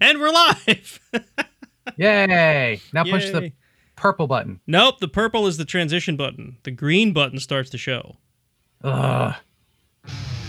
and 0.00 0.18
we're 0.18 0.30
live. 0.30 1.00
Yay! 1.98 2.80
Now 2.94 3.04
push 3.04 3.28
the 3.28 3.52
purple 3.96 4.26
button. 4.26 4.60
Nope, 4.66 5.00
the 5.00 5.08
purple 5.08 5.46
is 5.46 5.58
the 5.58 5.66
transition 5.66 6.16
button. 6.16 6.56
The 6.62 6.70
green 6.70 7.12
button 7.12 7.38
starts 7.38 7.68
the 7.68 7.76
show. 7.76 8.16
Ugh 8.82 9.34
you 10.04 10.41